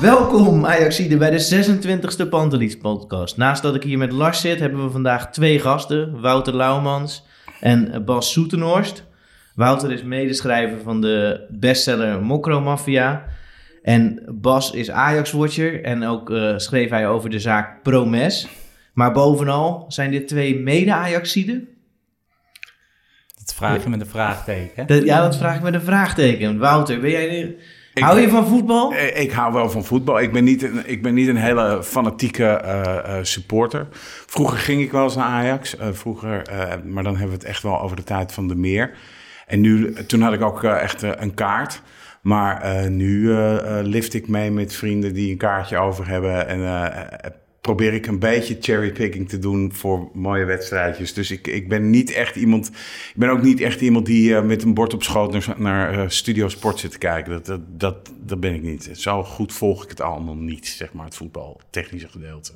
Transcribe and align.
Welkom 0.00 0.66
Ajaxide 0.66 1.16
bij 1.16 1.30
de 1.30 1.80
26e 2.24 2.28
Pantelis 2.28 2.76
podcast. 2.78 3.36
Naast 3.36 3.62
dat 3.62 3.74
ik 3.74 3.82
hier 3.82 3.98
met 3.98 4.12
Lars 4.12 4.40
zit, 4.40 4.60
hebben 4.60 4.84
we 4.84 4.90
vandaag 4.90 5.30
twee 5.30 5.60
gasten. 5.60 6.20
Wouter 6.20 6.56
Lauwmans 6.56 7.26
en 7.60 8.04
Bas 8.04 8.32
Soetenhorst. 8.32 9.04
Wouter 9.54 9.92
is 9.92 10.02
medeschrijver 10.02 10.78
van 10.82 11.00
de 11.00 11.46
bestseller 11.50 12.22
Mokro 12.22 12.60
Mafia. 12.60 13.24
En 13.82 14.22
Bas 14.34 14.70
is 14.72 14.90
Ajax-watcher 14.90 15.82
en 15.84 16.04
ook 16.04 16.30
eh, 16.30 16.52
schreef 16.56 16.90
hij 16.90 17.08
over 17.08 17.30
de 17.30 17.38
zaak 17.40 17.82
Promes. 17.82 18.48
Maar 18.92 19.12
bovenal 19.12 19.84
zijn 19.88 20.10
dit 20.10 20.28
twee 20.28 20.58
mede-Ajaxiden? 20.58 21.68
Dat 23.38 23.54
vraag 23.54 23.82
je 23.82 23.88
met 23.88 24.00
een 24.00 24.06
vraagteken. 24.06 24.86
Dat- 24.86 25.04
ja, 25.04 25.20
dat 25.20 25.36
vraag 25.36 25.56
ik 25.56 25.62
met 25.62 25.74
een 25.74 25.80
vraagteken. 25.80 26.58
Wouter, 26.58 27.00
ben 27.00 27.10
jij... 27.10 27.56
hou 28.02 28.20
je 28.20 28.28
van 28.28 28.46
voetbal? 28.46 28.92
Eh, 28.92 29.20
Ik 29.22 29.30
hou 29.30 29.52
wel 29.52 29.70
van 29.70 29.84
voetbal. 29.84 30.20
Ik 30.20 30.32
ben 30.32 30.44
niet 30.44 30.62
een, 30.62 30.82
ik 30.84 31.02
ben 31.02 31.14
niet 31.14 31.28
een 31.28 31.36
hele 31.36 31.82
fanatieke 31.82 32.44
eh, 32.44 32.98
eh, 32.98 33.24
supporter. 33.24 33.86
Vroeger 34.26 34.58
ging 34.58 34.82
ik 34.82 34.92
wel 34.92 35.04
eens 35.04 35.16
naar 35.16 35.26
Ajax. 35.26 35.76
vroeger, 35.92 36.42
maar 36.84 37.02
dan 37.02 37.16
hebben 37.16 37.36
we 37.36 37.42
het 37.42 37.50
echt 37.50 37.62
wel 37.62 37.80
over 37.80 37.96
de 37.96 38.04
tijd 38.04 38.32
van 38.32 38.48
de 38.48 38.54
meer. 38.54 38.96
En 39.46 39.60
nu, 39.60 39.92
toen 40.06 40.20
had 40.20 40.32
ik 40.32 40.42
ook 40.42 40.64
echt 40.64 41.02
een 41.02 41.34
kaart. 41.34 41.82
Maar 42.20 42.90
nu 42.90 43.32
lift 43.82 44.14
ik 44.14 44.28
mee 44.28 44.50
met 44.50 44.74
vrienden 44.74 45.14
die 45.14 45.30
een 45.30 45.36
kaartje 45.36 45.78
over 45.78 46.08
hebben. 46.08 46.48
En 46.48 46.60
probeer 47.74 47.94
ik 47.94 48.06
een 48.06 48.18
beetje 48.18 48.56
cherrypicking 48.60 49.28
te 49.28 49.38
doen 49.38 49.72
voor 49.72 50.10
mooie 50.14 50.44
wedstrijdjes. 50.44 51.14
Dus 51.14 51.30
ik, 51.30 51.46
ik 51.46 51.68
ben 51.68 51.90
niet 51.90 52.12
echt 52.12 52.36
iemand. 52.36 52.68
Ik 52.68 53.14
ben 53.16 53.30
ook 53.30 53.42
niet 53.42 53.60
echt 53.60 53.80
iemand 53.80 54.06
die 54.06 54.36
eh, 54.36 54.42
met 54.42 54.62
een 54.62 54.74
bord 54.74 54.94
op 54.94 55.02
schoot 55.02 55.32
naar, 55.32 55.54
naar 55.56 55.98
eh, 55.98 56.08
Studio 56.08 56.48
Sport 56.48 56.78
zit 56.78 56.90
te 56.90 56.98
kijken. 56.98 57.32
Dat, 57.32 57.46
dat, 57.46 57.60
dat, 57.80 58.12
dat 58.20 58.40
ben 58.40 58.54
ik 58.54 58.62
niet. 58.62 58.90
Zo 58.92 59.24
goed 59.24 59.52
volg 59.52 59.82
ik 59.82 59.88
het 59.90 60.00
allemaal 60.00 60.34
niet, 60.34 60.66
zeg 60.66 60.92
maar, 60.92 61.04
het 61.04 61.16
voetbal, 61.16 61.60
technische 61.70 62.08
gedeelte. 62.08 62.52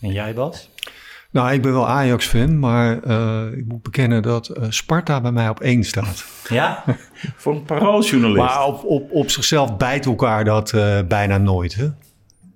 En 0.00 0.12
jij, 0.12 0.34
Bas? 0.34 0.70
Nou, 1.30 1.52
ik 1.52 1.62
ben 1.62 1.72
wel 1.72 1.88
Ajax-fan, 1.88 2.58
maar 2.58 3.02
eh, 3.02 3.58
ik 3.58 3.64
moet 3.66 3.82
bekennen 3.82 4.22
dat 4.22 4.48
eh, 4.48 4.66
Sparta 4.68 5.20
bij 5.20 5.32
mij 5.32 5.48
op 5.48 5.60
één 5.60 5.84
staat. 5.84 6.24
Ja? 6.48 6.84
Voor 7.36 7.54
een 7.54 7.64
parooljournalist. 7.64 8.44
Maar 8.44 8.64
op, 8.64 8.84
op, 8.84 9.10
op 9.10 9.30
zichzelf 9.30 9.76
bijt 9.76 10.06
elkaar 10.06 10.44
dat 10.44 10.72
eh, 10.72 10.98
bijna 11.08 11.38
nooit, 11.38 11.74
hè? 11.74 11.88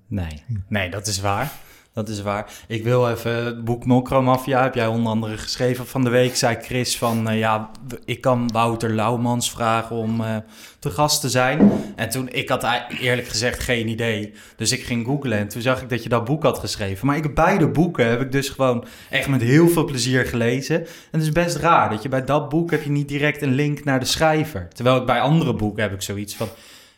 Nee. 0.07 0.43
Nee, 0.67 0.89
dat 0.89 1.07
is 1.07 1.21
waar. 1.21 1.51
Dat 1.93 2.09
is 2.09 2.21
waar. 2.21 2.51
Ik 2.67 2.83
wil 2.83 3.09
even 3.09 3.45
het 3.45 3.63
boek 3.63 3.85
Mafia, 3.85 4.63
heb 4.63 4.75
jij 4.75 4.87
onder 4.87 5.11
andere 5.11 5.37
geschreven. 5.37 5.87
Van 5.87 6.03
de 6.03 6.09
week 6.09 6.35
zei 6.35 6.57
Chris 6.61 6.97
van, 6.97 7.29
eh, 7.29 7.39
ja, 7.39 7.71
ik 8.05 8.21
kan 8.21 8.49
Wouter 8.53 8.93
Lauwmans 8.93 9.51
vragen 9.51 9.95
om 9.95 10.21
eh, 10.21 10.35
te 10.79 10.89
gast 10.89 11.21
te 11.21 11.29
zijn. 11.29 11.71
En 11.95 12.09
toen, 12.09 12.29
ik 12.29 12.49
had 12.49 12.67
eerlijk 12.99 13.27
gezegd 13.27 13.59
geen 13.59 13.87
idee. 13.87 14.33
Dus 14.55 14.71
ik 14.71 14.83
ging 14.83 15.05
googlen 15.05 15.37
en 15.37 15.47
toen 15.47 15.61
zag 15.61 15.81
ik 15.81 15.89
dat 15.89 16.03
je 16.03 16.09
dat 16.09 16.25
boek 16.25 16.43
had 16.43 16.59
geschreven. 16.59 17.07
Maar 17.07 17.17
ik 17.17 17.35
beide 17.35 17.67
boeken 17.67 18.09
heb 18.09 18.21
ik 18.21 18.31
dus 18.31 18.49
gewoon 18.49 18.85
echt 19.09 19.27
met 19.27 19.41
heel 19.41 19.67
veel 19.67 19.85
plezier 19.85 20.25
gelezen. 20.25 20.79
En 20.79 20.87
het 21.11 21.21
is 21.21 21.31
best 21.31 21.55
raar 21.55 21.89
dat 21.89 22.03
je 22.03 22.09
bij 22.09 22.25
dat 22.25 22.49
boek 22.49 22.71
heb 22.71 22.83
je 22.83 22.89
niet 22.89 23.07
direct 23.07 23.41
een 23.41 23.53
link 23.53 23.83
naar 23.83 23.99
de 23.99 24.05
schrijver. 24.05 24.67
Terwijl 24.73 24.97
ik 24.97 25.05
bij 25.05 25.19
andere 25.19 25.53
boeken 25.53 25.83
heb 25.83 25.93
ik 25.93 26.01
zoiets 26.01 26.35
van, 26.35 26.47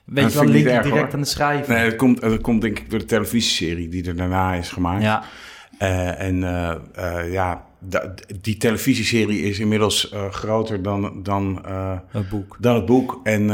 weet 0.05 0.23
Dat 0.23 0.33
je 0.33 0.39
wel, 0.39 0.47
link 0.47 0.65
direct 0.65 0.89
hoor. 0.89 1.13
aan 1.13 1.19
de 1.19 1.25
schrijver. 1.25 1.73
Nee, 1.73 1.85
dat 1.89 1.95
komt, 1.95 2.21
dat 2.21 2.41
komt 2.41 2.61
denk 2.61 2.79
ik 2.79 2.89
door 2.89 2.99
de 2.99 3.05
televisieserie 3.05 3.89
die 3.89 4.07
er 4.07 4.15
daarna 4.15 4.53
is 4.53 4.69
gemaakt. 4.69 5.01
Ja. 5.03 5.23
Eh, 5.77 6.21
en 6.21 6.43
eh, 6.43 6.75
eh, 6.93 7.31
ja, 7.31 7.65
die 8.41 8.57
televisieserie 8.57 9.41
is 9.41 9.59
inmiddels 9.59 10.13
groter 10.29 10.81
dan, 10.83 11.23
dan, 11.23 11.65
Het 12.07 12.29
boek. 12.29 12.57
dan 12.59 12.75
het 12.75 12.85
boek. 12.85 13.19
En 13.23 13.49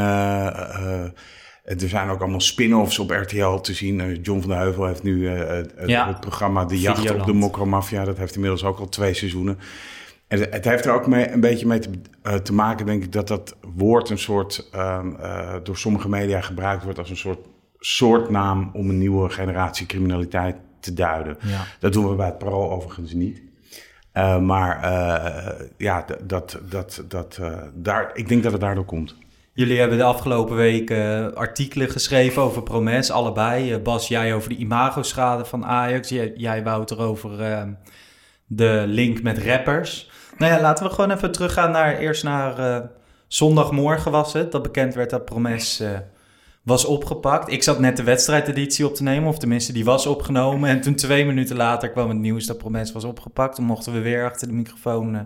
er 1.63 1.89
zijn 1.89 2.09
ook 2.09 2.19
allemaal 2.21 2.41
spin-offs 2.41 2.99
op 2.99 3.09
RTL 3.09 3.55
te 3.55 3.73
zien. 3.73 4.19
John 4.21 4.39
van 4.39 4.49
der 4.49 4.59
Heuvel 4.59 4.85
heeft 4.85 5.03
nu 5.03 5.27
het, 5.27 5.73
Ja. 5.85 6.07
het 6.07 6.19
programma 6.19 6.65
De 6.65 6.79
Jacht 6.79 7.11
op 7.11 7.25
de. 7.25 7.33
Mokromafia. 7.33 8.03
Dat 8.05 8.17
heeft 8.17 8.35
inmiddels 8.35 8.63
ook 8.63 8.79
al 8.79 8.89
twee 8.89 9.13
seizoenen. 9.13 9.57
En 10.29 10.39
het 10.39 10.65
heeft 10.65 10.85
er 10.85 10.93
ook 10.93 11.07
mee, 11.07 11.31
een 11.31 11.39
beetje 11.39 11.67
mee 11.67 11.79
te, 11.79 11.89
eh, 12.21 12.35
te 12.35 12.53
maken, 12.53 12.85
denk 12.85 13.03
ik, 13.03 13.11
dat 13.11 13.27
dat 13.27 13.55
woord 13.75 14.09
een 14.09 14.17
soort 14.17 14.69
ehm, 14.71 15.15
eh, 15.15 15.55
door 15.63 15.77
sommige 15.77 16.09
media 16.09 16.41
gebruikt 16.41 16.83
wordt 16.83 16.99
als 16.99 17.09
een 17.09 17.17
soort 17.17 17.47
soortnaam 17.79 18.69
om 18.73 18.89
een 18.89 18.97
nieuwe 18.97 19.29
generatie 19.29 19.85
criminaliteit 19.85 20.55
te 20.79 20.93
duiden. 20.93 21.37
Ja. 21.41 21.65
Dat 21.79 21.93
doen 21.93 22.09
we 22.09 22.15
bij 22.15 22.25
het 22.25 22.37
Parool 22.37 22.71
overigens 22.71 23.13
niet. 23.13 23.41
Eh, 24.11 24.39
maar 24.39 24.81
ja, 25.77 26.05
dat, 26.23 26.59
dat, 26.69 27.03
dat, 27.07 27.39
daar, 27.73 28.11
ik 28.13 28.27
denk 28.27 28.43
dat 28.43 28.51
het 28.51 28.61
daardoor 28.61 28.85
komt. 28.85 29.15
Jullie 29.59 29.79
hebben 29.79 29.97
de 29.97 30.03
afgelopen 30.03 30.55
week 30.55 30.89
eh, 30.89 31.27
artikelen 31.27 31.89
geschreven 31.89 32.41
over 32.41 32.63
Promes, 32.63 33.11
allebei. 33.11 33.77
Bas, 33.77 34.07
jij 34.07 34.33
over 34.33 34.49
de 34.49 34.55
imagoschade 34.55 35.45
van 35.45 35.65
Ajax. 35.65 36.09
Jij, 36.09 36.33
jij 36.35 36.63
Wouter, 36.63 36.99
over 36.99 37.41
eh, 37.41 37.63
de 38.45 38.83
link 38.87 39.21
met 39.21 39.37
rappers. 39.37 40.11
Nou 40.39 40.53
ja, 40.53 40.61
laten 40.61 40.85
we 40.85 40.93
gewoon 40.93 41.11
even 41.11 41.31
teruggaan 41.31 41.71
naar, 41.71 41.97
eerst 41.97 42.23
naar 42.23 42.57
eh, 42.57 42.85
zondagmorgen 43.27 44.11
was 44.11 44.33
het. 44.33 44.51
Dat 44.51 44.63
bekend 44.63 44.93
werd 44.93 45.09
dat 45.09 45.25
Promes 45.25 45.79
eh, 45.79 45.89
was 46.63 46.85
opgepakt. 46.85 47.51
Ik 47.51 47.63
zat 47.63 47.79
net 47.79 47.97
de 47.97 48.03
wedstrijdeditie 48.03 48.85
op 48.85 48.95
te 48.95 49.03
nemen, 49.03 49.29
of 49.29 49.37
tenminste 49.37 49.73
die 49.73 49.85
was 49.85 50.05
opgenomen. 50.05 50.69
En 50.69 50.81
toen 50.81 50.95
twee 50.95 51.25
minuten 51.25 51.55
later 51.55 51.89
kwam 51.89 52.09
het 52.09 52.17
nieuws 52.17 52.45
dat 52.45 52.57
Promes 52.57 52.91
was 52.91 53.03
opgepakt. 53.03 53.55
Toen 53.55 53.65
mochten 53.65 53.93
we 53.93 53.99
weer 53.99 54.25
achter 54.25 54.47
de 54.47 54.53
microfoon 54.53 55.15
eh, 55.15 55.21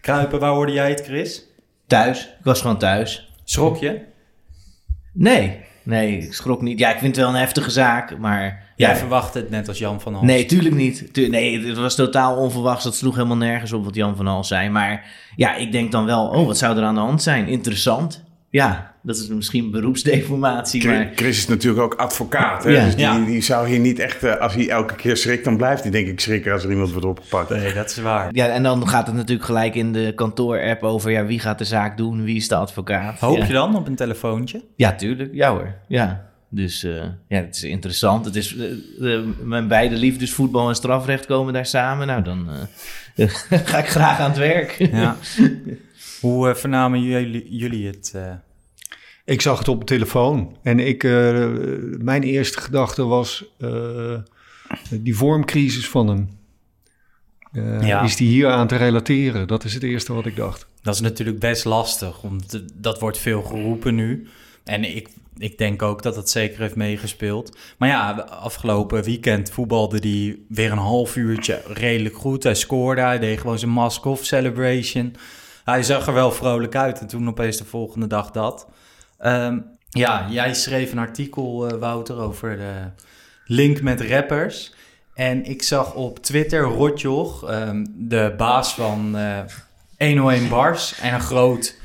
kruipen. 0.00 0.40
Waar 0.40 0.52
hoorde 0.52 0.72
jij 0.72 0.90
het, 0.90 1.04
Chris? 1.04 1.46
Thuis. 1.86 2.24
Ik 2.38 2.44
was 2.44 2.60
gewoon 2.60 2.78
thuis. 2.78 3.32
Schrok 3.44 3.76
je? 3.76 4.00
Nee, 5.12 5.64
nee, 5.82 6.18
ik 6.18 6.34
schrok 6.34 6.62
niet. 6.62 6.78
Ja, 6.78 6.90
ik 6.90 6.98
vind 6.98 7.16
het 7.16 7.24
wel 7.24 7.34
een 7.34 7.40
heftige 7.40 7.70
zaak, 7.70 8.18
maar... 8.18 8.63
Jij 8.76 8.90
ja, 8.90 8.96
verwachtte 8.96 9.38
het 9.38 9.50
net 9.50 9.68
als 9.68 9.78
Jan 9.78 10.00
van 10.00 10.12
Hals. 10.14 10.24
Nee, 10.26 10.46
tuurlijk 10.46 10.74
niet. 10.74 11.14
Tu- 11.14 11.28
nee, 11.28 11.66
het 11.66 11.76
was 11.78 11.94
totaal 11.94 12.36
onverwachts. 12.36 12.84
Dat 12.84 12.94
sloeg 12.94 13.14
helemaal 13.14 13.36
nergens 13.36 13.72
op 13.72 13.84
wat 13.84 13.94
Jan 13.94 14.16
van 14.16 14.26
Hals 14.26 14.48
zei. 14.48 14.68
Maar 14.68 15.04
ja, 15.36 15.54
ik 15.56 15.72
denk 15.72 15.92
dan 15.92 16.04
wel, 16.04 16.26
oh, 16.28 16.46
wat 16.46 16.58
zou 16.58 16.76
er 16.76 16.82
aan 16.84 16.94
de 16.94 17.00
hand 17.00 17.22
zijn? 17.22 17.46
Interessant. 17.48 18.22
ja, 18.50 18.92
dat 19.02 19.16
is 19.16 19.28
misschien 19.28 19.70
beroepsdeformatie. 19.70 20.80
Chris, 20.80 20.92
Maar 20.98 21.10
Chris 21.14 21.38
is 21.38 21.46
natuurlijk 21.46 21.82
ook 21.82 21.94
advocaat. 21.94 22.64
Hè? 22.64 22.70
Ja. 22.70 22.84
Dus 22.84 22.94
die, 22.94 23.04
Ja. 23.04 23.18
die 23.24 23.40
zou 23.42 23.68
hier 23.68 23.78
niet 23.78 23.98
echt, 23.98 24.22
eh, 24.24 24.36
als 24.36 24.54
hij 24.54 24.68
elke 24.68 24.94
keer 24.94 25.16
schrikt, 25.16 25.44
dan 25.44 25.56
blijft 25.56 25.82
hij 25.82 25.90
denk 25.90 26.06
ik 26.06 26.20
schrikken 26.20 26.52
als 26.52 26.64
er 26.64 26.70
iemand 26.70 26.90
wordt 26.90 27.06
opgepakt. 27.06 27.50
Nee, 27.50 27.72
dat 27.74 27.90
is 27.90 27.96
waar. 27.96 28.28
ja, 28.32 28.46
en 28.46 28.62
dan 28.62 28.88
gaat 28.88 29.06
het 29.06 29.16
natuurlijk 29.16 29.44
gelijk 29.46 29.74
in 29.74 29.92
de 29.92 30.12
kantoor-app 30.14 30.82
over 30.82 31.10
ja, 31.10 31.24
wie 31.24 31.38
gaat 31.40 31.58
de 31.58 31.64
zaak 31.64 31.96
doen, 31.96 32.24
wie 32.24 32.36
is 32.36 32.48
de 32.48 32.54
advocaat. 32.56 33.18
Hoop 33.18 33.36
ja. 33.36 33.46
je 33.46 33.52
dan 33.52 33.76
op 33.76 33.86
een 33.86 33.94
telefoontje? 33.96 34.64
Ja, 34.76 34.94
tuurlijk. 34.94 35.30
Ja 35.34 35.50
hoor. 35.50 35.74
Ja. 35.88 36.32
Dus 36.54 36.82
eh, 36.84 37.02
ja, 37.28 37.36
het 37.40 37.56
is 37.56 37.62
interessant. 37.62 38.24
Het 38.24 38.36
is, 38.36 38.56
eh, 39.00 39.20
mijn 39.42 39.68
beide 39.68 39.96
liefdes, 39.96 40.32
voetbal 40.32 40.68
en 40.68 40.74
strafrecht, 40.74 41.26
komen 41.26 41.52
daar 41.52 41.66
samen. 41.66 42.06
Nou, 42.06 42.22
dan 42.22 42.48
eh, 43.16 43.28
ga 43.68 43.78
ik 43.78 43.86
graag 43.88 44.18
aan 44.18 44.28
het 44.30 44.38
werk. 44.38 44.70
Ja. 44.92 45.16
Hoe 46.20 46.54
vernamen 46.54 47.02
jullie, 47.02 47.46
jullie 47.56 47.86
het? 47.86 48.12
eh? 48.14 48.32
Ik 49.24 49.40
zag 49.40 49.58
het 49.58 49.68
op 49.68 49.78
de 49.80 49.86
telefoon 49.86 50.56
en 50.62 50.78
ik, 50.80 51.04
eh, 51.04 51.48
mijn 51.98 52.22
eerste 52.22 52.60
gedachte 52.60 53.04
was 53.04 53.44
eh, 53.58 54.18
die 54.90 55.16
vormcrisis 55.16 55.88
van 55.88 56.08
hem. 56.08 56.28
Eh, 57.52 57.86
Ja. 57.86 58.02
Is 58.02 58.16
die 58.16 58.28
hier 58.28 58.48
aan 58.50 58.66
te 58.66 58.76
relateren? 58.76 59.46
Dat 59.46 59.64
is 59.64 59.74
het 59.74 59.82
eerste 59.82 60.12
wat 60.12 60.26
ik 60.26 60.36
dacht. 60.36 60.66
Dat 60.82 60.94
is 60.94 61.00
natuurlijk 61.00 61.38
best 61.38 61.64
lastig, 61.64 62.20
want 62.20 62.62
dat 62.74 63.00
wordt 63.00 63.18
veel 63.18 63.42
geroepen 63.42 63.94
nu. 63.94 64.26
En 64.64 64.96
ik, 64.96 65.08
ik 65.38 65.58
denk 65.58 65.82
ook 65.82 66.02
dat 66.02 66.14
dat 66.14 66.30
zeker 66.30 66.60
heeft 66.60 66.76
meegespeeld. 66.76 67.56
Maar 67.78 67.88
ja, 67.88 68.10
afgelopen 68.20 69.02
weekend 69.02 69.50
voetbalde 69.50 69.98
hij 69.98 70.38
weer 70.48 70.72
een 70.72 70.78
half 70.78 71.16
uurtje 71.16 71.62
redelijk 71.66 72.16
goed. 72.16 72.42
Hij 72.42 72.54
scoorde, 72.54 73.00
hij 73.00 73.18
deed 73.18 73.40
gewoon 73.40 73.58
zijn 73.58 73.70
mask-off 73.70 74.24
celebration. 74.24 75.16
Hij 75.64 75.82
zag 75.82 76.06
er 76.06 76.14
wel 76.14 76.32
vrolijk 76.32 76.76
uit 76.76 77.00
en 77.00 77.06
toen 77.06 77.28
opeens 77.28 77.56
de 77.56 77.64
volgende 77.64 78.06
dag 78.06 78.30
dat. 78.30 78.68
Ehm, 79.18 79.58
ja, 79.90 80.26
jij 80.30 80.54
schreef 80.54 80.92
een 80.92 80.98
artikel, 80.98 81.68
eh, 81.68 81.78
Wouter, 81.78 82.18
over 82.18 82.56
de 82.56 82.72
link 83.44 83.80
met 83.80 84.00
rappers. 84.00 84.74
En 85.14 85.44
ik 85.44 85.62
zag 85.62 85.94
op 85.94 86.18
Twitter 86.18 86.62
Rotjoch, 86.62 87.48
ehm, 87.48 87.86
de 87.94 88.34
baas 88.36 88.74
van 88.74 89.16
eh 89.16 89.40
101 89.98 90.48
Bars 90.48 90.98
en 90.98 91.14
een 91.14 91.20
groot, 91.20 91.76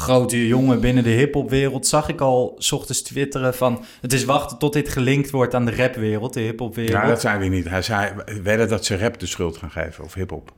grote 0.00 0.46
jongen 0.46 0.80
binnen 0.80 1.04
de 1.04 1.10
hiphopwereld, 1.10 1.86
zag 1.86 2.08
ik 2.08 2.20
al 2.20 2.54
's 2.58 2.72
ochtends 2.72 3.02
twitteren 3.02 3.54
van... 3.54 3.84
het 4.00 4.12
is 4.12 4.24
wachten 4.24 4.58
tot 4.58 4.72
dit 4.72 4.88
gelinkt 4.88 5.30
wordt 5.30 5.54
aan 5.54 5.64
de 5.64 5.74
rapwereld, 5.74 6.34
de 6.34 6.40
hiphopwereld. 6.40 7.02
Ja, 7.02 7.06
dat 7.06 7.20
zei 7.20 7.38
hij 7.38 7.48
niet. 7.48 7.68
Hij 7.68 7.82
zei 7.82 8.12
wedden 8.42 8.68
dat 8.68 8.84
ze 8.84 8.96
rap 8.96 9.20
de 9.20 9.26
schuld 9.26 9.56
gaan 9.56 9.70
geven, 9.70 10.04
of 10.04 10.14
hip-hop. 10.14 10.52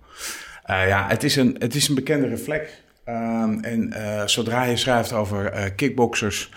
Eh, 0.63 0.89
ja, 0.89 1.07
het 1.09 1.23
is, 1.23 1.37
een, 1.37 1.57
het 1.59 1.75
is 1.75 1.89
een 1.89 1.95
bekende 1.95 2.29
reflex. 2.29 2.71
Ehm, 3.05 3.59
en 3.61 3.93
eh, 3.93 4.27
zodra 4.27 4.65
je 4.65 4.77
schrijft 4.77 5.13
over 5.13 5.47
eh, 5.47 5.71
kickboxers, 5.77 6.51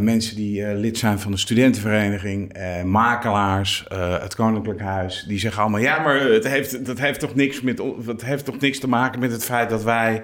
mensen 0.00 0.36
die 0.36 0.66
lid 0.66 0.98
zijn 0.98 1.18
van 1.18 1.30
de 1.30 1.36
studentenvereniging, 1.36 2.56
makelaars, 2.84 3.84
het 4.20 4.34
Koninklijk 4.34 4.80
Huis, 4.80 5.24
die 5.28 5.38
zeggen 5.38 5.62
allemaal: 5.62 5.80
ja, 5.80 5.98
maar 5.98 6.20
het 6.20 6.48
heeft, 6.48 6.86
dat 6.86 6.98
heeft 6.98 7.20
toch 7.20 7.34
niks 7.34 7.60
met, 7.60 7.82
het 8.06 8.24
heeft 8.24 8.44
toch 8.44 8.60
niks 8.60 8.78
te 8.78 8.88
maken 8.88 9.20
met 9.20 9.32
het 9.32 9.44
feit 9.44 9.70
dat 9.70 9.82
wij 9.82 10.22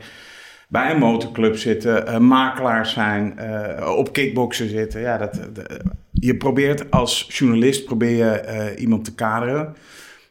bij 0.73 0.91
een 0.91 0.99
motorclub 0.99 1.57
zitten, 1.57 2.07
eh, 2.07 2.19
makelaars 2.19 2.93
zijn, 2.93 3.39
eh, 3.39 3.97
op 3.97 4.13
kickboksen 4.13 4.69
zitten. 4.69 5.01
Ja, 5.01 5.19
dat, 5.19 5.35
de- 5.55 5.81
je 6.11 6.37
probeert 6.37 6.91
als 6.91 7.27
journalist 7.31 7.85
probeer 7.85 8.17
je 8.17 8.31
eh, 8.31 8.81
iemand 8.83 9.05
te 9.05 9.15
kaderen. 9.15 9.75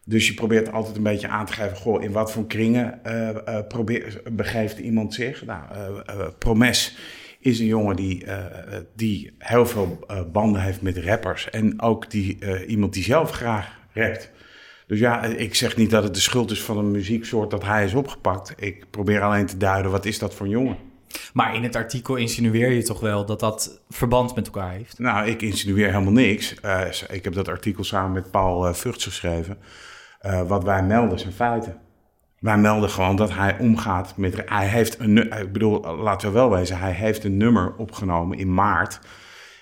Dus 0.06 0.28
je 0.28 0.34
probeert 0.34 0.72
altijd 0.72 0.96
een 0.98 1.04
beetje 1.04 1.28
aan 1.28 1.46
te 1.46 1.54
geven, 1.54 1.78
goh, 1.78 2.04
in 2.04 2.12
wat 2.12 2.32
voor 2.32 2.48
kringen 2.48 3.04
eh, 3.04 3.30
eh, 3.30 3.68
probeer, 3.68 4.22
begeeft 4.32 4.78
iemand 4.80 5.14
zich. 5.14 5.46
Nou, 5.46 5.62
eh, 5.72 6.16
eh, 6.16 6.28
Promes 6.38 6.98
is 7.40 7.60
een 7.60 7.66
jongen 7.66 7.96
die, 7.96 8.26
eh, 8.26 8.36
eh, 8.36 8.82
die 8.96 9.34
heel 9.38 9.66
veel 9.66 10.00
eh, 10.08 10.22
banden 10.32 10.62
heeft 10.62 10.82
met 10.82 10.98
rappers. 10.98 11.50
En 11.50 11.82
ook 11.82 12.10
die, 12.12 12.38
eh, 12.40 12.70
iemand 12.70 12.94
die 12.94 13.04
zelf 13.04 13.32
graag 13.32 13.80
rapt. 13.94 14.32
Dus 14.92 15.00
ja, 15.00 15.24
ik 15.24 15.56
zeg 15.56 15.78
niet 15.78 15.90
dat 15.90 16.04
het 16.04 16.14
de 16.14 16.20
schuld 16.20 16.52
is 16.52 16.62
van 16.62 16.78
een 16.78 16.92
muzieksoort 16.92 17.52
dat 17.52 17.64
hij 17.64 17.86
is 17.86 17.94
opgepakt. 17.94 18.54
Ik 18.58 18.86
probeer 18.90 19.22
alleen 19.22 19.46
te 19.46 19.58
duiden, 19.58 19.92
wat 19.92 20.06
is 20.06 20.20
dat 20.20 20.34
voor 20.34 20.46
een 20.46 20.52
jongen? 20.52 20.78
Maar 21.34 21.56
in 21.56 21.64
het 21.64 21.76
artikel 21.76 22.16
insinueer 22.16 22.72
je 22.72 22.84
toch 22.84 23.00
wel 23.00 23.26
dat 23.26 23.40
dat 23.40 23.82
verband 23.90 24.36
met 24.36 24.46
elkaar 24.46 24.72
heeft? 24.72 25.00
Nou, 25.00 25.28
ik 25.28 25.42
insinueer 25.42 25.92
helemaal 25.92 26.12
niks. 26.12 26.60
Eh, 26.60 26.82
ik 27.10 27.24
heb 27.24 27.34
dat 27.34 27.48
artikel 27.48 27.84
samen 27.84 28.12
met 28.12 28.32
Paul 28.32 28.68
uh, 28.68 28.74
Vugts 28.74 29.04
geschreven. 29.04 29.58
Uh, 30.26 30.42
wat 30.42 30.64
wij 30.64 30.84
melden 30.84 31.20
zijn 31.20 31.34
feiten. 31.34 31.78
Wij 32.40 32.58
melden 32.58 32.90
gewoon 32.90 33.16
dat 33.16 33.34
hij 33.34 33.58
omgaat 33.60 34.18
met... 34.18 34.42
Hij 34.46 34.68
heeft 34.68 35.00
een... 35.00 35.32
Ik 35.32 35.52
bedoel, 35.52 35.96
laten 35.96 36.28
we 36.28 36.34
wel 36.34 36.50
wezen. 36.50 36.80
Hij 36.80 36.94
heeft 36.94 37.24
een 37.24 37.38
nummer 37.38 37.76
opgenomen 37.76 38.38
in 38.38 38.54
maart... 38.54 39.00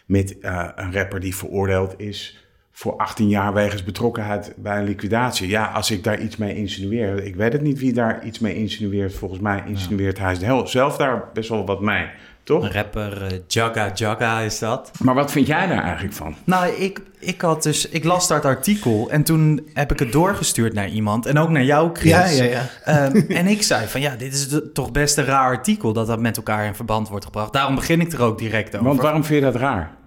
met 0.05 0.35
uh, 0.41 0.69
een 0.75 0.93
rapper 0.93 1.19
die 1.19 1.35
veroordeeld 1.35 1.99
is 1.99 2.48
voor 2.79 2.97
18 2.97 3.29
jaar 3.29 3.53
wegens 3.53 3.83
betrokkenheid 3.83 4.53
bij 4.57 4.77
een 4.77 4.83
liquidatie. 4.83 5.47
Ja, 5.47 5.65
als 5.65 5.91
ik 5.91 6.03
daar 6.03 6.19
iets 6.19 6.37
mee 6.37 6.55
insinueer... 6.55 7.23
Ik 7.23 7.35
weet 7.35 7.53
het 7.53 7.61
niet 7.61 7.79
wie 7.79 7.93
daar 7.93 8.25
iets 8.25 8.39
mee 8.39 8.55
insinueert. 8.55 9.13
Volgens 9.13 9.39
mij 9.39 9.63
insinueert 9.65 10.17
ja. 10.17 10.23
hij 10.23 10.65
zelf 10.65 10.97
daar 10.97 11.23
best 11.33 11.49
wel 11.49 11.65
wat 11.65 11.81
mee. 11.81 12.07
Toch? 12.43 12.63
Een 12.63 12.71
rapper, 12.71 13.21
uh, 13.21 13.39
Jagga 13.47 13.91
Jagga 13.93 14.39
is 14.39 14.59
dat. 14.59 14.91
Maar 15.03 15.15
wat 15.15 15.31
vind 15.31 15.47
jij 15.47 15.67
daar 15.67 15.83
eigenlijk 15.83 16.13
van? 16.13 16.35
Nou, 16.43 16.73
ik, 16.73 17.01
ik 17.19 17.41
had 17.41 17.63
dus... 17.63 17.89
Ik 17.89 18.03
las 18.03 18.27
dat 18.27 18.45
artikel 18.45 19.09
en 19.09 19.23
toen 19.23 19.69
heb 19.73 19.91
ik 19.91 19.99
het 19.99 20.11
doorgestuurd 20.11 20.73
naar 20.73 20.89
iemand. 20.89 21.25
En 21.25 21.37
ook 21.37 21.49
naar 21.49 21.63
jou, 21.63 21.89
Chris. 21.93 22.11
Ja, 22.11 22.25
ja, 22.25 22.43
ja. 22.85 23.05
Um, 23.05 23.25
en 23.29 23.47
ik 23.47 23.61
zei 23.61 23.87
van, 23.87 24.01
ja, 24.01 24.15
dit 24.15 24.33
is 24.33 24.59
toch 24.73 24.91
best 24.91 25.17
een 25.17 25.25
raar 25.25 25.55
artikel... 25.55 25.93
dat 25.93 26.07
dat 26.07 26.19
met 26.19 26.37
elkaar 26.37 26.65
in 26.65 26.75
verband 26.75 27.09
wordt 27.09 27.25
gebracht. 27.25 27.53
Daarom 27.53 27.75
begin 27.75 28.01
ik 28.01 28.11
er 28.11 28.21
ook 28.21 28.37
direct 28.37 28.75
over. 28.75 28.87
Want 28.87 29.01
waarom 29.01 29.23
vind 29.23 29.43
je 29.43 29.51
dat 29.51 29.61
raar? 29.61 29.97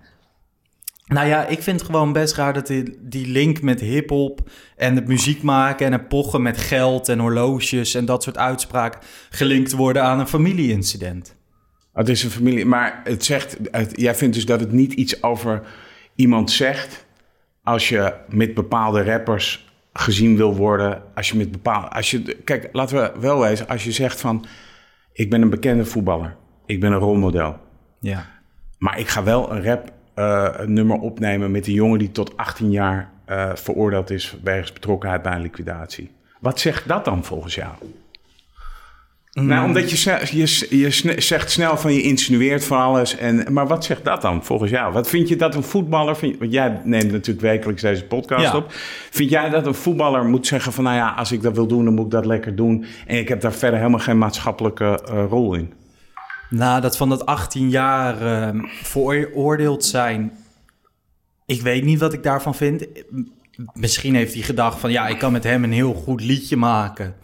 Nou 1.07 1.27
ja, 1.27 1.47
ik 1.47 1.63
vind 1.63 1.79
het 1.79 1.89
gewoon 1.89 2.13
best 2.13 2.35
raar 2.35 2.53
dat 2.53 2.67
die, 2.67 2.99
die 3.01 3.27
link 3.27 3.63
met 3.63 3.81
hip-hop 3.81 4.51
en 4.77 4.95
het 4.95 5.07
muziek 5.07 5.43
maken 5.43 5.87
en 5.87 5.93
het 5.93 6.09
pochen 6.09 6.43
met 6.43 6.59
geld 6.59 7.09
en 7.09 7.19
horloges 7.19 7.95
en 7.95 8.05
dat 8.05 8.23
soort 8.23 8.39
uitspraken 8.39 9.01
gelinkt 9.31 9.73
worden 9.73 10.03
aan 10.03 10.21
een 10.21 10.29
familieincident. 10.29 11.37
Het 11.93 12.09
is 12.09 12.23
een 12.23 12.31
familie, 12.31 12.67
maar 12.67 13.01
het 13.05 13.25
zegt, 13.25 13.57
het, 13.71 14.01
jij 14.01 14.15
vindt 14.15 14.35
dus 14.35 14.47
dat 14.47 14.61
het 14.61 14.73
niet 14.73 14.93
iets 14.93 15.23
over 15.23 15.63
iemand 16.15 16.51
zegt 16.51 17.07
als 17.63 17.89
je 17.89 18.15
met 18.29 18.55
bepaalde 18.55 19.03
rappers 19.03 19.71
gezien 19.93 20.37
wil 20.37 20.57
worden, 20.57 21.03
als 21.15 21.29
je 21.31 21.37
met 21.37 21.53
bepaalde, 21.53 21.89
als 21.89 22.11
je, 22.11 22.23
kijk, 22.45 22.69
laten 22.73 22.97
we 22.97 23.21
wel 23.21 23.41
wezen, 23.41 23.69
als 23.69 23.85
je 23.85 23.93
zegt 23.93 24.21
van, 24.21 24.47
ik 25.13 25.31
ben 25.31 25.43
een 25.43 25.51
bekende 25.51 25.85
voetballer, 25.85 26.37
ik 26.67 26.81
ben 26.81 26.93
een 26.93 26.99
rolmodel, 26.99 27.57
ja, 28.01 28.31
maar 28.79 28.99
ik 28.99 29.09
ga 29.09 29.23
wel 29.23 29.53
een 29.53 29.63
rap 29.63 29.93
uh, 30.17 30.49
een 30.53 30.73
nummer 30.73 30.99
opnemen 30.99 31.51
met 31.51 31.67
een 31.67 31.73
jongen 31.73 31.99
die 31.99 32.11
tot 32.11 32.37
18 32.37 32.71
jaar 32.71 33.11
uh, 33.29 33.51
veroordeeld 33.55 34.11
is 34.11 34.37
wegens 34.43 34.73
betrokkenheid 34.73 35.23
bij 35.23 35.33
een 35.33 35.43
liquidatie. 35.43 36.11
Wat 36.41 36.61
zegt 36.61 36.89
dat 36.89 37.05
dan 37.05 37.25
volgens 37.25 37.55
jou? 37.55 37.73
Mm. 39.33 39.47
Nou, 39.47 39.67
omdat 39.67 39.91
je, 39.91 40.19
je, 40.31 40.67
je 40.79 41.21
zegt 41.21 41.51
snel 41.51 41.77
van 41.77 41.93
je 41.95 42.03
insinueert 42.03 42.65
van 42.65 42.79
alles. 42.79 43.17
En, 43.17 43.53
maar 43.53 43.67
wat 43.67 43.85
zegt 43.85 44.05
dat 44.05 44.23
dan 44.23 44.45
volgens 44.45 44.71
jou? 44.71 44.93
Wat 44.93 45.09
vind 45.09 45.29
je 45.29 45.37
dat 45.37 45.55
een 45.55 45.63
voetballer... 45.63 46.17
Vind, 46.17 46.39
want 46.39 46.53
jij 46.53 46.81
neemt 46.85 47.13
natuurlijk 47.13 47.47
wekelijks 47.47 47.83
deze 47.83 48.05
podcast 48.05 48.43
ja. 48.43 48.57
op. 48.57 48.67
Vind 49.11 49.31
jij 49.31 49.49
dat 49.51 49.67
een 49.67 49.75
voetballer 49.75 50.25
moet 50.25 50.47
zeggen 50.47 50.73
van... 50.73 50.85
nou 50.85 50.97
ja, 50.97 51.09
als 51.11 51.33
ik 51.33 51.43
dat 51.43 51.55
wil 51.55 51.67
doen, 51.67 51.85
dan 51.85 51.95
moet 51.95 52.05
ik 52.05 52.11
dat 52.11 52.27
lekker 52.27 52.57
doen. 52.57 52.85
En 53.07 53.19
ik 53.19 53.29
heb 53.29 53.41
daar 53.41 53.53
verder 53.53 53.79
helemaal 53.79 54.01
geen 54.01 54.19
maatschappelijke 54.19 55.01
uh, 55.13 55.25
rol 55.29 55.55
in. 55.55 55.73
Nou, 56.53 56.81
dat 56.81 56.97
van 56.97 57.09
dat 57.09 57.27
18 57.27 57.71
jaar 57.71 58.23
uh, 58.55 58.65
veroordeeld 58.83 59.85
zijn... 59.85 60.33
Ik 61.47 61.61
weet 61.61 61.85
niet 61.85 62.01
wat 62.01 62.13
ik 62.13 62.23
daarvan 62.23 62.55
vind. 62.55 62.87
Misschien 63.73 64.15
heeft 64.15 64.35
hij 64.35 64.43
gedacht 64.43 64.81
van... 64.81 64.91
ja, 64.91 65.09
ik 65.09 65.19
kan 65.19 65.33
met 65.33 65.45
hem 65.45 65.65
een 65.65 65.73
heel 65.73 65.95
goed 65.95 66.21
liedje 66.21 66.57
maken... 66.57 67.15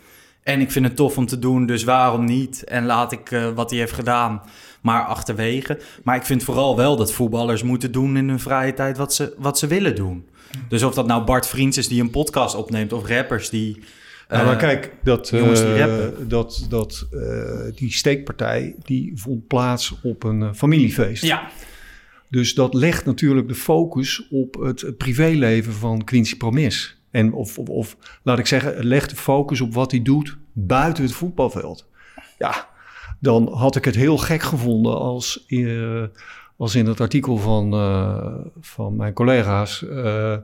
En 0.42 0.60
ik 0.60 0.70
vind 0.70 0.84
het 0.84 0.96
tof 0.96 1.16
om 1.18 1.26
te 1.26 1.38
doen, 1.38 1.66
dus 1.66 1.84
waarom 1.84 2.24
niet? 2.24 2.64
En 2.64 2.86
laat 2.86 3.12
ik 3.12 3.30
uh, 3.30 3.48
wat 3.48 3.70
hij 3.70 3.78
heeft 3.78 3.92
gedaan 3.92 4.42
maar 4.80 5.04
achterwege. 5.04 5.80
Maar 6.02 6.16
ik 6.16 6.24
vind 6.24 6.42
vooral 6.42 6.76
wel 6.76 6.96
dat 6.96 7.12
voetballers 7.12 7.62
moeten 7.62 7.92
doen 7.92 8.16
in 8.16 8.28
hun 8.28 8.40
vrije 8.40 8.74
tijd 8.74 8.96
wat 8.96 9.14
ze, 9.14 9.34
wat 9.38 9.58
ze 9.58 9.66
willen 9.66 9.94
doen. 9.94 10.28
Dus 10.68 10.82
of 10.82 10.94
dat 10.94 11.06
nou 11.06 11.24
Bart 11.24 11.46
Vriends 11.46 11.76
is 11.76 11.88
die 11.88 12.00
een 12.00 12.10
podcast 12.10 12.54
opneemt... 12.54 12.92
of 12.92 13.06
rappers 13.06 13.50
die... 13.50 13.82
Nou, 14.28 14.46
maar 14.46 14.56
kijk, 14.56 14.92
dat, 15.02 15.28
die 15.28 15.76
rappen. 15.76 16.28
dat, 16.28 16.66
dat 16.68 17.08
die 17.74 17.92
steekpartij 17.92 18.74
die 18.84 19.12
vond 19.14 19.46
plaats 19.46 19.94
op 20.02 20.24
een 20.24 20.54
familiefeest. 20.54 21.22
Ja. 21.22 21.50
Dus 22.30 22.54
dat 22.54 22.74
legt 22.74 23.04
natuurlijk 23.04 23.48
de 23.48 23.54
focus 23.54 24.28
op 24.30 24.54
het 24.54 24.96
privéleven 24.96 25.72
van 25.72 26.04
Quincy 26.04 26.36
Promis. 26.36 26.98
En 27.10 27.32
of, 27.32 27.58
of, 27.58 27.68
of, 27.68 27.96
laat 28.22 28.38
ik 28.38 28.46
zeggen, 28.46 28.84
leg 28.84 29.08
de 29.08 29.16
focus 29.16 29.60
op 29.60 29.74
wat 29.74 29.90
hij 29.90 30.02
doet 30.02 30.36
buiten 30.52 31.04
het 31.04 31.12
voetbalveld. 31.12 31.88
Ja, 32.38 32.68
dan 33.20 33.52
had 33.52 33.76
ik 33.76 33.84
het 33.84 33.94
heel 33.94 34.18
gek 34.18 34.42
gevonden 34.42 34.98
als, 34.98 35.44
uh, 35.48 36.04
als 36.56 36.74
in 36.74 36.86
het 36.86 37.00
artikel 37.00 37.36
van, 37.36 37.74
uh, 37.74 38.34
van 38.60 38.96
mijn 38.96 39.12
collega's 39.12 39.82
uh, 39.82 40.36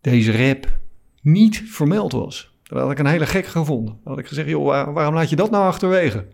deze 0.00 0.46
rap 0.46 0.78
niet 1.22 1.62
vermeld 1.66 2.12
was. 2.12 2.51
Dat 2.72 2.82
had 2.82 2.90
ik 2.90 2.98
een 2.98 3.06
hele 3.06 3.26
gek 3.26 3.46
gevonden. 3.46 3.98
Dan 4.04 4.12
had 4.12 4.18
ik 4.18 4.26
gezegd, 4.26 4.48
joh, 4.48 4.64
waar, 4.64 4.92
waarom 4.92 5.14
laat 5.14 5.30
je 5.30 5.36
dat 5.36 5.50
nou 5.50 5.64
achterwege? 5.64 6.26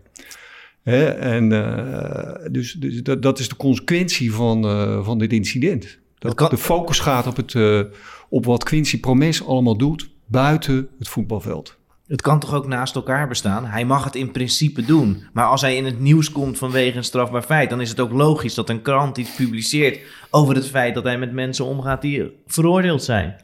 Hè? 0.83 1.05
En, 1.05 1.51
uh, 1.51 2.51
dus 2.51 2.73
dus 2.73 3.03
dat, 3.03 3.21
dat 3.21 3.39
is 3.39 3.49
de 3.49 3.55
consequentie 3.55 4.33
van, 4.33 4.65
uh, 4.65 5.05
van 5.05 5.17
dit 5.17 5.33
incident. 5.33 5.99
Dat 6.17 6.33
kan... 6.33 6.49
de 6.49 6.57
focus 6.57 6.99
gaat 6.99 7.27
op, 7.27 7.35
het, 7.35 7.53
uh, 7.53 7.81
op 8.29 8.45
wat 8.45 8.63
Quincy 8.63 8.99
Promes 8.99 9.45
allemaal 9.45 9.77
doet 9.77 10.09
buiten 10.25 10.87
het 10.99 11.07
voetbalveld. 11.07 11.77
Het 12.07 12.21
kan 12.21 12.39
toch 12.39 12.53
ook 12.53 12.67
naast 12.67 12.95
elkaar 12.95 13.27
bestaan? 13.27 13.65
Hij 13.65 13.85
mag 13.85 14.03
het 14.03 14.15
in 14.15 14.31
principe 14.31 14.85
doen. 14.85 15.23
Maar 15.33 15.45
als 15.45 15.61
hij 15.61 15.75
in 15.75 15.85
het 15.85 15.99
nieuws 15.99 16.31
komt 16.31 16.57
vanwege 16.57 16.97
een 16.97 17.03
strafbaar 17.03 17.41
feit, 17.41 17.69
dan 17.69 17.81
is 17.81 17.89
het 17.89 17.99
ook 17.99 18.11
logisch 18.11 18.53
dat 18.53 18.69
een 18.69 18.81
krant 18.81 19.17
iets 19.17 19.35
publiceert 19.35 19.99
over 20.29 20.55
het 20.55 20.67
feit 20.67 20.93
dat 20.93 21.03
hij 21.03 21.17
met 21.17 21.31
mensen 21.31 21.65
omgaat 21.65 22.01
die 22.01 22.31
veroordeeld 22.47 23.03
zijn. 23.03 23.35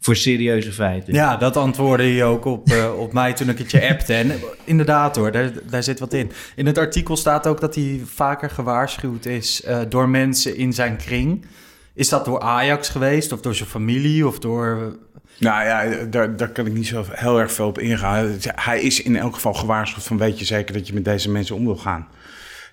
Voor 0.00 0.16
serieuze 0.16 0.72
feiten. 0.72 1.14
Ja, 1.14 1.36
dat 1.36 1.56
antwoordde 1.56 2.14
je 2.14 2.24
ook 2.24 2.44
op, 2.44 2.68
uh, 2.70 2.98
op 2.98 3.12
mij 3.12 3.32
toen 3.32 3.48
ik 3.48 3.58
het 3.58 3.70
je 3.70 3.88
appte. 3.88 4.14
En 4.14 4.32
inderdaad 4.64 5.16
hoor, 5.16 5.32
daar, 5.32 5.52
daar 5.70 5.82
zit 5.82 6.00
wat 6.00 6.12
in. 6.12 6.30
In 6.56 6.66
het 6.66 6.78
artikel 6.78 7.16
staat 7.16 7.46
ook 7.46 7.60
dat 7.60 7.74
hij 7.74 8.00
vaker 8.04 8.50
gewaarschuwd 8.50 9.26
is 9.26 9.62
uh, 9.64 9.80
door 9.88 10.08
mensen 10.08 10.56
in 10.56 10.72
zijn 10.72 10.96
kring. 10.96 11.46
Is 11.94 12.08
dat 12.08 12.24
door 12.24 12.40
Ajax 12.40 12.88
geweest 12.88 13.32
of 13.32 13.40
door 13.40 13.54
zijn 13.54 13.68
familie 13.68 14.26
of 14.26 14.38
door 14.38 14.98
nou 15.38 15.64
ja, 15.64 16.04
daar, 16.04 16.36
daar 16.36 16.48
kan 16.48 16.66
ik 16.66 16.72
niet 16.72 16.86
zo 16.86 17.04
heel 17.10 17.40
erg 17.40 17.52
veel 17.52 17.66
op 17.66 17.78
ingaan. 17.78 18.36
Hij 18.40 18.80
is 18.80 19.02
in 19.02 19.16
elk 19.16 19.34
geval 19.34 19.54
gewaarschuwd 19.54 20.04
van 20.04 20.18
weet 20.18 20.38
je 20.38 20.44
zeker 20.44 20.74
dat 20.74 20.86
je 20.86 20.94
met 20.94 21.04
deze 21.04 21.30
mensen 21.30 21.56
om 21.56 21.64
wil 21.64 21.76
gaan. 21.76 22.08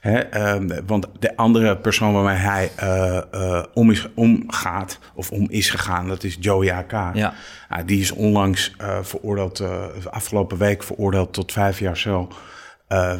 Hè? 0.05 0.53
Um, 0.53 0.69
want 0.85 1.07
de 1.19 1.35
andere 1.35 1.77
persoon 1.77 2.13
waarmee 2.13 2.35
hij 2.35 2.71
uh, 2.83 3.21
uh, 3.33 3.63
om 3.74 3.91
is, 3.91 4.07
omgaat, 4.13 5.00
of 5.13 5.31
om 5.31 5.50
is 5.50 5.69
gegaan, 5.69 6.07
dat 6.07 6.24
is 6.24 6.38
Joey 6.39 6.71
AK. 6.71 6.91
Ja. 6.91 7.33
Uh, 7.71 7.77
die 7.85 8.00
is 8.00 8.12
onlangs 8.12 8.75
uh, 8.81 8.97
veroordeeld, 9.01 9.63
afgelopen 10.09 10.57
week 10.57 10.83
veroordeeld 10.83 11.33
tot 11.33 11.51
vijf 11.51 11.79
jaar 11.79 11.97
cel. 11.97 12.33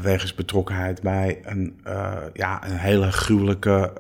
wegens 0.02 0.36
betrokkenheid 0.36 1.02
bij 1.02 1.40
een, 1.44 1.82
ja, 2.34 2.68
een 2.68 2.78
hele 2.78 3.12
gruwelijke 3.12 3.94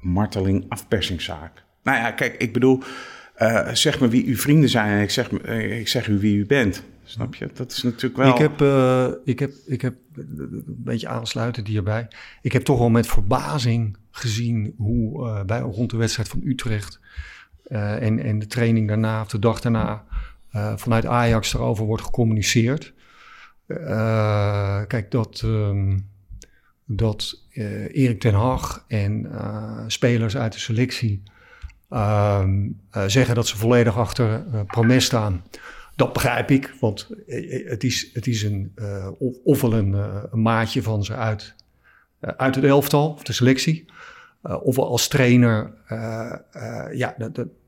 marteling 0.00 0.64
afpersingszaak. 0.68 1.62
Nou 1.82 1.98
ja, 1.98 2.10
kijk, 2.10 2.34
ik 2.34 2.52
bedoel, 2.52 2.82
zeg 3.72 4.00
me 4.00 4.08
wie 4.08 4.26
uw 4.26 4.36
vrienden 4.36 4.68
zijn 4.68 4.90
en 4.90 5.00
ik 5.00 5.10
zeg, 5.10 5.30
ik 5.30 5.88
zeg 5.88 6.08
u 6.08 6.18
wie 6.18 6.36
u 6.36 6.46
bent. 6.46 6.82
Snap 7.08 7.34
je? 7.34 7.50
Dat 7.54 7.72
is 7.72 7.82
natuurlijk 7.82 8.16
wel... 8.16 8.32
Ik 8.32 8.38
heb, 8.38 8.60
uh, 8.60 9.08
ik 9.24 9.38
heb, 9.38 9.52
ik 9.66 9.82
heb 9.82 9.94
een 10.14 10.64
beetje 10.66 11.08
aansluitend 11.08 11.66
hierbij. 11.66 12.08
Ik 12.42 12.52
heb 12.52 12.62
toch 12.62 12.78
wel 12.78 12.88
met 12.88 13.06
verbazing 13.06 13.96
gezien 14.10 14.74
hoe 14.76 15.44
bij, 15.44 15.60
rond 15.60 15.90
de 15.90 15.96
wedstrijd 15.96 16.28
van 16.28 16.40
Utrecht... 16.44 17.00
en, 17.68 18.18
en 18.18 18.38
de 18.38 18.46
training 18.46 18.88
daarna, 18.88 19.20
of 19.20 19.28
de 19.28 19.38
dag 19.38 19.60
daarna... 19.60 20.04
vanuit 20.76 21.06
Ajax 21.06 21.54
erover 21.54 21.84
wordt 21.84 22.02
gecommuniceerd. 22.02 22.92
kijk, 24.86 25.06
dat... 25.10 25.42
Um, 25.44 26.08
dat 26.88 27.42
Erik 27.88 28.20
ten 28.20 28.34
Hag 28.34 28.84
en 28.88 29.30
spelers 29.86 30.36
uit 30.36 30.52
de 30.52 30.58
selectie 30.58 31.22
uh, 31.90 32.44
zeggen 33.06 33.34
dat 33.34 33.46
ze 33.46 33.56
volledig 33.56 33.96
achter 33.98 34.44
Promes 34.66 35.04
staan. 35.04 35.42
Dat 35.96 36.12
begrijp 36.12 36.50
ik, 36.50 36.74
want 36.80 37.08
eh, 37.26 37.68
het 37.68 37.84
is, 37.84 38.10
het 38.12 38.26
is 38.26 38.42
een, 38.42 38.74
ofwel 39.44 39.72
een, 39.72 39.92
een, 40.32 40.42
maatje 40.42 40.82
van 40.82 41.04
ze 41.04 41.14
uit, 41.14 41.54
uit 42.20 42.54
het 42.54 42.64
elftal, 42.64 43.10
of 43.10 43.22
de 43.22 43.32
selectie. 43.32 43.84
ofwel 44.42 44.88
als 44.88 45.08
trainer, 45.08 45.72
ja, 46.92 47.16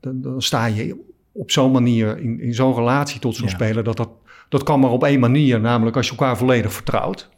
dan 0.01 0.41
sta 0.41 0.65
je 0.65 1.07
op 1.31 1.51
zo'n 1.51 1.71
manier 1.71 2.17
in, 2.17 2.39
in 2.39 2.53
zo'n 2.53 2.75
relatie 2.75 3.19
tot 3.19 3.35
zo'n 3.35 3.47
ja. 3.47 3.53
speler. 3.53 3.83
Dat, 3.83 3.97
dat, 3.97 4.09
dat 4.49 4.63
kan 4.63 4.79
maar 4.79 4.91
op 4.91 5.03
één 5.03 5.19
manier, 5.19 5.59
namelijk 5.59 5.95
als 5.95 6.05
je 6.05 6.11
elkaar 6.11 6.37
volledig 6.37 6.73
vertrouwt. 6.73 7.29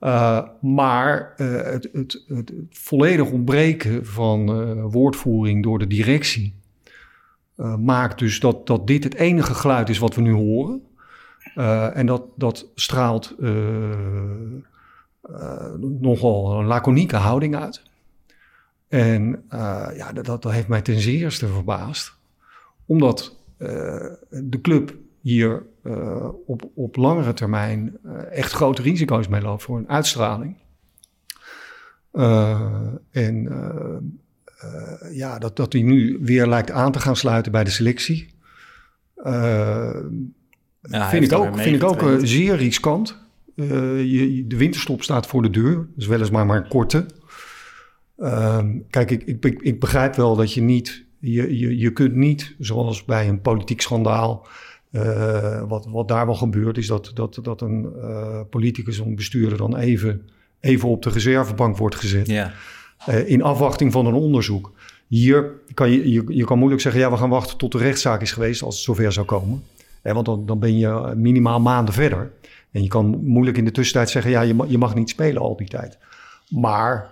Uh, 0.00 0.42
maar 0.60 1.34
uh, 1.36 1.62
het, 1.62 1.88
het, 1.92 2.24
het, 2.28 2.52
volledig 2.70 3.30
ontbreken 3.30 4.06
van 4.06 4.60
uh, 4.60 4.84
woordvoering 4.88 5.62
door 5.62 5.78
de 5.78 5.86
directie 5.86 6.54
maakt 7.78 8.18
dus 8.18 8.40
dat, 8.40 8.66
dat 8.66 8.86
dit 8.86 9.04
het 9.04 9.14
enige 9.14 9.54
geluid 9.54 9.88
is 9.88 9.98
wat 9.98 10.14
we 10.14 10.20
nu 10.20 10.32
horen. 10.32 10.82
en 11.94 12.06
dat, 12.06 12.22
dat 12.36 12.66
straalt 12.74 13.34
nogal 16.00 16.58
een 16.58 16.66
laconieke 16.66 17.16
houding 17.16 17.56
uit. 17.56 17.82
En 18.88 19.44
ja, 19.96 20.12
dat, 20.12 20.26
dat 20.26 20.52
heeft 20.52 20.68
mij 20.68 20.82
ten 20.82 21.00
zeerste 21.00 21.46
verbaasd. 21.46 22.16
Omdat 22.86 23.36
de 24.28 24.60
club 24.62 24.94
hier 25.20 25.66
op, 26.46 26.70
op 26.74 26.96
langere 26.96 27.32
termijn 27.32 27.98
echt 28.30 28.52
grote 28.52 28.82
risico's 28.82 29.28
mee 29.28 29.40
loopt 29.40 29.62
voor 29.62 29.78
een 29.78 29.88
uitstraling. 29.88 30.56
En 33.10 33.48
ja, 35.12 35.38
dat, 35.38 35.56
dat 35.56 35.72
hij 35.72 35.82
nu 35.82 36.18
weer 36.20 36.46
lijkt 36.46 36.70
aan 36.70 36.92
te 36.92 37.00
gaan 37.00 37.16
sluiten 37.16 37.52
bij 37.52 37.64
de 37.64 37.70
selectie. 37.70 38.34
Ja, 40.90 41.08
vind, 41.08 41.24
ik 41.24 41.32
ook, 41.32 41.58
vind 41.58 41.76
ik 41.76 41.84
ook 41.84 42.18
zeer 42.22 42.56
riskant. 42.56 43.22
Je, 43.54 44.44
de 44.46 44.56
winterstop 44.56 45.02
staat 45.02 45.26
voor 45.26 45.42
de 45.42 45.50
deur, 45.50 45.86
dus 45.94 46.06
weliswaar 46.06 46.46
maar 46.46 46.56
een 46.56 46.68
korte. 46.68 47.06
kijk, 48.90 49.10
ik, 49.10 49.44
ik, 49.44 49.60
ik 49.60 49.80
begrijp 49.80 50.14
wel 50.14 50.36
dat 50.36 50.52
je 50.52 50.60
niet, 50.60 51.04
je, 51.18 51.58
je, 51.58 51.78
je 51.78 51.92
kunt 51.92 52.14
niet, 52.14 52.54
zoals 52.58 53.04
bij 53.04 53.28
een 53.28 53.40
politiek 53.40 53.80
schandaal, 53.80 54.46
wat, 55.68 55.86
wat 55.86 56.08
daar 56.08 56.26
wel 56.26 56.34
gebeurt, 56.34 56.78
is 56.78 56.86
dat, 56.86 57.10
dat, 57.14 57.38
dat 57.42 57.60
een 57.60 57.92
politicus 58.50 58.98
of 58.98 59.06
een 59.06 59.14
bestuurder 59.14 59.58
dan 59.58 59.76
even, 59.76 60.28
even 60.60 60.88
op 60.88 61.02
de 61.02 61.10
reservebank 61.10 61.76
wordt 61.76 61.96
gezet. 61.96 62.26
Ja. 62.26 62.52
Uh, 63.08 63.28
in 63.28 63.42
afwachting 63.42 63.92
van 63.92 64.06
een 64.06 64.14
onderzoek. 64.14 64.72
Hier 65.06 65.50
kan 65.74 65.90
je, 65.90 66.12
je, 66.28 66.44
kan 66.44 66.58
moeilijk 66.58 66.82
zeggen, 66.82 67.00
ja, 67.00 67.10
we 67.10 67.16
gaan 67.16 67.28
wachten 67.28 67.58
tot 67.58 67.72
de 67.72 67.78
rechtszaak 67.78 68.22
is 68.22 68.32
geweest 68.32 68.62
als 68.62 68.74
het 68.74 68.84
zover 68.84 69.12
zou 69.12 69.26
komen. 69.26 69.62
want 70.02 70.26
dan, 70.26 70.46
dan 70.46 70.58
ben 70.58 70.78
je 70.78 71.12
minimaal 71.16 71.60
maanden 71.60 71.94
verder. 71.94 72.32
En 72.70 72.82
je 72.82 72.88
kan 72.88 73.06
moeilijk 73.06 73.56
in 73.56 73.64
de 73.64 73.70
tussentijd 73.70 74.10
zeggen, 74.10 74.30
ja, 74.30 74.40
je, 74.40 74.54
mag, 74.54 74.68
je 74.68 74.78
mag 74.78 74.94
niet 74.94 75.08
spelen 75.08 75.42
al 75.42 75.56
die 75.56 75.68
tijd. 75.68 75.98
Maar 76.48 77.10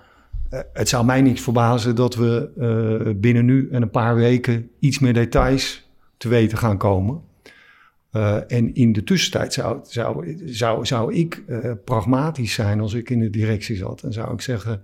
het 0.72 0.88
zou 0.88 1.04
mij 1.04 1.22
niks 1.22 1.40
verbazen 1.40 1.94
dat 1.94 2.14
we 2.14 3.16
binnen 3.20 3.44
nu 3.44 3.68
en 3.70 3.82
een 3.82 3.90
paar 3.90 4.14
weken 4.14 4.70
iets 4.78 4.98
meer 4.98 5.14
details 5.14 5.88
te 6.16 6.28
weten 6.28 6.58
gaan 6.58 6.78
komen. 6.78 7.20
En 8.48 8.74
in 8.74 8.92
de 8.92 9.04
tussentijd 9.04 9.52
zou, 9.52 9.78
zou, 9.82 10.36
zou, 10.44 10.86
zou 10.86 11.14
ik 11.14 11.42
pragmatisch 11.84 12.52
zijn 12.52 12.80
als 12.80 12.94
ik 12.94 13.10
in 13.10 13.20
de 13.20 13.30
directie 13.30 13.76
zat. 13.76 14.02
En 14.02 14.12
zou 14.12 14.32
ik 14.32 14.40
zeggen, 14.40 14.82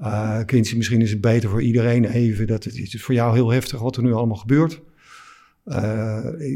uh, 0.00 0.38
Quincy, 0.46 0.76
misschien 0.76 1.00
is 1.00 1.10
het 1.10 1.20
beter 1.20 1.50
voor 1.50 1.62
iedereen 1.62 2.04
even. 2.04 2.46
Dat 2.46 2.64
het, 2.64 2.74
is 2.74 3.02
voor 3.02 3.14
jou 3.14 3.34
heel 3.34 3.50
heftig 3.50 3.80
wat 3.80 3.96
er 3.96 4.02
nu 4.02 4.12
allemaal 4.12 4.36
gebeurt. 4.36 4.80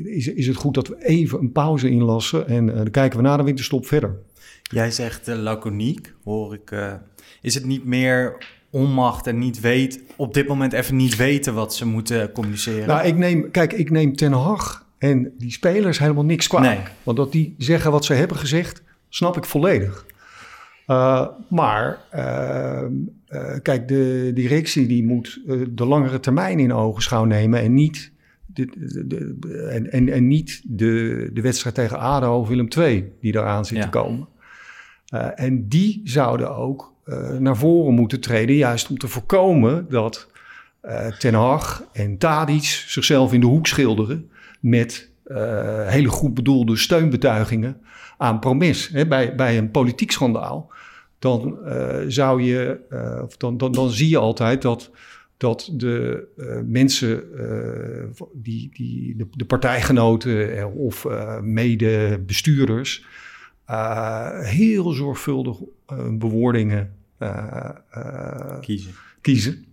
is, 0.05 0.29
is 0.29 0.47
het 0.47 0.57
goed 0.57 0.75
dat 0.75 0.89
we 0.89 1.05
even 1.05 1.39
een 1.39 1.53
pauze 1.53 1.89
inlassen 1.89 2.49
en 2.49 2.67
dan 2.67 2.91
kijken 2.91 3.19
we 3.19 3.25
na 3.25 3.37
de 3.37 3.43
winterstop 3.43 3.87
verder. 3.87 4.17
Jij 4.63 4.91
zegt 4.91 5.27
laconiek, 5.27 6.15
hoor 6.25 6.55
ik. 6.55 6.99
is 7.43 7.55
het 7.55 7.65
niet 7.65 7.85
meer 7.85 8.37
onmacht 8.73 9.27
en 9.27 9.39
niet 9.39 9.61
weet, 9.61 10.01
op 10.17 10.35
dit 10.35 10.49
moment 10.49 10.73
even 10.73 10.97
niet 10.97 11.17
weten 11.17 11.55
wat 11.55 11.75
ze 11.75 11.87
moeten 11.87 12.33
communiceren? 12.33 12.87
Nou, 12.87 13.07
ik 13.07 13.17
neem, 13.17 13.51
kijk, 13.51 13.73
ik 13.73 13.91
neem 13.91 14.17
Ten 14.17 14.33
Hag 14.33 14.87
en 14.99 15.35
die 15.39 15.51
spelers 15.51 15.99
helemaal 15.99 16.25
niks 16.25 16.47
kwalijk. 16.47 16.91
Want 17.03 17.17
dat 17.17 17.33
die 17.33 17.55
zeggen 17.59 17.91
wat 17.91 18.05
ze 18.05 18.13
hebben 18.13 18.37
gezegd, 18.37 18.83
snap 19.09 19.37
ik 19.37 19.45
volledig. 19.45 20.07
Uh, 20.87 21.27
maar 21.49 21.99
uh, 22.15 22.83
uh, 23.29 23.55
kijk, 23.63 23.89
de 23.89 24.31
directie 24.35 24.87
die 24.87 25.05
moet 25.05 25.41
de 25.71 25.87
langere 25.87 26.21
termijn 26.21 26.59
in 26.59 26.73
ogenschouw 26.73 27.25
nemen 27.25 27.61
en 27.61 27.75
niet, 27.75 28.13
de, 28.47 28.69
de, 28.77 29.07
de, 29.39 29.69
en, 29.73 29.93
en, 29.93 30.09
en 30.09 30.27
niet 30.27 30.63
de, 30.65 31.31
de 31.33 31.41
wedstrijd 31.41 31.75
tegen 31.75 31.99
ADO 31.99 32.39
of 32.39 32.49
Willem 32.49 32.69
II 32.79 33.13
die 33.21 33.37
eraan 33.37 33.65
zit 33.65 33.77
ja. 33.77 33.83
te 33.83 33.89
komen. 33.89 34.29
en 35.35 35.69
die 35.69 36.01
zouden 36.05 36.57
ook 36.57 36.93
naar 37.39 37.57
voren 37.57 37.95
moeten 37.95 38.21
treden, 38.21 38.57
juist 38.57 38.91
om 38.91 38.99
te 38.99 39.09
voorkomen 39.09 39.87
dat 39.89 40.31
Ten 41.19 41.35
Hag 41.35 41.85
en 41.93 42.19
Tadic 42.19 42.65
zichzelf 42.87 43.33
in 43.33 43.41
de 43.41 43.47
hoek 43.47 43.67
schilderen 43.67 44.31
met 44.61 45.11
hele 45.87 46.09
goed 46.09 46.35
bedoelde 46.35 46.77
steunbetuigingen 46.77 47.81
aan 48.23 48.39
promis. 48.39 48.89
Hè, 48.89 49.07
bij, 49.07 49.35
bij 49.35 49.59
een 49.59 49.71
politiek 49.71 50.11
schandaal, 50.11 50.73
dan 51.19 51.59
uh, 51.65 51.99
zou 52.07 52.43
je, 52.43 52.81
uh, 52.91 53.23
of 53.23 53.37
dan, 53.37 53.57
dan, 53.57 53.73
dan 53.73 53.91
zie 53.91 54.09
je 54.09 54.19
altijd 54.19 54.63
dat, 54.63 54.91
dat 55.37 55.71
de 55.73 56.27
mensen, 56.67 57.25
die, 58.33 58.71
die, 58.73 59.17
de, 59.17 59.27
de 59.31 59.45
partijgenoten 59.45 60.73
of 60.75 61.07
medebestuurders, 61.43 63.05
heel 64.43 64.91
zorgvuldig 64.91 65.57
bewoordingen 66.19 66.95
kiezen. 68.61 68.93
kiezen 69.21 69.72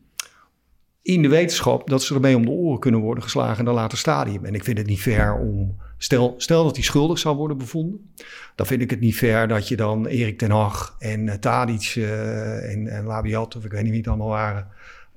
in 1.14 1.22
de 1.22 1.28
wetenschap 1.28 1.90
dat 1.90 2.04
ze 2.04 2.14
ermee 2.14 2.36
om 2.36 2.46
de 2.46 2.52
oren 2.52 2.80
kunnen 2.80 3.00
worden 3.00 3.24
geslagen 3.24 3.60
in 3.60 3.68
een 3.68 3.74
later 3.74 3.98
stadium. 3.98 4.46
En 4.46 4.54
ik 4.54 4.64
vind 4.64 4.78
het 4.78 4.88
niet 4.88 5.02
fair 5.02 5.40
om 5.40 5.76
Stel, 6.02 6.34
stel 6.38 6.64
dat 6.64 6.76
hij 6.76 6.84
schuldig 6.84 7.20
zou 7.20 7.36
worden 7.36 7.58
bevonden. 7.58 8.12
Dan 8.56 8.66
vind 8.66 8.82
ik 8.82 8.90
het 8.90 9.00
niet 9.00 9.16
fair 9.16 9.48
dat 9.48 9.68
je 9.68 9.76
dan 9.76 10.06
Erik 10.06 10.38
ten 10.38 10.52
Hag 10.52 10.96
en 11.00 11.28
uh, 11.28 11.34
Tadic 11.34 11.96
uh, 11.98 12.72
en, 12.72 12.88
en 12.88 13.06
Labiat, 13.06 13.56
of 13.56 13.66
ik 13.66 13.72
weet 13.72 13.82
niet 13.82 13.90
wie 13.90 14.00
het 14.00 14.08
allemaal 14.08 14.28
waren, 14.28 14.68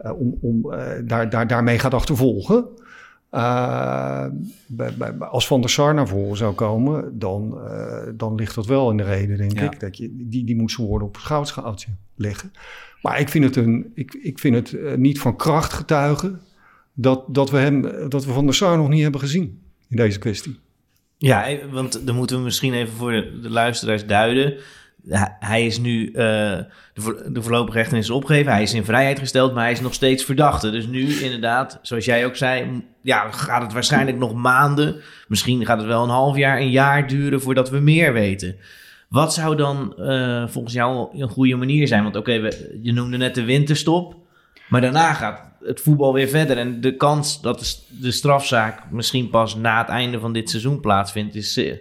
uh, 0.04 0.20
om, 0.20 0.38
om 0.40 0.62
daar, 1.04 1.30
daar, 1.30 1.46
daarmee 1.46 1.78
gaat 1.78 1.94
achtervolgen. 1.94 2.66
Bij, 4.66 4.94
bij, 4.98 5.12
als 5.18 5.46
Van 5.46 5.60
der 5.60 5.70
Sar 5.70 5.94
naar 5.94 6.08
voren 6.08 6.36
zou 6.36 6.54
komen, 6.54 7.18
dan, 7.18 7.58
dan 8.14 8.34
ligt 8.34 8.54
dat 8.54 8.66
wel 8.66 8.90
in 8.90 8.96
de 8.96 9.02
reden, 9.02 9.36
denk 9.36 9.58
ja. 9.58 9.70
ik. 9.70 9.80
Dat 9.80 9.96
je, 9.96 10.10
die, 10.12 10.44
die 10.44 10.56
moet 10.56 10.70
zijn 10.70 10.86
woorden 10.86 11.08
op 11.08 11.14
het 11.14 11.24
goudschaaltje 11.24 11.90
leggen. 12.14 12.52
Maar 13.02 13.20
ik 13.20 13.28
vind 13.28 13.44
het, 13.44 13.56
een, 13.56 13.92
ik, 13.94 14.14
ik 14.14 14.38
vind 14.38 14.54
het 14.54 14.96
niet 14.98 15.20
van 15.20 15.36
kracht 15.36 15.72
getuigen 15.72 16.40
dat, 16.94 17.24
dat, 17.34 17.50
we 17.50 17.58
hem, 17.58 17.82
dat 18.08 18.24
we 18.24 18.32
Van 18.32 18.44
der 18.44 18.54
Sar 18.54 18.76
nog 18.76 18.88
niet 18.88 19.02
hebben 19.02 19.20
gezien 19.20 19.62
in 19.88 19.96
deze 19.96 20.18
kwestie. 20.18 20.58
Ja, 21.18 21.48
e- 21.48 21.68
want 21.70 22.06
dan 22.06 22.16
moeten 22.16 22.36
we 22.36 22.42
misschien 22.42 22.74
even 22.74 22.94
voor 22.94 23.12
de, 23.12 23.40
de 23.40 23.50
luisteraars 23.50 24.06
duiden. 24.06 24.54
Hij 25.38 25.66
is 25.66 25.78
nu, 25.78 26.06
uh, 26.06 26.14
de, 26.14 27.28
de 27.32 27.42
voorlopige 27.42 27.78
rechten 27.78 27.98
is 27.98 28.10
opgegeven. 28.10 28.52
Hij 28.52 28.62
is 28.62 28.74
in 28.74 28.84
vrijheid 28.84 29.18
gesteld, 29.18 29.54
maar 29.54 29.62
hij 29.62 29.72
is 29.72 29.80
nog 29.80 29.94
steeds 29.94 30.24
verdachte. 30.24 30.70
Dus 30.70 30.86
nu 30.86 31.20
inderdaad, 31.20 31.78
zoals 31.82 32.04
jij 32.04 32.26
ook 32.26 32.36
zei, 32.36 32.84
ja, 33.02 33.30
gaat 33.30 33.62
het 33.62 33.72
waarschijnlijk 33.72 34.18
nog 34.18 34.34
maanden. 34.34 35.00
Misschien 35.28 35.66
gaat 35.66 35.78
het 35.78 35.86
wel 35.86 36.02
een 36.02 36.08
half 36.08 36.36
jaar, 36.36 36.60
een 36.60 36.70
jaar 36.70 37.08
duren 37.08 37.40
voordat 37.40 37.70
we 37.70 37.78
meer 37.78 38.12
weten. 38.12 38.56
Wat 39.12 39.34
zou 39.34 39.56
dan 39.56 39.94
uh, 39.98 40.48
volgens 40.48 40.74
jou 40.74 41.18
een 41.20 41.28
goede 41.28 41.56
manier 41.56 41.88
zijn? 41.88 42.02
Want 42.02 42.16
oké, 42.16 42.34
okay, 42.34 42.52
je 42.82 42.92
noemde 42.92 43.16
net 43.16 43.34
de 43.34 43.44
winterstop. 43.44 44.16
Maar 44.68 44.80
daarna 44.80 45.12
gaat 45.12 45.42
het 45.64 45.80
voetbal 45.80 46.12
weer 46.12 46.28
verder. 46.28 46.58
En 46.58 46.80
de 46.80 46.96
kans 46.96 47.40
dat 47.40 47.84
de 48.00 48.10
strafzaak 48.10 48.90
misschien 48.90 49.30
pas 49.30 49.56
na 49.56 49.78
het 49.78 49.88
einde 49.88 50.18
van 50.18 50.32
dit 50.32 50.50
seizoen 50.50 50.80
plaatsvindt, 50.80 51.34
is, 51.34 51.56
eh, 51.56 51.76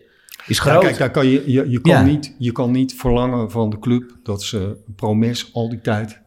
is 0.47 0.59
groot. 0.59 0.81
Ja, 0.81 0.87
kijk, 0.87 0.97
daar 0.97 1.11
kan 1.11 1.27
je, 1.27 1.51
je, 1.51 1.69
je, 1.69 1.81
kan 1.81 1.91
ja. 1.91 2.01
niet, 2.01 2.35
je 2.37 2.51
kan 2.51 2.71
niet 2.71 2.95
verlangen 2.95 3.51
van 3.51 3.69
de 3.69 3.79
club 3.79 4.15
dat 4.23 4.43
ze 4.43 4.77
promes 4.95 5.49
al 5.53 5.69
die 5.69 5.81
tijd 5.81 6.19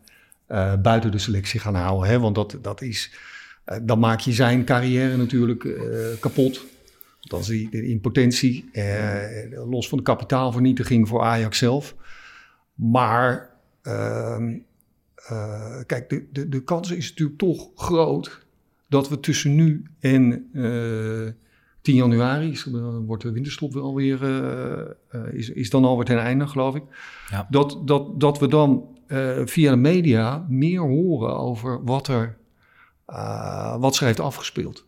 uh, 0.49 0.73
buiten 0.82 1.11
de 1.11 1.18
selectie 1.18 1.61
gaan 1.61 1.75
houden. 1.75 2.08
Hè? 2.08 2.18
Want 2.20 2.34
dat, 2.34 2.58
dat 2.62 2.82
is, 2.82 3.12
uh, 3.66 3.76
dan 3.82 3.99
maak 3.99 4.20
je 4.20 4.32
zijn 4.32 4.64
carrière 4.64 5.16
natuurlijk 5.16 5.68
kapot. 6.20 6.61
Dan 7.25 7.45
zie 7.45 7.69
je 7.71 7.88
in 7.88 8.00
potentie, 8.00 8.71
los 9.66 9.88
van 9.88 9.99
de 9.99 10.04
kapitaalvernietiging 10.04 11.09
voor 11.09 11.23
Ajax 11.23 11.59
zelf. 11.59 11.95
Maar 12.75 13.50
ehm, 13.83 14.59
uh, 15.33 15.81
kijk, 15.87 16.09
de, 16.09 16.26
de, 16.33 16.49
de 16.49 16.62
kans 16.62 16.90
is 16.90 17.09
natuurlijk 17.09 17.38
toch 17.38 17.71
groot 17.75 18.47
dat 18.88 19.09
we 19.09 19.21
tussen 19.21 19.54
nu 19.54 19.85
en 20.00 20.49
uh, 20.52 21.31
10 21.81 21.95
januari, 21.95 22.59
dan 22.64 23.07
wordt 23.07 23.23
de 23.23 23.33
winterstop 23.33 23.73
wel 23.73 23.95
weer, 23.95 24.21
is, 25.33 25.50
is 25.50 25.71
dan 25.71 25.85
alweer 25.85 26.04
ten 26.04 26.19
einde, 26.19 26.47
geloof 26.47 26.75
ik. 26.75 26.83
Ja. 27.31 27.47
Dat, 27.50 27.81
dat, 27.85 28.21
dat 28.21 28.38
we 28.38 28.49
dan 28.49 28.88
via 29.45 29.71
de 29.71 29.76
media 29.76 30.47
meer 30.49 30.81
horen 30.81 31.37
over 31.37 31.85
wat 31.85 32.09
er, 32.09 32.37
wat 33.78 33.95
zich 33.95 34.07
heeft 34.07 34.21
afgespeeld. 34.21 34.85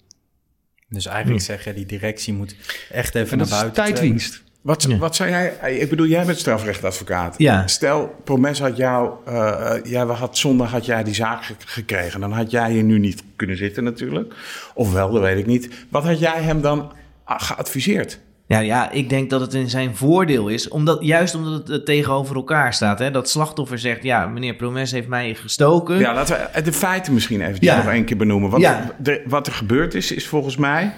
Dus 0.89 1.07
eigenlijk 1.07 1.41
hm. 1.41 1.47
zeg 1.47 1.65
je, 1.65 1.75
die 1.75 1.87
directie 1.87 2.33
moet 2.33 2.57
echt 2.91 3.15
even 3.15 3.39
naar 3.39 3.49
buiten. 3.49 3.73
tijdwinst. 3.73 4.45
Wat, 4.67 4.83
ja. 4.83 4.97
wat 4.97 5.17
zou 5.17 5.31
jij, 5.31 5.77
ik 5.79 5.91
bedoel, 5.91 6.07
jij 6.07 6.25
bent 6.25 6.39
strafrechtadvocaat. 6.39 7.35
Ja. 7.39 7.67
Stel, 7.67 8.15
Promes 8.25 8.59
had 8.59 8.77
jou, 8.77 9.13
uh, 9.29 9.75
ja, 9.85 10.07
had 10.07 10.39
zondag 10.39 10.71
had 10.71 10.87
jij 10.87 11.05
die 11.05 11.15
zaak 11.15 11.55
gekregen. 11.59 12.21
Dan 12.21 12.33
had 12.33 12.51
jij 12.51 12.71
hier 12.71 12.83
nu 12.83 12.99
niet 12.99 13.23
kunnen 13.37 13.57
zitten 13.57 13.85
natuurlijk. 13.85 14.35
Of 14.75 14.93
wel, 14.93 15.11
dat 15.11 15.23
weet 15.23 15.39
ik 15.39 15.47
niet. 15.47 15.69
Wat 15.89 16.05
had 16.05 16.19
jij 16.19 16.43
hem 16.43 16.61
dan 16.61 16.93
geadviseerd? 17.27 18.21
Ja, 18.47 18.59
ja, 18.59 18.91
ik 18.91 19.09
denk 19.09 19.31
dat 19.31 19.41
het 19.41 19.55
in 19.55 19.71
zijn 19.71 19.97
voordeel 19.97 20.49
is, 20.49 20.69
omdat, 20.69 21.05
juist 21.05 21.35
omdat 21.35 21.69
het 21.69 21.87
tegenover 21.87 22.37
elkaar 22.37 22.75
staat. 22.75 22.99
Hè? 22.99 23.11
Dat 23.11 23.29
slachtoffer 23.29 23.79
zegt, 23.79 24.03
ja, 24.03 24.27
meneer 24.27 24.55
Promes 24.55 24.91
heeft 24.91 25.09
mij 25.09 25.35
gestoken. 25.35 25.99
Ja, 25.99 26.15
laten 26.15 26.51
we 26.53 26.63
de 26.63 26.73
feiten 26.73 27.15
misschien 27.15 27.41
even 27.41 27.59
ja. 27.61 27.77
nog 27.77 27.87
één 27.87 28.05
keer 28.05 28.17
benoemen. 28.17 28.51
Wat, 28.51 28.61
ja. 28.61 28.95
de, 28.99 29.23
wat 29.27 29.47
er 29.47 29.53
gebeurd 29.53 29.95
is, 29.95 30.13
is 30.13 30.27
volgens 30.27 30.57
mij... 30.57 30.95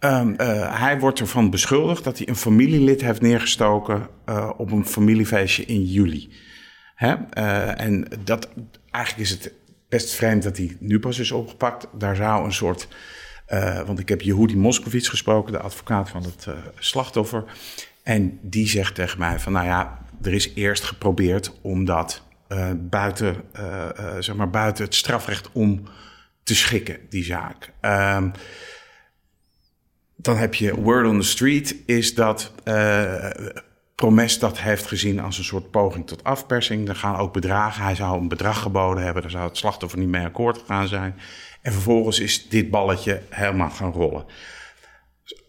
Um, 0.00 0.34
uh, 0.40 0.80
hij 0.80 0.98
wordt 0.98 1.20
ervan 1.20 1.50
beschuldigd 1.50 2.04
dat 2.04 2.18
hij 2.18 2.28
een 2.28 2.36
familielid 2.36 3.00
heeft 3.00 3.20
neergestoken 3.20 4.08
uh, 4.28 4.50
op 4.56 4.70
een 4.70 4.86
familiefeestje 4.86 5.64
in 5.64 5.84
juli. 5.84 6.32
Hè? 6.94 7.14
Uh, 7.38 7.80
en 7.80 8.08
dat, 8.24 8.48
eigenlijk 8.90 9.24
is 9.24 9.30
het 9.30 9.52
best 9.88 10.14
vreemd 10.14 10.42
dat 10.42 10.56
hij 10.56 10.76
nu 10.80 11.00
pas 11.00 11.18
is 11.18 11.32
opgepakt. 11.32 11.88
Daar 11.92 12.16
zou 12.16 12.44
een 12.44 12.52
soort, 12.52 12.88
want 13.86 13.98
ik 13.98 14.08
heb 14.08 14.20
Yehudi 14.20 14.56
Moskowitz 14.56 15.08
gesproken, 15.08 15.52
de 15.52 15.58
advocaat 15.58 16.10
van 16.10 16.22
het 16.22 16.46
slachtoffer. 16.78 17.44
En 18.02 18.38
die 18.42 18.68
zegt 18.68 18.94
tegen 18.94 19.18
mij 19.18 19.38
van, 19.38 19.52
nou 19.52 19.66
ja, 19.66 19.98
er 20.22 20.32
is 20.32 20.54
eerst 20.54 20.84
geprobeerd 20.84 21.52
om 21.60 21.84
dat 21.84 22.22
buiten, 22.76 23.36
zeg 24.18 24.34
maar 24.34 24.50
buiten 24.50 24.84
het 24.84 24.94
strafrecht 24.94 25.48
om 25.52 25.82
te 26.42 26.54
schikken, 26.54 26.98
die 27.08 27.24
zaak. 27.24 27.72
Um, 27.80 28.32
dan 30.16 30.36
heb 30.36 30.54
je 30.54 30.74
word 30.74 31.06
on 31.06 31.20
the 31.20 31.26
street, 31.26 31.76
is 31.86 32.14
dat 32.14 32.52
uh, 32.64 33.30
Promes 33.94 34.38
dat 34.38 34.58
heeft 34.58 34.86
gezien 34.86 35.20
als 35.20 35.38
een 35.38 35.44
soort 35.44 35.70
poging 35.70 36.06
tot 36.06 36.24
afpersing. 36.24 36.88
Er 36.88 36.96
gaan 36.96 37.16
ook 37.16 37.32
bedragen. 37.32 37.82
Hij 37.82 37.94
zou 37.94 38.20
een 38.20 38.28
bedrag 38.28 38.62
geboden 38.62 39.04
hebben, 39.04 39.22
daar 39.22 39.30
zou 39.30 39.48
het 39.48 39.56
slachtoffer 39.56 39.98
niet 39.98 40.08
mee 40.08 40.24
akkoord 40.24 40.58
gegaan 40.58 40.88
zijn. 40.88 41.14
En 41.68 41.74
vervolgens 41.74 42.20
is 42.20 42.48
dit 42.48 42.70
balletje 42.70 43.22
helemaal 43.28 43.70
gaan 43.70 43.92
rollen. 43.92 44.24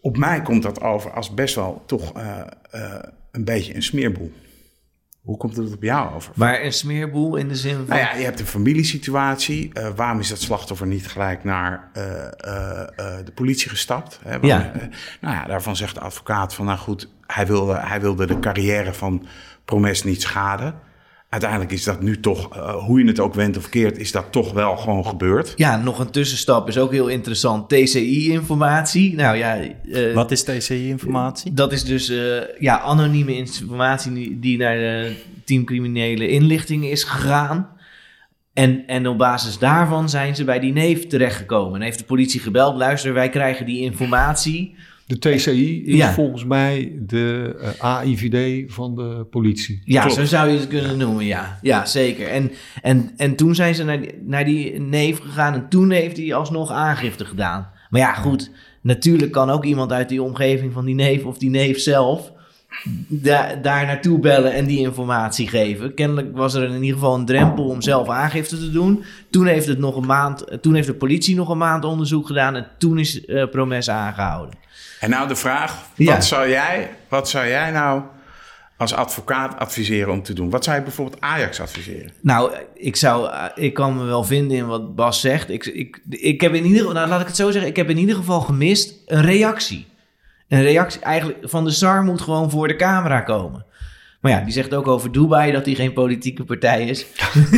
Op 0.00 0.16
mij 0.16 0.42
komt 0.42 0.62
dat 0.62 0.80
over 0.80 1.12
als 1.12 1.34
best 1.34 1.54
wel 1.54 1.82
toch 1.86 2.16
uh, 2.16 2.40
uh, 2.74 2.94
een 3.30 3.44
beetje 3.44 3.74
een 3.74 3.82
smeerboel. 3.82 4.32
Hoe 5.20 5.36
komt 5.36 5.56
het 5.56 5.74
op 5.74 5.82
jou 5.82 6.14
over? 6.14 6.32
Maar 6.36 6.62
een 6.62 6.72
smeerboel 6.72 7.36
in 7.36 7.48
de 7.48 7.56
zin 7.56 7.76
van... 7.76 7.86
Nou 7.88 8.00
ja, 8.00 8.14
je 8.14 8.24
hebt 8.24 8.40
een 8.40 8.46
familiesituatie. 8.46 9.70
Uh, 9.72 9.88
waarom 9.96 10.20
is 10.20 10.28
dat 10.28 10.40
slachtoffer 10.40 10.86
niet 10.86 11.08
gelijk 11.08 11.44
naar 11.44 11.90
uh, 11.96 12.04
uh, 12.04 12.26
de 13.24 13.32
politie 13.34 13.68
gestapt? 13.68 14.20
Hè? 14.22 14.36
ja. 14.40 14.72
nou 15.20 15.34
ja, 15.34 15.44
daarvan 15.44 15.76
zegt 15.76 15.94
de 15.94 16.00
advocaat 16.00 16.54
van... 16.54 16.66
nou 16.66 16.78
goed, 16.78 17.08
hij 17.26 17.46
wilde, 17.46 17.78
hij 17.78 18.00
wilde 18.00 18.26
de 18.26 18.38
carrière 18.38 18.92
van 18.92 19.26
Promes 19.64 20.04
niet 20.04 20.22
schaden 20.22 20.88
uiteindelijk 21.30 21.72
is 21.72 21.84
dat 21.84 22.02
nu 22.02 22.20
toch, 22.20 22.56
uh, 22.56 22.74
hoe 22.74 23.00
je 23.00 23.06
het 23.06 23.20
ook 23.20 23.34
wendt 23.34 23.56
of 23.56 23.68
keert, 23.68 23.98
is 23.98 24.12
dat 24.12 24.32
toch 24.32 24.52
wel 24.52 24.76
gewoon 24.76 25.06
gebeurd. 25.06 25.52
Ja, 25.56 25.76
nog 25.76 25.98
een 25.98 26.10
tussenstap 26.10 26.68
is 26.68 26.78
ook 26.78 26.92
heel 26.92 27.08
interessant. 27.08 27.68
TCI-informatie. 27.68 29.14
Nou 29.14 29.36
ja. 29.36 29.58
Uh, 29.84 30.14
Wat 30.14 30.30
is 30.30 30.42
TCI-informatie? 30.42 31.52
Dat 31.52 31.72
is 31.72 31.84
dus 31.84 32.10
uh, 32.10 32.40
ja, 32.58 32.80
anonieme 32.80 33.36
informatie 33.36 34.38
die, 34.38 34.58
naar 34.58 34.76
de 34.76 35.16
team 35.44 35.64
criminele 35.64 36.28
inlichting 36.28 36.84
is 36.84 37.04
gegaan. 37.04 37.68
En, 38.52 38.86
en 38.86 39.06
op 39.06 39.18
basis 39.18 39.58
daarvan 39.58 40.08
zijn 40.08 40.36
ze 40.36 40.44
bij 40.44 40.60
die 40.60 40.72
neef 40.72 41.06
terechtgekomen. 41.06 41.74
En 41.74 41.80
heeft 41.80 41.98
de 41.98 42.04
politie 42.04 42.40
gebeld, 42.40 42.76
luister, 42.76 43.12
wij 43.12 43.28
krijgen 43.28 43.66
die 43.66 43.80
informatie 43.80 44.76
de 45.10 45.18
TCI 45.18 45.84
is 45.84 45.96
ja. 45.96 46.12
volgens 46.12 46.44
mij 46.44 46.92
de 47.06 47.56
uh, 47.60 47.68
eh, 47.68 47.74
AIVD 47.78 48.72
van 48.72 48.94
de 48.94 49.26
politie. 49.30 49.82
Ja, 49.84 50.00
Klopt. 50.00 50.16
zo 50.16 50.24
zou 50.24 50.48
je 50.50 50.58
het 50.58 50.68
kunnen 50.68 50.98
noemen, 50.98 51.24
ja. 51.24 51.58
Ja, 51.62 51.86
zeker. 51.86 52.28
En, 52.28 52.50
en, 52.82 53.10
en 53.16 53.36
toen 53.36 53.54
zijn 53.54 53.74
ze 53.74 53.84
naar 53.84 54.00
die, 54.00 54.22
naar 54.22 54.44
die 54.44 54.80
neef 54.80 55.18
gegaan 55.18 55.54
en 55.54 55.68
toen 55.68 55.90
heeft 55.90 56.16
hij 56.16 56.34
alsnog 56.34 56.70
aangifte 56.70 57.24
gedaan. 57.24 57.68
Maar 57.90 58.00
ja, 58.00 58.12
goed, 58.12 58.50
natuurlijk 58.80 59.32
kan 59.32 59.50
ook 59.50 59.64
iemand 59.64 59.92
uit 59.92 60.08
die 60.08 60.22
omgeving 60.22 60.72
van 60.72 60.84
die 60.84 60.94
neef 60.94 61.24
of 61.24 61.38
die 61.38 61.50
neef 61.50 61.78
zelf... 61.78 62.32
Da 63.08 63.54
daar 63.54 63.86
naartoe 63.86 64.18
bellen 64.18 64.52
en 64.52 64.66
die 64.66 64.78
informatie 64.78 65.48
geven. 65.48 65.94
Kennelijk 65.94 66.36
was 66.36 66.54
er 66.54 66.62
in 66.62 66.82
ieder 66.82 66.98
geval 66.98 67.14
een 67.14 67.26
drempel 67.26 67.64
om 67.64 67.82
zelf 67.82 68.08
aangifte 68.08 68.58
te 68.58 68.70
doen. 68.70 69.04
Toen 69.30 69.46
heeft, 69.46 69.66
het 69.66 69.78
nog 69.78 69.96
een 69.96 70.06
maand, 70.06 70.44
toen 70.60 70.74
heeft 70.74 70.86
de 70.86 70.94
politie 70.94 71.34
nog 71.34 71.48
een 71.48 71.58
maand 71.58 71.84
onderzoek 71.84 72.26
gedaan 72.26 72.56
en 72.56 72.66
toen 72.78 72.98
is 72.98 73.24
uh, 73.26 73.44
Promes 73.50 73.90
aangehouden. 73.90 74.54
En 75.00 75.10
nou 75.10 75.28
de 75.28 75.36
vraag, 75.36 75.84
ja. 75.94 76.14
wat, 76.14 76.24
zou 76.24 76.48
jij, 76.48 76.90
wat 77.08 77.28
zou 77.28 77.48
jij 77.48 77.70
nou 77.70 78.02
als 78.76 78.94
advocaat 78.94 79.58
adviseren 79.58 80.12
om 80.12 80.22
te 80.22 80.32
doen? 80.32 80.50
Wat 80.50 80.64
zou 80.64 80.76
je 80.76 80.82
bijvoorbeeld 80.82 81.20
Ajax 81.20 81.60
adviseren? 81.60 82.12
Nou, 82.20 82.52
ik, 82.74 82.96
zou, 82.96 83.30
ik 83.54 83.74
kan 83.74 83.96
me 83.96 84.04
wel 84.04 84.24
vinden 84.24 84.56
in 84.56 84.66
wat 84.66 84.94
Bas 84.94 85.20
zegt. 85.20 85.50
Ik, 85.50 85.66
ik, 85.66 86.00
ik 86.08 86.40
heb 86.40 86.54
in 86.54 86.64
ieder 86.64 86.78
geval, 86.78 86.94
nou 86.94 87.08
laat 87.08 87.20
ik 87.20 87.26
het 87.26 87.36
zo 87.36 87.50
zeggen, 87.50 87.70
ik 87.70 87.76
heb 87.76 87.90
in 87.90 87.98
ieder 87.98 88.16
geval 88.16 88.40
gemist 88.40 88.94
een 89.06 89.22
reactie. 89.22 89.86
Een 90.50 90.62
reactie 90.62 91.00
eigenlijk 91.00 91.38
van 91.42 91.64
de 91.64 91.70
SAR 91.70 92.04
moet 92.04 92.20
gewoon 92.20 92.50
voor 92.50 92.68
de 92.68 92.76
camera 92.76 93.20
komen. 93.20 93.64
Maar 94.20 94.32
ja, 94.32 94.40
die 94.40 94.52
zegt 94.52 94.74
ook 94.74 94.86
over 94.86 95.12
Dubai 95.12 95.52
dat 95.52 95.66
hij 95.66 95.74
geen 95.74 95.92
politieke 95.92 96.44
partij 96.44 96.86
is. 96.86 97.06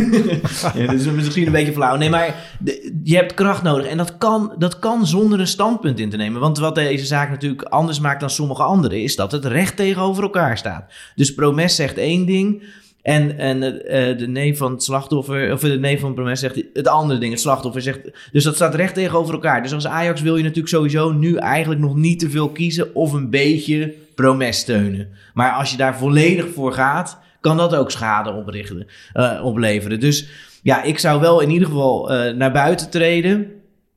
ja, 0.75 0.87
dat 0.87 0.95
is 0.95 1.05
misschien 1.05 1.47
een 1.47 1.53
beetje 1.53 1.73
flauw. 1.73 1.97
Nee, 1.97 2.11
maar 2.11 2.35
de, 2.59 3.01
je 3.03 3.17
hebt 3.17 3.35
kracht 3.35 3.63
nodig. 3.63 3.87
En 3.87 3.97
dat 3.97 4.19
kan, 4.19 4.55
dat 4.59 4.79
kan 4.79 5.07
zonder 5.07 5.41
een 5.41 5.47
standpunt 5.47 5.99
in 5.99 6.11
te 6.11 6.17
nemen. 6.17 6.41
Want 6.41 6.59
wat 6.59 6.75
deze 6.75 7.07
zaak 7.07 7.31
natuurlijk 7.31 7.63
anders 7.63 8.01
maakt 8.01 8.21
dan 8.21 8.31
sommige 8.31 8.63
andere... 8.63 9.03
is 9.03 9.17
dat 9.17 9.33
het 9.33 9.45
recht 9.45 9.77
tegenover 9.77 10.23
elkaar 10.23 10.59
staat. 10.59 10.93
Dus 11.15 11.35
Promes 11.35 11.77
zegt 11.77 11.97
één 11.99 12.27
ding... 12.27 12.63
En, 13.03 13.39
en 13.39 13.63
uh, 13.63 14.19
de 14.19 14.29
neef 14.29 14.59
van 14.59 14.73
het 14.73 14.83
slachtoffer, 14.83 15.53
of 15.53 15.61
de 15.61 15.79
neef 15.79 16.01
van 16.01 16.15
Promes 16.15 16.41
zegt 16.41 16.63
het 16.73 16.89
andere 16.89 17.21
ding, 17.21 17.33
het 17.33 17.41
slachtoffer 17.41 17.83
zegt. 17.83 18.01
Dus 18.33 18.45
dat 18.45 18.55
staat 18.55 18.75
recht 18.75 18.95
tegenover 18.95 19.35
elkaar. 19.35 19.63
Dus 19.63 19.73
als 19.73 19.87
Ajax 19.87 20.21
wil 20.21 20.37
je 20.37 20.43
natuurlijk 20.43 20.69
sowieso 20.69 21.13
nu 21.13 21.37
eigenlijk 21.37 21.81
nog 21.81 21.95
niet 21.95 22.19
te 22.19 22.31
veel 22.31 22.49
kiezen 22.49 22.95
of 22.95 23.13
een 23.13 23.31
beetje 23.31 23.95
Promes 24.15 24.59
steunen. 24.59 25.09
Maar 25.35 25.53
als 25.53 25.71
je 25.71 25.77
daar 25.77 25.99
volledig 25.99 26.49
voor 26.55 26.73
gaat, 26.73 27.19
kan 27.41 27.57
dat 27.57 27.75
ook 27.75 27.91
schade 27.91 28.33
oprichten, 28.33 28.87
uh, 29.15 29.41
opleveren. 29.45 30.01
Dus 30.01 30.29
ja, 30.63 30.83
ik 30.83 30.99
zou 30.99 31.21
wel 31.21 31.41
in 31.41 31.51
ieder 31.51 31.69
geval 31.69 32.09
naar 32.35 32.53
buiten 32.53 32.91
treden. 32.91 33.51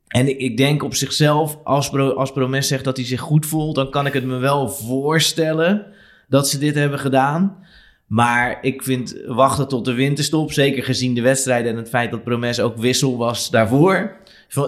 En 0.08 0.40
ik, 0.40 0.58
denk 0.58 0.84
op 0.84 0.96
zichzelf, 0.96 1.58
als, 1.64 1.92
als 1.92 2.32
Promes 2.32 2.68
zegt 2.68 2.84
dat 2.84 2.98
hij 2.98 3.06
zich 3.06 3.20
goed 3.20 3.46
voelt, 3.46 3.76
dan 3.76 3.90
kan 3.90 4.06
ik 4.06 4.14
het 4.14 4.26
me 4.26 4.38
wel 4.38 4.70
voorstellen 4.70 5.86
dat 6.28 6.50
ze 6.50 6.58
dit 6.58 6.76
hebben 6.76 7.00
gedaan. 7.00 7.65
Maar 8.06 8.58
ik 8.62 8.84
vind 8.84 9.16
wachten 9.28 9.68
tot 9.68 9.86
de 9.86 9.94
winterstop, 9.94 10.52
zeker 10.52 10.84
gezien 10.84 11.14
de 11.14 11.22
wedstrijden 11.22 11.72
en 11.72 11.78
het 11.78 11.90
feit 11.90 12.12
dat 12.12 12.24
Promes 12.24 12.60
ook 12.60 12.78
wissel 12.78 13.18
was 13.18 13.50
daarvoor, 13.50 14.18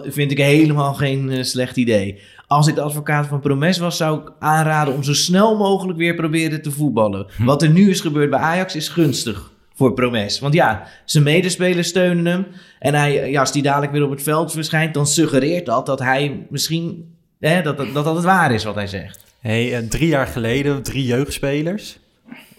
vind 0.03 0.31
ik 0.31 0.37
helemaal 0.37 0.93
geen 0.93 1.31
uh, 1.31 1.43
slecht 1.43 1.77
idee. 1.77 2.21
Als 2.47 2.67
ik 2.67 2.75
de 2.75 2.81
advocaat 2.81 3.27
van 3.27 3.39
Promes 3.39 3.77
was, 3.77 3.97
zou 3.97 4.21
ik 4.21 4.31
aanraden 4.39 4.93
om 4.93 5.03
zo 5.03 5.13
snel 5.13 5.57
mogelijk 5.57 5.97
weer 5.97 6.15
proberen 6.15 6.61
te 6.61 6.71
voetballen. 6.71 7.27
Hm. 7.35 7.43
Wat 7.43 7.61
er 7.61 7.69
nu 7.69 7.89
is 7.89 8.01
gebeurd 8.01 8.29
bij 8.29 8.39
Ajax 8.39 8.75
is 8.75 8.89
gunstig 8.89 9.51
voor 9.73 9.93
Promes. 9.93 10.39
Want 10.39 10.53
ja, 10.53 10.87
zijn 11.05 11.23
medespelers 11.23 11.87
steunen 11.87 12.25
hem. 12.25 12.47
En 12.79 12.93
hij, 12.93 13.29
ja, 13.29 13.39
als 13.39 13.51
hij 13.51 13.61
dadelijk 13.61 13.91
weer 13.91 14.03
op 14.03 14.09
het 14.09 14.23
veld 14.23 14.51
verschijnt, 14.51 14.93
dan 14.93 15.07
suggereert 15.07 15.65
dat 15.65 15.85
dat 15.85 15.99
hij 15.99 16.45
misschien 16.49 17.15
hè, 17.39 17.61
dat, 17.61 17.77
dat, 17.77 17.93
dat, 17.93 18.05
dat 18.05 18.15
het 18.15 18.23
waar 18.23 18.53
is 18.53 18.63
wat 18.63 18.75
hij 18.75 18.87
zegt. 18.87 19.25
Hey, 19.39 19.81
uh, 19.81 19.89
drie 19.89 20.07
jaar 20.07 20.27
geleden, 20.27 20.83
drie 20.83 21.05
jeugdspelers, 21.05 21.99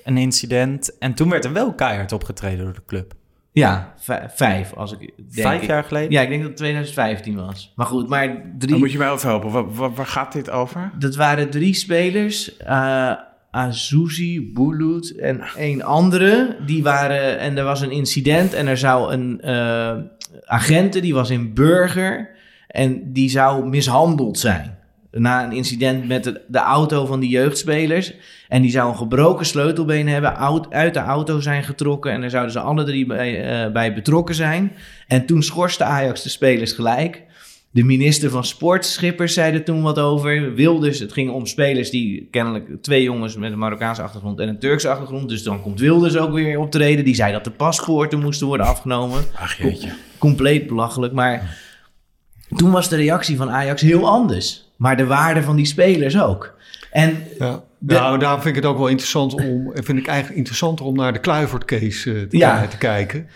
een 0.09 0.17
incident. 0.17 0.99
En 0.99 1.15
toen 1.15 1.31
werd 1.31 1.45
er 1.45 1.53
wel 1.53 1.75
keihard 1.75 2.13
opgetreden 2.13 2.65
door 2.65 2.75
de 2.75 2.85
club. 2.87 3.15
Ja, 3.53 3.95
vijf 4.35 4.75
als 4.75 4.93
ik 4.93 4.99
denk. 4.99 5.13
Vijf 5.31 5.67
jaar 5.67 5.85
geleden? 5.85 6.11
Ja, 6.11 6.21
ik 6.21 6.29
denk 6.29 6.41
dat 6.41 6.49
het 6.49 6.59
2015 6.59 7.37
was. 7.37 7.73
Maar 7.77 7.87
goed, 7.87 8.09
maar 8.09 8.27
drie... 8.59 8.71
Dan 8.71 8.79
moet 8.79 8.93
je 8.93 8.99
mij 8.99 9.13
even 9.13 9.29
helpen. 9.29 9.51
Waar, 9.51 9.75
waar, 9.75 9.95
waar, 9.95 10.07
gaat 10.07 10.33
dit 10.33 10.51
over? 10.51 10.91
Dat 10.99 11.17
waren 11.17 11.51
drie 11.51 11.75
spelers. 11.75 12.57
Uh, 12.61 13.13
Azuzi, 13.51 14.53
Bulut 14.55 15.17
en 15.17 15.43
een 15.57 15.85
andere. 15.85 16.57
Die 16.67 16.83
waren... 16.83 17.39
En 17.39 17.59
er 17.59 17.65
was 17.65 17.81
een 17.81 17.91
incident 17.91 18.55
en 18.55 18.67
er 18.67 18.79
zou 18.79 19.13
een 19.13 19.41
uh, 19.45 19.97
agente, 20.45 21.01
die 21.01 21.15
was 21.15 21.31
in 21.31 21.55
Burger... 21.55 22.37
En 22.69 23.13
die 23.13 23.31
zou 23.31 23.69
mishandeld 23.69 24.39
zijn 24.39 24.79
na 25.11 25.45
een 25.45 25.53
incident 25.53 26.09
met 26.09 26.25
de, 26.25 26.41
de, 26.49 26.59
auto 26.59 27.07
van 27.07 27.21
die 27.21 27.31
jeugdspelers. 27.31 28.13
En 28.49 28.63
die 28.63 28.71
zou 28.71 28.89
een 28.91 28.97
gebroken 28.97 29.47
sleutelbeen 29.47 30.09
hebben, 30.09 30.37
uit 30.71 30.95
de 30.95 31.01
auto 31.01 31.41
zijn 31.41 31.65
getrokken. 31.65 32.13
En 32.13 32.21
daar 32.21 32.31
zouden 32.31 32.53
ze 32.53 32.61
alle 32.61 32.85
drie 32.85 33.07
bij, 33.07 33.65
uh, 33.67 33.73
bij 33.73 33.95
betrokken 33.95 34.35
zijn. 34.35 34.73
En 35.07 35.27
toen 35.27 35.43
schorste 35.43 35.85
Ajax 35.85 36.23
de 36.23 36.29
spelers 36.29 36.73
gelijk. 36.73 37.27
De 37.71 37.85
minister 37.85 38.31
van 38.31 38.45
Sport, 38.45 38.87
Schippers, 38.87 39.35
zei 39.35 39.55
er 39.55 39.65
toen 39.65 39.83
wat 39.83 39.99
over. 39.99 40.55
Wilders, 40.55 40.99
het 40.99 41.13
ging 41.13 41.31
om 41.31 41.47
spelers 41.47 41.91
die 41.91 42.29
kennelijk 42.31 42.83
twee 42.83 43.03
jongens 43.03 43.37
met 43.37 43.53
een 43.53 43.59
Marokkaanse 43.59 44.03
achtergrond 44.03 44.41
en 44.41 44.49
een 44.49 44.59
Turkse 44.59 44.89
achtergrond. 44.89 45.29
Dus 45.29 45.43
dan 45.43 45.63
komt 45.63 45.81
Wilders 45.81 46.17
ook 46.17 46.33
weer 46.33 46.59
optreden. 46.59 47.05
Die 47.05 47.15
zei 47.15 47.33
dat 47.33 47.45
de 47.45 47.51
paspoorten 47.51 48.21
moesten 48.21 48.47
worden 48.47 48.67
afgenomen. 48.67 49.25
Ach 49.35 49.59
jeetje. 49.59 49.93
compleet 50.19 50.67
belachelijk. 50.67 51.13
Maar 51.13 51.59
toen 52.57 52.71
was 52.71 52.89
de 52.89 52.97
reactie 52.97 53.37
van 53.37 53.51
Ajax 53.51 53.83
heel 53.83 54.09
anders 54.09 54.68
maar 54.79 54.97
de 54.97 55.07
waarde 55.07 55.43
van 55.43 55.57
die 55.57 55.67
spelers 55.67 56.21
ook. 56.21 56.55
En 56.91 57.23
ja. 57.39 57.67
Nou, 57.79 58.19
daarom 58.19 58.41
vind 58.41 58.57
ik 58.57 58.63
het 58.63 58.71
ook 58.71 58.79
wel 58.79 58.89
interessant 58.89 59.35
om, 59.35 59.71
vind 59.87 59.99
ik 59.99 60.07
eigenlijk 60.07 60.39
interessanter 60.39 60.85
om 60.87 60.97
naar 60.97 61.13
de 61.13 61.19
Kluivert-case 61.19 62.11
uh, 62.11 62.29
te, 62.29 62.37
ja. 62.37 62.67
te, 62.67 62.79
kijken. 62.79 63.29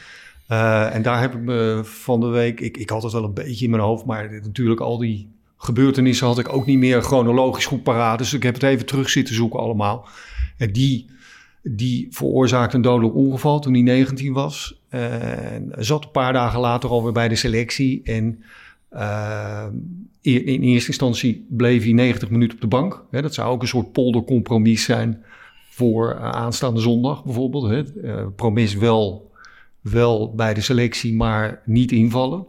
Uh, 0.48 0.94
en 0.94 1.02
daar 1.02 1.20
heb 1.20 1.34
ik 1.34 1.40
me 1.40 1.80
van 1.84 2.20
de 2.20 2.26
week, 2.26 2.60
ik, 2.60 2.76
ik 2.76 2.90
had 2.90 3.02
het 3.02 3.12
wel 3.12 3.24
een 3.24 3.34
beetje 3.34 3.64
in 3.64 3.70
mijn 3.70 3.82
hoofd, 3.82 4.04
maar 4.04 4.32
natuurlijk 4.42 4.80
al 4.80 4.98
die 4.98 5.30
gebeurtenissen 5.56 6.26
had 6.26 6.38
ik 6.38 6.52
ook 6.52 6.66
niet 6.66 6.78
meer 6.78 7.02
chronologisch 7.02 7.66
goed 7.66 7.82
paraat. 7.82 8.18
Dus 8.18 8.32
ik 8.32 8.42
heb 8.42 8.54
het 8.54 8.62
even 8.62 8.86
terug 8.86 9.10
zitten 9.10 9.34
zoeken 9.34 9.60
allemaal. 9.60 10.08
En 10.56 10.72
die, 10.72 11.06
die 11.62 12.06
veroorzaakte 12.10 12.76
een 12.76 12.82
dodelijk 12.82 13.14
ongeval 13.14 13.60
toen 13.60 13.72
hij 13.72 13.82
19 13.82 14.32
was. 14.32 14.80
En 14.88 15.72
zat 15.78 16.04
een 16.04 16.10
paar 16.10 16.32
dagen 16.32 16.60
later 16.60 16.90
alweer 16.90 17.12
bij 17.12 17.28
de 17.28 17.36
selectie 17.36 18.00
en... 18.04 18.42
Uh, 18.94 19.64
in 20.20 20.62
eerste 20.62 20.88
instantie 20.88 21.46
bleef 21.48 21.82
hij 21.82 21.92
90 21.92 22.30
minuten 22.30 22.54
op 22.54 22.60
de 22.60 22.66
bank. 22.66 23.04
dat 23.10 23.34
zou 23.34 23.50
ook 23.50 23.62
een 23.62 23.68
soort 23.68 23.92
poldercompromis 23.92 24.84
zijn 24.84 25.24
voor 25.70 26.14
uh, 26.14 26.30
aanstaande 26.30 26.80
zondag 26.80 27.24
bijvoorbeeld. 27.24 27.70
Hè. 27.70 27.82
Uh, 27.94 28.26
promis 28.36 28.74
wel, 28.74 29.30
wel 29.80 30.34
bij 30.34 30.54
de 30.54 30.60
selectie, 30.60 31.14
maar 31.14 31.62
niet 31.64 31.92
invallen. 31.92 32.46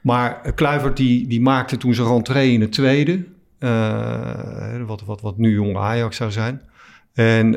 Maar 0.00 0.52
Kluivert 0.54 0.96
die, 0.96 1.26
die 1.26 1.40
maakte 1.40 1.76
toen 1.76 1.94
zijn 1.94 2.08
rentree 2.08 2.52
in 2.52 2.60
het 2.60 2.72
tweede. 2.72 3.24
wat, 4.86 5.02
wat, 5.04 5.20
wat 5.20 5.38
nu 5.38 5.52
jong 5.54 5.76
Ajax 5.76 6.16
zou 6.16 6.30
zijn. 6.30 6.62
En 7.12 7.50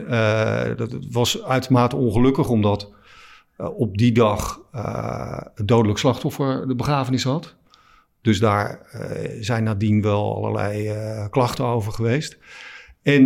dat 0.77 0.97
was 1.11 1.43
uitermate 1.43 1.95
ongelukkig 1.95 2.49
omdat 2.49 2.91
op 3.71 3.97
die 3.97 4.11
dag 4.11 4.61
het 5.55 5.67
dodelijk 5.67 5.99
slachtoffer 5.99 6.67
de 6.67 6.75
begrafenis 6.75 7.23
had. 7.23 7.55
Dus 8.21 8.39
daar 8.39 8.79
uh, 8.95 9.01
zijn 9.41 9.63
nadien 9.63 10.01
wel 10.01 10.35
allerlei 10.35 10.91
klachten 11.29 11.65
over 11.65 11.91
geweest. 11.91 12.37
En 13.01 13.23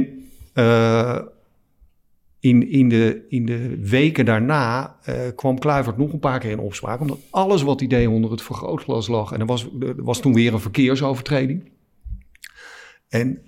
in, 2.39 2.69
in, 2.71 2.89
de, 2.89 3.25
in 3.29 3.45
de 3.45 3.77
weken 3.81 4.25
daarna 4.25 4.95
kwam 5.35 5.59
Kluivert 5.59 5.97
nog 5.97 6.13
een 6.13 6.19
paar 6.19 6.39
keer 6.39 6.51
in 6.51 6.59
opspraak. 6.59 6.99
Omdat 6.99 7.19
alles 7.29 7.61
wat 7.61 7.79
hij 7.79 7.89
deed 7.89 8.07
onder 8.07 8.31
het 8.31 8.41
vergrootglas 8.41 9.07
lag. 9.07 9.31
En 9.31 9.39
er 9.39 9.45
was, 9.45 9.67
er 9.79 10.03
was 10.03 10.19
toen 10.19 10.33
weer 10.33 10.53
een 10.53 10.59
verkeersovertreding. 10.59 11.71
En 13.09 13.41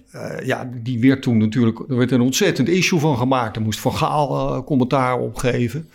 ja, 0.44 0.72
die 0.84 1.00
werd 1.00 1.22
toen 1.22 1.38
natuurlijk, 1.38 1.80
er 1.80 1.98
werd 1.98 2.12
een 2.12 2.22
ontzettend 2.22 2.70
issue 2.70 3.00
van 3.00 3.18
gemaakt. 3.18 3.56
Er 3.56 3.62
moest 3.62 3.80
Van 3.80 3.94
Gaal 3.94 4.64
commentaar 4.64 5.20
opgeven. 5.20 5.90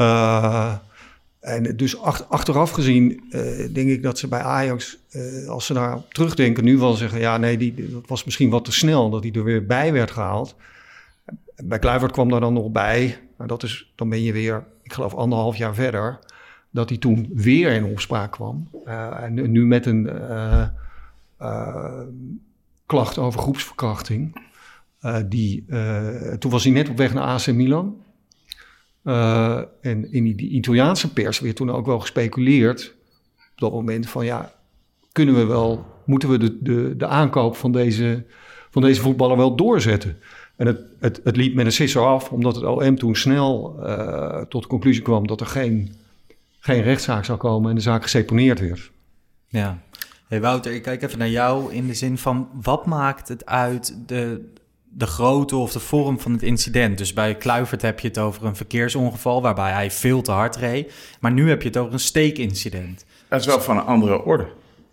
Uh, 0.00 0.74
en 1.40 1.76
dus 1.76 2.00
achteraf 2.28 2.70
gezien 2.70 3.22
uh, 3.30 3.40
denk 3.72 3.88
ik 3.88 4.02
dat 4.02 4.18
ze 4.18 4.28
bij 4.28 4.40
Ajax, 4.40 4.98
uh, 5.10 5.48
als 5.48 5.66
ze 5.66 5.74
daar 5.74 5.98
terugdenken, 6.08 6.64
nu 6.64 6.78
wel 6.78 6.92
zeggen: 6.92 7.20
ja, 7.20 7.36
nee, 7.36 7.56
die, 7.56 7.90
dat 7.90 8.02
was 8.06 8.24
misschien 8.24 8.50
wat 8.50 8.64
te 8.64 8.72
snel 8.72 9.10
dat 9.10 9.22
hij 9.22 9.32
er 9.32 9.44
weer 9.44 9.66
bij 9.66 9.92
werd 9.92 10.10
gehaald. 10.10 10.56
Bij 11.64 11.78
Kluivert 11.78 12.12
kwam 12.12 12.28
daar 12.28 12.40
dan 12.40 12.52
nog 12.52 12.70
bij, 12.70 13.18
maar 13.36 13.46
dat 13.46 13.62
is, 13.62 13.92
dan 13.94 14.08
ben 14.08 14.22
je 14.22 14.32
weer, 14.32 14.64
ik 14.82 14.92
geloof, 14.92 15.14
anderhalf 15.14 15.56
jaar 15.56 15.74
verder, 15.74 16.18
dat 16.70 16.88
hij 16.88 16.98
toen 16.98 17.30
weer 17.34 17.72
in 17.72 17.84
opspraak 17.84 18.30
kwam. 18.30 18.68
En 19.20 19.50
nu 19.50 19.66
met 19.66 19.86
een 19.86 20.10
klacht 22.86 23.18
over 23.18 23.40
groepsverkrachting. 23.40 24.46
die, 25.26 25.64
toen 26.38 26.50
was 26.50 26.64
hij 26.64 26.72
net 26.72 26.88
op 26.88 26.96
weg 26.96 27.14
naar 27.14 27.24
AC 27.24 27.46
Milan. 27.46 27.96
Uh, 29.04 29.60
en 29.80 30.12
in 30.12 30.36
die, 30.36 30.48
Italiaanse 30.48 31.12
pers 31.12 31.40
werd 31.40 31.56
toen 31.56 31.70
ook 31.70 31.86
wel 31.86 32.00
gespeculeerd 32.00 32.94
op 33.36 33.58
dat 33.58 33.72
moment 33.72 34.08
van 34.08 34.24
ja, 34.24 34.52
kunnen 35.12 35.34
we 35.34 35.44
wel, 35.44 35.86
moeten 36.04 36.28
we 36.28 36.38
de, 36.38 36.62
de, 36.62 36.96
de 36.96 37.06
aankoop 37.06 37.56
van 37.56 37.72
deze, 37.72 38.24
van 38.70 38.82
deze 38.82 39.00
voetballer 39.00 39.36
wel 39.36 39.56
doorzetten? 39.56 40.18
En 40.56 40.66
het, 40.66 40.80
het, 40.98 41.20
het 41.24 41.36
liep 41.36 41.54
met 41.54 41.66
een 41.66 41.72
sisser 41.72 42.06
af, 42.06 42.30
omdat 42.30 42.54
het 42.54 42.64
OM 42.64 42.96
toen 42.96 43.16
snel 43.16 43.76
uh, 43.82 44.40
tot 44.40 44.62
de 44.62 44.68
conclusie 44.68 45.02
kwam 45.02 45.26
dat 45.26 45.40
er 45.40 45.46
geen, 45.46 45.94
geen 46.58 46.82
rechtszaak 46.82 47.24
zou 47.24 47.38
komen 47.38 47.70
en 47.70 47.76
de 47.76 47.82
zaak 47.82 48.02
geseponeerd 48.02 48.60
werd. 48.60 48.90
Ja. 49.46 49.78
Hey 50.28 50.40
Wouter, 50.40 50.72
ik 50.72 50.82
kijk 50.82 51.02
even 51.02 51.18
naar 51.18 51.28
jou 51.28 51.72
in 51.72 51.86
de 51.86 51.94
zin 51.94 52.18
van 52.18 52.48
wat 52.62 52.86
maakt 52.86 53.28
het 53.28 53.46
uit 53.46 53.96
de, 54.06 54.52
de 54.92 55.06
grootte 55.06 55.56
of 55.56 55.72
de 55.72 55.80
vorm 55.80 56.20
van 56.20 56.32
het 56.32 56.42
incident. 56.42 56.98
Dus 56.98 57.12
bij 57.12 57.34
Kluivert 57.34 57.82
heb 57.82 58.00
je 58.00 58.08
het 58.08 58.18
over 58.18 58.44
een 58.44 58.56
verkeersongeval 58.56 59.42
waarbij 59.42 59.72
hij 59.72 59.90
veel 59.90 60.22
te 60.22 60.32
hard 60.32 60.56
reed. 60.56 60.92
Maar 61.20 61.32
nu 61.32 61.48
heb 61.48 61.62
je 61.62 61.68
het 61.68 61.76
over 61.76 61.92
een 61.92 62.00
steekincident. 62.00 63.04
Dat 63.28 63.40
is 63.40 63.46
wel 63.46 63.60
van 63.60 63.76
een 63.76 63.84
andere 63.84 64.24
orde. 64.24 64.48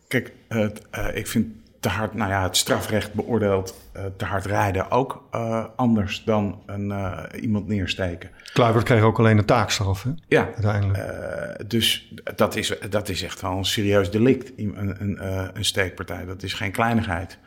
Kijk, 0.08 0.34
het, 0.48 0.82
uh, 0.98 1.16
ik 1.16 1.28
vind 1.28 1.48
te 1.80 1.90
hard, 1.90 2.14
nou 2.14 2.32
ja, 2.32 2.44
het 2.44 2.58
strafrecht 2.58 3.14
beoordeelt 3.14 3.76
uh, 3.96 4.02
te 4.18 4.26
hard 4.26 4.46
rijden 4.46 4.92
ook 4.92 5.24
uh, 5.36 5.66
anders 5.76 6.24
dan 6.24 6.62
een, 6.66 6.94
iemand 7.42 7.68
neersteken. 7.68 8.30
Kluivert 8.54 8.84
kreeg 8.84 9.02
ook 9.02 9.20
alleen 9.20 9.38
een 9.38 9.46
taakstraf, 9.46 10.04
hè? 10.04 10.10
Ja, 10.28 10.50
uiteindelijk. 10.54 11.70
dus 11.70 12.14
dat 12.36 12.56
is, 12.56 12.74
dat 12.90 13.10
is 13.10 13.24
echt 13.24 13.42
wel 13.42 13.52
een 13.52 13.66
serieus 13.66 14.12
delict, 14.12 14.52
een, 14.58 14.96
een, 15.00 15.18
een 15.58 15.66
steekpartij. 15.66 16.26
Dat 16.26 16.44
is 16.44 16.54
geen 16.54 16.72
kleinigheid. 16.72 17.38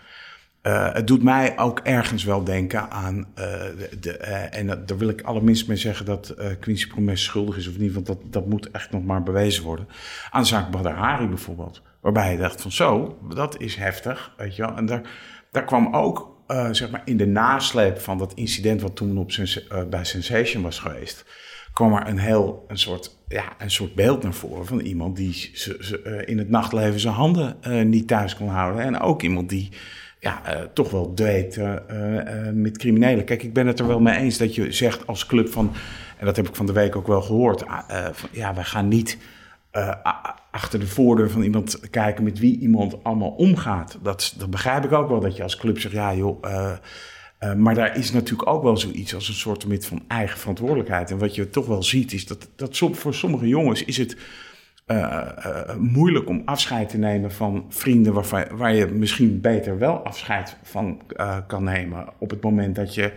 Uh, 0.62 0.92
het 0.92 1.06
doet 1.06 1.22
mij 1.22 1.58
ook 1.58 1.78
ergens 1.78 2.24
wel 2.24 2.44
denken 2.44 2.90
aan, 2.90 3.16
uh, 3.16 3.24
de, 4.00 4.18
uh, 4.20 4.58
en 4.58 4.66
daar 4.66 4.98
wil 4.98 5.08
ik 5.08 5.22
allerminst 5.22 5.68
mee 5.68 5.76
zeggen 5.76 6.06
dat 6.06 6.34
Quincy 6.60 6.88
Promes 6.88 7.24
schuldig 7.24 7.56
is 7.56 7.68
of 7.68 7.78
niet, 7.78 7.92
want 7.92 8.06
dat, 8.06 8.18
dat 8.24 8.46
moet 8.46 8.70
echt 8.70 8.90
nog 8.90 9.04
maar 9.04 9.22
bewezen 9.22 9.64
worden. 9.64 9.88
Aan 10.30 10.42
de 10.42 10.48
zaak 10.48 10.74
Hari 10.74 11.26
bijvoorbeeld, 11.26 11.82
waarbij 12.00 12.32
je 12.32 12.38
dacht 12.38 12.62
van 12.62 12.72
zo, 12.72 13.18
dat 13.34 13.60
is 13.60 13.76
heftig, 13.76 14.34
weet 14.36 14.56
je 14.56 14.62
wel. 14.62 14.76
En 14.76 14.86
daar, 14.86 15.02
daar 15.50 15.64
kwam 15.64 15.94
ook 15.94 16.38
zeg 16.70 16.90
maar 16.90 17.02
in 17.04 17.16
de 17.16 17.26
nasleep 17.26 17.98
van 17.98 18.18
dat 18.18 18.34
incident 18.34 18.80
wat 18.80 18.96
toen 18.96 19.18
op 19.18 19.32
sens 19.32 19.66
bij 19.90 20.04
Sensation 20.04 20.62
was 20.62 20.78
geweest, 20.78 21.24
kwam 21.72 21.92
er 21.92 22.06
een 22.06 22.18
heel 22.18 22.64
een 22.68 22.78
soort, 22.78 23.16
ja, 23.28 23.44
een 23.58 23.70
soort 23.70 23.94
beeld 23.94 24.22
naar 24.22 24.34
voren 24.34 24.66
van 24.66 24.80
iemand 24.80 25.16
die 25.16 25.52
in 26.24 26.38
het 26.38 26.48
nachtleven 26.48 27.00
zijn 27.00 27.14
handen 27.14 27.56
niet 27.90 28.08
thuis 28.08 28.36
kon 28.36 28.48
houden. 28.48 28.82
En 28.82 29.00
ook 29.00 29.22
iemand 29.22 29.48
die 29.48 29.72
ja, 30.20 30.42
toch 30.72 30.90
wel 30.90 31.14
deed 31.14 31.60
met 32.52 32.78
criminelen. 32.78 33.24
Kijk, 33.24 33.42
ik 33.42 33.52
ben 33.52 33.66
het 33.66 33.78
er 33.78 33.86
wel 33.86 34.00
mee 34.00 34.16
eens 34.16 34.38
dat 34.38 34.54
je 34.54 34.72
zegt 34.72 35.06
als 35.06 35.26
club 35.26 35.48
van, 35.48 35.72
en 36.18 36.26
dat 36.26 36.36
heb 36.36 36.48
ik 36.48 36.54
van 36.54 36.66
de 36.66 36.72
week 36.72 36.96
ook 36.96 37.06
wel 37.06 37.22
gehoord, 37.22 37.64
van, 38.12 38.28
ja, 38.32 38.54
wij 38.54 38.64
gaan 38.64 38.88
niet 38.88 39.18
achter 40.50 40.80
de 40.80 40.86
voordeur 40.86 41.30
van 41.30 41.42
iemand 41.42 41.90
kijken 41.90 42.24
met 42.24 42.38
wie 42.38 42.58
iemand 42.58 43.04
allemaal 43.04 43.30
omgaat. 43.30 43.98
Dat, 44.02 44.34
dat 44.38 44.50
begrijp 44.50 44.84
ik 44.84 44.92
ook 44.92 45.08
wel, 45.08 45.20
dat 45.20 45.36
je 45.36 45.42
als 45.42 45.56
club 45.56 45.78
zegt, 45.78 45.94
ja 45.94 46.14
joh... 46.14 46.42
Maar 47.56 47.74
daar 47.74 47.96
is 47.96 48.12
natuurlijk 48.12 48.48
ook 48.48 48.62
wel 48.62 48.76
zoiets 48.76 49.14
als 49.14 49.28
een 49.28 49.34
soort 49.34 49.66
van 49.80 50.02
eigen 50.08 50.38
verantwoordelijkheid. 50.38 51.10
En 51.10 51.18
wat 51.18 51.34
je 51.34 51.50
toch 51.50 51.66
wel 51.66 51.82
ziet, 51.82 52.12
is 52.12 52.26
dat, 52.26 52.48
dat 52.56 52.76
voor 52.76 53.14
sommige 53.14 53.48
jongens 53.48 53.84
is 53.84 53.96
het 53.96 54.16
moeilijk 55.78 56.28
om 56.28 56.42
afscheid 56.44 56.88
te 56.88 56.98
nemen 56.98 57.32
van 57.32 57.64
vrienden 57.68 58.12
waarvan, 58.12 58.44
waar 58.52 58.74
je 58.74 58.86
misschien 58.86 59.40
beter 59.40 59.78
wel 59.78 60.04
afscheid 60.04 60.56
van 60.62 61.00
kan 61.46 61.64
nemen 61.64 62.08
op 62.18 62.30
het 62.30 62.42
moment 62.42 62.74
dat 62.74 62.94
je 62.94 63.12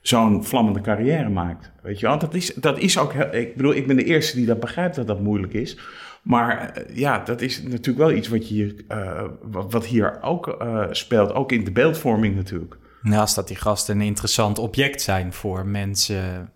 zo'n 0.00 0.44
vlammende 0.44 0.80
carrière 0.80 1.28
maakt. 1.28 1.70
Weet 1.82 2.00
je 2.00 2.06
wel, 2.06 2.18
dat 2.18 2.34
is, 2.34 2.54
dat 2.54 2.78
is 2.78 2.98
ook, 2.98 3.12
ik 3.14 3.56
bedoel, 3.56 3.74
ik 3.74 3.86
ben 3.86 3.96
de 3.96 4.04
eerste 4.04 4.36
die 4.36 4.46
dat 4.46 4.60
begrijpt 4.60 4.96
dat 4.96 5.06
dat 5.06 5.20
moeilijk 5.20 5.52
is. 5.52 5.78
Maar 6.22 6.70
eh, 6.70 6.96
ja, 6.96 7.18
dat 7.18 7.40
is 7.40 7.62
natuurlijk 7.62 7.98
wel 7.98 8.12
iets 8.12 8.28
wat, 8.28 8.48
je, 8.48 8.84
uh, 8.88 9.22
wat, 9.70 9.86
hier 9.86 10.22
ook 10.22 10.66
speelt, 10.90 11.32
ook 11.32 11.52
in 11.52 11.64
de 11.64 11.72
beeldvorming 11.72 12.36
natuurlijk. 12.36 12.76
Naast 13.02 13.34
dat 13.34 13.48
die 13.48 13.56
gasten 13.56 13.94
een 13.94 14.06
interessant 14.06 14.58
object 14.58 15.02
zijn 15.02 15.32
voor 15.32 15.66
mensen 15.66 16.50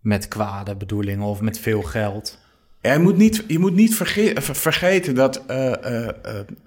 met 0.00 0.28
kwade 0.28 0.76
bedoelingen 0.76 1.26
of 1.26 1.40
met 1.40 1.58
veel 1.58 1.82
geld. 1.82 2.40
Ja, 2.82 2.92
je 2.92 2.98
moet 2.98 3.16
niet, 3.16 3.44
je 3.46 3.58
moet 3.58 3.74
niet 3.74 3.94
vergeten 4.40 5.14
dat 5.14 5.42
uh, 5.50 5.72
uh, 5.84 6.08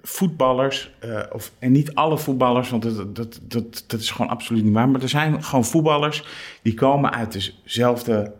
voetballers, 0.02 0.94
of, 1.32 1.52
en 1.58 1.72
niet 1.72 1.94
alle 1.94 2.18
voetballers, 2.18 2.70
want 2.70 2.82
dat, 2.82 3.16
dat, 3.16 3.40
dat, 3.42 3.84
dat 3.86 4.00
is 4.00 4.10
gewoon 4.10 4.30
absoluut 4.30 4.64
niet 4.64 4.72
waar, 4.72 4.88
maar 4.88 5.02
er 5.02 5.08
zijn 5.08 5.44
gewoon 5.44 5.64
voetballers 5.64 6.24
die 6.62 6.74
komen 6.74 7.12
uit 7.12 7.32
dezelfde, 7.64 8.32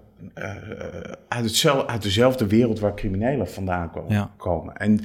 uit, 1.29 1.45
hetzelfde, 1.45 1.87
uit 1.87 2.03
dezelfde 2.03 2.47
wereld 2.47 2.81
waar 2.81 2.95
criminelen 2.95 3.49
vandaan 3.49 3.91
komen. 3.91 4.13
Ja. 4.13 4.31
komen. 4.37 4.77
En 4.77 5.01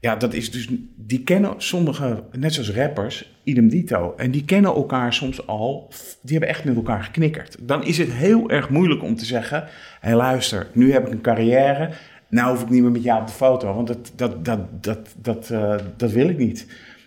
ja, 0.00 0.16
dat 0.16 0.34
is 0.34 0.50
dus, 0.50 0.68
die 0.96 1.22
kennen 1.22 1.54
sommige, 1.56 2.22
net 2.32 2.54
zoals 2.54 2.70
rappers, 2.70 3.32
idem 3.44 3.68
dito. 3.68 4.14
En 4.16 4.30
die 4.30 4.44
kennen 4.44 4.74
elkaar 4.74 5.12
soms 5.12 5.46
al, 5.46 5.92
die 6.22 6.30
hebben 6.30 6.48
echt 6.48 6.64
met 6.64 6.76
elkaar 6.76 7.02
geknikkerd. 7.02 7.56
Dan 7.60 7.84
is 7.84 7.98
het 7.98 8.12
heel 8.12 8.50
erg 8.50 8.68
moeilijk 8.68 9.02
om 9.02 9.16
te 9.16 9.24
zeggen, 9.24 9.60
hé 9.60 9.68
hey, 10.00 10.14
luister, 10.14 10.66
nu 10.72 10.92
heb 10.92 11.06
ik 11.06 11.12
een 11.12 11.20
carrière, 11.20 11.90
nou 12.28 12.50
hoef 12.50 12.62
ik 12.62 12.68
niet 12.68 12.82
meer 12.82 12.90
met 12.90 13.02
jou 13.02 13.20
op 13.20 13.26
de 13.26 13.32
foto, 13.32 13.74
want 13.74 13.86
dat, 13.86 14.12
dat, 14.16 14.44
dat, 14.44 14.84
dat, 14.84 15.14
dat, 15.16 15.50
uh, 15.52 15.76
dat 15.96 16.10
wil 16.10 16.28
ik 16.28 16.38
niet. 16.38 16.66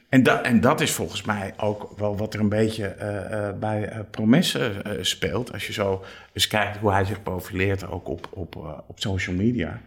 En, 0.10 0.24
dat 0.24 0.42
en 0.42 0.62
dat 0.62 0.82
is 0.82 0.92
volgens 0.92 1.24
mij 1.24 1.54
ook 1.58 1.94
wel 1.98 2.18
wat 2.18 2.34
er 2.34 2.40
een 2.40 2.50
beetje 2.50 2.96
uh, 3.02 3.38
uh, 3.38 3.50
bij 3.60 4.06
Promesse 4.12 4.72
speelt. 5.02 5.54
Als 5.54 5.68
je 5.68 5.74
zo 5.74 6.04
eens 6.34 6.48
kijkt 6.48 6.78
hoe 6.78 6.92
hij 6.92 7.06
zich 7.06 7.24
profileert, 7.24 7.88
ook 7.88 8.08
op, 8.08 8.28
op, 8.32 8.84
op 8.88 9.00
social 9.00 9.36
media. 9.36 9.82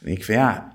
Denk 0.00 0.16
ik 0.16 0.24
van 0.24 0.34
ja, 0.34 0.72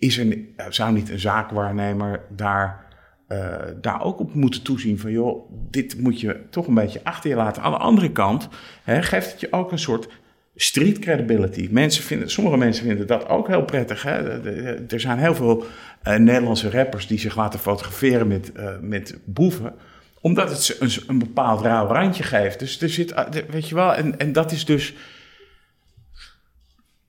is 0.00 0.18
er, 0.18 0.38
zou 0.68 0.92
niet 0.92 1.10
een 1.10 1.18
zaakwaarnemer 1.18 2.20
daar, 2.28 2.86
uh, 3.28 3.54
daar 3.80 4.02
ook 4.02 4.20
op 4.20 4.34
moeten 4.34 4.62
toezien 4.62 4.98
van 4.98 5.10
joh, 5.10 5.52
dit 5.70 6.00
moet 6.00 6.20
je 6.20 6.40
toch 6.50 6.66
een 6.66 6.74
beetje 6.74 7.04
achter 7.04 7.30
je 7.30 7.36
laten. 7.36 7.62
Aan 7.62 7.72
de 7.72 7.78
andere 7.78 8.12
kant 8.12 8.48
hè, 8.82 9.02
geeft 9.02 9.30
het 9.30 9.40
je 9.40 9.52
ook 9.52 9.72
een 9.72 9.78
soort 9.78 10.08
street 10.54 10.98
credibility. 10.98 11.68
Mensen 11.70 12.04
vinden, 12.04 12.30
sommige 12.30 12.56
mensen 12.56 12.86
vinden 12.86 13.06
dat 13.06 13.28
ook 13.28 13.48
heel 13.48 13.64
prettig. 13.64 14.02
Hè? 14.02 14.42
Er 14.88 15.00
zijn 15.00 15.18
heel 15.18 15.34
veel 15.34 15.64
uh, 16.04 16.16
Nederlandse 16.16 16.70
rappers 16.70 17.06
die 17.06 17.18
zich 17.18 17.36
laten 17.36 17.60
fotograferen 17.60 18.26
met, 18.26 18.52
uh, 18.56 18.70
met 18.80 19.18
boeven 19.24 19.74
omdat 20.20 20.50
het 20.50 20.76
een, 20.80 20.90
een 21.06 21.18
bepaald 21.18 21.60
rauw 21.60 21.86
randje 21.86 22.22
geeft. 22.22 22.58
Dus 22.58 22.80
er 22.80 22.88
zit, 22.88 23.14
weet 23.48 23.68
je 23.68 23.74
wel, 23.74 23.94
en, 23.94 24.18
en 24.18 24.32
dat 24.32 24.52
is 24.52 24.64
dus 24.64 24.94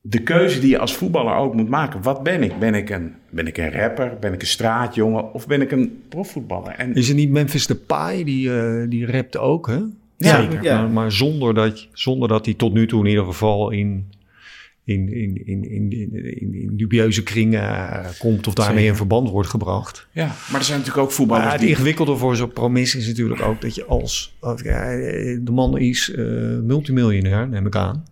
de 0.02 0.22
keuze 0.24 0.60
die 0.60 0.70
je 0.70 0.78
als 0.78 0.96
voetballer 0.96 1.36
ook 1.36 1.54
moet 1.54 1.70
maken. 1.70 2.02
Wat 2.02 2.24
ben 2.24 2.44
ik? 2.44 2.60
Ben 2.60 2.74
ik 2.74 2.90
een, 2.90 3.14
ben 3.30 3.48
ik 3.48 3.58
een 3.58 3.72
rapper? 3.72 4.18
Ben 4.20 4.34
ik 4.34 4.42
een 4.42 4.48
straatjongen? 4.48 5.34
Of 5.34 5.48
ben 5.48 5.62
ik 5.62 5.72
een 5.72 6.02
profvoetballer? 6.10 6.74
En, 6.74 6.94
is 6.94 7.08
het 7.08 7.18
niet 7.18 7.30
Memphis 7.30 7.68
Depay? 7.68 8.24
Die, 8.24 8.50
uh, 8.50 8.90
die 8.90 9.06
rapt 9.06 9.38
ook, 9.38 9.68
hè? 9.68 9.80
Ja, 10.18 10.42
Zeker. 10.42 10.64
Ja. 10.64 10.82
Maar, 10.82 10.90
maar, 10.90 11.12
zonder, 11.12 11.54
dat, 11.54 11.88
zonder 11.94 12.28
dat 12.28 12.46
hij 12.46 12.54
tot 12.54 12.74
nu 12.74 12.88
toe 12.88 13.04
in 13.04 13.10
ieder 13.10 13.26
geval 13.26 13.72
in, 13.72 14.12
in, 14.84 15.14
in, 15.14 15.46
in, 15.46 15.64
in, 15.70 15.92
in, 15.92 16.54
in 16.54 16.78
dubieuze 16.78 17.24
kringen 17.24 17.62
uh, 17.62 18.06
komt... 18.20 18.48
of 18.48 18.54
daarmee 18.54 18.86
in 18.86 18.96
verband 18.96 19.30
wordt 19.30 19.50
gebracht. 19.50 20.08
Ja, 20.12 20.26
maar 20.26 20.60
er 20.60 20.66
zijn 20.66 20.80
natuurlijk 20.80 21.06
ook 21.06 21.12
voetballers 21.14 21.46
maar 21.46 21.60
Het 21.60 21.70
ingewikkelde 21.70 22.16
voor 22.16 22.36
zo'n 22.36 22.54
promis 22.54 22.96
is 22.96 23.08
natuurlijk 23.08 23.42
ook 23.42 23.62
dat 23.62 23.76
je 23.76 23.86
als... 23.86 24.36
De 24.40 25.52
man 25.52 25.78
is 25.78 26.10
uh, 26.10 26.60
multimiljonair, 26.60 27.48
neem 27.48 27.66
ik 27.66 27.76
aan. 27.76 28.04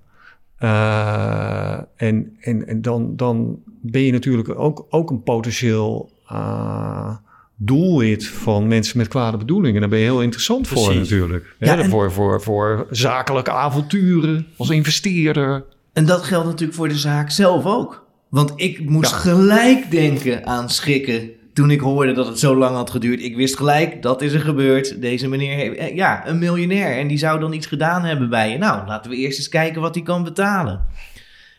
Uh, 0.64 1.74
en 1.96 2.38
en, 2.40 2.68
en 2.68 2.82
dan, 2.82 3.16
dan 3.16 3.60
ben 3.82 4.02
je 4.02 4.12
natuurlijk 4.12 4.60
ook, 4.60 4.86
ook 4.90 5.10
een 5.10 5.24
potentieel 5.24 6.12
uh, 6.32 7.16
doelwit 7.56 8.28
van 8.28 8.68
mensen 8.68 8.98
met 8.98 9.08
kwade 9.08 9.38
bedoelingen. 9.38 9.82
Daar 9.82 9.90
ben 9.90 10.00
je 10.00 10.06
heel 10.06 10.22
interessant 10.22 10.68
Precies. 10.68 10.86
voor 10.86 10.96
natuurlijk. 10.96 11.56
Ja, 11.60 11.78
en... 11.78 11.90
voor, 11.90 12.12
voor, 12.12 12.42
voor 12.42 12.88
zakelijke 12.90 13.52
avonturen 13.52 14.48
als 14.58 14.70
investeerder. 14.70 15.66
En 15.94 16.06
dat 16.06 16.24
geldt 16.24 16.46
natuurlijk 16.46 16.78
voor 16.78 16.88
de 16.88 16.98
zaak 16.98 17.30
zelf 17.30 17.66
ook. 17.66 18.08
Want 18.30 18.54
ik 18.56 18.90
moest 18.90 19.12
ja. 19.12 19.18
gelijk 19.18 19.92
denken 19.92 20.46
aan 20.46 20.70
schikken 20.70 21.30
toen 21.54 21.72
ik 21.72 21.80
hoorde 21.80 22.12
dat 22.12 22.28
het 22.28 22.40
zo 22.40 22.56
lang 22.56 22.76
had 22.76 22.90
geduurd, 22.90 23.24
ik 23.24 23.36
wist 23.36 23.58
gelijk, 23.58 24.02
dat 24.02 24.22
is 24.22 24.34
er 24.34 24.40
gebeurd. 24.40 25.02
Deze 25.02 25.28
meneer 25.28 25.56
heeft, 25.56 25.78
eh, 25.78 25.96
ja, 25.96 26.28
een 26.28 26.40
miljonair. 26.40 26.98
En 26.98 27.08
die 27.08 27.18
zou 27.18 27.40
dan 27.40 27.54
iets 27.54 27.68
gedaan 27.68 28.04
hebben 28.04 28.30
bij 28.30 28.50
je. 28.52 28.58
Nou, 28.58 28.88
laten 28.88 29.12
we 29.12 29.18
eerst 29.18 29.38
eens 29.38 29.50
kijken 29.50 29.82
wat 29.82 29.96
hij 29.96 30.04
kan 30.04 30.24
betalen. 30.24 30.86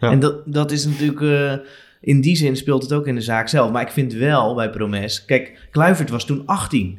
Ja. 0.01 0.11
En 0.11 0.21
dat, 0.21 0.43
dat 0.45 0.71
is 0.71 0.87
natuurlijk, 0.87 1.21
uh, 1.21 1.53
in 2.01 2.21
die 2.21 2.37
zin 2.37 2.57
speelt 2.57 2.83
het 2.83 2.93
ook 2.93 3.07
in 3.07 3.15
de 3.15 3.21
zaak 3.21 3.49
zelf. 3.49 3.71
Maar 3.71 3.83
ik 3.83 3.93
vind 3.93 4.13
wel 4.13 4.55
bij 4.55 4.71
Promes, 4.71 5.25
kijk, 5.25 5.69
Kluivert 5.71 6.11
was 6.11 6.25
toen 6.25 6.43
18 6.47 6.99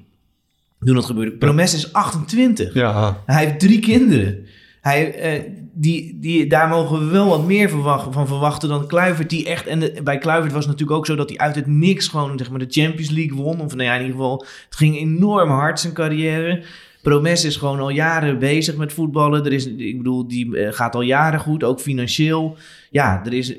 toen 0.86 0.96
dat 0.96 1.06
gebeurde. 1.06 1.32
Promes 1.32 1.74
is 1.74 1.94
28. 1.94 2.74
Ja. 2.74 3.22
Hij 3.26 3.46
heeft 3.46 3.60
drie 3.60 3.80
kinderen. 3.80 4.46
Hij, 4.82 5.36
uh, 5.36 5.44
die, 5.74 6.18
die, 6.20 6.48
daar 6.48 6.68
mogen 6.68 7.00
we 7.00 7.06
wel 7.06 7.28
wat 7.28 7.46
meer 7.46 7.70
verwachten, 7.70 8.14
van 8.14 8.28
verwachten 8.28 8.70
dan 8.70 8.88
Kluivert. 8.88 9.30
Die 9.30 9.46
echt, 9.46 9.68
en 9.68 9.80
de, 9.80 10.02
bij 10.04 10.18
Kluivert 10.18 10.52
was 10.52 10.66
het 10.66 10.72
natuurlijk 10.72 11.00
ook 11.00 11.06
zo 11.06 11.16
dat 11.16 11.30
hij 11.30 11.38
uit 11.38 11.56
het 11.56 11.68
niks 11.68 12.08
gewoon 12.08 12.38
zeg 12.38 12.50
maar, 12.50 12.60
de 12.60 12.66
Champions 12.70 13.10
League 13.10 13.38
won. 13.38 13.62
Of 13.62 13.76
nou 13.76 13.84
ja, 13.84 13.94
in 13.94 14.02
ieder 14.02 14.16
geval, 14.16 14.46
het 14.66 14.76
ging 14.76 14.98
enorm 14.98 15.50
hard 15.50 15.80
zijn 15.80 15.94
carrière. 15.94 16.64
Promes 17.02 17.46
is 17.46 17.56
gewoon 17.56 17.80
al 17.80 17.90
jaren 17.90 18.40
bezig 18.40 18.76
met 18.76 18.94
voetballen. 18.94 19.46
Er 19.46 19.54
is, 19.54 19.66
ik 19.66 19.98
bedoel, 19.98 20.28
die 20.28 20.46
uh, 20.48 20.68
gaat 20.72 20.96
al 20.96 21.02
jaren 21.02 21.40
goed, 21.40 21.64
ook 21.64 21.80
financieel. 21.80 22.58
Ja, 22.90 23.22
er 23.26 23.34
is, 23.34 23.56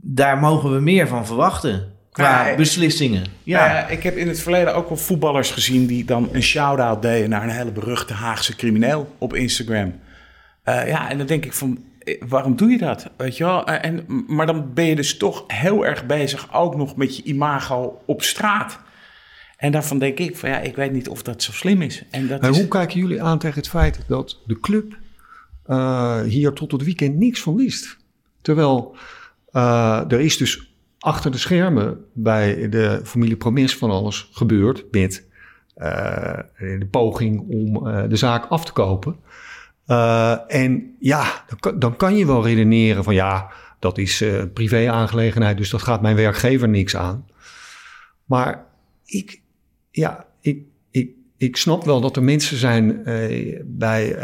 daar 0.00 0.38
mogen 0.38 0.74
we 0.74 0.80
meer 0.80 1.08
van 1.08 1.26
verwachten. 1.26 1.96
Qua 2.12 2.48
ja, 2.48 2.56
beslissingen. 2.56 3.24
Ja. 3.42 3.66
ja. 3.66 3.88
ik 3.88 4.02
heb 4.02 4.16
in 4.16 4.28
het 4.28 4.40
verleden 4.40 4.74
ook 4.74 4.88
wel 4.88 4.96
voetballers 4.96 5.50
gezien 5.50 5.86
die 5.86 6.04
dan 6.04 6.28
een 6.32 6.42
shout-out 6.42 7.02
deden 7.02 7.30
naar 7.30 7.42
een 7.42 7.48
hele 7.48 7.72
beruchte 7.72 8.12
Haagse 8.12 8.56
crimineel 8.56 9.14
op 9.18 9.34
Instagram. 9.34 9.92
Uh, 10.68 10.88
ja, 10.88 11.10
en 11.10 11.18
dan 11.18 11.26
denk 11.26 11.44
ik 11.44 11.52
van, 11.52 11.78
eh, 11.98 12.22
waarom 12.28 12.56
doe 12.56 12.70
je 12.70 12.78
dat? 12.78 13.10
Weet 13.16 13.36
je 13.36 13.44
wel? 13.44 13.68
Uh, 13.68 13.84
en, 13.84 14.04
maar 14.26 14.46
dan 14.46 14.74
ben 14.74 14.84
je 14.84 14.96
dus 14.96 15.16
toch 15.16 15.44
heel 15.46 15.86
erg 15.86 16.06
bezig 16.06 16.54
ook 16.54 16.76
nog 16.76 16.96
met 16.96 17.16
je 17.16 17.22
imago 17.22 18.02
op 18.06 18.22
straat. 18.22 18.78
En 19.56 19.72
daarvan 19.72 19.98
denk 19.98 20.18
ik 20.18 20.36
van 20.36 20.50
ja, 20.50 20.58
ik 20.58 20.76
weet 20.76 20.92
niet 20.92 21.08
of 21.08 21.22
dat 21.22 21.42
zo 21.42 21.52
slim 21.52 21.82
is. 21.82 22.04
En 22.10 22.28
dat 22.28 22.40
maar 22.40 22.50
is... 22.50 22.58
hoe 22.58 22.68
kijken 22.68 23.00
jullie 23.00 23.22
aan 23.22 23.38
tegen 23.38 23.58
het 23.58 23.68
feit 23.68 23.98
dat 24.06 24.42
de 24.46 24.60
club 24.60 24.96
uh, 25.66 26.20
hier 26.20 26.52
tot 26.52 26.72
het 26.72 26.84
weekend 26.84 27.16
niks 27.16 27.40
van 27.40 27.56
wist? 27.56 27.96
Terwijl 28.42 28.96
er 30.08 30.20
is 30.20 30.36
dus 30.36 30.72
achter 30.98 31.30
de 31.30 31.38
schermen 31.38 32.04
bij 32.12 32.68
de 32.68 33.00
familie 33.04 33.36
Promis 33.36 33.76
van 33.76 33.90
alles 33.90 34.28
gebeurd 34.32 34.84
met 34.90 35.26
de 35.74 36.88
poging 36.90 37.40
om 37.40 37.84
de 38.08 38.16
zaak 38.16 38.46
af 38.46 38.64
te 38.64 38.72
kopen. 38.72 39.16
Uh, 39.88 40.36
en 40.46 40.96
ja, 40.98 41.44
dan, 41.60 41.78
dan, 41.78 41.96
kan 41.96 42.16
je 42.16 42.26
wel 42.26 42.44
redeneren 42.44 43.04
van 43.04 43.14
ja, 43.14 43.50
dat 43.78 43.98
is 43.98 44.22
uh, 44.22 44.42
privé-aangelegenheid, 44.54 45.56
dus 45.56 45.70
dat 45.70 45.82
gaat 45.82 46.02
mijn 46.02 46.16
werkgever 46.16 46.68
niks 46.68 46.96
aan. 46.96 47.26
Maar 48.24 48.64
ik, 49.04 49.40
ja, 49.90 50.26
ik, 50.40 50.62
ik, 50.90 51.10
ik 51.36 51.56
snap 51.56 51.84
wel 51.84 52.00
dat 52.00 52.16
er 52.16 52.22
mensen 52.22 52.56
zijn 52.56 53.02
uh, 53.04 53.60
bij, 53.64 54.16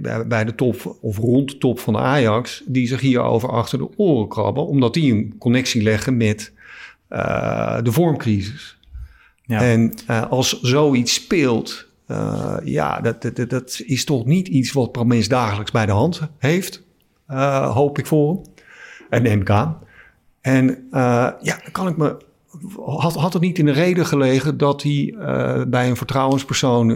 bij, 0.00 0.26
bij, 0.26 0.44
de 0.44 0.54
top 0.54 0.96
of 1.00 1.16
rond 1.16 1.50
de 1.50 1.58
top 1.58 1.80
van 1.80 1.92
de 1.92 1.98
Ajax 1.98 2.62
die 2.66 2.86
zich 2.86 3.00
hierover 3.00 3.48
achter 3.48 3.78
de 3.78 3.88
oren 3.96 4.28
krabben, 4.28 4.66
omdat 4.66 4.94
die 4.94 5.12
een 5.12 5.34
connectie 5.38 5.82
leggen 5.82 6.16
met 6.16 6.52
de 7.82 7.90
vormcrisis. 7.92 8.78
Ja. 9.42 9.62
En 9.62 9.94
als 10.28 10.60
zoiets 10.60 11.14
speelt 11.14 11.87
Uh, 12.08 12.56
ja, 12.64 13.00
dat, 13.00 13.22
dat, 13.22 13.50
dat, 13.50 13.82
is 13.84 14.04
toch 14.04 14.24
niet 14.24 14.48
iets 14.48 14.72
wat 14.72 14.92
Promes 14.92 15.28
dagelijks 15.28 15.70
bij 15.70 15.86
de 15.86 15.92
hand 15.92 16.20
heeft. 16.38 16.82
Uh, 17.30 17.74
hoop 17.74 17.98
ik 17.98 18.06
voor. 18.06 18.40
En 19.10 19.22
neem 19.22 19.40
ik 19.40 19.50
aan. 19.50 19.78
En 20.40 20.68
uh, 20.90 21.30
ja, 21.40 21.60
kan 21.72 21.88
ik 21.88 21.96
me. 21.96 22.16
Had, 22.86 23.14
had 23.14 23.32
het 23.32 23.42
niet 23.42 23.58
in 23.58 23.64
de 23.64 23.72
reden 23.72 24.06
gelegen 24.06 24.56
dat 24.56 24.82
hij 24.82 25.14
bij 25.68 25.88
een 25.88 25.96
vertrouwenspersoon 25.96 26.88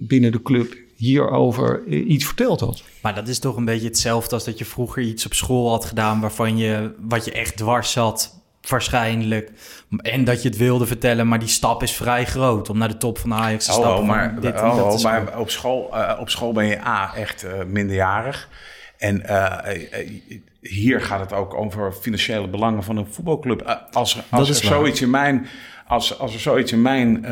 binnen 0.00 0.32
de 0.32 0.42
club 0.42 0.76
hierover 0.96 1.86
iets 1.86 2.24
verteld 2.24 2.60
had? 2.60 2.82
Maar 3.02 3.14
dat 3.14 3.28
is 3.28 3.38
toch 3.38 3.56
een 3.56 3.64
beetje 3.64 3.86
hetzelfde 3.86 4.34
als 4.34 4.44
dat 4.44 4.58
je 4.58 4.64
vroeger 4.64 5.02
iets 5.02 5.26
op 5.26 5.34
school 5.34 5.70
had 5.70 5.84
gedaan 5.84 6.20
waarvan 6.20 6.56
je 6.56 6.94
wat 7.00 7.24
je 7.24 7.32
echt 7.32 7.56
dwars 7.56 7.92
zat 7.92 8.41
waarschijnlijk. 8.70 9.50
En 9.96 10.24
dat 10.24 10.42
je 10.42 10.48
het 10.48 10.58
wilde 10.58 10.86
vertellen, 10.86 11.28
maar 11.28 11.38
die 11.38 11.48
stap 11.48 11.82
is 11.82 11.92
vrij 11.92 12.24
groot 12.24 12.70
om 12.70 12.78
naar 12.78 12.88
de 12.88 12.96
top 12.96 13.18
van 13.18 13.34
Ajax 13.34 13.64
te 13.64 13.70
oh, 13.70 13.76
stappen. 13.76 14.02
Oh, 14.02 14.08
maar, 14.08 14.40
dit, 14.40 14.54
oh, 14.54 14.76
dat 14.76 15.02
maar 15.02 15.38
op, 15.38 15.50
school, 15.50 15.90
uh, 15.94 16.16
op 16.20 16.30
school 16.30 16.52
ben 16.52 16.66
je 16.66 16.86
A, 16.86 17.14
echt 17.14 17.44
uh, 17.44 17.50
minderjarig. 17.66 18.48
En 18.98 19.22
uh, 19.26 19.58
hier 20.60 21.00
gaat 21.00 21.20
het 21.20 21.32
ook 21.32 21.54
over 21.54 21.92
financiële 21.92 22.48
belangen 22.48 22.82
van 22.82 22.96
een 22.96 23.12
voetbalclub. 23.12 23.86
als 23.92 24.22
als 24.30 24.48
er 24.48 24.54
zoiets 24.54 25.00
in 25.00 25.10
mijn, 25.10 25.46
als, 25.86 26.18
als 26.18 26.34
er 26.34 26.40
zoiets 26.40 26.72
in 26.72 26.82
mijn 26.82 27.26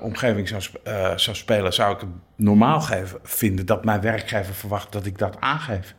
omgeving 0.00 0.48
zou, 0.48 0.62
zou 1.16 1.36
spelen, 1.36 1.72
zou 1.72 1.94
ik 1.94 2.00
het 2.00 2.08
normaal 2.36 2.80
geven, 2.80 3.18
vinden 3.22 3.66
dat 3.66 3.84
mijn 3.84 4.00
werkgever 4.00 4.54
verwacht 4.54 4.92
dat 4.92 5.06
ik 5.06 5.18
dat 5.18 5.36
aangeef. 5.40 5.94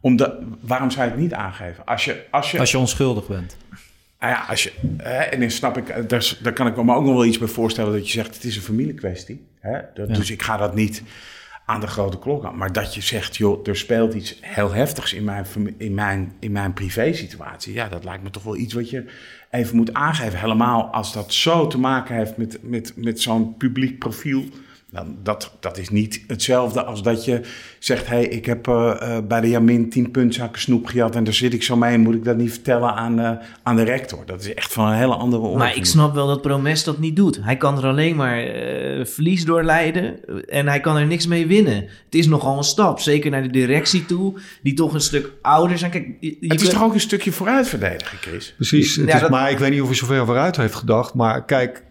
Omdat, 0.00 0.34
waarom 0.60 0.90
zou 0.90 1.04
je 1.04 1.10
het 1.10 1.20
niet 1.20 1.34
aangeven? 1.34 1.84
Als 1.84 2.04
je, 2.04 2.26
als 2.30 2.50
je, 2.50 2.58
als 2.58 2.70
je 2.70 2.78
onschuldig 2.78 3.26
bent. 3.26 3.56
Nou 4.20 4.32
ja, 4.32 4.44
als 4.48 4.62
je, 4.62 4.72
hè, 4.96 5.18
en 5.18 5.40
dan 5.40 5.50
snap 5.50 5.76
ik, 5.76 6.08
daar, 6.08 6.36
daar 6.42 6.52
kan 6.52 6.66
ik 6.66 6.76
me 6.76 6.94
ook 6.94 7.04
nog 7.04 7.14
wel 7.14 7.24
iets 7.24 7.38
bij 7.38 7.48
voorstellen 7.48 7.92
dat 7.92 8.06
je 8.06 8.12
zegt: 8.12 8.34
het 8.34 8.44
is 8.44 8.56
een 8.56 8.62
familiekwestie. 8.62 9.46
Hè? 9.60 9.78
Dat, 9.94 10.08
ja. 10.08 10.14
Dus 10.14 10.30
ik 10.30 10.42
ga 10.42 10.56
dat 10.56 10.74
niet 10.74 11.02
aan 11.66 11.80
de 11.80 11.86
grote 11.86 12.18
klok 12.18 12.44
aan. 12.44 12.56
Maar 12.56 12.72
dat 12.72 12.94
je 12.94 13.00
zegt: 13.00 13.36
joh, 13.36 13.68
er 13.68 13.76
speelt 13.76 14.14
iets 14.14 14.38
heel 14.40 14.72
heftigs 14.72 15.12
in 15.12 15.24
mijn, 15.24 15.46
in 15.76 15.94
mijn, 15.94 16.32
in 16.38 16.52
mijn 16.52 16.72
privé-situatie. 16.72 17.72
Ja, 17.74 17.88
dat 17.88 18.04
lijkt 18.04 18.22
me 18.22 18.30
toch 18.30 18.42
wel 18.42 18.56
iets 18.56 18.74
wat 18.74 18.90
je 18.90 19.04
even 19.50 19.76
moet 19.76 19.94
aangeven. 19.94 20.38
Helemaal 20.38 20.82
als 20.82 21.12
dat 21.12 21.32
zo 21.32 21.66
te 21.66 21.78
maken 21.78 22.16
heeft 22.16 22.36
met, 22.36 22.58
met, 22.62 22.92
met 22.96 23.20
zo'n 23.20 23.56
publiek 23.56 23.98
profiel. 23.98 24.44
Dan, 24.92 25.16
dat, 25.22 25.56
dat 25.60 25.78
is 25.78 25.88
niet 25.88 26.24
hetzelfde 26.26 26.84
als 26.84 27.02
dat 27.02 27.24
je 27.24 27.40
zegt: 27.78 28.06
hé, 28.06 28.16
hey, 28.16 28.24
ik 28.24 28.46
heb 28.46 28.68
uh, 28.68 28.74
uh, 28.74 29.18
bij 29.28 29.40
de 29.40 29.48
Jamin 29.48 29.90
10 29.90 30.10
puntzakken 30.10 30.60
snoep 30.60 30.86
gehad 30.86 31.16
en 31.16 31.24
daar 31.24 31.34
zit 31.34 31.52
ik 31.52 31.62
zo 31.62 31.76
mee 31.76 31.92
en 31.92 32.00
moet 32.00 32.14
ik 32.14 32.24
dat 32.24 32.36
niet 32.36 32.50
vertellen 32.50 32.94
aan, 32.94 33.20
uh, 33.20 33.30
aan 33.62 33.76
de 33.76 33.82
rector. 33.82 34.26
Dat 34.26 34.40
is 34.40 34.54
echt 34.54 34.72
van 34.72 34.88
een 34.88 34.96
hele 34.96 35.14
andere 35.14 35.42
orde. 35.42 35.58
Maar 35.58 35.76
ik 35.76 35.84
snap 35.84 36.14
wel 36.14 36.26
dat 36.26 36.42
Promes 36.42 36.84
dat 36.84 36.98
niet 36.98 37.16
doet. 37.16 37.38
Hij 37.42 37.56
kan 37.56 37.78
er 37.78 37.86
alleen 37.86 38.16
maar 38.16 38.44
verlies 39.06 39.44
door 39.44 39.62
leiden 39.62 40.24
en 40.48 40.68
hij 40.68 40.80
kan 40.80 40.96
er 40.96 41.06
niks 41.06 41.26
mee 41.26 41.46
winnen. 41.46 41.74
Het 42.04 42.14
is 42.14 42.26
nogal 42.26 42.56
een 42.56 42.64
stap, 42.64 43.00
zeker 43.00 43.30
naar 43.30 43.42
de 43.42 43.50
directie 43.50 44.06
toe, 44.06 44.38
die 44.62 44.74
toch 44.74 44.94
een 44.94 45.00
stuk 45.00 45.32
ouder 45.42 45.78
zijn. 45.78 45.90
Kijk, 45.90 46.06
je, 46.20 46.36
je 46.40 46.46
het 46.48 46.60
is 46.60 46.68
toch 46.68 46.82
ook 46.82 46.94
een 46.94 47.00
stukje 47.00 47.32
vooruit 47.32 47.68
verdedigen, 47.68 48.18
Chris? 48.18 48.54
Precies, 48.56 48.94
ja, 48.94 49.14
is, 49.14 49.20
dat... 49.20 49.30
maar 49.30 49.50
ik 49.50 49.58
weet 49.58 49.70
niet 49.70 49.80
of 49.80 49.86
hij 49.86 49.96
zover 49.96 50.26
vooruit 50.26 50.56
heeft 50.56 50.74
gedacht. 50.74 51.14
Maar 51.14 51.44
kijk, 51.44 51.84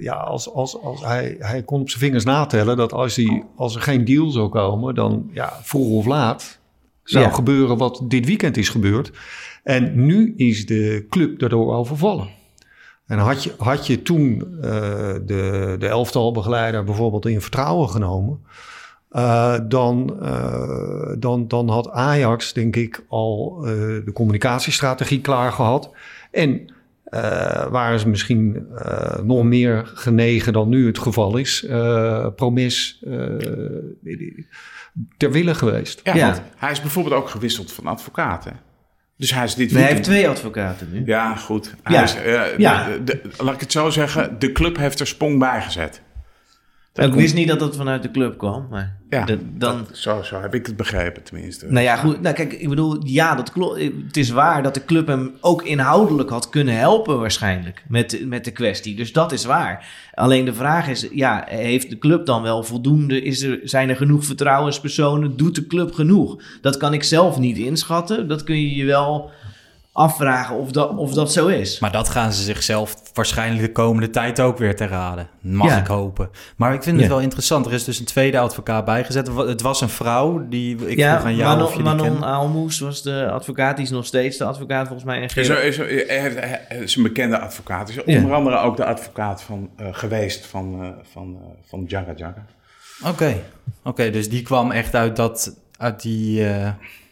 ja, 0.00 0.14
als, 0.14 0.52
als, 0.52 0.82
als 0.82 1.04
hij, 1.04 1.36
hij 1.38 1.62
kon 1.62 1.79
op 1.80 1.88
zijn 1.90 2.02
vingers 2.02 2.24
natellen 2.24 2.76
dat 2.76 2.92
als, 2.92 3.16
hij, 3.16 3.44
als 3.56 3.74
er 3.74 3.80
geen 3.80 4.04
deal 4.04 4.30
zou 4.30 4.48
komen, 4.48 4.94
dan 4.94 5.30
ja, 5.32 5.52
vroeg 5.62 5.88
of 5.88 6.06
laat 6.06 6.60
zou 7.02 7.24
ja. 7.24 7.30
gebeuren 7.30 7.76
wat 7.76 8.02
dit 8.08 8.26
weekend 8.26 8.56
is 8.56 8.68
gebeurd. 8.68 9.12
En 9.62 10.06
nu 10.06 10.34
is 10.36 10.66
de 10.66 11.06
club 11.08 11.38
daardoor 11.38 11.74
overvallen. 11.74 12.28
En 13.06 13.18
had 13.18 13.42
je, 13.42 13.52
had 13.58 13.86
je 13.86 14.02
toen 14.02 14.44
uh, 14.56 14.62
de, 15.26 15.76
de 15.78 15.86
elftalbegeleider 15.86 16.84
bijvoorbeeld 16.84 17.26
in 17.26 17.40
vertrouwen 17.40 17.88
genomen, 17.88 18.40
uh, 19.12 19.58
dan, 19.68 20.16
uh, 20.22 21.14
dan, 21.18 21.48
dan 21.48 21.68
had 21.68 21.90
Ajax, 21.90 22.52
denk 22.52 22.76
ik, 22.76 23.04
al 23.08 23.58
de 24.04 24.10
communicatiestrategie 24.14 25.20
klaar 25.20 25.52
gehad. 25.52 25.90
En 26.30 26.74
uh, 27.10 27.20
waren 27.66 27.98
ze 27.98 28.08
misschien 28.08 28.66
uh, 28.72 29.18
nog 29.18 29.42
meer 29.44 29.90
genegen 29.94 30.52
dan 30.52 30.68
nu 30.68 30.86
het 30.86 30.98
geval 30.98 31.36
is. 31.36 31.64
Uh, 31.68 32.26
promis 32.36 33.04
ter 35.16 35.32
wille 35.32 35.54
geweest. 35.54 36.00
Ja, 36.04 36.14
ja. 36.14 36.34
hij 36.56 36.70
is 36.70 36.80
bijvoorbeeld 36.80 37.14
ook 37.14 37.28
gewisseld 37.28 37.72
van 37.72 37.86
advocaten. 37.86 38.60
Dus 39.16 39.34
hij 39.34 39.44
is 39.44 39.54
dit 39.54 39.70
hij 39.70 39.82
heeft 39.82 40.02
twee 40.02 40.28
advocaten 40.28 40.88
nu. 40.92 41.02
Ja, 41.06 41.36
goed. 41.36 41.74
Hij 41.82 41.96
ja. 41.96 42.02
Is, 42.02 42.16
ja. 42.56 42.88
De, 42.88 43.04
de, 43.04 43.20
laat 43.38 43.54
ik 43.54 43.60
het 43.60 43.72
zo 43.72 43.90
zeggen, 43.90 44.38
de 44.38 44.52
club 44.52 44.76
heeft 44.76 45.00
er 45.00 45.06
sprong 45.06 45.38
bij 45.38 45.62
gezet. 45.62 46.02
Dat 46.92 47.06
ik 47.06 47.14
wist 47.14 47.34
niet 47.34 47.48
dat 47.48 47.60
het 47.60 47.76
vanuit 47.76 48.02
de 48.02 48.10
club 48.10 48.38
kwam. 48.38 48.66
Maar 48.70 48.96
ja, 49.08 49.24
dan... 49.24 49.38
Dat, 49.52 49.90
zo, 49.92 50.22
zo 50.22 50.40
heb 50.40 50.54
ik 50.54 50.66
het 50.66 50.76
begrepen 50.76 51.22
tenminste. 51.22 51.66
Nou 51.66 51.84
ja, 51.84 51.96
goed. 51.96 52.20
Nou 52.20 52.34
kijk, 52.34 52.52
ik 52.52 52.68
bedoel, 52.68 52.96
ja, 53.04 53.34
dat 53.34 53.52
klopt. 53.52 53.80
Het 53.80 54.16
is 54.16 54.30
waar 54.30 54.62
dat 54.62 54.74
de 54.74 54.84
club 54.84 55.06
hem 55.06 55.32
ook 55.40 55.62
inhoudelijk 55.62 56.30
had 56.30 56.48
kunnen 56.48 56.76
helpen 56.76 57.18
waarschijnlijk 57.18 57.84
met, 57.88 58.26
met 58.26 58.44
de 58.44 58.50
kwestie. 58.50 58.96
Dus 58.96 59.12
dat 59.12 59.32
is 59.32 59.44
waar. 59.44 59.88
Alleen 60.14 60.44
de 60.44 60.54
vraag 60.54 60.88
is, 60.88 61.08
ja, 61.12 61.44
heeft 61.48 61.90
de 61.90 61.98
club 61.98 62.26
dan 62.26 62.42
wel 62.42 62.62
voldoende? 62.62 63.22
Is 63.22 63.42
er, 63.42 63.60
zijn 63.62 63.88
er 63.88 63.96
genoeg 63.96 64.24
vertrouwenspersonen? 64.24 65.36
Doet 65.36 65.54
de 65.54 65.66
club 65.66 65.92
genoeg? 65.92 66.42
Dat 66.60 66.76
kan 66.76 66.92
ik 66.92 67.02
zelf 67.02 67.38
niet 67.38 67.58
inschatten. 67.58 68.28
Dat 68.28 68.44
kun 68.44 68.60
je 68.60 68.74
je 68.74 68.84
wel 68.84 69.30
afvragen 69.92 70.56
of 70.56 70.70
dat, 70.70 70.96
of 70.96 71.12
dat 71.12 71.32
zo 71.32 71.46
is. 71.46 71.78
Maar 71.78 71.92
dat 71.92 72.08
gaan 72.08 72.32
ze 72.32 72.42
zichzelf 72.42 72.96
waarschijnlijk 73.14 73.66
de 73.66 73.72
komende 73.72 74.10
tijd 74.10 74.40
ook 74.40 74.58
weer 74.58 74.76
te 74.76 74.86
raden. 74.86 75.28
Mag 75.40 75.68
ja. 75.68 75.78
ik 75.78 75.86
hopen. 75.86 76.30
Maar 76.56 76.74
ik 76.74 76.82
vind 76.82 77.00
het 77.00 77.08
wel 77.08 77.20
interessant. 77.20 77.66
Er 77.66 77.72
is 77.72 77.84
dus 77.84 77.98
een 77.98 78.04
tweede 78.04 78.38
advocaat 78.38 78.84
bijgezet. 78.84 79.26
Het 79.36 79.62
was 79.62 79.80
een 79.80 79.88
vrouw 79.88 80.48
die... 80.48 80.86
Ik 80.86 80.96
ja, 80.96 81.12
vroeg 81.12 81.26
aan 81.26 81.36
jou 81.36 81.48
Manon, 81.48 81.66
of 81.66 81.76
je 81.76 81.82
Manon 81.82 82.22
Almoes 82.22 82.78
was 82.78 83.02
de 83.02 83.30
advocaat. 83.30 83.76
Die 83.76 83.84
is 83.84 83.90
nog 83.90 84.06
steeds 84.06 84.36
de 84.36 84.44
advocaat 84.44 84.86
volgens 84.86 85.06
mij. 85.06 85.20
Is, 85.20 85.48
er, 85.48 85.64
is, 85.64 85.78
er, 85.78 85.88
is, 86.70 86.80
is 86.80 86.96
een 86.96 87.02
bekende 87.02 87.38
advocaat. 87.38 87.88
Is 87.88 88.04
onder 88.04 88.28
ja. 88.28 88.34
andere 88.34 88.56
ook 88.56 88.76
de 88.76 88.84
advocaat 88.84 89.42
van, 89.42 89.70
uh, 89.80 89.86
geweest 89.90 90.46
van, 90.46 90.84
uh, 90.84 90.88
van, 91.12 91.30
uh, 91.30 91.68
van 91.68 91.84
Jaga 91.86 92.12
Jaga. 92.16 92.46
Oké, 93.00 93.10
okay. 93.10 93.30
oké. 93.32 93.88
Okay, 93.88 94.10
dus 94.10 94.28
die 94.28 94.42
kwam 94.42 94.70
echt 94.70 94.94
uit, 94.94 95.16
dat, 95.16 95.56
uit 95.76 96.02
die 96.02 96.46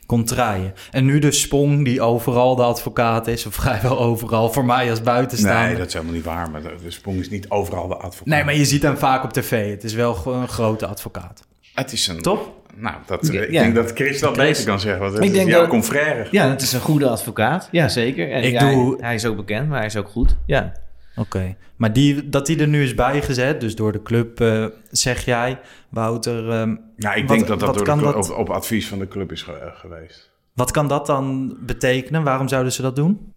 kon 0.08 0.24
draaien. 0.24 0.74
En 0.90 1.04
nu 1.04 1.18
de 1.18 1.32
Spong, 1.32 1.84
die 1.84 2.00
overal 2.00 2.56
de 2.56 2.62
advocaat 2.62 3.26
is, 3.26 3.46
of 3.46 3.54
vrijwel 3.62 3.98
overal, 3.98 4.52
voor 4.52 4.64
mij 4.64 4.90
als 4.90 5.02
buitenstaander. 5.02 5.66
Nee, 5.66 5.76
dat 5.76 5.86
is 5.86 5.92
helemaal 5.92 6.14
niet 6.14 6.24
waar, 6.24 6.50
maar 6.50 6.62
de, 6.62 6.90
Spong 6.90 7.18
is 7.18 7.30
niet 7.30 7.50
overal 7.50 7.88
de 7.88 7.94
advocaat. 7.94 8.26
Nee, 8.26 8.44
maar 8.44 8.54
je 8.54 8.64
ziet 8.64 8.82
hem 8.82 8.96
vaak 8.96 9.24
op 9.24 9.32
tv. 9.32 9.70
Het 9.70 9.84
is 9.84 9.94
wel 9.94 10.14
gewoon 10.14 10.40
een 10.40 10.48
grote 10.48 10.86
advocaat. 10.86 11.46
Het 11.74 11.92
is 11.92 12.06
een... 12.06 12.22
Top? 12.22 12.56
Nou, 12.74 12.96
dat, 13.06 13.28
ja, 13.32 13.42
ik 13.42 13.50
denk 13.50 13.74
dat 13.74 13.92
Chris 13.94 14.20
dat 14.20 14.36
beter 14.36 14.64
kan 14.64 14.80
zeggen, 14.80 15.00
want 15.00 15.12
het 15.14 15.22
ik 15.22 15.30
is 15.30 15.36
denk 15.36 15.48
jouw 15.48 15.60
dat, 15.60 15.68
confrère. 15.68 16.26
Ja, 16.30 16.48
het 16.48 16.62
is 16.62 16.72
een 16.72 16.80
goede 16.80 17.08
advocaat. 17.08 17.68
Ja, 17.70 17.88
zeker. 17.88 18.30
En 18.30 18.42
ik 18.42 18.52
ja, 18.52 18.70
doe... 18.70 18.96
hij, 18.96 19.06
hij 19.06 19.14
is 19.14 19.26
ook 19.26 19.36
bekend, 19.36 19.68
maar 19.68 19.78
hij 19.78 19.86
is 19.86 19.96
ook 19.96 20.08
goed. 20.08 20.36
Ja. 20.46 20.72
Oké, 21.18 21.36
okay. 21.36 21.56
maar 21.76 21.92
die, 21.92 22.28
dat 22.28 22.46
die 22.46 22.60
er 22.60 22.68
nu 22.68 22.82
is 22.82 22.94
bijgezet, 22.94 23.60
dus 23.60 23.76
door 23.76 23.92
de 23.92 24.02
club, 24.02 24.40
uh, 24.40 24.66
zeg 24.90 25.24
jij, 25.24 25.60
Wouter. 25.88 26.60
Um, 26.60 26.80
ja, 26.96 27.14
ik 27.14 27.26
wat, 27.26 27.36
denk 27.36 27.48
dat 27.48 27.60
dat, 27.60 27.74
door 27.74 27.84
de 27.84 27.92
club, 27.92 28.12
dat... 28.12 28.30
Op, 28.30 28.38
op, 28.38 28.50
advies 28.50 28.88
van 28.88 28.98
de 28.98 29.08
club 29.08 29.32
is 29.32 29.42
ge 29.42 29.70
geweest. 29.74 30.30
Wat 30.54 30.70
kan 30.70 30.88
dat 30.88 31.06
dan 31.06 31.56
betekenen? 31.60 32.22
Waarom 32.22 32.48
zouden 32.48 32.72
ze 32.72 32.82
dat 32.82 32.96
doen? 32.96 33.32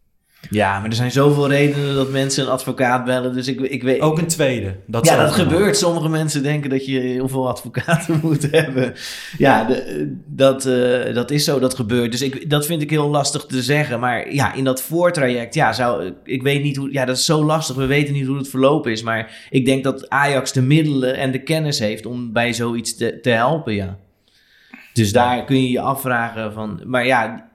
Ja, 0.50 0.80
maar 0.80 0.90
er 0.90 0.96
zijn 0.96 1.12
zoveel 1.12 1.50
redenen 1.50 1.96
dat 1.96 2.12
mensen 2.12 2.44
een 2.44 2.50
advocaat 2.50 3.06
bellen. 3.06 3.34
Dus 3.34 3.48
ik, 3.48 3.60
ik 3.60 3.84
weet. 3.84 4.02
Ook 4.02 4.18
een 4.18 4.28
tweede. 4.28 4.76
Dat 4.86 5.06
ja, 5.06 5.24
dat 5.24 5.34
gebeurt. 5.34 5.78
Sommige 5.78 6.10
mensen 6.10 6.44
denken 6.44 6.70
dat 6.70 6.86
je 6.86 7.00
heel 7.00 7.28
veel 7.28 7.48
advocaten 7.48 8.20
moet 8.24 8.52
hebben. 8.52 8.94
Ja, 9.38 9.64
de, 9.64 10.16
dat, 10.26 10.66
uh, 10.66 11.14
dat 11.14 11.32
is 11.32 11.44
zo, 11.44 11.60
dat 11.60 11.76
gebeurt. 11.76 12.12
Dus 12.12 12.22
ik, 12.22 12.50
dat 12.50 12.66
vind 12.66 12.82
ik 12.82 12.90
heel 12.90 13.10
lastig 13.10 13.46
te 13.46 13.62
zeggen. 13.62 14.00
Maar 14.00 14.34
ja, 14.34 14.54
in 14.54 14.64
dat 14.64 14.82
voortraject, 14.82 15.54
ja, 15.54 15.74
zou, 15.74 16.14
ik 16.24 16.42
weet 16.42 16.64
niet 16.64 16.78
hoe. 16.78 16.92
Ja, 16.92 17.06
dat 17.06 17.18
is 17.18 17.26
zo 17.26 17.44
lastig. 17.44 17.76
We 17.76 17.86
weten 17.86 18.14
niet 18.14 18.28
hoe 18.28 18.38
het 18.38 18.50
verlopen 18.50 18.92
is. 18.92 19.04
Maar 19.04 19.48
ik 19.50 19.66
denk 19.66 19.84
dat 19.84 20.10
Ajax 20.10 20.52
de 20.52 20.62
middelen 20.62 21.16
en 21.16 21.32
de 21.32 21.44
kennis 21.44 21.80
heeft 21.80 22.06
om 22.06 22.34
bij 22.34 22.54
zoiets 22.54 22.98
te, 22.98 23.20
te 23.20 23.30
helpen, 23.30 23.74
ja. 23.74 23.98
Dus 24.94 25.12
daar 25.12 25.46
kun 25.46 25.62
je 25.64 25.70
je 25.70 25.80
afvragen 25.80 26.54
van. 26.54 26.82
Maar 26.86 27.06
ja, 27.06 27.51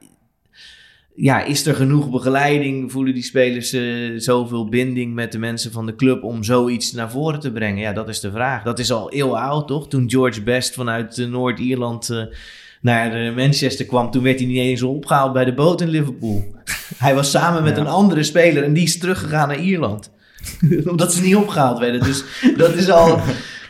ja, 1.16 1.44
is 1.44 1.66
er 1.66 1.74
genoeg 1.74 2.10
begeleiding? 2.10 2.92
Voelen 2.92 3.14
die 3.14 3.22
spelers 3.22 3.74
uh, 3.74 4.20
zoveel 4.20 4.68
binding 4.68 5.14
met 5.14 5.32
de 5.32 5.38
mensen 5.38 5.72
van 5.72 5.86
de 5.86 5.94
club 5.94 6.22
om 6.22 6.42
zoiets 6.42 6.92
naar 6.92 7.10
voren 7.10 7.40
te 7.40 7.52
brengen? 7.52 7.80
Ja, 7.80 7.92
dat 7.92 8.08
is 8.08 8.20
de 8.20 8.30
vraag. 8.30 8.62
Dat 8.62 8.78
is 8.78 8.92
al 8.92 9.08
heel 9.08 9.38
oud, 9.38 9.66
toch? 9.66 9.88
Toen 9.88 10.10
George 10.10 10.42
Best 10.42 10.74
vanuit 10.74 11.18
uh, 11.18 11.28
Noord-Ierland 11.28 12.10
uh, 12.10 12.22
naar 12.80 13.32
Manchester 13.34 13.86
kwam, 13.86 14.10
toen 14.10 14.22
werd 14.22 14.38
hij 14.38 14.48
niet 14.48 14.58
eens 14.58 14.82
opgehaald 14.82 15.32
bij 15.32 15.44
de 15.44 15.54
boot 15.54 15.80
in 15.80 15.88
Liverpool. 15.88 16.44
hij 16.98 17.14
was 17.14 17.30
samen 17.30 17.62
met 17.62 17.76
ja. 17.76 17.82
een 17.82 17.88
andere 17.88 18.22
speler 18.22 18.62
en 18.64 18.72
die 18.72 18.84
is 18.84 18.98
teruggegaan 18.98 19.48
naar 19.48 19.60
Ierland. 19.60 20.10
Omdat 20.90 21.12
ze 21.12 21.22
niet 21.22 21.36
opgehaald 21.36 21.78
werden. 21.78 22.02
Dus 22.02 22.24
dat 22.56 22.74
is 22.74 22.90
al 22.90 23.20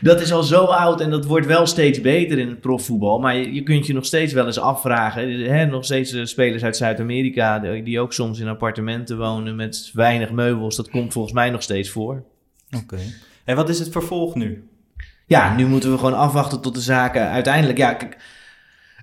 dat 0.00 0.20
is 0.20 0.32
al 0.32 0.42
zo 0.42 0.64
oud 0.64 1.00
en 1.00 1.10
dat 1.10 1.24
wordt 1.24 1.46
wel 1.46 1.66
steeds 1.66 2.00
beter 2.00 2.38
in 2.38 2.48
het 2.48 2.60
profvoetbal. 2.60 3.18
Maar 3.18 3.36
je, 3.36 3.54
je 3.54 3.62
kunt 3.62 3.86
je 3.86 3.92
nog 3.92 4.04
steeds 4.04 4.32
wel 4.32 4.46
eens 4.46 4.58
afvragen. 4.58 5.40
Hè, 5.40 5.66
nog 5.66 5.84
steeds 5.84 6.12
uh, 6.12 6.24
spelers 6.24 6.64
uit 6.64 6.76
Zuid-Amerika 6.76 7.58
die, 7.58 7.82
die 7.82 8.00
ook 8.00 8.12
soms 8.12 8.38
in 8.38 8.48
appartementen 8.48 9.18
wonen 9.18 9.56
met 9.56 9.90
weinig 9.92 10.30
meubels. 10.30 10.76
Dat 10.76 10.90
komt 10.90 11.12
volgens 11.12 11.34
mij 11.34 11.50
nog 11.50 11.62
steeds 11.62 11.90
voor. 11.90 12.22
Oké. 12.70 12.82
Okay. 12.82 13.06
En 13.44 13.56
wat 13.56 13.68
is 13.68 13.78
het 13.78 13.88
vervolg 13.88 14.34
nu? 14.34 14.68
Ja, 15.26 15.56
nu 15.56 15.66
moeten 15.66 15.90
we 15.90 15.98
gewoon 15.98 16.16
afwachten 16.16 16.60
tot 16.60 16.74
de 16.74 16.80
zaken 16.80 17.28
uiteindelijk... 17.28 17.78
Ja, 17.78 17.92
kijk, 17.92 18.16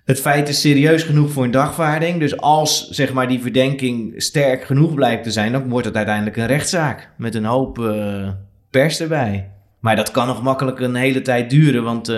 het 0.06 0.20
feit 0.20 0.50
is 0.50 0.62
serieus 0.62 1.04
genoeg 1.04 1.32
voor 1.32 1.44
een 1.44 1.52
dagvaarding. 1.52 2.20
Dus 2.20 2.38
als 2.38 2.90
zeg 2.90 3.14
maar, 3.14 3.28
die 3.28 3.42
verdenking 3.42 4.22
sterk 4.22 4.64
genoeg 4.64 4.94
blijkt 4.94 5.24
te 5.24 5.32
zijn... 5.32 5.52
dan 5.52 5.70
wordt 5.70 5.86
het 5.86 5.96
uiteindelijk 5.96 6.38
een 6.38 6.46
rechtszaak 6.46 7.12
met 7.18 7.36
een 7.36 7.46
hoop 7.46 7.80
uh, 7.80 8.30
pers 8.70 9.00
erbij. 9.00 9.53
Maar 9.84 9.96
dat 9.96 10.12
kan 10.12 10.28
nog 10.28 10.42
makkelijk 10.42 10.80
een 10.80 10.96
hele 10.96 11.22
tijd 11.22 11.50
duren... 11.50 11.84
want 11.84 12.10
uh, 12.10 12.16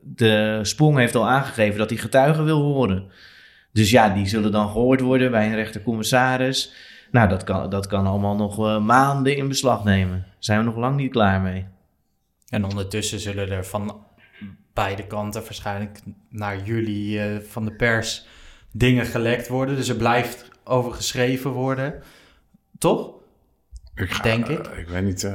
de 0.00 0.58
Spong 0.62 0.96
heeft 0.96 1.14
al 1.14 1.28
aangegeven 1.28 1.78
dat 1.78 1.90
hij 1.90 1.98
getuigen 1.98 2.44
wil 2.44 2.60
horen. 2.60 3.10
Dus 3.72 3.90
ja, 3.90 4.08
die 4.08 4.26
zullen 4.26 4.52
dan 4.52 4.68
gehoord 4.68 5.00
worden 5.00 5.30
bij 5.30 5.46
een 5.46 5.54
rechtercommissaris... 5.54 6.72
Nou, 7.10 7.28
dat 7.28 7.44
kan, 7.44 7.70
dat 7.70 7.86
kan 7.86 8.06
allemaal 8.06 8.36
nog 8.36 8.58
uh, 8.58 8.80
maanden 8.80 9.36
in 9.36 9.48
beslag 9.48 9.84
nemen. 9.84 10.26
Zijn 10.38 10.58
we 10.58 10.64
nog 10.64 10.76
lang 10.76 10.96
niet 10.96 11.10
klaar 11.10 11.40
mee. 11.40 11.66
En 12.48 12.64
ondertussen 12.64 13.20
zullen 13.20 13.50
er 13.50 13.64
van 13.64 14.04
beide 14.74 15.06
kanten 15.06 15.42
waarschijnlijk 15.42 16.00
naar 16.28 16.62
jullie 16.62 17.18
uh, 17.18 17.38
van 17.48 17.64
de 17.64 17.72
pers 17.72 18.26
dingen 18.72 19.06
gelekt 19.06 19.48
worden. 19.48 19.76
Dus 19.76 19.88
er 19.88 19.96
blijft 19.96 20.48
over 20.64 20.92
geschreven 20.92 21.50
worden. 21.50 22.02
Toch? 22.78 23.15
Ik 23.96 24.10
ga, 24.10 24.22
Denk 24.22 24.48
ik. 24.48 24.68
Uh, 24.72 24.78
ik 24.78 24.88
weet 24.88 25.02
niet. 25.02 25.22
Uh, 25.22 25.32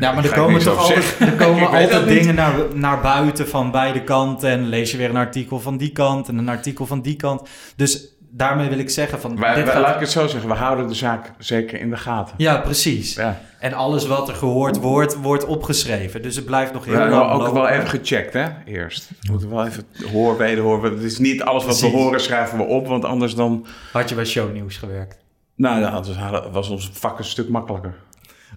ja, 0.00 0.12
maar 0.12 0.24
er 0.24 0.32
komen 0.32 0.60
toch 0.60 0.78
altijd, 0.78 1.16
er 1.20 1.32
komen 1.32 1.68
altijd 1.78 2.08
dingen 2.08 2.34
naar, 2.34 2.54
naar 2.74 3.00
buiten 3.00 3.48
van 3.48 3.70
beide 3.70 4.04
kanten. 4.04 4.50
En 4.50 4.68
lees 4.68 4.90
je 4.90 4.96
weer 4.96 5.10
een 5.10 5.16
artikel 5.16 5.60
van 5.60 5.76
die 5.76 5.92
kant 5.92 6.28
en 6.28 6.38
een 6.38 6.48
artikel 6.48 6.86
van 6.86 7.02
die 7.02 7.16
kant. 7.16 7.48
Dus 7.76 8.08
daarmee 8.30 8.68
wil 8.68 8.78
ik 8.78 8.90
zeggen 8.90 9.20
van... 9.20 9.40
Wij, 9.40 9.54
dit 9.54 9.64
wij, 9.64 9.72
gaat... 9.72 9.82
Laat 9.82 9.94
ik 9.94 10.00
het 10.00 10.10
zo 10.10 10.26
zeggen, 10.26 10.50
we 10.50 10.56
houden 10.56 10.88
de 10.88 10.94
zaak 10.94 11.32
zeker 11.38 11.80
in 11.80 11.90
de 11.90 11.96
gaten. 11.96 12.34
Ja, 12.36 12.56
precies. 12.56 13.14
Ja. 13.14 13.40
En 13.58 13.72
alles 13.72 14.06
wat 14.06 14.28
er 14.28 14.34
gehoord 14.34 14.76
wordt, 14.76 15.14
wordt 15.14 15.44
opgeschreven. 15.46 16.22
Dus 16.22 16.36
het 16.36 16.44
blijft 16.44 16.72
nog 16.72 16.84
heel 16.84 16.94
we 16.94 16.98
lang 16.98 17.10
hebben 17.12 17.30
ook 17.30 17.40
lopen. 17.40 17.54
wel 17.54 17.68
even 17.68 17.88
gecheckt, 17.88 18.32
hè, 18.32 18.46
eerst. 18.64 19.10
We 19.20 19.30
moeten 19.30 19.50
wel 19.50 19.66
even 19.66 19.84
horen, 20.12 20.38
wederhoren. 20.38 20.92
Het 20.92 21.02
is 21.02 21.18
niet 21.18 21.42
alles 21.42 21.64
wat 21.64 21.78
Precies. 21.78 21.94
we 21.94 22.02
horen 22.02 22.20
schrijven 22.20 22.58
we 22.58 22.64
op, 22.64 22.86
want 22.86 23.04
anders 23.04 23.34
dan... 23.34 23.66
Had 23.92 24.08
je 24.08 24.14
bij 24.14 24.24
shownieuws 24.24 24.76
gewerkt? 24.76 25.18
Nou, 25.60 25.80
ja, 25.80 25.88
anders 25.88 26.16
was 26.52 26.68
ons 26.68 26.90
vak 26.92 27.18
een 27.18 27.24
stuk 27.24 27.48
makkelijker. 27.48 27.94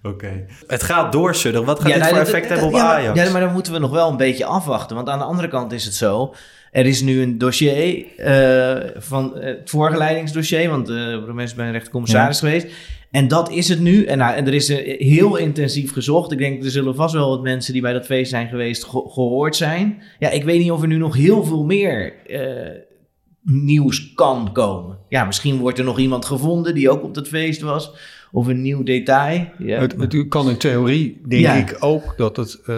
Oké. 0.02 0.08
Okay. 0.08 0.46
Het 0.66 0.82
gaat 0.82 1.12
door, 1.12 1.34
Sudder. 1.34 1.64
Wat 1.64 1.80
gaat 1.80 1.86
dit 1.86 1.96
nou, 1.96 2.08
voor 2.08 2.18
dat- 2.18 2.26
effect 2.26 2.48
dat- 2.48 2.58
hebben 2.58 2.78
op 2.78 2.84
ja, 2.84 2.94
Ajax? 2.94 3.20
Ja, 3.22 3.32
maar 3.32 3.40
dan 3.40 3.52
moeten 3.52 3.72
we 3.72 3.78
nog 3.78 3.90
wel 3.90 4.10
een 4.10 4.16
beetje 4.16 4.44
afwachten. 4.44 4.96
Want 4.96 5.08
aan 5.08 5.18
de 5.18 5.24
andere 5.24 5.48
kant 5.48 5.72
is 5.72 5.84
het 5.84 5.94
zo. 5.94 6.34
Er 6.72 6.86
is 6.86 7.02
nu 7.02 7.22
een 7.22 7.38
dossier 7.38 8.04
eh, 8.16 8.90
van 8.96 9.36
eh, 9.38 9.44
het 9.44 9.70
voorgeleidingsdossier. 9.70 10.70
Want 10.70 10.88
uh, 10.90 11.36
is 11.36 11.54
bij 11.54 11.66
een 11.66 11.72
rechtercommissaris 11.72 12.38
geweest. 12.38 12.66
En 13.10 13.28
dat 13.28 13.50
is 13.50 13.68
het 13.68 13.80
nu. 13.80 14.04
En, 14.04 14.18
nou, 14.18 14.34
en 14.34 14.46
er 14.46 14.54
is 14.54 14.68
eh, 14.68 15.00
heel 15.00 15.36
intensief 15.36 15.92
gezocht. 15.92 16.32
Ik 16.32 16.38
denk, 16.38 16.64
er 16.64 16.70
zullen 16.70 16.94
vast 16.94 17.14
wel 17.14 17.28
wat 17.28 17.42
mensen 17.42 17.72
die 17.72 17.82
bij 17.82 17.92
dat 17.92 18.06
feest 18.06 18.30
zijn 18.30 18.48
geweest 18.48 18.84
ge- 18.84 19.08
gehoord 19.08 19.56
zijn. 19.56 20.02
Ja, 20.18 20.30
ik 20.30 20.44
weet 20.44 20.60
niet 20.60 20.70
of 20.70 20.82
er 20.82 20.88
nu 20.88 20.96
nog 20.96 21.14
heel 21.16 21.44
veel 21.44 21.64
meer 21.64 22.12
eh, 22.26 22.40
nieuws 23.44 24.12
kan 24.14 24.50
komen. 24.52 24.98
Ja, 25.08 25.24
misschien 25.24 25.58
wordt 25.58 25.78
er 25.78 25.84
nog 25.84 25.98
iemand 25.98 26.24
gevonden 26.24 26.74
die 26.74 26.90
ook 26.90 27.02
op 27.02 27.14
dat 27.14 27.28
feest 27.28 27.60
was. 27.60 27.92
Of 28.32 28.46
een 28.46 28.62
nieuw 28.62 28.82
detail. 28.82 29.46
Ja. 29.58 29.80
Het, 29.80 29.94
het 29.98 30.28
kan 30.28 30.48
in 30.48 30.56
theorie, 30.56 31.20
denk 31.28 31.42
Ja. 31.42 31.52
ik 31.54 31.76
ook, 31.80 32.14
dat 32.16 32.36
het, 32.36 32.60
eh, 32.66 32.76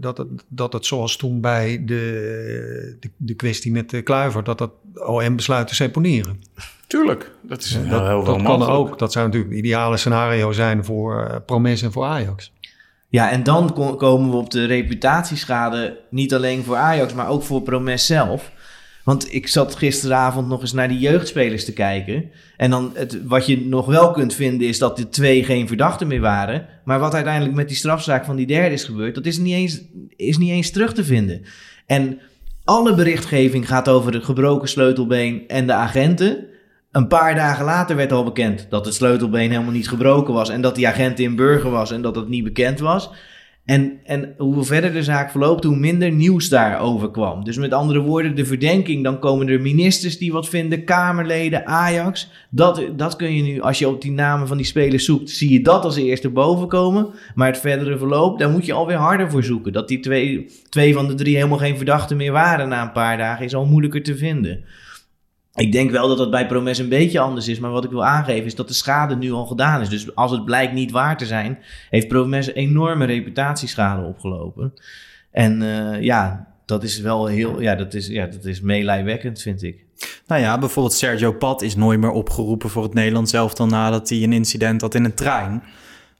dat, 0.00 0.18
het, 0.18 0.28
dat 0.48 0.72
het 0.72 0.86
zoals 0.86 1.16
toen 1.16 1.40
bij 1.40 1.82
de, 1.84 2.96
de, 3.00 3.10
de 3.16 3.34
kwestie 3.34 3.72
met 3.72 3.90
de 3.90 4.02
Kluiver, 4.02 4.44
dat 4.44 4.58
het 4.58 4.70
OM 5.06 5.36
besluit 5.36 5.68
te 5.68 5.74
seponeren. 5.74 6.40
Tuurlijk, 6.86 7.30
dat 7.42 7.60
is 7.62 7.72
Ja, 7.72 7.78
heel, 7.80 7.88
dat 7.90 8.06
heel 8.06 8.24
dat 8.24 8.42
kan 8.42 8.62
ook. 8.62 8.98
Dat 8.98 9.12
zou 9.12 9.24
natuurlijk 9.26 9.52
het 9.54 9.60
ideale 9.64 9.96
scenario 9.96 10.52
zijn 10.52 10.84
voor 10.84 11.28
uh, 11.30 11.36
Promes 11.46 11.82
en 11.82 11.92
voor 11.92 12.04
Ajax. 12.04 12.52
Ja, 13.08 13.30
en 13.30 13.42
dan 13.42 13.72
ko- 13.72 13.96
komen 13.96 14.30
we 14.30 14.36
op 14.36 14.50
de 14.50 14.64
reputatieschade. 14.64 16.00
Niet 16.10 16.34
alleen 16.34 16.64
voor 16.64 16.76
Ajax, 16.76 17.14
maar 17.14 17.28
ook 17.28 17.42
voor 17.42 17.62
Promes 17.62 18.06
zelf. 18.06 18.52
Want 19.04 19.34
ik 19.34 19.48
zat 19.48 19.76
gisteravond 19.76 20.48
nog 20.48 20.60
eens 20.60 20.72
naar 20.72 20.88
die 20.88 20.98
jeugdspelers 20.98 21.64
te 21.64 21.72
kijken. 21.72 22.30
En 22.56 22.70
dan 22.70 22.90
het, 22.94 23.26
wat 23.26 23.46
je 23.46 23.66
nog 23.66 23.86
wel 23.86 24.10
kunt 24.10 24.34
vinden 24.34 24.68
is 24.68 24.78
dat 24.78 24.96
de 24.96 25.08
twee 25.08 25.44
geen 25.44 25.68
verdachten 25.68 26.06
meer 26.06 26.20
waren. 26.20 26.66
Maar 26.84 26.98
wat 26.98 27.14
uiteindelijk 27.14 27.54
met 27.54 27.68
die 27.68 27.76
strafzaak 27.76 28.24
van 28.24 28.36
die 28.36 28.46
derde 28.46 28.74
is 28.74 28.84
gebeurd, 28.84 29.14
dat 29.14 29.26
is 29.26 29.38
niet 29.38 29.54
eens, 29.54 29.80
is 30.16 30.38
niet 30.38 30.50
eens 30.50 30.70
terug 30.70 30.94
te 30.94 31.04
vinden. 31.04 31.42
En 31.86 32.18
alle 32.64 32.94
berichtgeving 32.94 33.68
gaat 33.68 33.88
over 33.88 34.12
het 34.12 34.24
gebroken 34.24 34.68
sleutelbeen 34.68 35.48
en 35.48 35.66
de 35.66 35.72
agenten. 35.72 36.46
Een 36.92 37.08
paar 37.08 37.34
dagen 37.34 37.64
later 37.64 37.96
werd 37.96 38.12
al 38.12 38.24
bekend 38.24 38.66
dat 38.70 38.84
het 38.84 38.94
sleutelbeen 38.94 39.50
helemaal 39.50 39.72
niet 39.72 39.88
gebroken 39.88 40.34
was. 40.34 40.48
En 40.48 40.60
dat 40.60 40.74
die 40.74 40.88
agent 40.88 41.18
in 41.18 41.36
Burger 41.36 41.70
was 41.70 41.90
en 41.90 42.02
dat 42.02 42.16
het 42.16 42.28
niet 42.28 42.44
bekend 42.44 42.78
was. 42.78 43.10
En, 43.64 44.00
en 44.04 44.34
hoe 44.38 44.64
verder 44.64 44.92
de 44.92 45.02
zaak 45.02 45.30
verloopt, 45.30 45.64
hoe 45.64 45.76
minder 45.76 46.12
nieuws 46.12 46.48
daarover 46.48 47.10
kwam. 47.10 47.44
Dus 47.44 47.56
met 47.56 47.72
andere 47.72 48.00
woorden, 48.00 48.34
de 48.34 48.44
verdenking, 48.44 49.04
dan 49.04 49.18
komen 49.18 49.48
er 49.48 49.60
ministers 49.60 50.18
die 50.18 50.32
wat 50.32 50.48
vinden, 50.48 50.84
Kamerleden, 50.84 51.66
Ajax. 51.66 52.30
Dat, 52.50 52.82
dat 52.96 53.16
kun 53.16 53.34
je 53.34 53.42
nu, 53.42 53.60
als 53.60 53.78
je 53.78 53.88
op 53.88 54.02
die 54.02 54.10
namen 54.10 54.48
van 54.48 54.56
die 54.56 54.66
spelers 54.66 55.04
zoekt, 55.04 55.30
zie 55.30 55.52
je 55.52 55.60
dat 55.60 55.84
als 55.84 55.96
eerste 55.96 56.28
boven 56.28 56.68
komen. 56.68 57.08
Maar 57.34 57.46
het 57.46 57.58
verdere 57.58 57.98
verloop, 57.98 58.38
daar 58.38 58.50
moet 58.50 58.66
je 58.66 58.72
alweer 58.72 58.96
harder 58.96 59.30
voor 59.30 59.44
zoeken. 59.44 59.72
Dat 59.72 59.88
die 59.88 60.00
twee, 60.00 60.50
twee 60.68 60.94
van 60.94 61.06
de 61.06 61.14
drie 61.14 61.36
helemaal 61.36 61.58
geen 61.58 61.76
verdachten 61.76 62.16
meer 62.16 62.32
waren 62.32 62.68
na 62.68 62.82
een 62.82 62.92
paar 62.92 63.18
dagen, 63.18 63.44
is 63.44 63.54
al 63.54 63.66
moeilijker 63.66 64.02
te 64.02 64.16
vinden. 64.16 64.64
Ik 65.54 65.72
denk 65.72 65.90
wel 65.90 66.08
dat 66.08 66.18
dat 66.18 66.30
bij 66.30 66.46
Promes 66.46 66.78
een 66.78 66.88
beetje 66.88 67.20
anders 67.20 67.48
is. 67.48 67.58
Maar 67.58 67.70
wat 67.70 67.84
ik 67.84 67.90
wil 67.90 68.04
aangeven 68.04 68.44
is 68.44 68.54
dat 68.54 68.68
de 68.68 68.74
schade 68.74 69.16
nu 69.16 69.32
al 69.32 69.46
gedaan 69.46 69.80
is. 69.80 69.88
Dus 69.88 70.14
als 70.14 70.30
het 70.30 70.44
blijkt 70.44 70.72
niet 70.72 70.90
waar 70.90 71.16
te 71.16 71.26
zijn, 71.26 71.58
heeft 71.90 72.08
Promes 72.08 72.52
enorme 72.52 73.04
reputatieschade 73.04 74.02
opgelopen. 74.02 74.72
En 75.30 75.60
uh, 75.60 76.02
ja, 76.02 76.48
dat 76.64 76.82
is 76.82 77.00
wel 77.00 77.26
heel. 77.26 77.60
Ja, 77.60 77.74
dat 77.74 77.94
is, 77.94 78.06
ja, 78.06 78.26
dat 78.26 78.44
is 78.44 78.60
meelijwekkend, 78.60 79.42
vind 79.42 79.62
ik. 79.62 79.84
Nou 80.26 80.40
ja, 80.40 80.58
bijvoorbeeld 80.58 80.94
Sergio 80.96 81.32
Pat 81.32 81.62
is 81.62 81.76
nooit 81.76 82.00
meer 82.00 82.10
opgeroepen 82.10 82.70
voor 82.70 82.82
het 82.82 82.94
Nederlands 82.94 83.30
zelf 83.30 83.54
dan 83.54 83.68
nadat 83.68 84.08
hij 84.08 84.22
een 84.22 84.32
incident 84.32 84.80
had 84.80 84.94
in 84.94 85.04
een 85.04 85.14
trein. 85.14 85.62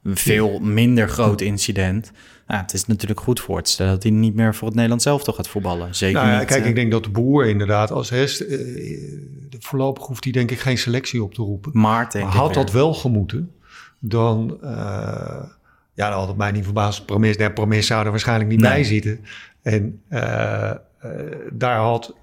Een 0.03 0.17
veel 0.17 0.59
minder 0.59 1.09
groot 1.09 1.41
incident. 1.41 2.11
Ja, 2.47 2.61
het 2.61 2.73
is 2.73 2.85
natuurlijk 2.85 3.19
goed 3.19 3.39
voor 3.39 3.61
te 3.61 3.71
stellen 3.71 3.91
dat 3.91 4.03
hij 4.03 4.11
niet 4.11 4.35
meer 4.35 4.55
voor 4.55 4.65
het 4.65 4.73
Nederlands 4.73 5.03
zelf 5.03 5.23
toch 5.23 5.35
gaat 5.35 5.47
voetballen. 5.47 5.95
Zeker 5.95 6.21
nou 6.21 6.31
ja, 6.31 6.39
niet. 6.39 6.47
Kijk, 6.47 6.63
uh, 6.63 6.69
ik 6.69 6.75
denk 6.75 6.91
dat 6.91 7.03
de 7.03 7.09
boer 7.09 7.45
inderdaad 7.45 7.91
als 7.91 8.09
hest... 8.09 8.41
Uh, 8.41 8.97
voorlopig 9.59 10.05
hoeft 10.05 10.23
hij 10.23 10.33
denk 10.33 10.51
ik 10.51 10.59
geen 10.59 10.77
selectie 10.77 11.23
op 11.23 11.33
te 11.33 11.41
roepen. 11.41 11.71
Maar, 11.73 12.11
denk 12.11 12.29
had 12.29 12.53
dat 12.53 12.71
wel 12.71 12.93
gemoeten, 12.93 13.51
dan... 13.99 14.57
Uh, 14.63 14.69
ja, 15.93 16.09
dan 16.09 16.19
had 16.19 16.27
het 16.27 16.37
mij 16.37 16.51
niet 16.51 16.63
verbaasd. 16.63 17.05
Promis, 17.05 17.37
nee, 17.37 17.81
zou 17.81 18.05
er 18.05 18.11
waarschijnlijk 18.11 18.49
niet 18.49 18.59
Nee. 18.59 18.71
bij 18.71 18.83
zitten. 18.83 19.19
En 19.61 20.01
daar 21.51 21.79
had... 21.79 22.15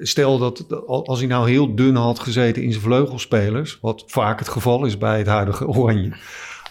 Stel 0.00 0.38
dat 0.38 0.86
als 0.86 1.18
hij 1.18 1.28
nou 1.28 1.50
heel 1.50 1.74
dun 1.74 1.96
had 1.96 2.18
gezeten 2.18 2.62
in 2.62 2.70
zijn 2.70 2.84
vleugelspelers... 2.84 3.78
wat 3.80 4.04
vaak 4.06 4.38
het 4.38 4.48
geval 4.48 4.84
is 4.84 4.98
bij 4.98 5.18
het 5.18 5.26
huidige 5.26 5.66
Oranje... 5.66 6.12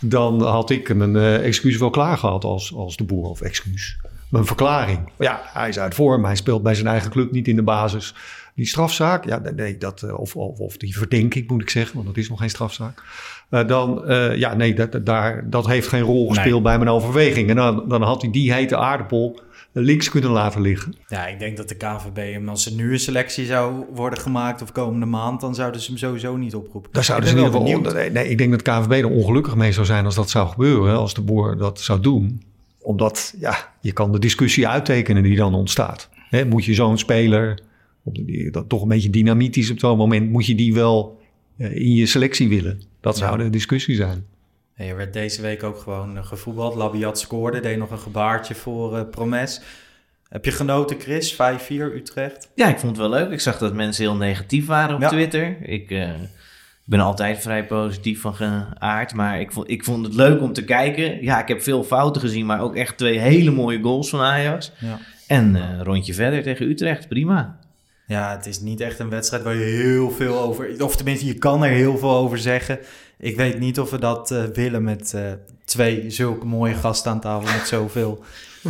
dan 0.01 0.41
had 0.41 0.69
ik 0.69 0.93
mijn 0.95 1.15
uh, 1.15 1.45
excuus 1.45 1.77
wel 1.77 1.89
klaar 1.89 2.17
gehad 2.17 2.43
als, 2.43 2.73
als 2.75 2.97
de 2.97 3.03
boer. 3.03 3.29
Of 3.29 3.41
excuus, 3.41 3.97
mijn 4.29 4.45
verklaring. 4.45 4.99
Ja, 5.19 5.41
hij 5.43 5.69
is 5.69 5.79
uit 5.79 5.95
vorm, 5.95 6.25
hij 6.25 6.35
speelt 6.35 6.63
bij 6.63 6.75
zijn 6.75 6.87
eigen 6.87 7.11
club 7.11 7.31
niet 7.31 7.47
in 7.47 7.55
de 7.55 7.63
basis. 7.63 8.15
Die 8.55 8.65
strafzaak, 8.65 9.25
ja, 9.25 9.41
nee, 9.55 9.77
dat, 9.77 10.01
uh, 10.01 10.19
of, 10.19 10.35
of, 10.35 10.59
of 10.59 10.77
die 10.77 10.97
verdenking 10.97 11.47
moet 11.49 11.61
ik 11.61 11.69
zeggen, 11.69 11.95
want 11.95 12.07
dat 12.07 12.17
is 12.17 12.29
nog 12.29 12.39
geen 12.39 12.49
strafzaak. 12.49 13.03
Uh, 13.49 13.67
dan, 13.67 14.03
ja, 14.35 14.53
nee, 14.53 14.73
dat, 14.73 15.05
daar, 15.05 15.49
dat 15.49 15.67
heeft 15.67 15.87
geen 15.87 16.01
rol 16.01 16.27
gespeeld 16.27 16.53
nee. 16.53 16.61
bij 16.61 16.77
mijn 16.77 16.89
overweging. 16.89 17.49
En 17.49 17.55
dan, 17.55 17.89
dan 17.89 18.01
had 18.01 18.21
hij 18.21 18.31
die 18.31 18.53
hete 18.53 18.77
aardappel 18.77 19.39
links 19.71 20.09
kunnen 20.09 20.29
laten 20.29 20.61
liggen. 20.61 20.95
Ja, 21.07 21.27
ik 21.27 21.39
denk 21.39 21.57
dat 21.57 21.69
de 21.69 21.75
KVB 21.75 22.33
hem, 22.33 22.49
als 22.49 22.65
er 22.65 22.71
nu 22.71 22.91
een 22.91 22.99
selectie 22.99 23.45
zou 23.45 23.85
worden 23.93 24.19
gemaakt 24.19 24.61
of 24.61 24.71
komende 24.71 25.05
maand, 25.05 25.41
dan 25.41 25.55
zouden 25.55 25.81
ze 25.81 25.87
hem 25.87 25.97
sowieso 25.97 26.37
niet 26.37 26.55
oproepen. 26.55 26.91
Daar 26.91 27.03
zouden 27.03 27.29
ze 27.29 27.35
in 27.35 27.43
ieder 27.43 27.61
geval. 27.61 27.93
Nee, 27.93 28.09
nee, 28.09 28.29
ik 28.29 28.37
denk 28.37 28.51
dat 28.51 28.61
KVB 28.61 28.91
er 28.91 29.09
ongelukkig 29.09 29.55
mee 29.55 29.71
zou 29.71 29.85
zijn 29.85 30.05
als 30.05 30.15
dat 30.15 30.29
zou 30.29 30.49
gebeuren, 30.49 30.97
als 30.97 31.13
de 31.13 31.21
boer 31.21 31.57
dat 31.57 31.81
zou 31.81 31.99
doen. 31.99 32.41
Omdat, 32.81 33.33
ja, 33.39 33.73
je 33.81 33.91
kan 33.91 34.11
de 34.11 34.19
discussie 34.19 34.67
uittekenen 34.67 35.23
die 35.23 35.35
dan 35.35 35.53
ontstaat. 35.53 36.09
He, 36.29 36.45
moet 36.45 36.65
je 36.65 36.73
zo'n 36.73 36.97
speler, 36.97 37.59
dat 38.51 38.69
toch 38.69 38.81
een 38.81 38.87
beetje 38.87 39.09
dynamiet 39.09 39.57
is 39.57 39.71
op 39.71 39.79
zo'n 39.79 39.97
moment, 39.97 40.29
moet 40.29 40.45
je 40.45 40.55
die 40.55 40.73
wel 40.73 41.19
uh, 41.57 41.75
in 41.75 41.95
je 41.95 42.05
selectie 42.05 42.49
willen? 42.49 42.81
Dat 43.01 43.17
zou 43.17 43.37
de 43.37 43.49
discussie 43.49 43.95
zijn. 43.95 44.25
Ja, 44.81 44.87
er 44.87 44.95
werd 44.95 45.13
deze 45.13 45.41
week 45.41 45.63
ook 45.63 45.77
gewoon 45.77 46.17
uh, 46.17 46.25
gevoetbald. 46.25 46.75
Labiat 46.75 47.19
scoorde, 47.19 47.59
deed 47.59 47.77
nog 47.77 47.91
een 47.91 47.99
gebaartje 47.99 48.55
voor 48.55 48.97
uh, 48.97 49.01
Promes. 49.11 49.61
Heb 50.29 50.45
je 50.45 50.51
genoten, 50.51 50.99
Chris? 50.99 51.33
5-4 51.33 51.37
Utrecht? 51.69 52.49
Ja, 52.55 52.67
ik 52.67 52.79
vond 52.79 52.97
het 52.97 53.07
wel 53.07 53.19
leuk. 53.19 53.31
Ik 53.31 53.39
zag 53.39 53.57
dat 53.57 53.73
mensen 53.73 54.03
heel 54.03 54.15
negatief 54.15 54.65
waren 54.65 54.95
op 54.95 55.01
ja. 55.01 55.07
Twitter. 55.07 55.57
Ik 55.61 55.89
uh, 55.89 56.09
ben 56.83 56.99
altijd 56.99 57.39
vrij 57.39 57.65
positief 57.65 58.21
van 58.21 58.35
geaard. 58.35 59.13
Maar 59.13 59.39
ik 59.39 59.51
vond, 59.51 59.69
ik 59.69 59.83
vond 59.83 60.05
het 60.05 60.15
leuk 60.15 60.41
om 60.41 60.53
te 60.53 60.63
kijken. 60.63 61.23
Ja, 61.23 61.41
ik 61.41 61.47
heb 61.47 61.61
veel 61.61 61.83
fouten 61.83 62.21
gezien, 62.21 62.45
maar 62.45 62.61
ook 62.61 62.75
echt 62.75 62.97
twee 62.97 63.19
hele 63.19 63.51
mooie 63.51 63.81
goals 63.81 64.09
van 64.09 64.19
Ajax. 64.19 64.71
Ja. 64.79 64.99
En 65.27 65.55
uh, 65.55 65.81
rondje 65.81 66.13
verder 66.13 66.43
tegen 66.43 66.69
Utrecht, 66.69 67.07
prima. 67.07 67.59
Ja, 68.11 68.31
het 68.35 68.45
is 68.45 68.59
niet 68.59 68.81
echt 68.81 68.99
een 68.99 69.09
wedstrijd 69.09 69.43
waar 69.43 69.55
je 69.55 69.63
heel 69.63 70.11
veel 70.11 70.39
over... 70.39 70.83
Of 70.83 70.95
tenminste, 70.95 71.25
je 71.25 71.33
kan 71.33 71.63
er 71.63 71.71
heel 71.71 71.97
veel 71.97 72.15
over 72.15 72.37
zeggen. 72.37 72.79
Ik 73.17 73.35
weet 73.35 73.59
niet 73.59 73.79
of 73.79 73.89
we 73.89 73.99
dat 73.99 74.31
uh, 74.31 74.43
willen 74.43 74.83
met 74.83 75.13
uh, 75.15 75.21
twee 75.65 76.09
zulke 76.09 76.45
mooie 76.45 76.73
gasten 76.73 77.11
aan 77.11 77.19
tafel... 77.19 77.53
met 77.57 77.67
zoveel 77.67 78.23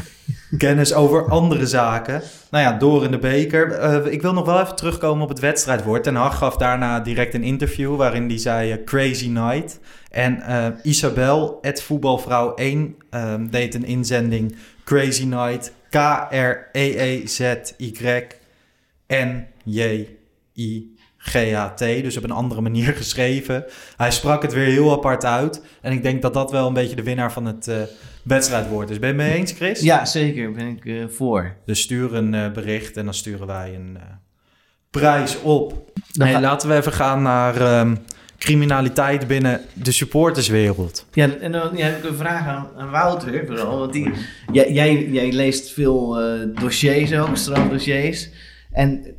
kennis 0.57 0.93
over 0.93 1.29
andere 1.29 1.67
zaken. 1.67 2.21
Nou 2.51 2.63
ja, 2.63 2.77
door 2.77 3.03
in 3.03 3.11
de 3.11 3.17
beker. 3.17 3.83
Uh, 3.83 4.05
ik 4.13 4.21
wil 4.21 4.33
nog 4.33 4.45
wel 4.45 4.61
even 4.61 4.75
terugkomen 4.75 5.23
op 5.23 5.29
het 5.29 5.39
wedstrijdwoord. 5.39 6.03
Ten 6.03 6.15
Hag 6.15 6.37
gaf 6.37 6.57
daarna 6.57 6.99
direct 6.99 7.33
een 7.33 7.43
interview 7.43 7.95
waarin 7.95 8.27
hij 8.27 8.37
zei 8.37 8.83
crazy 8.83 9.27
night. 9.27 9.79
En 10.11 10.43
Isabel, 10.83 11.57
het 11.61 11.81
voetbalvrouw 11.81 12.53
1, 12.55 12.95
deed 13.49 13.75
een 13.75 13.85
inzending 13.85 14.55
crazy 14.83 15.25
night. 15.25 15.73
K-R-E-E-Z-Y 15.89 17.21
N-J-I-G-H-T. 19.11 19.63
Dus 21.79 22.17
op 22.17 22.23
een 22.23 22.31
andere 22.31 22.61
manier 22.61 22.93
geschreven. 23.03 23.65
Hij 23.97 24.11
sprak 24.11 24.41
het 24.41 24.53
weer 24.53 24.65
heel 24.65 24.91
apart 24.91 25.25
uit. 25.25 25.63
En 25.81 25.91
ik 25.91 26.03
denk 26.03 26.21
dat 26.21 26.33
dat 26.33 26.51
wel 26.51 26.67
een 26.67 26.73
beetje 26.73 26.95
de 26.95 27.03
winnaar 27.03 27.31
van 27.31 27.45
het 27.45 27.67
uh, 27.67 27.75
wedstrijdwoord 28.23 28.89
is. 28.89 28.99
Ben 28.99 29.09
je 29.09 29.15
het 29.15 29.23
mee 29.23 29.37
eens, 29.37 29.51
Chris? 29.51 29.81
Ja, 29.81 30.05
zeker. 30.05 30.51
Ben 30.51 30.67
ik 30.67 30.85
uh, 30.85 31.07
voor. 31.07 31.55
Dus 31.65 31.81
stuur 31.81 32.13
een 32.13 32.33
uh, 32.33 32.51
bericht 32.51 32.97
en 32.97 33.05
dan 33.05 33.13
sturen 33.13 33.47
wij 33.47 33.75
een 33.75 33.97
prijs 34.89 35.41
op. 35.41 35.91
Nee, 36.11 36.39
laten 36.39 36.69
we 36.69 36.75
even 36.75 36.93
gaan 36.93 37.21
naar 37.21 37.79
um, 37.79 37.97
criminaliteit 38.37 39.27
binnen 39.27 39.61
de 39.73 39.91
supporterswereld. 39.91 41.05
Ja, 41.13 41.29
en 41.41 41.51
dan 41.51 41.77
ja, 41.77 41.85
heb 41.85 41.97
ik 42.03 42.09
een 42.09 42.17
vraag 42.17 42.47
aan, 42.47 42.67
aan 42.77 42.89
Wouter 42.89 43.45
vooral. 43.45 43.79
Want 43.79 43.93
die, 43.93 44.11
jij, 44.51 44.71
jij, 44.71 45.05
jij 45.05 45.31
leest 45.31 45.71
veel 45.71 46.19
dossiers 46.53 47.13
ook, 47.13 47.37
strafdossiers. 47.37 48.29
En 48.71 49.15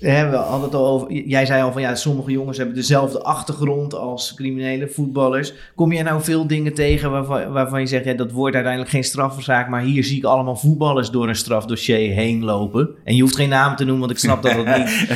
hè, 0.00 0.30
we 0.30 0.36
hadden 0.36 0.62
het 0.62 0.74
al 0.74 0.86
over. 0.86 1.12
Jij 1.12 1.46
zei 1.46 1.62
al 1.62 1.72
van 1.72 1.82
ja, 1.82 1.94
sommige 1.94 2.30
jongens 2.30 2.56
hebben 2.56 2.74
dezelfde 2.74 3.22
achtergrond 3.22 3.94
als 3.94 4.34
criminele 4.34 4.88
voetballers. 4.88 5.52
Kom 5.74 5.92
je 5.92 6.02
nou 6.02 6.22
veel 6.22 6.46
dingen 6.46 6.74
tegen 6.74 7.10
waarvan, 7.10 7.52
waarvan 7.52 7.80
je 7.80 7.86
zegt 7.86 8.04
ja, 8.04 8.12
dat 8.12 8.32
wordt 8.32 8.54
uiteindelijk 8.54 8.92
geen 8.92 9.04
strafzaak, 9.04 9.68
maar 9.68 9.82
hier 9.82 10.04
zie 10.04 10.16
ik 10.16 10.24
allemaal 10.24 10.56
voetballers 10.56 11.10
door 11.10 11.28
een 11.28 11.36
strafdossier 11.36 12.12
heen 12.12 12.44
lopen. 12.44 12.90
En 13.04 13.14
je 13.14 13.22
hoeft 13.22 13.36
geen 13.36 13.48
naam 13.48 13.76
te 13.76 13.84
noemen, 13.84 14.00
want 14.00 14.12
ik 14.12 14.18
snap 14.18 14.42
dat 14.42 14.52
het 14.64 14.76
niet. 14.76 15.10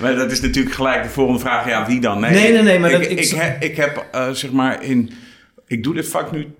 maar 0.00 0.14
dat 0.14 0.30
is 0.30 0.40
natuurlijk 0.40 0.74
gelijk 0.74 1.02
de 1.02 1.08
volgende 1.08 1.40
vraag. 1.40 1.68
Ja, 1.68 1.86
wie 1.86 2.00
dan? 2.00 2.20
Nee, 2.20 2.30
nee, 2.30 2.52
nee. 2.52 2.62
nee 2.62 2.78
maar 2.78 2.90
ik, 2.90 3.00
dat, 3.00 3.10
ik, 3.10 3.20
ik, 3.20 3.56
ik 3.60 3.76
heb 3.76 4.06
uh, 4.14 4.30
zeg 4.30 4.52
maar 4.52 4.84
in. 4.84 5.10
Ik 5.66 5.82
doe 5.82 5.94
dit 5.94 6.08
vak 6.08 6.32
nu 6.32 6.54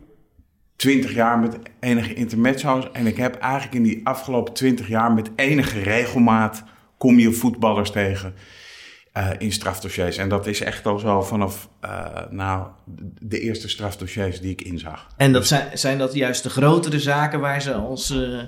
20 0.77 1.15
jaar 1.15 1.39
met 1.39 1.59
enige 1.81 2.15
intermezzo's. 2.15 2.91
En 2.93 3.07
ik 3.07 3.17
heb 3.17 3.35
eigenlijk 3.35 3.75
in 3.75 3.83
die 3.83 4.01
afgelopen 4.05 4.55
20 4.55 4.89
jaar 4.89 5.13
met 5.13 5.31
enige 5.37 5.83
regelmaat 5.83 6.65
kom 6.99 7.19
je 7.19 7.33
voetballers 7.33 7.91
tegen 7.91 8.35
uh, 9.17 9.31
in 9.39 9.53
strafdossiers. 9.53 10.17
En 10.17 10.29
dat 10.29 10.47
is 10.47 10.61
echt 10.61 10.87
al 10.87 10.99
zo 10.99 11.23
vanaf 11.23 11.69
uh, 11.85 12.07
nou, 12.31 12.67
de 13.19 13.41
eerste 13.41 13.69
strafdossiers 13.69 14.41
die 14.41 14.51
ik 14.51 14.63
inzag. 14.63 15.07
En 15.17 15.33
dat 15.33 15.47
zijn, 15.47 15.79
zijn 15.79 15.99
dat 15.99 16.15
juist 16.15 16.43
de 16.43 16.51
grotere 16.51 17.01
zaken 17.01 17.41
waar 17.41 17.63
ze 17.63 17.75
als... 17.75 18.11
Uh... 18.11 18.43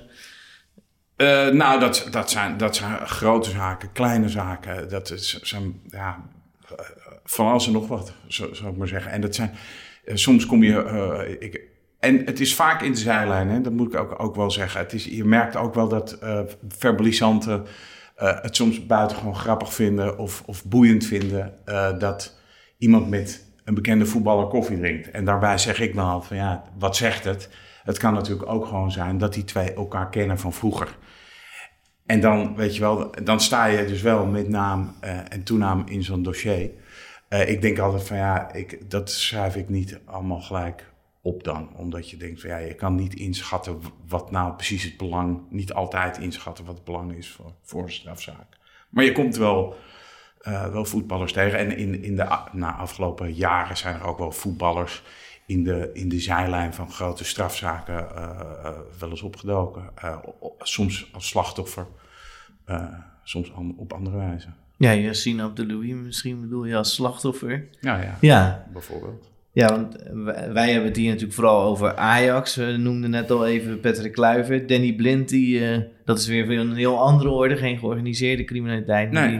Uh, 1.17 1.47
nou, 1.47 1.79
dat, 1.79 2.07
dat, 2.11 2.29
zijn, 2.29 2.57
dat 2.57 2.75
zijn 2.75 3.07
grote 3.07 3.49
zaken, 3.49 3.91
kleine 3.91 4.29
zaken. 4.29 4.89
Dat 4.89 5.11
is, 5.11 5.39
zijn 5.41 5.81
ja, 5.87 6.23
van 7.23 7.47
alles 7.47 7.67
en 7.67 7.73
nog 7.73 7.87
wat, 7.87 8.13
zou 8.27 8.71
ik 8.71 8.77
maar 8.77 8.87
zeggen. 8.87 9.11
En 9.11 9.21
dat 9.21 9.35
zijn, 9.35 9.55
soms 10.05 10.45
kom 10.45 10.63
je, 10.63 11.37
ik, 11.39 11.61
en 11.99 12.25
het 12.25 12.39
is 12.39 12.55
vaak 12.55 12.81
in 12.81 12.91
de 12.91 12.97
zijlijn, 12.97 13.49
hè? 13.49 13.61
dat 13.61 13.73
moet 13.73 13.93
ik 13.93 13.99
ook, 13.99 14.19
ook 14.23 14.35
wel 14.35 14.51
zeggen. 14.51 14.79
Het 14.79 14.93
is, 14.93 15.05
je 15.05 15.25
merkt 15.25 15.55
ook 15.55 15.73
wel 15.73 15.87
dat 15.87 16.19
uh, 16.23 16.39
verbalisanten 16.67 17.65
uh, 18.17 18.41
het 18.41 18.55
soms 18.55 18.85
buitengewoon 18.85 19.35
grappig 19.35 19.73
vinden 19.73 20.17
of, 20.17 20.43
of 20.45 20.65
boeiend 20.65 21.05
vinden 21.05 21.53
uh, 21.65 21.99
dat 21.99 22.37
iemand 22.77 23.09
met 23.09 23.45
een 23.63 23.73
bekende 23.73 24.05
voetballer 24.05 24.47
koffie 24.47 24.79
drinkt. 24.79 25.11
En 25.11 25.25
daarbij 25.25 25.57
zeg 25.57 25.79
ik 25.79 25.95
dan 25.95 26.05
altijd 26.05 26.27
van 26.27 26.37
ja, 26.37 26.63
wat 26.77 26.95
zegt 26.95 27.23
het? 27.23 27.49
Het 27.83 27.97
kan 27.97 28.13
natuurlijk 28.13 28.49
ook 28.49 28.65
gewoon 28.65 28.91
zijn 28.91 29.17
dat 29.17 29.33
die 29.33 29.43
twee 29.43 29.73
elkaar 29.73 30.09
kennen 30.09 30.39
van 30.39 30.53
vroeger. 30.53 30.97
En 32.05 32.19
dan, 32.19 32.55
weet 32.55 32.75
je 32.75 32.81
wel, 32.81 33.11
dan 33.23 33.39
sta 33.39 33.65
je 33.65 33.85
dus 33.85 34.01
wel 34.01 34.25
met 34.25 34.47
naam 34.49 34.95
en 35.29 35.43
toenaam 35.43 35.83
in 35.85 36.03
zo'n 36.03 36.23
dossier. 36.23 36.71
ik 37.29 37.61
denk 37.61 37.79
altijd 37.79 38.03
van 38.03 38.17
ja, 38.17 38.53
ik, 38.53 38.89
dat 38.89 39.11
schrijf 39.11 39.55
ik 39.55 39.69
niet 39.69 39.99
allemaal 40.05 40.41
gelijk 40.41 40.85
op 41.21 41.43
dan. 41.43 41.69
Omdat 41.75 42.09
je 42.09 42.17
denkt 42.17 42.41
van 42.41 42.49
ja, 42.49 42.57
je 42.57 42.73
kan 42.73 42.95
niet 42.95 43.13
inschatten 43.13 43.81
wat 44.07 44.31
nou 44.31 44.53
precies 44.53 44.83
het 44.83 44.97
belang, 44.97 45.41
niet 45.49 45.73
altijd 45.73 46.17
inschatten 46.17 46.65
wat 46.65 46.75
het 46.75 46.83
belang 46.83 47.13
is 47.13 47.29
voor, 47.29 47.53
voor 47.61 47.83
een 47.83 47.91
strafzaak. 47.91 48.57
Maar 48.89 49.03
je 49.03 49.11
komt 49.11 49.35
wel, 49.35 49.75
uh, 50.41 50.71
wel 50.71 50.85
voetballers 50.85 51.33
tegen. 51.33 51.59
En 51.59 51.77
in, 51.77 52.03
in 52.03 52.15
de 52.15 52.39
na 52.51 52.75
afgelopen 52.75 53.33
jaren 53.33 53.77
zijn 53.77 53.95
er 53.95 54.03
ook 54.03 54.17
wel 54.17 54.31
voetballers 54.31 55.03
in 55.45 55.63
de, 55.63 55.89
in 55.93 56.09
de 56.09 56.19
zijlijn 56.19 56.73
van 56.73 56.91
grote 56.91 57.23
strafzaken 57.23 58.07
uh, 58.15 58.39
uh, 58.63 58.71
wel 58.99 59.09
eens 59.09 59.21
opgedoken. 59.21 59.89
soms 60.59 61.09
als 61.13 61.27
slachtoffer, 61.27 61.87
soms 63.23 63.53
an, 63.53 63.75
op 63.77 63.93
andere 63.93 64.17
wijze. 64.17 64.47
Ja, 64.77 64.91
Yassine 64.91 65.43
Abdelouis 65.43 65.93
misschien 65.93 66.41
bedoel 66.41 66.65
je 66.65 66.75
als 66.75 66.93
slachtoffer. 66.93 67.67
Ja, 67.81 68.01
ja, 68.01 68.17
ja. 68.21 68.67
bijvoorbeeld. 68.73 69.31
Ja, 69.57 69.69
want 69.69 69.95
wij 70.53 70.71
hebben 70.71 70.87
het 70.87 70.97
hier 70.97 71.07
natuurlijk 71.07 71.33
vooral 71.33 71.61
over 71.61 71.95
Ajax. 71.95 72.55
We 72.55 72.75
noemden 72.77 73.09
net 73.09 73.31
al 73.31 73.47
even 73.47 73.79
Patrick 73.79 74.11
Kluivert. 74.11 74.69
Danny 74.69 74.93
Blind, 74.93 75.29
die, 75.29 75.59
uh, 75.59 75.77
dat 76.05 76.19
is 76.19 76.27
weer 76.27 76.51
een 76.51 76.75
heel 76.75 76.99
andere 76.99 77.29
orde. 77.29 77.57
Geen 77.57 77.77
georganiseerde 77.77 78.43
criminaliteit. 78.43 79.11
Nee. 79.11 79.29
Die 79.29 79.39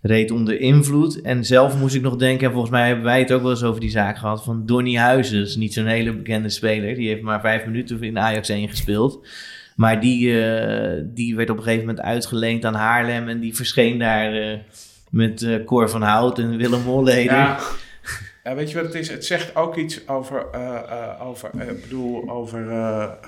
reed 0.00 0.30
onder 0.30 0.60
invloed. 0.60 1.20
En 1.20 1.44
zelf 1.44 1.78
moest 1.78 1.94
ik 1.94 2.02
nog 2.02 2.16
denken, 2.16 2.46
en 2.46 2.52
volgens 2.52 2.72
mij 2.72 2.86
hebben 2.86 3.04
wij 3.04 3.18
het 3.18 3.32
ook 3.32 3.42
wel 3.42 3.50
eens 3.50 3.62
over 3.62 3.80
die 3.80 3.90
zaak 3.90 4.18
gehad, 4.18 4.44
van 4.44 4.66
Donny 4.66 4.96
is 5.20 5.56
niet 5.56 5.74
zo'n 5.74 5.86
hele 5.86 6.12
bekende 6.12 6.48
speler. 6.48 6.94
Die 6.94 7.08
heeft 7.08 7.22
maar 7.22 7.40
vijf 7.40 7.64
minuten 7.64 8.02
in 8.02 8.18
Ajax 8.18 8.48
1 8.48 8.68
gespeeld. 8.68 9.26
Maar 9.76 10.00
die, 10.00 10.28
uh, 10.28 11.02
die 11.04 11.36
werd 11.36 11.50
op 11.50 11.56
een 11.56 11.62
gegeven 11.62 11.86
moment 11.86 12.04
uitgeleend 12.04 12.64
aan 12.64 12.74
Haarlem. 12.74 13.28
En 13.28 13.40
die 13.40 13.54
verscheen 13.54 13.98
daar 13.98 14.34
uh, 14.34 14.56
met 15.10 15.60
Cor 15.64 15.90
van 15.90 16.02
Hout 16.02 16.38
en 16.38 16.56
Willem 16.56 16.82
Holleder. 16.82 17.36
Ja. 17.36 17.58
Ja, 18.46 18.54
weet 18.54 18.70
je 18.70 18.76
wat 18.76 18.84
het 18.84 18.94
is? 18.94 19.08
Het 19.08 19.24
zegt 19.24 19.56
ook 19.56 19.76
iets 19.76 20.08
over, 20.08 20.46
uh, 20.54 20.60
uh, 20.60 21.26
over, 21.26 21.50
uh, 21.54 21.80
bedoel, 21.82 22.30
over 22.30 22.72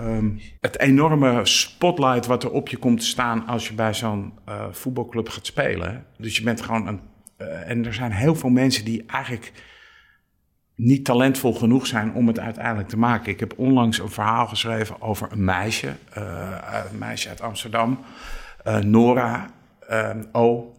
um, 0.01 0.41
het 0.61 0.79
enorme 0.79 1.47
spotlight 1.47 2.27
wat 2.27 2.43
er 2.43 2.51
op 2.51 2.69
je 2.69 2.77
komt 2.77 3.05
staan 3.05 3.47
als 3.47 3.69
je 3.69 3.75
bij 3.75 3.95
zo'n 3.95 4.33
voetbalclub 4.71 5.29
gaat 5.29 5.47
spelen. 5.47 6.05
Dus 6.19 6.37
je 6.37 6.43
bent 6.43 6.61
gewoon 6.61 6.87
een. 6.87 7.01
en 7.65 7.87
er 7.87 7.95
zijn 7.95 8.13
heel 8.13 8.35
veel 8.35 8.49
mensen 8.49 8.85
die 8.85 9.05
eigenlijk 9.07 9.53
niet 10.75 11.05
talentvol 11.05 11.55
genoeg 11.55 11.87
zijn 11.87 12.15
om 12.15 12.27
het 12.27 12.39
uiteindelijk 12.39 12.89
te 12.89 12.99
maken. 12.99 13.33
Ik 13.33 13.41
heb 13.41 13.59
onlangs 13.59 13.99
een 13.99 14.11
verhaal 14.11 14.47
geschreven 14.47 15.03
over 15.03 15.33
een 15.33 15.45
meisje, 15.45 15.93
een 16.91 16.99
meisje 16.99 17.29
uit 17.29 17.41
Amsterdam, 17.41 17.99
Nora 18.81 19.51
O. 20.33 20.75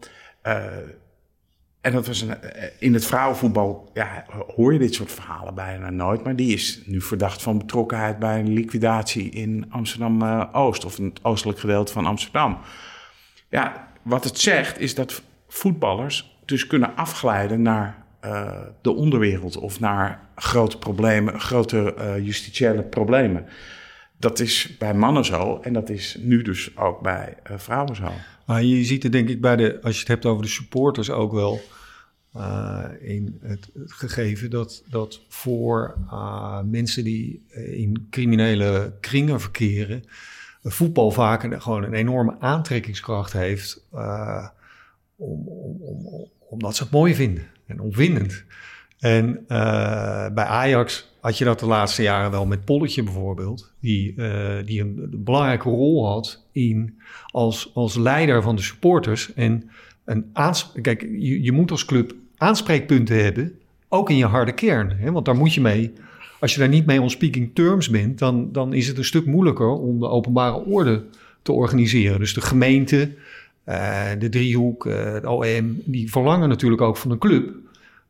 En 1.80 1.92
dat 1.92 2.06
was 2.06 2.20
een, 2.20 2.36
in 2.78 2.94
het 2.94 3.06
vrouwenvoetbal 3.06 3.90
ja, 3.94 4.24
hoor 4.54 4.72
je 4.72 4.78
dit 4.78 4.94
soort 4.94 5.12
verhalen 5.12 5.54
bijna 5.54 5.90
nooit. 5.90 6.24
Maar 6.24 6.36
die 6.36 6.52
is 6.52 6.82
nu 6.84 7.00
verdacht 7.00 7.42
van 7.42 7.58
betrokkenheid 7.58 8.18
bij 8.18 8.38
een 8.38 8.52
liquidatie 8.52 9.30
in 9.30 9.66
Amsterdam-Oost. 9.68 10.84
of 10.84 10.98
in 10.98 11.04
het 11.04 11.24
oostelijk 11.24 11.58
gedeelte 11.58 11.92
van 11.92 12.06
Amsterdam. 12.06 12.58
Ja, 13.48 13.88
wat 14.02 14.24
het 14.24 14.38
zegt 14.38 14.80
is 14.80 14.94
dat 14.94 15.22
voetballers 15.48 16.38
dus 16.44 16.66
kunnen 16.66 16.96
afglijden 16.96 17.62
naar 17.62 18.04
uh, 18.24 18.50
de 18.82 18.92
onderwereld. 18.92 19.56
Of 19.56 19.80
naar 19.80 20.20
grote 20.34 20.78
problemen, 20.78 21.40
grote 21.40 21.94
justitiële 22.22 22.82
problemen. 22.82 23.46
Dat 24.16 24.38
is 24.38 24.76
bij 24.78 24.94
mannen 24.94 25.24
zo 25.24 25.58
en 25.62 25.72
dat 25.72 25.88
is 25.88 26.16
nu 26.20 26.42
dus 26.42 26.76
ook 26.76 27.00
bij 27.00 27.36
vrouwen 27.56 27.96
zo. 27.96 28.10
Maar 28.50 28.62
je 28.62 28.84
ziet 28.84 29.02
het 29.02 29.12
denk 29.12 29.28
ik 29.28 29.40
bij 29.40 29.56
de, 29.56 29.78
als 29.82 29.94
je 29.94 30.00
het 30.00 30.08
hebt 30.08 30.26
over 30.26 30.42
de 30.42 30.50
supporters 30.50 31.10
ook 31.10 31.32
wel 31.32 31.60
uh, 32.36 32.84
in 33.00 33.38
het, 33.42 33.70
gegeven 33.86 34.50
dat, 34.50 34.82
dat 34.86 35.20
voor 35.28 35.94
uh, 36.04 36.60
mensen 36.62 37.04
die 37.04 37.42
in 37.52 38.06
criminele 38.10 38.92
kringen 39.00 39.40
verkeren, 39.40 40.04
voetbal 40.62 41.10
vaak 41.10 41.42
een, 41.42 41.62
gewoon 41.62 41.82
een 41.82 41.94
enorme 41.94 42.36
aantrekkingskracht 42.40 43.32
heeft, 43.32 43.86
uh, 43.94 44.48
om, 45.16 45.48
om, 45.48 45.82
om, 45.82 46.28
omdat 46.38 46.76
ze 46.76 46.82
het 46.82 46.92
mooi 46.92 47.14
vinden 47.14 47.46
en 47.66 47.80
opwindend. 47.80 48.44
En 48.98 49.44
bij 50.34 50.44
Ajax 50.44 51.09
had 51.20 51.38
je 51.38 51.44
dat 51.44 51.60
de 51.60 51.66
laatste 51.66 52.02
jaren 52.02 52.30
wel 52.30 52.46
met 52.46 52.64
Polletje 52.64 53.02
bijvoorbeeld, 53.02 53.72
die, 53.80 54.14
uh, 54.16 54.52
die 54.64 54.80
een, 54.80 55.08
belangrijke 55.10 55.68
rol 55.68 56.06
had 56.06 56.44
in 56.52 57.00
als, 57.26 57.70
als 57.74 57.96
leider 57.96 58.42
van 58.42 58.56
de 58.56 58.62
supporters. 58.62 59.34
En 59.34 59.70
een 60.04 60.24
kijk, 60.82 61.00
je, 61.00 61.42
je 61.42 61.52
moet 61.52 61.70
als 61.70 61.84
club 61.84 62.14
aanspreekpunten 62.36 63.24
hebben, 63.24 63.52
ook 63.88 64.10
in 64.10 64.16
je 64.16 64.24
harde 64.24 64.52
kern. 64.52 64.90
Hè? 64.90 65.12
Want 65.12 65.24
daar 65.24 65.36
moet 65.36 65.54
je 65.54 65.60
mee. 65.60 65.92
Als 66.40 66.52
je 66.52 66.58
daar 66.58 66.68
niet 66.68 66.86
mee 66.86 67.00
on 67.00 67.10
speaking 67.10 67.50
terms 67.54 67.90
bent, 67.90 68.18
dan, 68.18 68.52
dan 68.52 68.72
is 68.72 68.88
het 68.88 68.98
een 68.98 69.04
stuk 69.04 69.26
moeilijker 69.26 69.68
om 69.68 70.00
de 70.00 70.08
openbare 70.08 70.64
orde 70.64 71.04
te 71.42 71.52
organiseren. 71.52 72.18
Dus 72.18 72.34
de 72.34 72.40
gemeente, 72.40 73.10
uh, 73.68 74.02
de 74.18 74.28
driehoek, 74.28 74.84
het 74.84 75.26
OM, 75.26 75.82
die 75.84 76.10
verlangen 76.10 76.48
natuurlijk 76.48 76.82
ook 76.82 76.96
van 76.96 77.10
een 77.10 77.18
club 77.18 77.54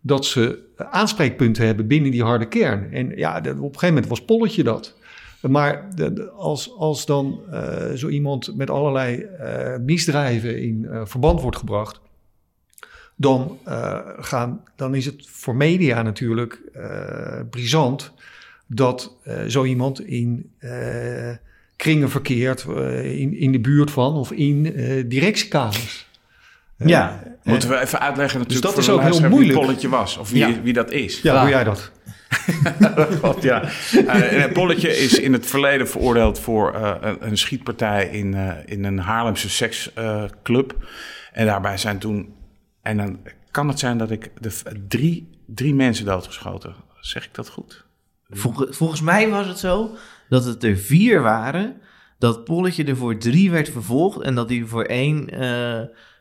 dat 0.00 0.24
ze 0.26 0.58
aanspreekpunten 0.76 1.66
hebben 1.66 1.86
binnen 1.86 2.10
die 2.10 2.22
harde 2.22 2.48
kern. 2.48 2.92
En 2.92 3.16
ja, 3.16 3.38
op 3.38 3.44
een 3.46 3.54
gegeven 3.54 3.88
moment 3.88 4.06
was 4.06 4.24
Polletje 4.24 4.62
dat. 4.62 4.98
Maar 5.40 5.88
als, 6.36 6.74
als 6.76 7.06
dan 7.06 7.40
uh, 7.52 7.90
zo 7.94 8.08
iemand 8.08 8.56
met 8.56 8.70
allerlei 8.70 9.26
misdrijven 9.84 10.62
in 10.62 10.88
verband 11.04 11.40
wordt 11.40 11.56
gebracht, 11.56 12.00
dan, 13.16 13.58
gaan, 14.18 14.62
dan 14.76 14.94
is 14.94 15.06
het 15.06 15.28
voor 15.28 15.56
media 15.56 16.02
natuurlijk 16.02 16.60
brisant 17.50 18.12
dat 18.66 19.16
zo 19.48 19.64
iemand 19.64 20.00
in 20.00 20.52
kringen 21.76 22.10
verkeert 22.10 22.66
in, 23.02 23.34
in 23.34 23.52
de 23.52 23.60
buurt 23.60 23.90
van 23.90 24.14
of 24.14 24.32
in 24.32 24.62
directiekamers. 25.08 26.09
Ja. 26.84 27.22
Moeten 27.42 27.68
we 27.68 27.80
even 27.80 28.00
uitleggen 28.00 28.38
natuurlijk 28.38 28.66
dus 28.66 28.74
dat 28.74 28.84
is 28.84 28.90
ook 28.90 29.02
heel 29.02 29.28
moeilijk. 29.28 29.52
wie 29.52 29.66
Polletje 29.66 29.88
was. 29.88 30.16
Of 30.16 30.30
wie, 30.30 30.60
wie 30.62 30.72
dat 30.72 30.90
is. 30.90 31.20
Ja, 31.22 31.40
doe 31.40 31.50
jij 31.50 31.64
dat? 31.64 31.90
God, 33.22 33.42
ja. 33.42 33.68
Uh, 33.92 34.52
Polletje 34.52 34.96
is 34.96 35.18
in 35.18 35.32
het 35.32 35.46
verleden 35.46 35.88
veroordeeld 35.88 36.38
voor 36.38 36.74
uh, 36.74 36.94
een, 37.00 37.26
een, 37.26 37.38
schietpartij 37.38 38.08
in, 38.08 38.32
uh, 38.32 38.52
in 38.64 38.84
een 38.84 38.98
Haarlemse 38.98 39.50
seksclub. 39.50 40.74
en 41.32 41.46
daarbij 41.46 41.78
zijn 41.78 41.98
toen... 41.98 42.34
En 42.82 42.96
dan 42.96 43.18
kan 43.50 43.68
het 43.68 43.78
zijn 43.78 43.98
dat 43.98 44.10
ik 44.10 44.30
de, 44.38 44.52
drie, 44.88 45.28
drie 45.46 45.74
mensen 45.74 46.04
doodgeschoten. 46.04 46.74
Zeg 47.00 47.24
ik 47.24 47.34
dat 47.34 47.48
goed? 47.48 47.84
Volgens, 48.28 48.76
volgens 48.76 49.00
mij 49.00 49.28
was 49.28 49.46
het 49.46 49.58
zo 49.58 49.96
dat 50.28 50.44
het 50.44 50.64
er 50.64 50.76
vier 50.76 51.22
waren. 51.22 51.76
Dat 52.18 52.44
Polletje 52.44 52.84
er 52.84 52.96
voor 52.96 53.16
drie 53.16 53.50
werd 53.50 53.68
vervolgd. 53.68 54.20
En 54.20 54.34
dat 54.34 54.48
hij 54.48 54.64
voor 54.66 54.84
één 54.84 55.28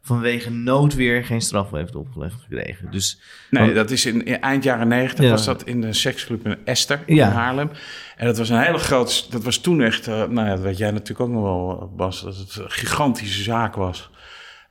vanwege 0.10 0.52
noodweer 0.52 1.24
geen 1.24 1.42
straf 1.42 1.72
heeft 1.72 1.96
opgelegd 1.96 2.42
gekregen. 2.42 2.92
Dus, 2.92 3.20
nee, 3.50 3.64
want, 3.64 3.76
dat 3.76 3.92
is 3.92 4.06
in, 4.06 4.26
in, 4.26 4.42
eind 4.42 4.64
jaren 4.64 4.88
negentig 4.88 5.26
ja. 5.26 5.32
was 5.32 5.46
dat 5.46 5.64
in 5.64 5.82
de 5.82 5.94
seksclub 5.94 6.46
in 6.46 6.58
Esther 6.66 7.02
in 7.06 7.20
Haarlem. 7.20 7.70
En 8.18 8.26
dat 8.26 8.38
was 8.38 8.50
een 8.50 8.62
hele 8.62 8.78
grote, 8.78 9.24
dat 9.30 9.44
was 9.44 9.58
toen 9.58 9.82
echt, 9.82 10.08
uh, 10.08 10.16
nou 10.16 10.48
ja, 10.48 10.56
dat 10.56 10.60
weet 10.60 10.78
jij 10.78 10.92
natuurlijk 10.92 11.20
ook 11.20 11.36
nog 11.36 11.44
wel, 11.44 11.94
Bas, 11.96 12.22
dat 12.22 12.38
het 12.38 12.56
een 12.56 12.72
gigantische 12.72 13.44
zaak 13.44 13.76
was. 13.76 14.10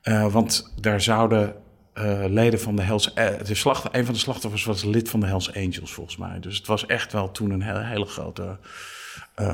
Uh, 0.02 0.32
want 0.32 0.74
daar 0.80 1.00
zouden 1.00 1.54
uh, 1.94 2.24
leden 2.26 2.60
van 2.60 2.76
de 2.76 2.82
Hells, 2.82 3.14
de 3.14 3.54
slacht, 3.54 3.94
een 3.94 4.04
van 4.04 4.14
de 4.14 4.20
slachtoffers 4.20 4.64
was 4.64 4.84
lid 4.84 5.08
van 5.08 5.20
de 5.20 5.26
Hells 5.26 5.54
Angels 5.54 5.92
volgens 5.92 6.16
mij. 6.16 6.40
Dus 6.40 6.56
het 6.56 6.66
was 6.66 6.86
echt 6.86 7.12
wel 7.12 7.30
toen 7.30 7.50
een 7.50 7.62
hele, 7.62 7.84
hele 7.84 8.06
grote, 8.06 8.58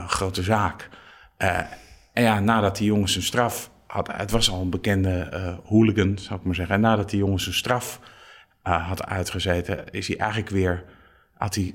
grote 0.07 0.43
zaak. 0.43 0.89
en 2.13 2.23
ja, 2.23 2.41
nadat 2.41 2.77
die 2.77 2.87
jongens 2.87 3.17
een 3.17 3.23
straf 3.23 3.73
had, 3.95 4.11
het 4.13 4.31
was 4.31 4.51
al 4.51 4.61
een 4.61 4.71
bekende 4.71 5.31
uh, 5.33 5.69
hooligan, 5.69 6.19
zou 6.19 6.39
ik 6.39 6.45
maar 6.45 6.55
zeggen. 6.55 6.75
En 6.75 6.81
nadat 6.81 7.11
die 7.11 7.19
jongen 7.19 7.41
zijn 7.41 7.55
straf 7.55 8.01
uh, 8.65 8.89
had 8.89 9.05
uitgezeten, 9.05 9.91
is 9.91 10.09
hij 10.09 10.17
eigenlijk 10.17 10.51
weer, 10.51 10.85
had 11.35 11.55
hij 11.55 11.75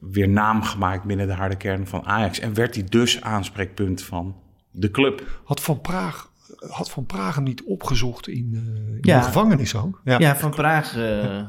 weer 0.00 0.28
naam 0.28 0.62
gemaakt 0.62 1.04
binnen 1.04 1.26
de 1.26 1.32
harde 1.32 1.56
kern 1.56 1.86
van 1.86 2.04
Ajax. 2.04 2.38
En 2.38 2.54
werd 2.54 2.74
hij 2.74 2.84
dus 2.84 3.20
aanspreekpunt 3.20 4.02
van 4.02 4.36
de 4.70 4.90
club. 4.90 5.40
Had 5.44 5.60
Van 5.60 5.80
Praag, 5.80 6.30
had 6.68 6.90
van 6.90 7.06
Praag 7.06 7.34
hem 7.34 7.44
niet 7.44 7.62
opgezocht 7.64 8.28
in, 8.28 8.50
uh, 8.52 8.60
in 8.94 8.98
ja. 9.00 9.18
de 9.18 9.24
gevangenis 9.24 9.74
ook? 9.74 10.00
Ja, 10.04 10.18
ja 10.18 10.36
Van 10.36 10.50
Praag 10.50 10.94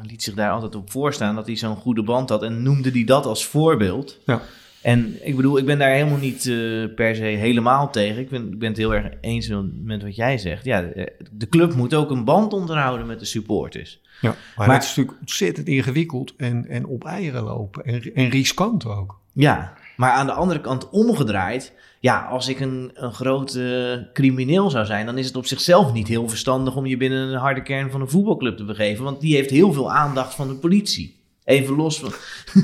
liet 0.01 0.23
zich 0.23 0.33
daar 0.33 0.51
altijd 0.51 0.75
op 0.75 0.91
voorstaan 0.91 1.35
dat 1.35 1.45
hij 1.45 1.55
zo'n 1.55 1.75
goede 1.75 2.03
band 2.03 2.29
had 2.29 2.43
en 2.43 2.63
noemde 2.63 2.89
hij 2.89 3.03
dat 3.03 3.25
als 3.25 3.45
voorbeeld. 3.45 4.19
Ja. 4.25 4.41
En 4.87 5.27
ik 5.27 5.35
bedoel, 5.35 5.57
ik 5.57 5.65
ben 5.65 5.79
daar 5.79 5.89
helemaal 5.89 6.17
niet 6.17 6.45
uh, 6.45 6.93
per 6.95 7.15
se 7.15 7.23
helemaal 7.23 7.91
tegen. 7.91 8.21
Ik 8.21 8.29
ben, 8.29 8.51
ik 8.51 8.59
ben 8.59 8.69
het 8.69 8.77
heel 8.77 8.93
erg 8.93 9.13
eens 9.21 9.51
met 9.83 10.03
wat 10.03 10.15
jij 10.15 10.37
zegt. 10.37 10.65
Ja, 10.65 10.81
de 11.31 11.49
club 11.49 11.73
moet 11.73 11.93
ook 11.93 12.09
een 12.09 12.23
band 12.23 12.53
onderhouden 12.53 13.07
met 13.07 13.19
de 13.19 13.25
supporters. 13.25 14.01
Ja, 14.21 14.35
maar, 14.55 14.67
maar 14.67 14.75
het 14.75 14.83
is 14.83 14.89
natuurlijk 14.89 15.19
ontzettend 15.19 15.67
ingewikkeld 15.67 16.33
en, 16.37 16.65
en 16.67 16.85
op 16.85 17.05
eieren 17.05 17.43
lopen. 17.43 17.85
En, 17.85 18.13
en 18.13 18.29
riskant 18.29 18.85
ook. 18.85 19.19
Ja, 19.33 19.73
maar 19.95 20.11
aan 20.11 20.25
de 20.25 20.31
andere 20.31 20.61
kant 20.61 20.89
omgedraaid. 20.89 21.73
Ja, 21.99 22.25
als 22.25 22.47
ik 22.47 22.59
een, 22.59 22.91
een 22.93 23.13
grote 23.13 24.09
crimineel 24.13 24.69
zou 24.69 24.85
zijn, 24.85 25.05
dan 25.05 25.17
is 25.17 25.25
het 25.25 25.35
op 25.35 25.45
zichzelf 25.45 25.93
niet 25.93 26.07
heel 26.07 26.29
verstandig 26.29 26.75
om 26.75 26.85
je 26.85 26.97
binnen 26.97 27.27
een 27.27 27.39
harde 27.39 27.61
kern 27.61 27.91
van 27.91 28.01
een 28.01 28.09
voetbalclub 28.09 28.57
te 28.57 28.65
begeven. 28.65 29.03
Want 29.03 29.21
die 29.21 29.35
heeft 29.35 29.49
heel 29.49 29.73
veel 29.73 29.91
aandacht 29.91 30.35
van 30.35 30.47
de 30.47 30.55
politie. 30.55 31.15
Even 31.43 31.75
los 31.75 31.99
van. 31.99 32.11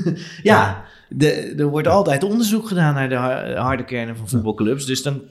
ja, 0.42 0.84
de, 1.16 1.54
er 1.58 1.66
wordt 1.66 1.88
altijd 1.88 2.24
onderzoek 2.24 2.68
gedaan 2.68 2.94
naar 2.94 3.08
de 3.08 3.16
harde 3.60 3.84
kernen 3.84 4.16
van 4.16 4.28
voetbalclubs. 4.28 4.86
Dus 4.86 5.02
dan, 5.02 5.22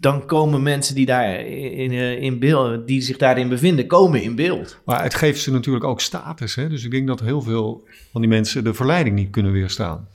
dan 0.00 0.26
komen 0.26 0.62
mensen 0.62 0.94
die, 0.94 1.06
daar 1.06 1.40
in, 1.46 1.90
eh, 1.90 2.22
in 2.22 2.38
beeld, 2.38 2.86
die 2.86 3.00
zich 3.00 3.16
daarin 3.16 3.48
bevinden, 3.48 3.86
komen 3.86 4.22
in 4.22 4.34
beeld. 4.34 4.80
Maar 4.84 5.02
het 5.02 5.14
geeft 5.14 5.40
ze 5.40 5.52
natuurlijk 5.52 5.84
ook 5.84 6.00
status. 6.00 6.54
Hè? 6.54 6.68
Dus 6.68 6.84
ik 6.84 6.90
denk 6.90 7.06
dat 7.06 7.20
heel 7.20 7.42
veel 7.42 7.86
van 8.10 8.20
die 8.20 8.30
mensen 8.30 8.64
de 8.64 8.74
verleiding 8.74 9.16
niet 9.16 9.30
kunnen 9.30 9.52
weerstaan. 9.52 10.08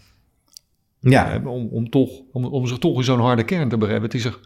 Ja. 0.99 1.41
Om, 1.45 1.67
om, 1.71 1.89
toch, 1.89 2.09
om, 2.31 2.45
om 2.45 2.67
zich 2.67 2.77
toch 2.77 2.97
in 2.97 3.03
zo'n 3.03 3.19
harde 3.19 3.43
kern 3.43 3.69
te 3.69 3.77
bereiden. 3.77 4.05
Het 4.05 4.17
is, 4.17 4.25
er, 4.25 4.39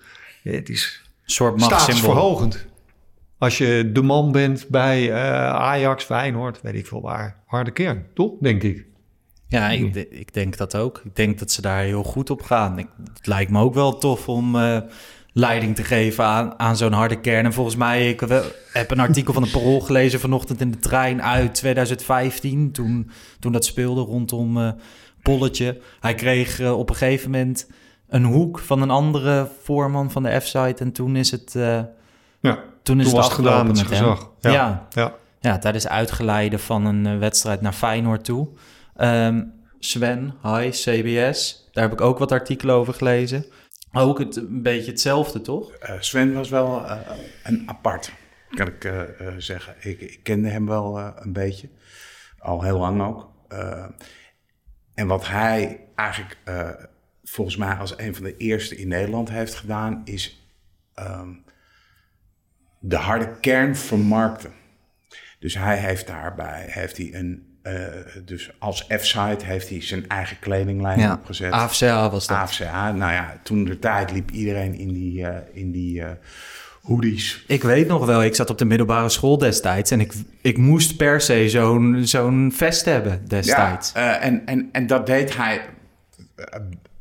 het 0.43 0.69
is 0.69 1.01
een 1.23 1.31
soort 1.31 1.61
statusverhogend. 1.61 2.65
Als 3.37 3.57
je 3.57 3.89
de 3.93 4.01
man 4.01 4.31
bent 4.31 4.67
bij 4.69 5.09
uh, 5.09 5.15
Ajax, 5.53 6.03
Feyenoord, 6.03 6.61
weet 6.61 6.75
ik 6.75 6.87
veel 6.87 7.01
waar. 7.01 7.43
Harde 7.45 7.71
kern, 7.71 8.05
toch? 8.13 8.31
Denk 8.39 8.63
ik. 8.63 8.85
Ja, 9.51 9.69
ik, 9.69 9.95
ik, 9.95 10.33
denk 10.33 10.57
dat 10.57 10.75
ook. 10.75 11.01
Ik 11.03 11.15
denk 11.15 11.39
dat 11.39 11.51
ze 11.51 11.61
daar 11.61 11.81
heel 11.81 12.03
goed 12.03 12.29
op 12.29 12.41
gaan. 12.41 12.79
Ik, 12.79 12.87
het 13.13 13.27
lijkt 13.27 13.51
me 13.51 13.59
ook 13.59 13.73
wel 13.73 13.97
tof 13.97 14.29
om 14.29 14.55
uh, 14.55 14.77
leiding 15.33 15.75
te 15.75 15.83
geven 15.83 16.25
aan, 16.25 16.59
aan 16.59 16.77
zo'n 16.77 16.91
harde 16.91 17.19
kern. 17.19 17.45
En 17.45 17.53
volgens 17.53 17.75
mij, 17.75 18.09
ik 18.09 18.19
heb 18.71 18.91
een 18.91 18.99
artikel 18.99 19.33
van 19.33 19.43
de 19.43 19.49
Parool 19.49 19.79
gelezen 19.79 20.19
vanochtend 20.19 20.61
in 20.61 20.71
de 20.71 20.79
trein 20.79 21.23
uit 21.23 21.53
2015. 21.53 22.71
Toen, 22.71 23.11
toen 23.39 23.51
dat 23.51 23.65
speelde 23.65 24.01
rondom 24.01 24.57
uh, 24.57 24.71
Polletje. 25.21 25.81
Hij 25.99 26.15
kreeg 26.15 26.59
uh, 26.59 26.77
op 26.77 26.89
een 26.89 26.95
gegeven 26.95 27.31
moment 27.31 27.69
een 28.09 28.23
hoek 28.23 28.59
van 28.59 28.81
een 28.81 28.91
andere 28.91 29.47
voorman 29.63 30.11
van 30.11 30.23
de 30.23 30.39
F-site. 30.39 30.83
En 30.83 30.91
toen 30.91 31.15
is 31.15 31.31
het, 31.31 31.51
ja, 32.39 32.59
toen 32.83 32.99
is 32.99 33.09
toen 33.09 33.19
het 33.19 33.31
gedaan 33.31 33.67
met 33.67 33.81
gezag. 33.81 34.29
Ja. 34.39 34.51
Ja. 34.51 34.87
ja. 34.89 35.13
ja, 35.39 35.57
tijdens 35.57 35.87
uitgeleiden 35.87 36.59
van 36.59 36.85
een 36.85 37.19
wedstrijd 37.19 37.61
naar 37.61 37.73
Feyenoord 37.73 38.23
toe. 38.23 38.47
Um, 39.01 39.53
Sven, 39.79 40.33
hi, 40.43 40.69
CBS. 40.69 41.69
Daar 41.71 41.83
heb 41.83 41.93
ik 41.93 42.01
ook 42.01 42.17
wat 42.17 42.31
artikelen 42.31 42.75
over 42.75 42.93
gelezen. 42.93 43.45
Ook 43.91 44.19
het, 44.19 44.35
een 44.35 44.61
beetje 44.61 44.91
hetzelfde, 44.91 45.41
toch? 45.41 45.71
Uh, 45.83 45.95
Sven 45.99 46.33
was 46.33 46.49
wel 46.49 46.81
uh, 46.81 46.99
een 47.43 47.63
apart, 47.69 48.11
kan 48.49 48.67
ik 48.67 48.83
uh, 48.83 49.01
zeggen. 49.37 49.75
Ik, 49.79 50.01
ik, 50.01 50.19
kende 50.23 50.49
hem 50.49 50.65
wel 50.67 50.99
een 50.99 51.33
beetje. 51.33 51.69
Al 52.39 52.63
heel 52.63 52.77
lang 52.77 53.01
ook. 53.01 53.29
en 54.93 55.07
wat 55.07 55.27
hij 55.27 55.87
eigenlijk 55.95 56.37
volgens 57.23 57.57
mij 57.57 57.75
als 57.75 57.97
een 57.97 58.15
van 58.15 58.23
de 58.23 58.37
eerste 58.37 58.77
in 58.77 58.87
Nederland 58.87 59.29
heeft 59.29 59.55
gedaan... 59.55 60.01
is 60.05 60.47
um, 60.99 61.43
de 62.79 62.95
harde 62.95 63.39
kern 63.39 63.75
vermarkten. 63.75 64.53
Dus 65.39 65.53
hij 65.53 65.77
heeft 65.77 66.07
daarbij 66.07 66.65
heeft 66.69 66.97
hij 66.97 67.13
een 67.13 67.50
uh, 67.63 67.73
dus 68.25 68.51
als 68.59 68.85
F-site 68.97 69.45
heeft 69.45 69.69
hij 69.69 69.81
zijn 69.81 70.07
eigen 70.07 70.39
kledinglijn 70.39 70.99
ja, 70.99 71.13
opgezet. 71.13 71.51
AFCA 71.51 72.09
was 72.09 72.27
dat. 72.27 72.37
AFCA, 72.37 72.91
nou 72.91 73.11
ja, 73.11 73.39
toen 73.43 73.65
de 73.65 73.79
tijd 73.79 74.11
liep 74.11 74.31
iedereen 74.31 74.73
in 74.73 74.93
die, 74.93 75.21
uh, 75.21 75.29
in 75.53 75.71
die 75.71 75.99
uh, 75.99 76.09
hoodies. 76.81 77.43
Ik 77.47 77.63
weet 77.63 77.87
nog 77.87 78.05
wel, 78.05 78.23
ik 78.23 78.35
zat 78.35 78.49
op 78.49 78.57
de 78.57 78.65
middelbare 78.65 79.09
school 79.09 79.37
destijds 79.37 79.91
en 79.91 79.99
ik, 79.99 80.13
ik 80.41 80.57
moest 80.57 80.97
per 80.97 81.21
se 81.21 81.49
zo'n 81.49 82.01
zo'n 82.03 82.51
vest 82.55 82.85
hebben 82.85 83.27
destijds. 83.27 83.91
Ja, 83.93 84.17
en, 84.19 84.45
en, 84.45 84.69
en 84.71 84.87
dat 84.87 85.05
deed 85.05 85.35
hij 85.37 85.61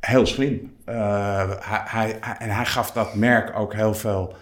heel 0.00 0.26
slim. 0.26 0.72
Hij, 0.84 1.58
hij, 1.84 2.18
en 2.38 2.50
hij 2.50 2.66
gaf 2.66 2.90
dat 2.90 3.14
merk 3.14 3.58
ook 3.58 3.74
heel 3.74 3.94
veel 3.94 4.36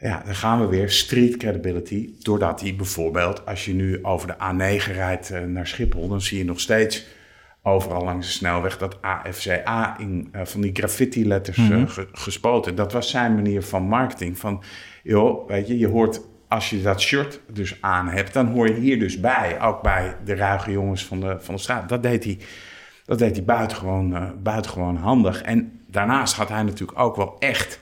ja, 0.00 0.22
dan 0.24 0.34
gaan 0.34 0.60
we 0.60 0.66
weer. 0.66 0.90
Street 0.90 1.36
credibility. 1.36 2.10
Doordat 2.18 2.60
hij 2.60 2.74
bijvoorbeeld, 2.74 3.46
als 3.46 3.64
je 3.64 3.74
nu 3.74 4.04
over 4.04 4.26
de 4.26 4.34
A9 4.34 4.92
rijdt 4.92 5.30
uh, 5.30 5.40
naar 5.40 5.66
Schiphol, 5.66 6.08
dan 6.08 6.20
zie 6.20 6.38
je 6.38 6.44
nog 6.44 6.60
steeds 6.60 7.06
overal 7.62 8.04
langs 8.04 8.26
de 8.26 8.32
snelweg 8.32 8.78
dat 8.78 9.02
AFCA 9.02 9.98
in 9.98 10.28
uh, 10.32 10.44
van 10.44 10.60
die 10.60 10.70
graffiti 10.72 11.26
letters 11.26 11.56
mm 11.56 11.66
-hmm. 11.66 11.82
uh, 11.82 11.88
ge 11.88 12.08
gespoten. 12.12 12.74
Dat 12.74 12.92
was 12.92 13.10
zijn 13.10 13.34
manier 13.34 13.62
van 13.62 13.82
marketing. 13.82 14.38
Van, 14.38 14.62
joh, 15.02 15.48
weet 15.48 15.66
je, 15.66 15.78
je 15.78 15.88
hoort 15.88 16.20
als 16.48 16.70
je 16.70 16.82
dat 16.82 17.00
shirt 17.00 17.40
dus 17.52 17.76
aan 17.80 18.08
hebt, 18.08 18.32
dan 18.32 18.46
hoor 18.46 18.68
je 18.68 18.74
hier 18.74 18.98
dus 18.98 19.20
bij. 19.20 19.60
Ook 19.60 19.82
bij 19.82 20.16
de 20.24 20.34
ruige 20.34 20.70
jongens 20.70 21.04
van 21.04 21.20
de, 21.20 21.36
van 21.40 21.54
de 21.54 21.60
straat. 21.60 21.88
Dat 21.88 22.02
deed 22.02 22.24
hij, 22.24 22.38
dat 23.04 23.18
deed 23.18 23.36
hij 23.36 23.44
buitengewoon, 23.44 24.34
buitengewoon 24.42 24.96
handig. 24.96 25.42
En 25.42 25.80
daarnaast 25.86 26.34
had 26.34 26.48
hij 26.48 26.62
natuurlijk 26.62 26.98
ook 26.98 27.16
wel 27.16 27.36
echt 27.38 27.78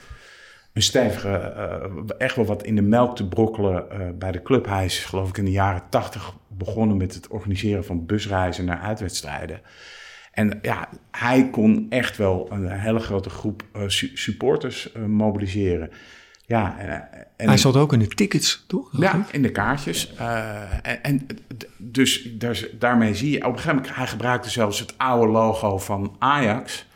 een 0.79 0.85
stevige, 0.85 1.55
uh, 1.57 2.11
echt 2.19 2.37
wel 2.37 2.45
wat 2.45 2.63
in 2.63 2.75
de 2.75 2.83
melk 2.83 3.17
te 3.17 3.29
brokkelen 3.29 3.85
uh, 3.93 4.09
bij 4.19 4.33
de 4.33 4.43
club. 4.43 4.67
Hij 4.67 4.85
is 4.85 5.05
geloof 5.05 5.29
ik 5.29 5.39
in 5.39 5.45
de 5.45 5.51
jaren 5.51 5.83
tachtig 5.91 6.35
begonnen 6.49 6.97
met 6.97 7.15
het 7.15 7.29
organiseren 7.29 7.85
van 7.85 8.07
busreizen 8.07 8.65
naar 8.65 8.81
uitwedstrijden. 8.81 9.61
En 10.33 10.59
ja, 10.63 10.89
hij 11.11 11.51
kon 11.51 11.87
echt 11.89 12.17
wel 12.17 12.49
een 12.51 12.69
hele 12.69 12.99
grote 12.99 13.31
groep 13.31 13.63
uh, 13.77 13.83
su 13.87 14.11
supporters 14.15 14.93
mobiliseren. 15.07 15.91
Ja, 16.47 16.79
en, 16.79 17.09
en, 17.37 17.49
hij 17.49 17.57
zat 17.57 17.77
ook 17.77 17.93
in 17.93 17.99
de 17.99 18.09
tickets, 18.09 18.65
toch? 18.67 19.01
Ja, 19.01 19.27
in 19.31 19.43
de 19.43 19.51
kaartjes. 19.51 20.15
En, 20.83 21.03
en, 21.03 21.27
dus 21.77 22.23
daar, 22.23 22.67
daarmee 22.79 23.15
zie 23.15 23.31
je, 23.31 23.37
op 23.37 23.45
een 23.45 23.59
gegeven 23.59 23.77
moment, 23.77 23.95
hij 23.95 24.07
gebruikte 24.07 24.51
zelfs 24.51 24.81
het 24.81 24.95
oude 24.99 25.33
logo 25.33 25.79
van 25.79 26.17
Ajax. 26.19 26.87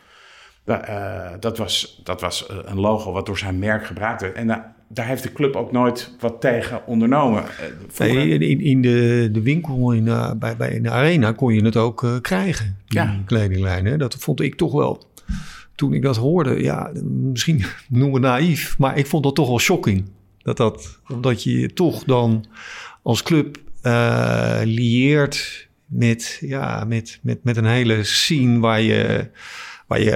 Uh, 0.65 1.29
dat, 1.39 1.57
was, 1.57 2.01
dat 2.03 2.21
was 2.21 2.49
een 2.65 2.79
logo 2.79 3.11
wat 3.11 3.25
door 3.25 3.37
zijn 3.37 3.59
merk 3.59 3.85
gebruikt 3.85 4.21
werd. 4.21 4.35
En 4.35 4.47
daar, 4.47 4.75
daar 4.87 5.07
heeft 5.07 5.23
de 5.23 5.31
club 5.31 5.55
ook 5.55 5.71
nooit 5.71 6.15
wat 6.19 6.41
tegen 6.41 6.85
ondernomen. 6.85 7.43
Nee, 7.97 8.37
in, 8.37 8.61
in 8.61 8.81
de, 8.81 9.29
de 9.31 9.41
winkel 9.41 9.91
in, 9.91 10.03
bij, 10.39 10.57
bij 10.57 10.71
in 10.71 10.83
de 10.83 10.89
arena 10.89 11.31
kon 11.31 11.53
je 11.53 11.65
het 11.65 11.77
ook 11.77 12.03
uh, 12.03 12.15
krijgen, 12.21 12.77
die 12.87 12.99
ja. 12.99 13.19
kledinglijn. 13.25 13.85
Hè? 13.85 13.97
Dat 13.97 14.15
vond 14.15 14.41
ik 14.41 14.55
toch 14.55 14.71
wel 14.71 15.11
toen 15.75 15.93
ik 15.93 16.01
dat 16.01 16.17
hoorde, 16.17 16.61
ja, 16.61 16.91
misschien 17.03 17.63
noemen 17.89 18.21
we 18.21 18.27
naïef, 18.27 18.77
maar 18.77 18.97
ik 18.97 19.07
vond 19.07 19.23
dat 19.23 19.35
toch 19.35 19.47
wel 19.47 19.59
shocking. 19.59 20.09
Dat 20.37 20.57
dat, 20.57 20.99
omdat 21.07 21.43
je 21.43 21.59
je 21.59 21.73
toch 21.73 22.03
dan 22.03 22.45
als 23.01 23.23
club 23.23 23.57
uh, 23.83 24.59
lieert 24.63 25.69
met, 25.85 26.37
ja, 26.41 26.83
met, 26.83 27.19
met, 27.21 27.43
met 27.43 27.57
een 27.57 27.65
hele 27.65 28.03
scene 28.03 28.59
waar 28.59 28.81
je, 28.81 29.29
waar 29.87 30.01
je 30.01 30.15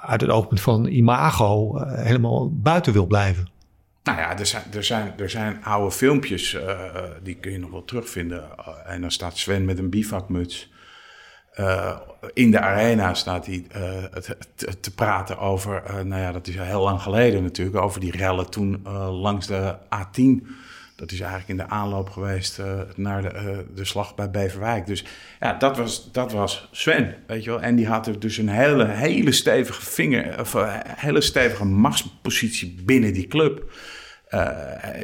uit 0.00 0.20
het 0.20 0.30
oogpunt 0.30 0.60
van 0.60 0.86
imago 0.86 1.76
uh, 1.76 1.92
helemaal 1.94 2.50
buiten 2.52 2.92
wil 2.92 3.06
blijven. 3.06 3.50
Nou 4.02 4.18
ja, 4.18 4.38
er 4.38 4.46
zijn, 4.46 4.62
er 4.72 4.84
zijn, 4.84 5.12
er 5.18 5.30
zijn 5.30 5.64
oude 5.64 5.90
filmpjes, 5.90 6.54
uh, 6.54 6.80
die 7.22 7.34
kun 7.34 7.52
je 7.52 7.58
nog 7.58 7.70
wel 7.70 7.84
terugvinden. 7.84 8.44
en 8.86 9.00
dan 9.00 9.10
staat 9.10 9.36
Sven 9.36 9.64
met 9.64 9.78
een 9.78 9.90
bivakmuts. 9.90 10.70
In 12.32 12.50
de 12.50 12.60
arena 12.60 13.14
staat 13.14 13.46
hij 13.46 13.64
te, 14.20 14.36
te, 14.54 14.80
te, 14.80 14.94
praten 14.94 15.38
over, 15.38 15.82
nou 16.04 16.22
ja, 16.22 16.32
dat 16.32 16.46
is 16.46 16.56
heel 16.56 16.82
lang 16.82 17.02
geleden 17.02 17.42
natuurlijk, 17.42 17.76
over 17.76 18.00
die 18.00 18.16
rellen 18.16 18.50
toen 18.50 18.82
langs 19.10 19.46
de 19.46 19.76
A10. 19.84 20.46
Dat 20.96 21.12
is 21.12 21.20
eigenlijk 21.20 21.50
in 21.50 21.56
de 21.56 21.68
aanloop 21.68 22.10
geweest 22.10 22.62
naar 22.96 23.22
de, 23.22 23.64
de 23.74 23.84
slag 23.84 24.14
bij 24.14 24.30
Beverwijk. 24.30 24.86
Dus 24.86 25.04
ja, 25.40 25.52
dat 25.52 25.76
was, 25.76 26.12
dat 26.12 26.32
was 26.32 26.68
Sven, 26.72 27.14
weet 27.26 27.44
je 27.44 27.50
wel. 27.50 27.60
En 27.60 27.76
die 27.76 27.86
had 27.86 28.10
dus 28.18 28.38
een 28.38 28.48
hele, 28.48 28.86
hele 28.86 29.32
stevige 29.32 29.82
vinger, 29.82 30.40
of 30.40 30.56
hele 30.86 31.20
stevige 31.20 31.64
machtspositie 31.64 32.74
binnen 32.84 33.12
die 33.12 33.26
club. 33.26 33.72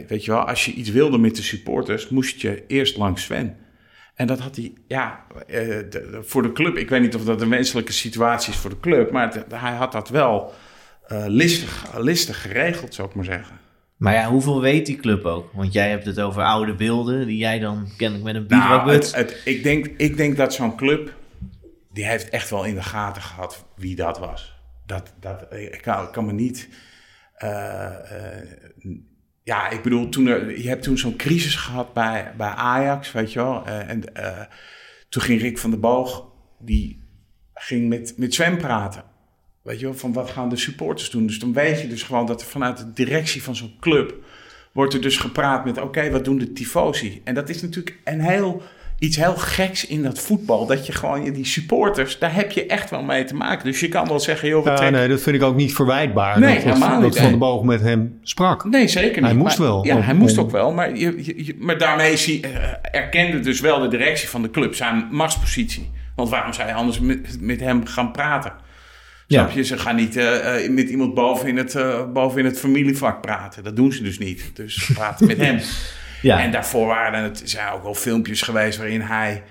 weet 0.08 0.24
je 0.24 0.30
wel, 0.30 0.48
als 0.48 0.64
je 0.64 0.72
iets 0.72 0.90
wilde 0.90 1.18
met 1.18 1.36
de 1.36 1.42
supporters, 1.42 2.08
moest 2.08 2.40
je 2.40 2.64
eerst 2.66 2.96
langs 2.96 3.22
Sven. 3.22 3.56
En 4.14 4.26
dat 4.26 4.38
had 4.38 4.56
hij, 4.56 4.72
ja, 4.86 5.26
voor 6.20 6.42
de 6.42 6.52
club. 6.52 6.76
Ik 6.76 6.88
weet 6.88 7.00
niet 7.00 7.14
of 7.14 7.24
dat 7.24 7.40
een 7.40 7.50
wenselijke 7.50 7.92
situatie 7.92 8.52
is 8.52 8.58
voor 8.58 8.70
de 8.70 8.80
club. 8.80 9.10
Maar 9.10 9.44
hij 9.48 9.74
had 9.74 9.92
dat 9.92 10.08
wel 10.08 10.52
listig, 11.26 11.98
listig 11.98 12.42
geregeld, 12.42 12.94
zou 12.94 13.08
ik 13.08 13.14
maar 13.14 13.24
zeggen. 13.24 13.61
Maar 14.02 14.14
ja, 14.14 14.28
hoeveel 14.28 14.60
weet 14.60 14.86
die 14.86 14.96
club 14.96 15.24
ook? 15.24 15.52
Want 15.52 15.72
jij 15.72 15.90
hebt 15.90 16.04
het 16.04 16.20
over 16.20 16.42
oude 16.42 16.74
beelden 16.74 17.26
die 17.26 17.36
jij 17.36 17.58
dan 17.58 17.88
kennelijk 17.96 18.24
met 18.24 18.34
een 18.34 18.58
nou, 18.58 18.90
het, 18.90 19.42
ik, 19.44 19.62
denk, 19.62 19.86
ik 19.86 20.16
denk 20.16 20.36
dat 20.36 20.54
zo'n 20.54 20.76
club, 20.76 21.14
die 21.92 22.06
heeft 22.06 22.28
echt 22.28 22.50
wel 22.50 22.64
in 22.64 22.74
de 22.74 22.82
gaten 22.82 23.22
gehad 23.22 23.64
wie 23.76 23.96
dat 23.96 24.18
was. 24.18 24.60
Dat, 24.86 25.14
dat, 25.20 25.46
ik, 25.50 25.80
kan, 25.82 26.04
ik 26.04 26.12
kan 26.12 26.26
me 26.26 26.32
niet... 26.32 26.68
Uh, 27.44 27.90
ja, 29.42 29.70
ik 29.70 29.82
bedoel, 29.82 30.08
toen 30.08 30.26
er, 30.26 30.60
je 30.60 30.68
hebt 30.68 30.82
toen 30.82 30.98
zo'n 30.98 31.16
crisis 31.16 31.54
gehad 31.54 31.92
bij, 31.92 32.32
bij 32.36 32.48
Ajax, 32.48 33.12
weet 33.12 33.32
je 33.32 33.38
wel. 33.38 33.66
Uh, 33.66 33.88
en 33.88 34.02
toen 35.08 35.22
ging 35.22 35.40
Rick 35.40 35.58
van 35.58 35.70
der 35.70 35.80
Boog, 35.80 36.26
die 36.58 37.02
ging 37.54 37.88
met, 37.88 38.14
met 38.16 38.34
Sven 38.34 38.56
praten. 38.56 39.04
Weet 39.62 39.80
je 39.80 39.84
wel, 39.86 39.94
van 39.94 40.12
wat 40.12 40.30
gaan 40.30 40.48
de 40.48 40.56
supporters 40.56 41.10
doen? 41.10 41.26
Dus 41.26 41.38
dan 41.38 41.52
weet 41.52 41.80
je 41.80 41.88
dus 41.88 42.02
gewoon 42.02 42.26
dat 42.26 42.40
er 42.40 42.46
vanuit 42.46 42.76
de 42.78 42.92
directie 42.94 43.42
van 43.42 43.56
zo'n 43.56 43.74
club... 43.80 44.14
wordt 44.72 44.94
er 44.94 45.00
dus 45.00 45.16
gepraat 45.16 45.64
met, 45.64 45.80
oké, 45.80 46.10
wat 46.10 46.24
doen 46.24 46.38
de 46.38 46.52
tifosi? 46.52 47.20
En 47.24 47.34
dat 47.34 47.48
is 47.48 47.62
natuurlijk 47.62 47.98
een 48.04 48.20
heel 48.20 48.62
iets 48.98 49.16
heel 49.16 49.36
geks 49.36 49.86
in 49.86 50.02
dat 50.02 50.18
voetbal. 50.18 50.66
Dat 50.66 50.86
je 50.86 50.92
gewoon, 50.92 51.32
die 51.32 51.44
supporters, 51.46 52.18
daar 52.18 52.34
heb 52.34 52.50
je 52.52 52.66
echt 52.66 52.90
wel 52.90 53.02
mee 53.02 53.24
te 53.24 53.34
maken. 53.34 53.64
Dus 53.64 53.80
je 53.80 53.88
kan 53.88 54.08
wel 54.08 54.20
zeggen, 54.20 54.48
joh, 54.48 54.64
we 54.64 54.70
ja. 54.70 54.90
Nee, 54.90 55.08
dat 55.08 55.20
vind 55.20 55.36
ik 55.36 55.42
ook 55.42 55.56
niet 55.56 55.74
verwijtbaar. 55.74 56.38
Nee, 56.40 56.54
dat, 56.54 56.62
helemaal 56.64 57.00
dat 57.00 57.10
niet. 57.10 57.18
Van 57.18 57.30
de 57.30 57.36
Boog 57.38 57.62
met 57.64 57.80
hem 57.80 58.18
sprak. 58.22 58.64
Nee, 58.64 58.88
zeker 58.88 59.16
niet. 59.16 59.24
Hij 59.30 59.34
moest 59.34 59.58
maar, 59.58 59.66
wel. 59.66 59.84
Ja, 59.86 60.00
hij 60.00 60.14
moest 60.14 60.38
ook 60.38 60.50
wel. 60.50 60.72
Maar, 60.72 60.96
je, 60.96 61.24
je- 61.24 61.44
je- 61.44 61.56
maar 61.58 61.78
daarmee 61.78 62.16
zie, 62.16 62.40
eh, 62.46 62.50
erkende 63.00 63.40
dus 63.40 63.60
wel 63.60 63.80
de 63.80 63.88
directie 63.88 64.28
van 64.28 64.42
de 64.42 64.50
club 64.50 64.74
zijn 64.74 65.08
machtspositie. 65.10 65.90
Want 66.16 66.28
waarom 66.28 66.52
zou 66.52 66.68
je 66.68 66.74
anders 66.74 67.00
met, 67.00 67.36
met 67.40 67.60
hem 67.60 67.86
gaan 67.86 68.12
praten? 68.12 68.52
Ja. 69.32 69.42
Snap 69.42 69.54
je? 69.54 69.64
Ze 69.64 69.78
gaan 69.78 69.96
niet 69.96 70.16
eh, 70.16 70.64
eh, 70.64 70.70
met 70.70 70.88
iemand 70.88 71.14
boven 71.14 71.48
in, 71.48 71.56
het, 71.56 71.74
eh, 71.74 72.12
boven 72.12 72.38
in 72.38 72.44
het 72.44 72.58
familievak 72.58 73.20
praten. 73.20 73.64
Dat 73.64 73.76
doen 73.76 73.92
ze 73.92 74.02
dus 74.02 74.18
niet. 74.18 74.50
Dus 74.54 74.74
ze 74.74 74.92
praten 74.92 75.26
met 75.26 75.38
hem. 75.46 75.60
Ja. 76.22 76.40
En 76.42 76.50
daarvoor 76.50 76.86
waren 76.86 77.22
het 77.22 77.42
zijn 77.44 77.72
ook 77.72 77.82
wel 77.82 77.94
filmpjes 77.94 78.42
geweest 78.42 78.78
waarin 78.78 79.00
hij, 79.00 79.42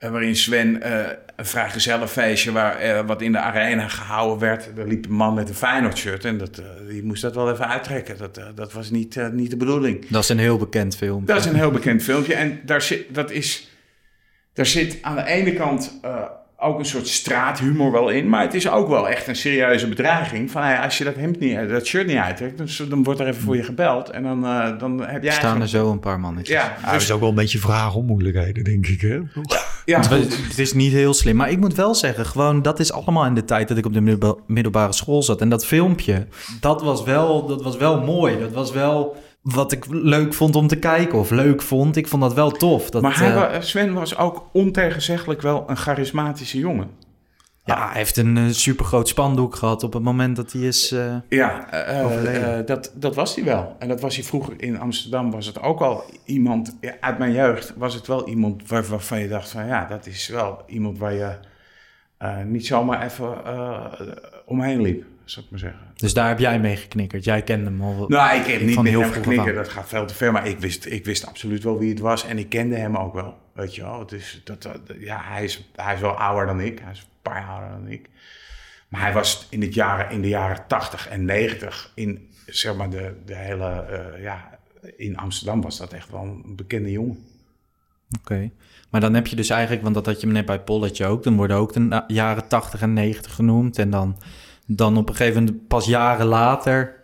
waarin 0.00 0.36
Sven 0.36 0.82
eh, 0.82 1.06
een 1.36 1.46
vrijgezellenfeestje 1.46 2.52
waar 2.52 3.06
wat 3.06 3.22
in 3.22 3.32
de 3.32 3.38
arena 3.38 3.88
gehouden 3.88 4.38
werd. 4.38 4.78
Er 4.78 4.88
liep 4.88 5.04
een 5.04 5.12
man 5.12 5.34
met 5.34 5.48
een 5.48 5.54
Feyenoord 5.54 5.98
shirt 5.98 6.24
en 6.24 6.38
dat, 6.38 6.62
die 6.88 7.04
moest 7.04 7.22
dat 7.22 7.34
wel 7.34 7.50
even 7.50 7.68
uittrekken. 7.68 8.18
Dat, 8.18 8.40
dat 8.54 8.72
was 8.72 8.90
niet, 8.90 9.32
niet 9.32 9.50
de 9.50 9.56
bedoeling. 9.56 10.08
Dat 10.08 10.22
is 10.22 10.28
een 10.28 10.38
heel 10.38 10.58
bekend 10.58 10.96
film. 10.96 11.24
Dat 11.24 11.38
is 11.38 11.44
een 11.44 11.54
heel 11.54 11.70
bekend 11.70 12.02
filmpje. 12.02 12.34
En 12.34 12.60
daar 12.64 12.82
zit, 12.82 13.14
dat 13.14 13.30
is, 13.30 13.70
daar 14.52 14.66
zit 14.66 14.98
aan 15.02 15.16
de 15.16 15.24
ene 15.24 15.52
kant 15.52 15.98
eh, 16.02 16.22
ook 16.60 16.78
een 16.78 16.84
soort 16.84 17.08
straathumor 17.08 17.92
wel 17.92 18.08
in. 18.08 18.28
Maar 18.28 18.42
het 18.42 18.54
is 18.54 18.68
ook 18.68 18.88
wel 18.88 19.08
echt 19.08 19.26
een 19.26 19.36
serieuze 19.36 19.88
bedreiging. 19.88 20.50
Van, 20.50 20.62
hey, 20.62 20.78
als 20.78 20.98
je 20.98 21.04
dat, 21.04 21.14
hemd 21.16 21.40
niet, 21.40 21.68
dat 21.68 21.86
shirt 21.86 22.06
niet 22.06 22.16
uittrekt, 22.16 22.58
dan, 22.58 22.88
dan 22.88 23.02
wordt 23.02 23.20
er 23.20 23.26
even 23.26 23.42
voor 23.42 23.56
je 23.56 23.62
gebeld. 23.62 24.10
En 24.10 24.22
dan, 24.22 24.44
eh, 24.46 24.78
dan 24.78 25.00
heb 25.00 25.22
jij... 25.22 25.32
Staan 25.32 25.60
er 25.60 25.68
zo 25.68 25.90
een 25.90 26.00
paar 26.00 26.20
mannetjes. 26.20 26.56
Ja, 26.56 26.76
dat 26.84 26.92
dus- 26.92 27.02
is 27.02 27.10
ook 27.10 27.20
wel 27.20 27.28
een 27.28 27.34
beetje 27.34 27.58
vragen 27.58 28.00
om 28.00 28.06
moeilijkheden, 28.06 28.64
denk 28.64 28.86
ik. 28.86 29.00
Hè? 29.00 29.18
ja, 29.84 30.00
Het, 30.08 30.58
is 30.58 30.72
niet 30.72 30.92
heel 30.92 31.14
slim. 31.14 31.36
Maar 31.36 31.50
ik 31.50 31.58
moet 31.58 31.74
wel 31.74 31.94
zeggen, 31.94 32.26
gewoon, 32.26 32.62
dat 32.62 32.80
is 32.80 32.92
allemaal 32.92 33.26
in 33.26 33.34
de 33.34 33.44
tijd 33.44 33.68
dat 33.68 33.76
ik 33.76 33.86
op 33.86 33.92
de 33.92 34.00
middelba- 34.00 34.40
middelbare 34.46 34.92
school 34.92 35.22
zat. 35.22 35.40
En 35.40 35.48
dat 35.48 35.66
filmpje, 35.66 36.26
dat 36.60 36.82
was 36.82 37.04
wel, 37.04 37.46
dat 37.46 37.62
was 37.62 37.76
wel 37.76 38.00
mooi. 38.00 38.38
Dat 38.38 38.52
was 38.52 38.72
wel 38.72 39.16
wat 39.42 39.72
ik 39.72 39.84
leuk 39.88 40.34
vond 40.34 40.56
om 40.56 40.66
te 40.66 40.76
kijken. 40.78 41.18
Of 41.18 41.30
leuk 41.30 41.62
vond. 41.62 41.96
Ik 41.96 42.08
vond 42.08 42.22
dat 42.22 42.34
wel 42.34 42.50
tof. 42.50 42.90
Dat, 42.90 43.02
maar 43.02 43.18
hij, 43.18 43.48
eh, 43.50 43.60
Sven 43.60 43.92
was 43.92 44.16
ook 44.16 44.48
ontegenzeggelijk 44.52 45.42
wel 45.42 45.64
een 45.66 45.76
charismatische 45.76 46.58
jongen. 46.58 46.90
ja, 47.64 47.86
hij 47.88 47.96
heeft 47.96 48.16
een 48.16 48.36
super 48.36 48.54
supergroot 48.54 49.08
spandoek 49.08 49.54
gehad 49.56 49.82
op 49.82 49.92
het 49.92 50.02
moment 50.02 50.36
dat 50.36 50.52
hij 50.52 50.62
is... 50.62 50.92
eh, 50.92 51.14
Ja, 51.28 52.62
dat, 52.62 52.92
dat 52.94 53.14
was 53.14 53.34
hij 53.34 53.44
wel. 53.44 53.76
En 53.78 53.88
dat 53.88 54.00
was 54.00 54.14
hij 54.14 54.24
vroeger 54.24 54.54
in 54.62 54.78
Amsterdam. 54.78 55.30
Was 55.30 55.46
het 55.46 55.60
ook 55.62 55.80
al 55.80 56.04
iemand, 56.24 56.76
ja, 56.80 56.94
uit 57.00 57.18
mijn 57.18 57.32
jeugd 57.32 57.72
was 57.76 57.94
het 57.94 58.06
wel 58.06 58.28
iemand 58.28 58.68
waar, 58.68 58.84
waarvan 58.84 59.20
je 59.20 59.28
dacht 59.28 59.48
van 59.50 59.66
ja, 59.66 59.84
dat 59.86 60.06
is 60.06 60.28
wel 60.28 60.62
iemand 60.66 60.98
waar 60.98 61.12
je 61.14 61.32
niet 62.44 62.66
zomaar 62.66 63.04
even 63.04 63.34
omheen 64.46 64.80
liep, 64.82 65.04
zou 65.30 65.44
ik 65.44 65.50
maar 65.50 65.60
zeggen. 65.60 65.80
dus 65.94 66.14
daar 66.14 66.28
heb 66.28 66.38
jij 66.38 66.60
mee 66.60 66.76
geknikkerd. 66.76 67.24
Jij 67.24 67.42
kende 67.42 67.64
hem 67.70 67.82
al 67.82 68.04
Nou, 68.08 68.40
ik 68.40 68.46
heb 68.46 68.60
niet 68.60 68.76
met 68.82 68.86
heel 68.86 69.02
af. 69.02 69.54
dat 69.54 69.68
gaat 69.68 69.88
veel 69.88 70.06
te 70.06 70.14
ver. 70.14 70.32
Maar 70.32 70.46
ik 70.48 70.58
wist, 70.58 70.86
ik 70.86 71.04
wist 71.04 71.26
absoluut 71.26 71.62
wel 71.62 71.78
wie 71.78 71.88
het 71.90 71.98
was 71.98 72.24
en 72.26 72.38
ik 72.38 72.48
kende 72.48 72.76
hem 72.76 72.96
ook 72.96 73.14
wel. 73.14 73.38
Weet 73.54 73.74
je 73.74 73.82
wel, 73.82 74.06
dus 74.06 74.40
dat, 74.44 74.62
dat- 74.62 74.80
ja, 74.98 75.20
hij, 75.24 75.44
is, 75.44 75.70
hij 75.76 75.94
is 75.94 76.00
wel 76.00 76.10
ouder 76.18 76.46
dan 76.46 76.60
ik. 76.60 76.80
Hij 76.82 76.92
is 76.92 76.98
een 77.00 77.06
paar 77.22 77.40
jaar 77.40 77.48
ouder 77.50 77.70
dan 77.70 77.88
ik. 77.88 78.08
Maar 78.88 79.00
hij 79.00 79.12
was 79.12 79.46
in, 79.50 79.60
het 79.62 79.74
jaren, 79.74 80.10
in 80.10 80.20
de 80.22 80.28
jaren 80.28 80.64
80 80.66 81.08
en 81.08 81.24
90 81.24 81.92
in, 81.94 82.28
zeg 82.46 82.76
maar, 82.76 82.90
de, 82.90 83.14
de 83.24 83.36
hele, 83.36 83.68
eh, 83.82 84.22
ja, 84.22 84.58
in 84.96 85.16
Amsterdam 85.16 85.60
was 85.62 85.78
dat 85.78 85.92
echt 85.92 86.10
wel 86.10 86.22
een 86.22 86.56
bekende 86.56 86.90
jongen. 86.90 87.18
Oké. 88.18 88.50
Maar 88.90 89.00
dan 89.00 89.14
heb 89.14 89.26
je 89.26 89.36
dus 89.36 89.50
eigenlijk, 89.50 89.82
want 89.82 89.94
dat 89.94 90.06
had 90.06 90.20
je 90.20 90.26
net 90.26 90.46
bij 90.46 90.60
Polletje 90.60 91.06
ook, 91.06 91.22
dan 91.22 91.36
worden 91.36 91.56
ook 91.56 91.72
de 91.72 92.04
jaren 92.06 92.48
80 92.48 92.82
en 92.82 92.92
90 92.92 93.34
genoemd. 93.34 93.78
En 93.78 93.90
dan, 93.90 94.16
dan 94.76 94.96
op 94.96 95.08
een 95.08 95.14
gegeven 95.14 95.44
moment, 95.44 95.68
pas 95.68 95.86
jaren 95.86 96.26
later, 96.26 96.94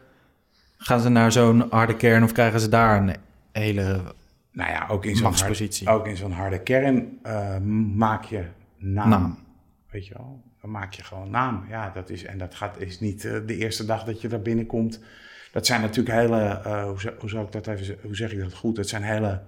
gaan 0.77 1.01
ze 1.01 1.09
naar 1.09 1.33
zo'n 1.33 1.67
harde 1.71 1.97
kern 1.97 2.23
of 2.23 2.33
krijgen 2.33 2.61
ze 2.61 2.69
daar 2.69 3.01
een 3.03 3.17
hele 3.53 4.01
Nou 4.53 4.71
ja, 4.71 4.87
ook 4.89 5.05
in 5.05 5.17
zo'n 5.17 5.25
harde, 5.25 5.39
machtspositie. 5.39 5.89
ook 5.89 6.07
in 6.07 6.17
zo'n 6.17 6.33
harde 6.33 6.61
kern 6.61 7.19
eh, 7.23 7.59
maak 7.95 8.25
je 8.25 8.45
naam. 8.79 9.09
Naam. 9.09 9.39
Weet 9.91 10.07
je 10.07 10.15
wel, 10.17 10.43
dan 10.61 10.71
maak 10.71 10.93
je 10.93 11.05
gewoon 11.05 11.31
naam. 11.31 11.65
Ja, 11.69 11.91
dat 11.91 12.11
is, 12.11 12.25
en 12.25 12.39
dat 12.39 12.55
gaat, 12.55 12.81
is 12.81 13.01
niet 13.01 13.25
eh, 13.25 13.33
de 13.47 13.57
eerste 13.57 13.85
dag 13.85 14.05
dat 14.05 14.21
je 14.21 14.29
daar 14.29 14.43
binnenkomt. 14.43 15.01
Dat 15.53 15.67
zijn 15.67 15.81
natuurlijk 15.81 16.17
hele, 16.17 16.41
eh, 16.41 16.85
hoe, 16.85 17.15
hoe 17.19 17.29
zou 17.29 17.45
ik 17.45 17.53
dat 17.53 17.67
even 17.67 17.99
hoe 18.03 18.17
zeg 18.17 18.33
ik 18.33 18.41
dat 18.41 18.55
goed? 18.55 18.77
Dat 18.77 18.89
zijn 18.89 19.03
hele 19.03 19.43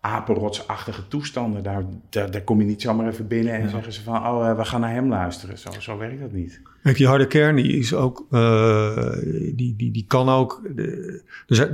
apenrotsachtige 0.00 1.08
toestanden. 1.08 1.62
Daar, 1.62 1.84
daar, 2.08 2.30
daar 2.30 2.42
kom 2.42 2.60
je 2.60 2.66
niet 2.66 2.82
zomaar 2.82 3.08
even 3.08 3.28
binnen 3.28 3.54
en 3.54 3.68
zeggen 3.68 3.92
ze 3.92 4.02
van, 4.02 4.16
oh, 4.16 4.56
we 4.56 4.64
gaan 4.64 4.80
naar 4.80 4.90
hem 4.90 5.08
luisteren. 5.08 5.58
Zo, 5.58 5.70
zo 5.78 5.98
werkt 5.98 6.20
dat 6.20 6.32
niet. 6.32 6.62
Die 6.92 7.06
harde 7.06 7.26
kern 7.26 7.56
die 7.56 7.76
is 7.76 7.94
ook, 7.94 8.26
eh, 8.30 9.08
die, 9.54 9.74
die, 9.76 9.90
die 9.90 10.04
kan 10.06 10.28
ook. 10.28 10.62
de- 10.74 11.22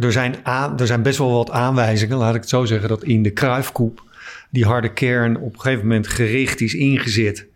er, 0.01 0.13
zijn, 0.13 0.45
er, 0.77 0.87
zijn 0.87 1.03
best 1.03 1.19
wel 1.19 1.33
wat 1.33 1.51
aanwijzingen, 1.51 2.17
laat 2.17 2.35
ik 2.35 2.41
het 2.41 2.51
zo 2.51 2.65
zeggen, 2.65 2.89
dat 2.89 3.05
in 3.05 3.23
de 3.23 3.31
kruifkoep 3.31 4.03
die 4.51 4.65
harde 4.65 4.93
kern 4.93 5.37
op 5.37 5.53
een 5.55 5.61
gegeven 5.61 5.87
moment 5.87 6.09
gericht 6.09 6.61
is 6.61 6.75
ingezet 6.75 7.49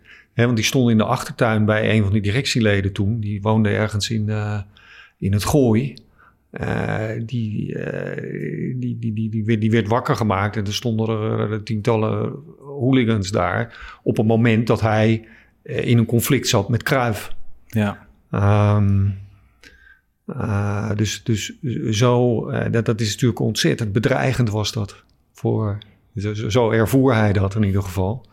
want 0.43 0.55
die 0.55 0.65
stond 0.65 0.89
in 0.89 0.97
de 0.97 1.03
achtertuin 1.03 1.65
bij 1.65 1.95
een 1.95 2.03
van 2.03 2.11
die 2.11 2.21
directieleden 2.21 2.91
toen. 2.91 3.19
Die 3.19 3.41
woonde 3.41 3.69
ergens 3.69 4.09
in, 4.09 4.25
uh, 4.27 4.59
in 5.17 5.33
het 5.33 5.43
Gooi. 5.45 5.93
Uh, 6.51 7.09
die, 7.25 7.77
die, 8.75 8.99
die, 8.99 9.13
die, 9.13 9.29
die, 9.29 9.45
werd, 9.45 9.61
die 9.61 9.71
werd 9.71 9.87
wakker 9.87 10.15
gemaakt 10.15 10.55
en 10.57 10.65
er 10.65 10.73
stonden 10.73 11.09
er 11.49 11.63
tientallen 11.63 12.33
hooligans 12.59 13.31
daar. 13.31 13.77
Op 14.03 14.17
het 14.17 14.27
moment 14.27 14.67
dat 14.67 14.81
hij 14.81 15.27
in 15.63 15.97
een 15.97 16.05
conflict 16.05 16.47
zat 16.47 16.69
met 16.69 16.83
Kruif. 16.83 17.33
Ja. 17.75 18.07
Um, 18.77 19.17
dus, 20.95 21.23
dus 21.23 21.53
zo, 21.89 22.45
dat, 22.71 22.85
dat 22.85 23.01
is 23.01 23.11
natuurlijk 23.11 23.39
ontzettend 23.39 23.91
bedreigend 23.91 24.49
was 24.49 24.71
dat. 24.71 25.03
Voor, 25.33 25.77
zo, 26.15 26.33
zo 26.33 26.71
ervoer 26.71 27.15
hij 27.15 27.33
dat 27.33 27.55
in 27.55 27.63
ieder 27.63 27.83
geval. 27.83 28.25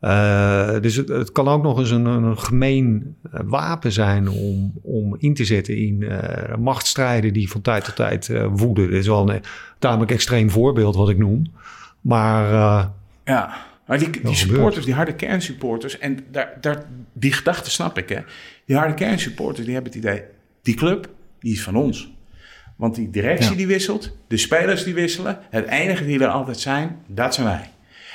Uh, 0.00 0.80
dus 0.80 0.96
het, 0.96 1.08
het, 1.08 1.32
kan 1.32 1.48
ook 1.48 1.62
nog 1.62 1.78
eens 1.78 1.90
een, 1.90 2.04
een 2.04 2.38
gemeen 2.38 3.16
wapen 3.30 3.92
zijn 3.92 4.28
om, 4.28 4.72
om 4.82 5.16
in 5.18 5.34
te 5.34 5.44
zetten 5.44 5.76
in 5.76 6.00
uh, 6.00 6.54
machtsstrijden 6.58 7.32
die 7.32 7.50
van 7.50 7.60
tijd 7.60 7.84
tot 7.84 7.96
tijd 7.96 8.28
uh, 8.28 8.46
woeden. 8.50 8.90
Dit 8.90 9.00
is 9.00 9.06
wel 9.06 9.30
een 9.30 9.42
tamelijk 9.78 10.10
extreem 10.10 10.50
voorbeeld 10.50 10.96
wat 10.96 11.08
ik 11.08 11.18
noem. 11.18 11.52
Maar. 12.00 12.50
ja, 13.24 13.66
maar 13.86 13.98
die, 13.98 14.10
die 14.22 14.34
supporters, 14.34 14.84
die 14.84 14.94
harde 14.94 15.14
kernsupporters, 15.14 15.98
en 15.98 16.18
daar, 16.30 16.58
daar, 16.60 16.84
die 17.12 17.32
gedachte 17.32 17.70
snap 17.70 17.98
ik, 17.98 18.08
hè. 18.08 18.20
Die 18.68 18.76
harde 18.76 18.94
kernsupporters, 18.94 19.64
die 19.64 19.74
hebben 19.74 19.92
het 19.92 20.02
idee, 20.02 20.22
die 20.62 20.74
club, 20.74 21.08
die 21.38 21.52
is 21.52 21.62
van 21.62 21.76
ons. 21.76 22.12
Want 22.76 22.94
die 22.94 23.10
directie 23.10 23.50
ja. 23.50 23.56
die 23.56 23.66
wisselt, 23.66 24.16
de 24.26 24.36
spelers 24.36 24.84
die 24.84 24.94
wisselen, 24.94 25.38
het 25.50 25.66
enige 25.66 26.04
die 26.04 26.20
er 26.20 26.28
altijd 26.28 26.58
zijn, 26.58 26.98
dat 27.06 27.34
zijn 27.34 27.46
wij. 27.46 27.70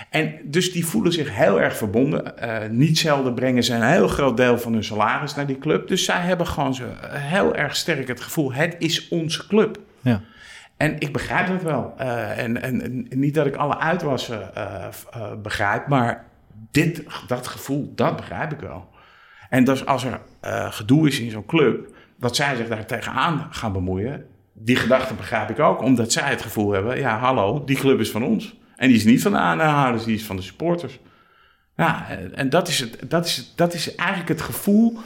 En 0.09 0.33
dus 0.43 0.71
die 0.71 0.85
voelen 0.85 1.11
zich 1.11 1.35
heel 1.35 1.61
erg 1.61 1.77
verbonden. 1.77 2.33
Uh, 2.43 2.57
niet 2.69 2.97
zelden 2.97 3.33
brengen 3.33 3.63
ze 3.63 3.73
een 3.73 3.91
heel 3.91 4.07
groot 4.07 4.37
deel 4.37 4.57
van 4.57 4.73
hun 4.73 4.83
salaris 4.83 5.35
naar 5.35 5.47
die 5.47 5.57
club. 5.57 5.87
Dus 5.87 6.05
zij 6.05 6.19
hebben 6.19 6.47
gewoon 6.47 6.75
zo 6.75 6.83
heel 7.09 7.55
erg 7.55 7.75
sterk 7.75 8.07
het 8.07 8.21
gevoel: 8.21 8.53
het 8.53 8.75
is 8.77 9.07
onze 9.07 9.47
club. 9.47 9.79
Ja. 10.01 10.21
En 10.77 10.95
ik 10.99 11.13
begrijp 11.13 11.47
dat 11.47 11.63
wel. 11.63 11.93
Uh, 11.99 12.37
en, 12.37 12.61
en, 12.61 12.81
en, 12.81 13.07
niet 13.09 13.33
dat 13.33 13.45
ik 13.45 13.55
alle 13.55 13.77
uitwassen 13.77 14.51
uh, 14.57 14.87
begrijp, 15.41 15.87
maar 15.87 16.25
dit, 16.71 17.03
dat 17.27 17.47
gevoel, 17.47 17.91
dat 17.95 18.15
begrijp 18.15 18.51
ik 18.51 18.59
wel. 18.59 18.91
En 19.53 19.63
dus 19.63 19.85
als 19.85 20.03
er 20.03 20.19
gedoe 20.71 21.07
is 21.07 21.19
in 21.19 21.31
zo'n 21.31 21.45
club, 21.45 21.87
dat 22.19 22.35
zij 22.35 22.55
zich 22.55 22.67
daar 22.67 22.85
tegenaan 22.85 23.47
gaan 23.51 23.73
bemoeien, 23.73 24.25
die 24.53 24.75
gedachte 24.75 25.13
begrijp 25.13 25.49
ik 25.49 25.59
ook, 25.59 25.81
omdat 25.81 26.11
zij 26.11 26.29
het 26.29 26.41
gevoel 26.41 26.71
hebben: 26.71 26.99
ja, 26.99 27.17
hallo, 27.17 27.63
die 27.63 27.77
club 27.77 27.99
is 27.99 28.11
van 28.11 28.23
ons. 28.23 28.59
En 28.75 28.87
die 28.87 28.97
is 28.97 29.03
niet 29.03 29.21
van 29.21 29.31
de 29.31 29.37
aandeelhouders, 29.37 30.03
die 30.03 30.15
is 30.15 30.25
van 30.25 30.35
de 30.35 30.41
supporters. 30.41 30.99
Ja, 31.75 32.07
en 32.33 32.49
dat 32.49 32.67
is, 32.67 32.79
het, 32.79 32.97
dat, 33.07 33.25
is, 33.25 33.53
dat 33.55 33.73
is 33.73 33.95
eigenlijk 33.95 34.29
het 34.29 34.41
gevoel 34.41 34.97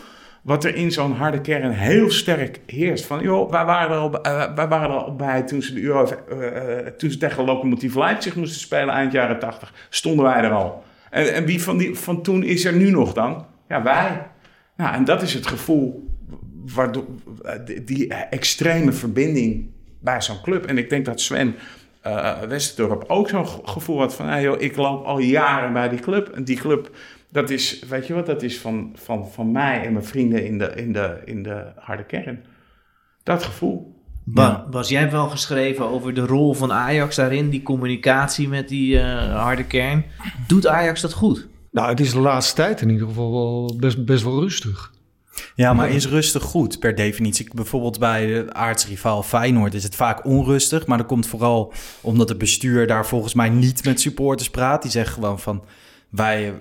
wat 0.41 0.63
er 0.63 0.75
in 0.75 0.91
zo'n 0.91 1.15
harde 1.15 1.41
kern 1.41 1.71
heel 1.71 2.11
sterk 2.11 2.59
heerst. 2.65 3.05
Van, 3.05 3.21
joh, 3.21 3.51
wij 3.51 3.65
waren 3.65 3.95
er 3.95 4.01
al, 4.01 4.25
uh, 4.25 4.55
wij 4.55 4.67
waren 4.67 4.89
er 4.89 4.95
al 4.95 5.15
bij 5.15 5.41
toen 5.43 5.61
ze, 5.61 5.73
de 5.73 5.81
Euro, 5.81 6.07
uh, 6.31 6.87
toen 6.97 7.11
ze 7.11 7.17
tegen 7.17 7.45
Lokomotief 7.45 7.95
Leipzig 7.95 8.35
moesten 8.35 8.59
spelen 8.59 8.93
eind 8.93 9.11
jaren 9.11 9.39
80. 9.39 9.73
Stonden 9.89 10.25
wij 10.25 10.41
er 10.43 10.51
al. 10.51 10.83
En, 11.09 11.33
en 11.33 11.45
wie 11.45 11.63
van, 11.63 11.77
die, 11.77 11.95
van 11.95 12.21
toen 12.21 12.43
is 12.43 12.65
er 12.65 12.73
nu 12.73 12.89
nog 12.89 13.13
dan? 13.13 13.45
Ja, 13.67 13.83
wij. 13.83 14.27
Nou, 14.77 14.95
en 14.95 15.05
dat 15.05 15.21
is 15.21 15.33
het 15.33 15.47
gevoel, 15.47 16.09
waardoor, 16.65 17.05
die, 17.65 17.83
die 17.83 18.13
extreme 18.13 18.91
verbinding 18.91 19.69
bij 19.99 20.21
zo'n 20.21 20.41
club. 20.41 20.65
En 20.65 20.77
ik 20.77 20.89
denk 20.89 21.05
dat 21.05 21.21
Sven 21.21 21.55
uh, 22.07 22.41
Westerdorp 22.41 23.03
ook 23.07 23.29
zo'n 23.29 23.47
gevoel 23.47 23.99
had 23.99 24.15
van... 24.15 24.27
Hey 24.27 24.41
joh, 24.41 24.61
ik 24.61 24.75
loop 24.75 25.05
al 25.05 25.19
jaren 25.19 25.73
bij 25.73 25.89
die 25.89 25.99
club. 25.99 26.27
En 26.27 26.43
die 26.43 26.57
club, 26.57 26.95
dat 27.31 27.49
is, 27.49 27.83
weet 27.89 28.07
je 28.07 28.13
wat, 28.13 28.25
dat 28.25 28.43
is 28.43 28.59
van, 28.59 28.91
van, 28.95 29.27
van 29.31 29.51
mij 29.51 29.85
en 29.85 29.93
mijn 29.93 30.05
vrienden 30.05 30.45
in 30.45 30.57
de, 30.57 30.71
in, 30.75 30.93
de, 30.93 31.21
in 31.25 31.43
de 31.43 31.65
harde 31.75 32.03
kern. 32.03 32.43
Dat 33.23 33.43
gevoel. 33.43 33.95
Ba 34.23 34.67
Bas, 34.71 34.89
jij 34.89 34.99
hebt 34.99 35.11
wel 35.11 35.29
geschreven 35.29 35.85
over 35.85 36.13
de 36.13 36.25
rol 36.25 36.53
van 36.53 36.71
Ajax 36.71 37.15
daarin, 37.15 37.49
die 37.49 37.63
communicatie 37.63 38.47
met 38.47 38.69
die 38.69 38.95
uh, 38.95 39.35
harde 39.43 39.63
kern. 39.63 40.05
Doet 40.47 40.67
Ajax 40.67 41.01
dat 41.01 41.13
goed? 41.13 41.47
Nou, 41.77 41.89
het 41.89 41.99
is 41.99 42.11
de 42.11 42.19
laatste 42.19 42.55
tijd 42.55 42.81
in 42.81 42.89
ieder 42.89 43.07
geval 43.07 43.31
wel 43.31 43.75
best, 43.79 44.05
best 44.05 44.23
wel 44.23 44.39
rustig. 44.39 44.91
Ja, 45.55 45.73
maar 45.73 45.89
is 45.89 46.07
rustig 46.07 46.43
goed 46.43 46.79
per 46.79 46.95
definitie? 46.95 47.49
Bijvoorbeeld 47.53 47.99
bij 47.99 48.25
de 48.25 48.53
aardsrivaal 48.53 49.23
Feyenoord 49.23 49.73
is 49.73 49.83
het 49.83 49.95
vaak 49.95 50.25
onrustig. 50.25 50.85
Maar 50.85 50.97
dat 50.97 51.07
komt 51.07 51.27
vooral 51.27 51.73
omdat 52.01 52.29
het 52.29 52.37
bestuur 52.37 52.87
daar 52.87 53.05
volgens 53.05 53.33
mij 53.33 53.49
niet 53.49 53.85
met 53.85 54.01
supporters 54.01 54.49
praat. 54.49 54.81
Die 54.81 54.91
zeggen 54.91 55.13
gewoon 55.13 55.39
van 55.39 55.63
wij, 56.09 56.53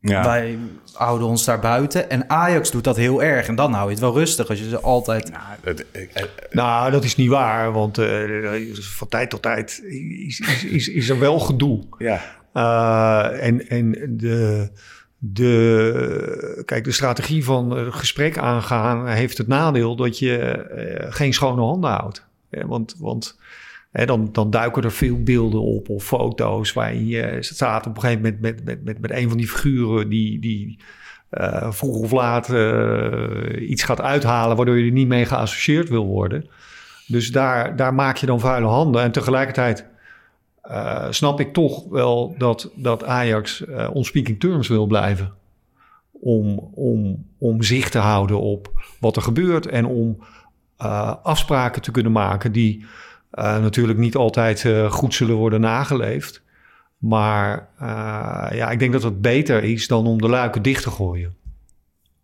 ja. 0.00 0.24
wij 0.24 0.58
houden 0.92 1.28
ons 1.28 1.44
daar 1.44 1.60
buiten. 1.60 2.10
En 2.10 2.30
Ajax 2.30 2.70
doet 2.70 2.84
dat 2.84 2.96
heel 2.96 3.22
erg. 3.22 3.46
En 3.46 3.54
dan 3.54 3.72
hou 3.72 3.84
je 3.84 3.90
het 3.90 4.00
wel 4.00 4.14
rustig 4.14 4.48
als 4.48 4.58
je 4.58 4.68
ze 4.68 4.80
altijd... 4.80 5.30
Nou, 5.30 5.42
dat, 5.62 5.84
nou, 6.50 6.90
dat 6.90 7.04
is 7.04 7.16
niet 7.16 7.30
waar. 7.30 7.72
Want 7.72 7.98
uh, 7.98 8.74
van 8.74 9.08
tijd 9.08 9.30
tot 9.30 9.42
tijd 9.42 9.82
is, 10.26 10.40
is, 10.40 10.64
is, 10.64 10.88
is 10.88 11.08
er 11.08 11.18
wel 11.18 11.38
gedoe. 11.38 11.82
Ja. 11.98 12.36
Uh, 12.58 13.44
en, 13.46 13.68
en 13.68 13.90
de 14.16 14.70
de, 15.20 16.62
kijk, 16.64 16.84
de 16.84 16.92
strategie 16.92 17.44
van 17.44 17.78
uh, 17.78 17.92
gesprek 17.92 18.38
aangaan 18.38 19.06
heeft 19.06 19.38
het 19.38 19.46
nadeel 19.46 19.96
dat 19.96 20.18
je 20.18 20.66
uh, 21.02 21.12
geen 21.12 21.32
schone 21.32 21.60
handen 21.60 21.90
houdt. 21.90 22.26
Want 22.50 22.96
want 22.98 23.38
dan, 23.90 24.28
dan 24.32 24.50
duiken 24.50 24.82
er 24.82 24.92
veel 24.92 25.22
beelden 25.22 25.60
op 25.60 25.88
of 25.88 26.04
foto's 26.04 26.72
waar 26.72 26.94
je 26.94 27.36
staat 27.40 27.86
op 27.86 27.94
een 27.94 28.00
gegeven 28.00 28.22
moment 28.22 28.40
met, 28.40 28.64
met, 28.64 28.84
met, 28.84 29.00
met 29.00 29.10
een 29.10 29.28
van 29.28 29.38
die 29.38 29.48
figuren 29.48 30.08
die, 30.08 30.40
die 30.40 30.78
vroeg 31.70 31.96
of 31.96 32.10
laat 32.10 32.48
iets 33.58 33.82
gaat 33.82 34.00
uithalen 34.00 34.56
waardoor 34.56 34.78
je 34.78 34.86
er 34.86 34.92
niet 34.92 35.08
mee 35.08 35.24
geassocieerd 35.24 35.88
wil 35.88 36.06
worden. 36.06 36.48
Dus 37.06 37.32
daar, 37.32 37.76
daar 37.76 37.94
maak 37.94 38.16
je 38.16 38.26
dan 38.26 38.40
vuile 38.40 38.66
handen 38.66 39.02
en 39.02 39.12
tegelijkertijd 39.12 39.86
uh, 40.70 41.06
snap 41.10 41.40
ik 41.40 41.52
toch 41.52 41.84
wel 41.88 42.34
dat, 42.38 42.70
dat 42.74 43.04
Ajax 43.04 43.60
uh, 43.60 43.88
terms 44.38 44.68
wil 44.68 44.86
blijven. 44.86 45.32
Om, 46.10 46.70
om, 46.74 47.24
om 47.38 47.62
zicht 47.62 47.92
te 47.92 47.98
houden 47.98 48.40
op 48.40 48.82
wat 49.00 49.16
er 49.16 49.22
gebeurt 49.22 49.66
en 49.66 49.86
om 49.86 50.18
uh, 50.82 51.14
afspraken 51.22 51.82
te 51.82 51.90
kunnen 51.90 52.12
maken 52.12 52.52
die 52.52 52.84
natuurlijk 53.30 53.98
niet 53.98 54.16
altijd 54.16 54.66
goed 54.88 55.14
zullen 55.14 55.34
worden 55.34 55.60
nageleefd. 55.60 56.42
Maar 56.98 57.68
ja, 58.54 58.70
ik 58.70 58.78
denk 58.78 58.92
dat 58.92 59.02
het 59.02 59.20
beter 59.20 59.64
is 59.64 59.88
dan 59.88 60.06
om 60.06 60.20
de 60.20 60.28
luiken 60.28 60.62
dicht 60.62 60.82
te 60.82 60.90
gooien. 60.90 61.34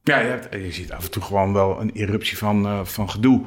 Ja, 0.03 0.19
je, 0.19 0.41
je 0.51 0.73
ziet 0.73 0.93
af 0.93 1.05
en 1.05 1.11
toe 1.11 1.23
gewoon 1.23 1.53
wel 1.53 1.81
een 1.81 1.91
eruptie 1.91 2.39
van, 2.39 2.87
van 2.87 3.11
gedoe. 3.11 3.45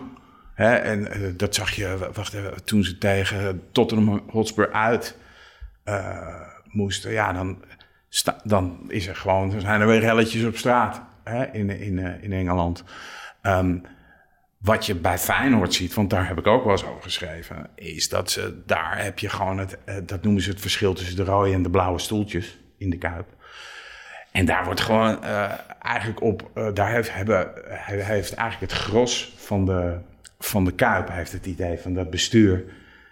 Hè, 0.58 0.76
en 0.76 0.99
uh, 0.99 1.34
dat 1.36 1.55
zag 1.55 1.72
je, 1.72 2.12
wacht 2.14 2.34
even, 2.34 2.64
toen 2.66 2.84
ze 2.84 2.97
tegen 2.97 3.64
Tottenham 3.72 4.24
Hotspur 4.30 4.72
uit 4.72 5.18
uh, 5.86 6.41
moesten. 6.64 7.12
Ja, 7.12 7.34
dan, 7.34 7.64
dan 8.43 8.80
is 8.88 9.08
er 9.08 9.16
gewoon, 9.16 9.49
dan 9.49 9.62
zijn 9.62 9.82
er 9.82 9.88
weer 9.88 9.99
relletjes 9.99 10.43
op 10.43 10.58
straat 10.58 11.01
hè, 11.24 11.45
in, 11.45 11.70
in, 11.70 11.97
uh, 11.97 12.24
in 12.24 12.34
Engeland. 12.34 12.84
Um, 13.41 13.82
wat 14.58 14.86
je 14.86 14.95
bij 14.95 15.18
Feyenoord 15.18 15.74
ziet, 15.74 15.93
want 15.93 16.10
daar 16.10 16.28
heb 16.28 16.38
ik 16.38 16.47
ook 16.47 16.64
wel 16.64 16.72
eens 16.72 16.86
over 16.86 17.01
geschreven, 17.01 17.70
is 17.76 18.10
dat 18.10 18.32
ze 18.32 18.62
daar 18.66 19.03
heb 19.03 19.20
je 19.20 19.30
gewoon 19.30 19.58
het, 19.58 19.78
dat 20.03 20.24
noemen 20.24 20.41
ze 20.41 20.49
het 20.49 20.62
verschil 20.62 20.93
tussen 20.93 21.16
de 21.16 21.24
rode 21.24 21.53
en 21.53 21.64
de 21.64 21.70
blauwe 21.70 21.99
stoeltjes 21.99 22.58
in 22.78 22.89
de 22.89 22.97
kuip. 22.97 23.28
En 24.32 24.45
daar 24.45 24.66
wordt 24.66 24.82
gewoon 24.82 25.24
eigenlijk 25.82 26.22
op, 26.22 26.51
daar 26.74 26.91
heeft, 26.91 27.14
hebben, 27.14 27.51
heeft 27.86 28.34
eigenlijk 28.34 28.72
het 28.72 28.82
gros 28.82 29.34
van 29.38 29.66
de 29.66 29.97
van 30.40 30.66
de 30.66 30.72
Kuip 30.72 31.10
heeft 31.10 31.32
het 31.32 31.46
idee 31.46 31.78
van 31.78 31.94
dat 31.94 32.10
bestuur. 32.10 32.66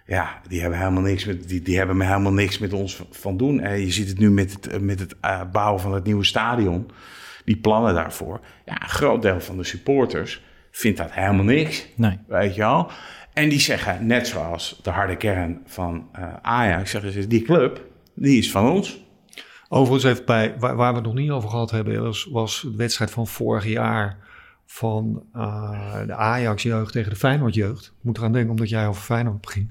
Ja, 0.06 0.40
die 0.48 0.60
hebben 0.60 0.78
helemaal 0.78 1.02
niks 1.02 1.24
met, 1.24 1.48
die, 1.48 1.62
die 1.62 1.76
hebben 1.76 2.00
helemaal 2.00 2.32
niks 2.32 2.58
met 2.58 2.72
ons 2.72 3.02
van 3.10 3.36
doen. 3.36 3.60
En 3.60 3.80
je 3.80 3.90
ziet 3.90 4.08
het 4.08 4.18
nu 4.18 4.30
met 4.30 4.52
het, 4.52 4.82
met 4.82 5.00
het 5.00 5.14
uh, 5.24 5.40
bouwen 5.52 5.80
van 5.80 5.94
het 5.94 6.04
nieuwe 6.04 6.24
stadion. 6.24 6.90
Die 7.44 7.56
plannen 7.56 7.94
daarvoor. 7.94 8.40
Ja, 8.64 8.82
een 8.82 8.88
groot 8.88 9.22
deel 9.22 9.40
van 9.40 9.56
de 9.56 9.64
supporters 9.64 10.42
vindt 10.70 10.98
dat 10.98 11.12
helemaal 11.12 11.44
niks. 11.44 11.86
Nee. 11.94 12.18
Weet 12.26 12.54
je 12.54 12.60
wel? 12.60 12.90
En 13.32 13.48
die 13.48 13.60
zeggen, 13.60 14.06
net 14.06 14.26
zoals 14.26 14.80
de 14.82 14.90
harde 14.90 15.16
kern 15.16 15.60
van 15.66 16.08
uh, 16.18 16.34
Ajax, 16.42 16.90
zeggen 16.90 17.12
ze, 17.12 17.26
die 17.26 17.42
club, 17.42 17.84
die 18.14 18.38
is 18.38 18.50
van 18.50 18.70
ons. 18.70 19.04
Overigens 19.68 20.02
heeft 20.02 20.24
bij, 20.24 20.54
waar, 20.58 20.76
waar 20.76 20.90
we 20.90 20.98
het 20.98 21.06
nog 21.06 21.14
niet 21.14 21.30
over 21.30 21.48
gehad 21.48 21.70
hebben, 21.70 22.02
was, 22.02 22.28
was 22.30 22.60
de 22.60 22.76
wedstrijd 22.76 23.10
van 23.10 23.26
vorig 23.26 23.66
jaar 23.66 24.25
van 24.66 25.22
uh, 25.36 26.06
de 26.06 26.14
Ajax-jeugd 26.14 26.92
tegen 26.92 27.10
de 27.10 27.16
Feyenoord-jeugd. 27.16 27.84
Ik 27.84 28.04
moet 28.04 28.18
eraan 28.18 28.32
denken 28.32 28.50
omdat 28.50 28.68
jij 28.68 28.86
over 28.86 29.02
Feyenoord 29.02 29.40
begint. 29.40 29.70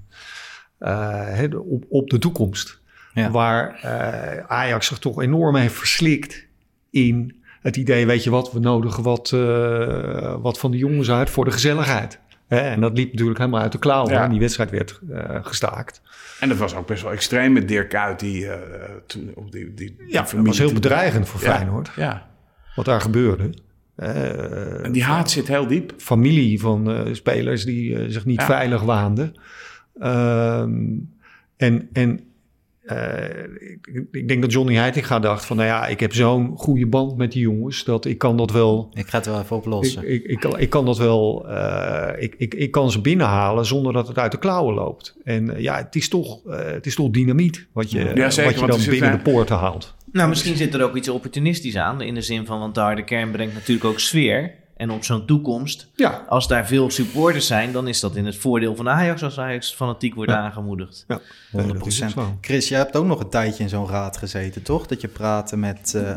Uh, 0.79 1.59
op, 1.69 1.85
op 1.89 2.09
de 2.09 2.17
toekomst. 2.17 2.81
Ja. 3.13 3.31
Waar 3.31 3.79
uh, 3.83 4.45
Ajax 4.47 4.87
zich 4.87 4.99
toch 4.99 5.21
enorm 5.21 5.55
heeft 5.55 5.75
verslikt 5.75 6.45
in 6.89 7.43
het 7.61 7.77
idee, 7.77 8.05
weet 8.05 8.23
je 8.23 8.29
wat, 8.29 8.51
we 8.51 8.59
nodigen 8.59 9.03
wat, 9.03 9.29
wat 10.41 10.59
van 10.59 10.71
de 10.71 10.77
jongens 10.77 11.11
uit 11.11 11.29
voor 11.29 11.45
de 11.45 11.51
gezelligheid. 11.51 12.19
Hè, 12.47 12.59
en 12.59 12.81
dat 12.81 12.97
liep 12.97 13.11
natuurlijk 13.11 13.37
helemaal 13.37 13.61
uit 13.61 13.71
de 13.71 13.79
klauwen. 13.79 14.13
Ja. 14.13 14.21
hè. 14.21 14.29
Die 14.29 14.39
wedstrijd 14.39 14.69
werd 14.69 14.99
eh, 15.11 15.45
gestaakt. 15.45 16.01
En 16.39 16.49
dat 16.49 16.57
was 16.57 16.75
ook 16.75 16.87
best 16.87 17.03
wel 17.03 17.11
extreem 17.11 17.53
met 17.53 17.67
Dirk 17.67 17.89
Kuyt, 17.89 18.19
die 18.19 18.49
eh, 18.49 18.59
toen 19.07 19.31
op 19.35 19.51
die, 19.51 19.73
die, 19.73 19.95
die 19.97 20.11
Ja, 20.11 20.21
dat 20.21 20.45
was 20.45 20.57
heel 20.57 20.73
bedreigend 20.73 21.27
voor 21.27 21.39
Feyenoord. 21.39 21.91
Ja. 21.95 22.27
Wat 22.75 22.85
daar 22.85 23.01
gebeurde. 23.01 23.49
Eh, 23.95 24.85
En 24.85 24.91
die 24.91 25.03
haat 25.03 25.31
zit 25.31 25.47
heel 25.47 25.67
diep. 25.67 25.93
familie 25.97 26.59
van 26.59 26.91
eh, 26.91 27.13
spelers 27.13 27.65
die 27.65 27.95
eh, 27.97 28.03
zich 28.07 28.25
niet 28.25 28.39
Ja. 28.39 28.45
veilig 28.45 28.81
waanden. 28.81 29.33
Ehm, 29.99 30.73
en 31.57 31.89
en 31.93 32.19
eh, 32.81 33.43
ik, 33.59 34.05
ik 34.11 34.27
denk 34.27 34.41
dat 34.41 34.51
Johnny 34.51 34.75
Heitinga 34.75 35.19
dacht 35.19 35.45
van... 35.45 35.55
nou 35.57 35.67
ja, 35.69 35.87
ik 35.87 35.99
heb 35.99 36.13
zo'n 36.13 36.57
goede 36.57 36.85
band 36.87 37.17
met 37.17 37.31
die 37.31 37.41
jongens... 37.41 37.83
dat 37.83 38.05
ik 38.05 38.17
kan 38.17 38.37
dat 38.37 38.51
wel... 38.51 38.89
Ik 38.93 39.07
ga 39.07 39.17
het 39.17 39.25
wel 39.25 39.39
even 39.39 39.55
oplossen. 39.55 40.01
Ik, 40.13 40.23
ik, 40.23 40.29
ik, 40.31 40.39
kan, 40.39 40.59
ik 40.59 40.69
kan 40.69 40.85
dat 40.85 40.97
wel... 40.97 41.49
eh, 41.49 42.23
ik, 42.23 42.35
ik, 42.37 42.53
ik 42.53 42.71
kan 42.71 42.91
ze 42.91 43.01
binnenhalen 43.01 43.65
zonder 43.65 43.93
dat 43.93 44.07
het 44.07 44.17
uit 44.17 44.31
de 44.31 44.39
klauwen 44.39 44.73
loopt. 44.75 45.15
En 45.23 45.53
ja, 45.57 45.77
het 45.77 45.95
is 45.95 46.09
toch, 46.09 46.45
eh, 46.45 46.65
het 46.65 46.85
is 46.85 46.95
toch 46.95 47.09
dynamiet... 47.09 47.67
wat 47.71 47.91
je, 47.91 48.11
Ja, 48.15 48.29
zeker, 48.29 48.51
wat 48.51 48.59
je 48.59 48.67
dan 48.67 48.79
zit 48.79 48.89
binnen 48.91 49.11
de 49.11 49.17
poorten 49.31 49.55
haalt. 49.57 49.95
Nou, 50.15 50.29
misschien 50.29 50.55
zit 50.57 50.73
er 50.73 50.83
ook 50.83 50.95
iets 50.95 51.09
opportunistisch 51.09 51.75
aan. 51.77 52.01
In 52.01 52.13
de 52.13 52.21
zin 52.21 52.45
van, 52.45 52.59
want 52.59 52.75
de 52.75 52.81
harde 52.81 53.03
kern 53.03 53.31
brengt 53.31 53.53
natuurlijk 53.53 53.85
ook 53.85 53.99
sfeer. 53.99 54.51
En 54.77 54.89
op 54.89 55.03
zo'n 55.03 55.25
toekomst, 55.25 55.87
Ja. 55.95 56.23
als 56.29 56.47
daar 56.47 56.67
veel 56.67 56.89
supporters 56.89 57.47
zijn... 57.47 57.71
dan 57.71 57.87
is 57.87 57.99
dat 57.99 58.15
in 58.15 58.25
het 58.25 58.35
voordeel 58.35 58.75
van 58.75 58.89
Ajax 58.89 59.23
als 59.23 59.39
Ajax 59.39 59.73
fanatiek 59.73 60.15
wordt 60.15 60.31
Ja. 60.31 60.37
aangemoedigd. 60.37 61.05
Ja, 61.07 61.19
100%. 61.51 61.73
dat 61.79 61.87
is 61.87 62.03
ook 62.03 62.09
zo. 62.09 62.37
Chris, 62.41 62.67
jij 62.69 62.77
hebt 62.77 62.95
ook 62.95 63.05
nog 63.05 63.19
een 63.19 63.29
tijdje 63.29 63.63
in 63.63 63.69
zo'n 63.69 63.87
raad 63.89 64.17
gezeten, 64.17 64.61
toch? 64.63 64.85
Dat 64.87 65.01
je 65.01 65.07
praatte 65.07 65.57
met... 65.57 65.93
eh, 65.95 66.15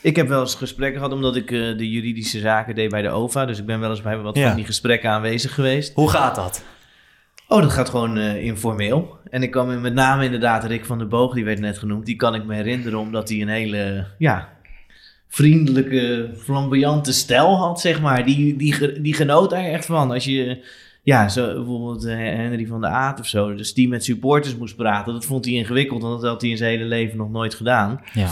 Ik 0.00 0.16
heb 0.16 0.28
wel 0.28 0.40
eens 0.40 0.54
gesprekken 0.54 1.00
gehad 1.00 1.14
omdat 1.14 1.36
ik 1.36 1.50
eh, 1.50 1.58
de 1.60 1.90
juridische 1.90 2.38
zaken 2.38 2.74
deed 2.74 2.90
bij 2.90 3.02
de 3.02 3.08
OVA. 3.10 3.46
Dus 3.46 3.58
ik 3.58 3.66
ben 3.66 3.80
wel 3.80 3.90
eens 3.90 4.02
bij 4.02 4.18
wat 4.18 4.36
Ja. 4.36 4.46
van 4.46 4.56
die 4.56 4.64
gesprekken 4.64 5.10
aanwezig 5.10 5.54
geweest. 5.54 5.94
Hoe 5.94 6.10
gaat 6.10 6.34
dat? 6.34 6.62
Oh, 7.54 7.62
dat 7.62 7.72
gaat 7.72 7.88
gewoon 7.88 8.16
eh, 8.16 8.44
informeel. 8.44 9.18
En 9.30 9.42
ik 9.42 9.50
kan 9.50 9.66
me 9.66 9.76
met 9.76 9.94
name 9.94 10.24
inderdaad 10.24 10.64
Rick 10.64 10.84
van 10.84 10.98
der 10.98 11.08
Boog, 11.08 11.34
die 11.34 11.44
werd 11.44 11.58
net 11.58 11.78
genoemd. 11.78 12.06
Die 12.06 12.16
kan 12.16 12.34
ik 12.34 12.44
me 12.44 12.54
herinneren 12.54 12.98
omdat 12.98 13.28
hij 13.28 13.40
een 13.40 13.48
hele, 13.48 14.06
ja, 14.18 14.48
vriendelijke, 15.28 16.30
flamboyante 16.36 17.12
stijl 17.12 17.56
had, 17.56 17.80
zeg 17.80 18.00
maar. 18.00 18.24
Die, 18.24 18.56
die, 18.56 19.00
die 19.00 19.14
genoot 19.14 19.50
daar 19.50 19.64
echt 19.64 19.86
van. 19.86 20.10
Als 20.10 20.24
je, 20.24 20.64
ja, 21.02 21.28
zo, 21.28 21.54
bijvoorbeeld 21.54 22.04
eh, 22.04 22.16
Henry 22.16 22.66
van 22.66 22.80
der 22.80 22.90
Aat 22.90 23.20
of 23.20 23.26
zo. 23.26 23.54
Dus 23.54 23.74
die 23.74 23.88
met 23.88 24.04
supporters 24.04 24.56
moest 24.56 24.76
praten. 24.76 25.12
Dat 25.12 25.24
vond 25.24 25.44
hij 25.44 25.54
ingewikkeld, 25.54 26.02
want 26.02 26.20
dat 26.20 26.30
had 26.30 26.40
hij 26.40 26.50
in 26.50 26.56
zijn 26.56 26.70
hele 26.70 26.84
leven 26.84 27.16
nog 27.16 27.30
nooit 27.30 27.54
gedaan. 27.54 28.00
Ja. 28.12 28.30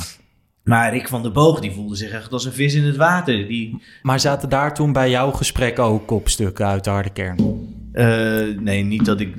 Maar 0.64 0.92
Rick 0.92 1.08
van 1.08 1.22
der 1.22 1.32
Boog, 1.32 1.60
die 1.60 1.72
voelde 1.72 1.96
zich 1.96 2.10
echt 2.10 2.32
als 2.32 2.44
een 2.44 2.52
vis 2.52 2.74
in 2.74 2.84
het 2.84 2.96
water. 2.96 3.46
Die, 3.46 3.82
Maar 4.02 4.20
zaten 4.20 4.48
daar 4.48 4.74
toen 4.74 4.92
bij 4.92 5.10
jouw 5.10 5.30
gesprek 5.30 5.78
ook 5.78 6.06
kopstukken 6.06 6.66
uit 6.66 6.84
de 6.84 6.90
harde 6.90 7.10
kern? 7.10 7.80
Eh, 7.92 8.58
nee, 8.60 8.82
niet 8.84 9.04
dat 9.04 9.20
ik. 9.20 9.34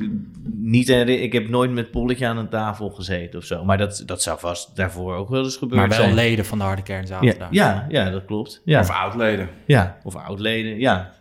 Niet, 0.56 0.90
ik 0.90 1.34
heb 1.34 1.50
nooit 1.50 1.72
met 1.72 1.92
Polletje 1.92 2.28
aan 2.28 2.38
een 2.38 2.50
tafel 2.50 2.90
gezeten 2.90 3.40
of 3.40 3.46
zo. 3.46 3.66
Maar 3.66 3.78
dat, 3.78 4.04
dat 4.06 4.22
zou 4.22 4.40
vast 4.40 4.76
daarvoor 4.76 5.16
ook 5.16 5.30
wel 5.30 5.44
eens 5.44 5.58
gebeurd 5.58 5.80
Maar 5.80 5.90
wel 5.90 5.98
zijn. 5.98 6.14
leden 6.14 6.46
van 6.46 6.58
de 6.58 6.64
harde 6.64 6.82
kern 6.84 7.08
zaten 7.08 7.28
Ja, 7.28 7.34
daar. 7.38 7.48
ja, 7.52 7.86
ja, 7.90 8.10
dat 8.10 8.26
klopt. 8.26 8.62
Ja. 8.66 8.80
Of 8.80 8.90
oudleden. 8.90 9.50
Ja, 9.66 9.98
of 10.04 10.16
oudleden, 10.16 10.80
ja. 10.80 11.12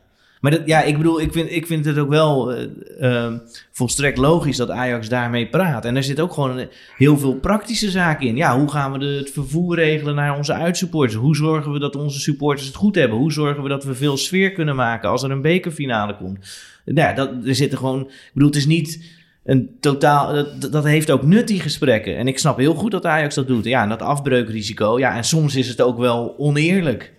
Maar 0.40 0.50
dat, 0.50 0.60
ja, 0.64 0.82
ik 0.82 0.96
bedoel, 0.96 1.20
ik 1.20 1.32
vind, 1.32 1.50
ik 1.50 1.66
vind 1.66 1.84
het 1.84 1.98
ook 1.98 2.08
wel 2.08 2.52
eh, 2.52 3.26
eh, 3.26 3.32
volstrekt 3.72 4.18
logisch 4.18 4.56
dat 4.56 4.70
Ajax 4.70 5.08
daarmee 5.08 5.48
praat. 5.48 5.84
En 5.84 5.96
er 5.96 6.02
zit 6.02 6.20
ook 6.20 6.32
gewoon 6.32 6.66
heel 6.96 7.18
veel 7.18 7.34
praktische 7.34 7.90
zaken 7.90 8.26
in. 8.26 8.36
Ja, 8.36 8.58
hoe 8.58 8.70
gaan 8.70 8.92
we 8.92 8.98
de, 8.98 9.06
het 9.06 9.30
vervoer 9.30 9.74
regelen 9.76 10.14
naar 10.14 10.36
onze 10.36 10.52
uitsupporters? 10.52 11.14
Hoe 11.14 11.36
zorgen 11.36 11.72
we 11.72 11.78
dat 11.78 11.96
onze 11.96 12.20
supporters 12.20 12.66
het 12.66 12.76
goed 12.76 12.94
hebben? 12.94 13.18
Hoe 13.18 13.32
zorgen 13.32 13.62
we 13.62 13.68
dat 13.68 13.84
we 13.84 13.94
veel 13.94 14.16
sfeer 14.16 14.52
kunnen 14.52 14.76
maken 14.76 15.08
als 15.10 15.22
er 15.22 15.30
een 15.30 15.42
bekerfinale 15.42 16.16
komt? 16.16 16.38
Nou, 16.84 17.08
ja, 17.08 17.14
dat, 17.14 17.30
er 17.46 17.54
zitten 17.54 17.78
gewoon, 17.78 18.00
ik 18.00 18.30
bedoel, 18.32 18.48
het 18.48 18.58
is 18.58 18.66
niet 18.66 19.04
een 19.44 19.76
totaal, 19.80 20.32
dat, 20.34 20.72
dat 20.72 20.84
heeft 20.84 21.10
ook 21.10 21.22
nut, 21.22 21.48
die 21.48 21.60
gesprekken. 21.60 22.16
En 22.16 22.28
ik 22.28 22.38
snap 22.38 22.56
heel 22.58 22.74
goed 22.74 22.90
dat 22.90 23.06
Ajax 23.06 23.34
dat 23.34 23.46
doet. 23.46 23.64
Ja, 23.64 23.82
en 23.82 23.88
dat 23.88 24.02
afbreukrisico, 24.02 24.98
ja, 24.98 25.16
en 25.16 25.24
soms 25.24 25.56
is 25.56 25.68
het 25.68 25.80
ook 25.80 25.98
wel 25.98 26.34
oneerlijk, 26.38 27.12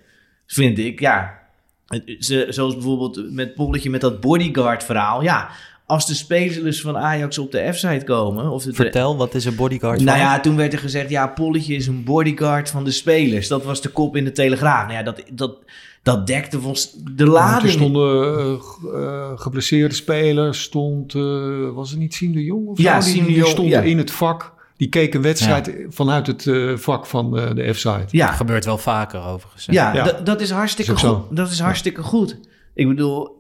vind 0.48 0.78
ik. 0.80 1.00
Ja, 1.00 1.40
ze- 2.20 2.48
zoals 2.50 2.74
bijvoorbeeld 2.74 3.32
met 3.32 3.54
Polletje 3.54 3.90
met 3.90 4.02
dat 4.02 4.20
bodyguard 4.22 4.84
verhaal. 4.84 5.24
Ja, 5.24 5.50
als 5.86 6.08
de 6.08 6.14
spelers 6.14 6.82
van 6.82 6.98
Ajax 6.98 7.38
op 7.38 7.52
de 7.52 7.70
F-site 7.74 8.06
komen... 8.06 8.50
Of 8.52 8.64
de, 8.64 8.74
Vertel, 8.74 9.18
wat 9.18 9.34
is 9.36 9.46
een 9.46 9.56
bodyguard 9.56 10.00
nou 10.00 10.18
van? 10.18 10.28
ja, 10.28 10.40
toen 10.40 10.56
werd 10.56 10.74
er 10.74 10.80
gezegd, 10.80 11.10
ja, 11.10 11.28
Polletje 11.28 11.76
is 11.76 11.88
een 11.88 12.04
bodyguard 12.04 12.70
van 12.70 12.84
de 12.84 12.92
spelers. 12.92 13.48
Dat 13.48 13.64
was 13.64 13.82
de 13.82 13.90
kop 13.90 14.16
in 14.16 14.24
de 14.24 14.32
Telegraaf. 14.32 14.82
Nou 14.84 14.94
ja, 14.98 15.04
dat, 15.04 15.24
dat, 15.34 15.58
dat 16.04 16.28
dekte 16.28 16.60
volgens 16.60 16.92
de 17.16 17.24
Er 17.24 17.30
lading. 17.30 17.72
stonden 17.74 18.38
eh, 18.40 18.60
g- 18.62 18.80
eh, 18.94 19.32
geblesseerde 19.36 19.96
spelers, 19.96 20.62
stond, 20.62 21.16
eh, 21.16 21.70
was 21.74 21.90
het 21.90 22.00
niet 22.00 22.14
Siem 22.14 22.32
de 22.34 22.44
Jong 22.44 22.68
of 22.68 22.78
Ja, 22.78 23.02
zo? 23.02 23.14
Die, 23.14 23.24
die 23.24 23.36
Jong, 23.36 23.48
stond 23.48 23.68
ja. 23.70 23.82
in 23.82 23.98
het 23.98 24.12
vak. 24.12 24.52
Die 24.78 24.90
keek 24.90 25.14
een 25.14 25.22
wedstrijd 25.22 25.76
vanuit 25.90 26.28
het 26.28 26.48
eh, 26.48 26.72
vak 26.78 27.06
van 27.06 27.38
eh, 27.38 27.56
de 27.56 27.74
F-site. 27.74 28.06
Ja, 28.08 28.28
Dat 28.28 28.36
gebeurt 28.36 28.66
wel 28.66 28.78
vaker 28.78 29.20
overigens. 29.26 29.66
hè? 29.66 29.74
Ja, 29.74 29.94
Ja. 29.94 30.12
Dat, 30.24 30.42
is 30.42 30.52
hartstikke 30.52 30.92
Is 30.92 30.98
ook 31.04 31.04
zo. 31.12 31.16
goed. 31.28 31.38
Dat 31.38 31.52
is 31.52 31.60
hartstikke 31.60 32.04
goed. 32.04 32.38
Ik 32.76 32.88
bedoel, 32.88 33.38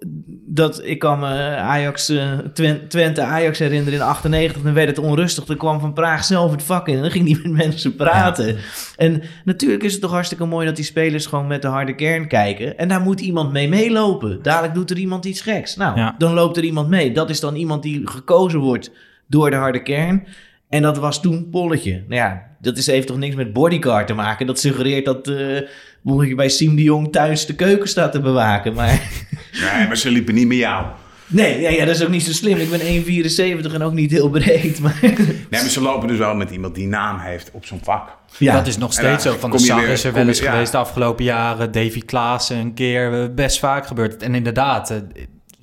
dat, 0.48 0.82
ik 0.84 1.00
kan 1.00 1.20
me 1.20 1.56
Ajax, 1.58 2.12
Twen- 2.54 2.88
Twente 2.88 3.22
Ajax 3.22 3.60
herinneren 3.60 3.94
in 4.00 4.06
98. 4.06 4.62
Dan 4.62 4.74
werd 4.74 4.88
het 4.88 5.00
onrustig. 5.00 5.46
Dan 5.46 5.58
kwam 5.58 5.80
Van 5.80 5.94
Praag 5.94 6.24
zelf 6.24 6.52
het 6.52 6.64
vak 6.64 6.88
in. 6.88 6.96
En 6.96 7.02
dan 7.02 7.12
ging 7.12 7.28
hij 7.28 7.40
met 7.44 7.66
mensen 7.66 7.96
praten. 7.96 8.58
En 8.98 9.22
natuurlijk 9.46 9.84
is 9.84 9.92
het 9.92 10.02
toch 10.02 10.12
hartstikke 10.12 10.46
mooi 10.46 10.66
dat 10.66 10.76
die 10.76 10.86
spelers 10.86 11.26
gewoon 11.26 11.48
met 11.48 11.62
de 11.62 11.68
harde 11.68 11.96
kern 11.96 12.28
kijken. 12.28 12.78
En 12.78 12.88
daar 12.88 13.02
moet 13.02 13.20
iemand 13.22 13.52
mee 13.52 13.70
meelopen. 13.70 14.40
Dadelijk 14.42 14.74
doet 14.74 14.90
er 14.92 14.98
iemand 14.98 15.26
iets 15.26 15.42
geks. 15.42 15.76
Nou, 15.76 15.98
Ja. 15.98 16.16
dan 16.18 16.34
loopt 16.34 16.58
er 16.58 16.64
iemand 16.64 16.90
mee. 16.90 17.12
Dat 17.12 17.30
is 17.30 17.40
dan 17.40 17.56
iemand 17.56 17.84
die 17.84 18.02
gekozen 18.08 18.60
wordt 18.60 18.92
door 19.28 19.50
de 19.50 19.56
harde 19.56 19.84
kern. 19.84 20.24
En 20.74 20.82
dat 20.82 20.98
was 20.98 21.22
toen 21.22 21.50
Polletje. 21.52 21.92
Nou 22.08 22.22
ja, 22.22 22.44
dat 22.62 22.78
is, 22.78 22.86
heeft 22.86 23.08
toch 23.08 23.18
niks 23.18 23.36
met 23.36 23.54
bodyguard 23.54 24.08
te 24.08 24.14
maken. 24.14 24.46
Dat 24.48 24.60
suggereert 24.60 25.06
dat 25.06 25.28
eh 25.28 25.62
Polletje 26.04 26.36
bij 26.36 26.50
Siem 26.50 26.76
de 26.76 26.84
Jong 26.84 27.12
thuis 27.12 27.46
de 27.46 27.56
keuken 27.56 27.88
staat 27.88 28.12
te 28.12 28.20
bewaken. 28.22 28.74
Maar 28.74 29.02
Nee, 29.76 29.88
maar 29.88 29.98
ze 29.98 30.10
liepen 30.12 30.34
niet 30.34 30.48
met 30.48 30.58
jou. 30.58 30.86
nee, 31.28 31.62
ja, 31.62 31.70
ja, 31.70 31.86
dat 31.86 31.96
is 31.96 32.04
ook 32.04 32.10
niet 32.10 32.24
zo 32.24 32.32
slim. 32.32 32.58
Ik 32.58 32.70
ben 32.70 32.80
1,74 33.70 33.74
en 33.74 33.82
ook 33.82 33.94
niet 33.94 34.12
heel 34.12 34.30
breed. 34.30 34.80
Maar 34.80 34.98
Nee, 35.02 35.28
maar 35.50 35.60
ze 35.70 35.82
lopen 35.82 36.08
dus 36.08 36.18
wel 36.18 36.36
met 36.36 36.52
iemand 36.52 36.76
die 36.76 36.88
naam 36.88 37.20
heeft 37.20 37.50
op 37.54 37.66
zo'n 37.66 37.80
vak. 37.84 38.18
ja, 38.38 38.54
Dat 38.54 38.68
is 38.68 38.78
nog 38.78 38.94
steeds 38.94 39.24
dan 39.24 39.34
zo. 39.34 39.40
Van 39.40 39.52
de 39.52 39.58
je 39.58 39.64
Sar 39.64 39.88
is 39.88 40.04
er 40.04 40.14
wel 40.14 40.22
je- 40.22 40.28
eens 40.28 40.40
ja. 40.40 40.52
geweest 40.52 40.72
de 40.72 40.78
afgelopen 40.78 41.24
jaren. 41.26 41.72
Davy 41.72 42.00
Klaassen 42.06 42.58
een 42.58 42.74
keer. 42.74 43.22
eh, 43.24 43.30
Best 43.36 43.60
vaak 43.60 43.88
gebeurd. 43.88 44.24
En 44.24 44.36
inderdaad, 44.36 44.90
eh, 44.90 44.98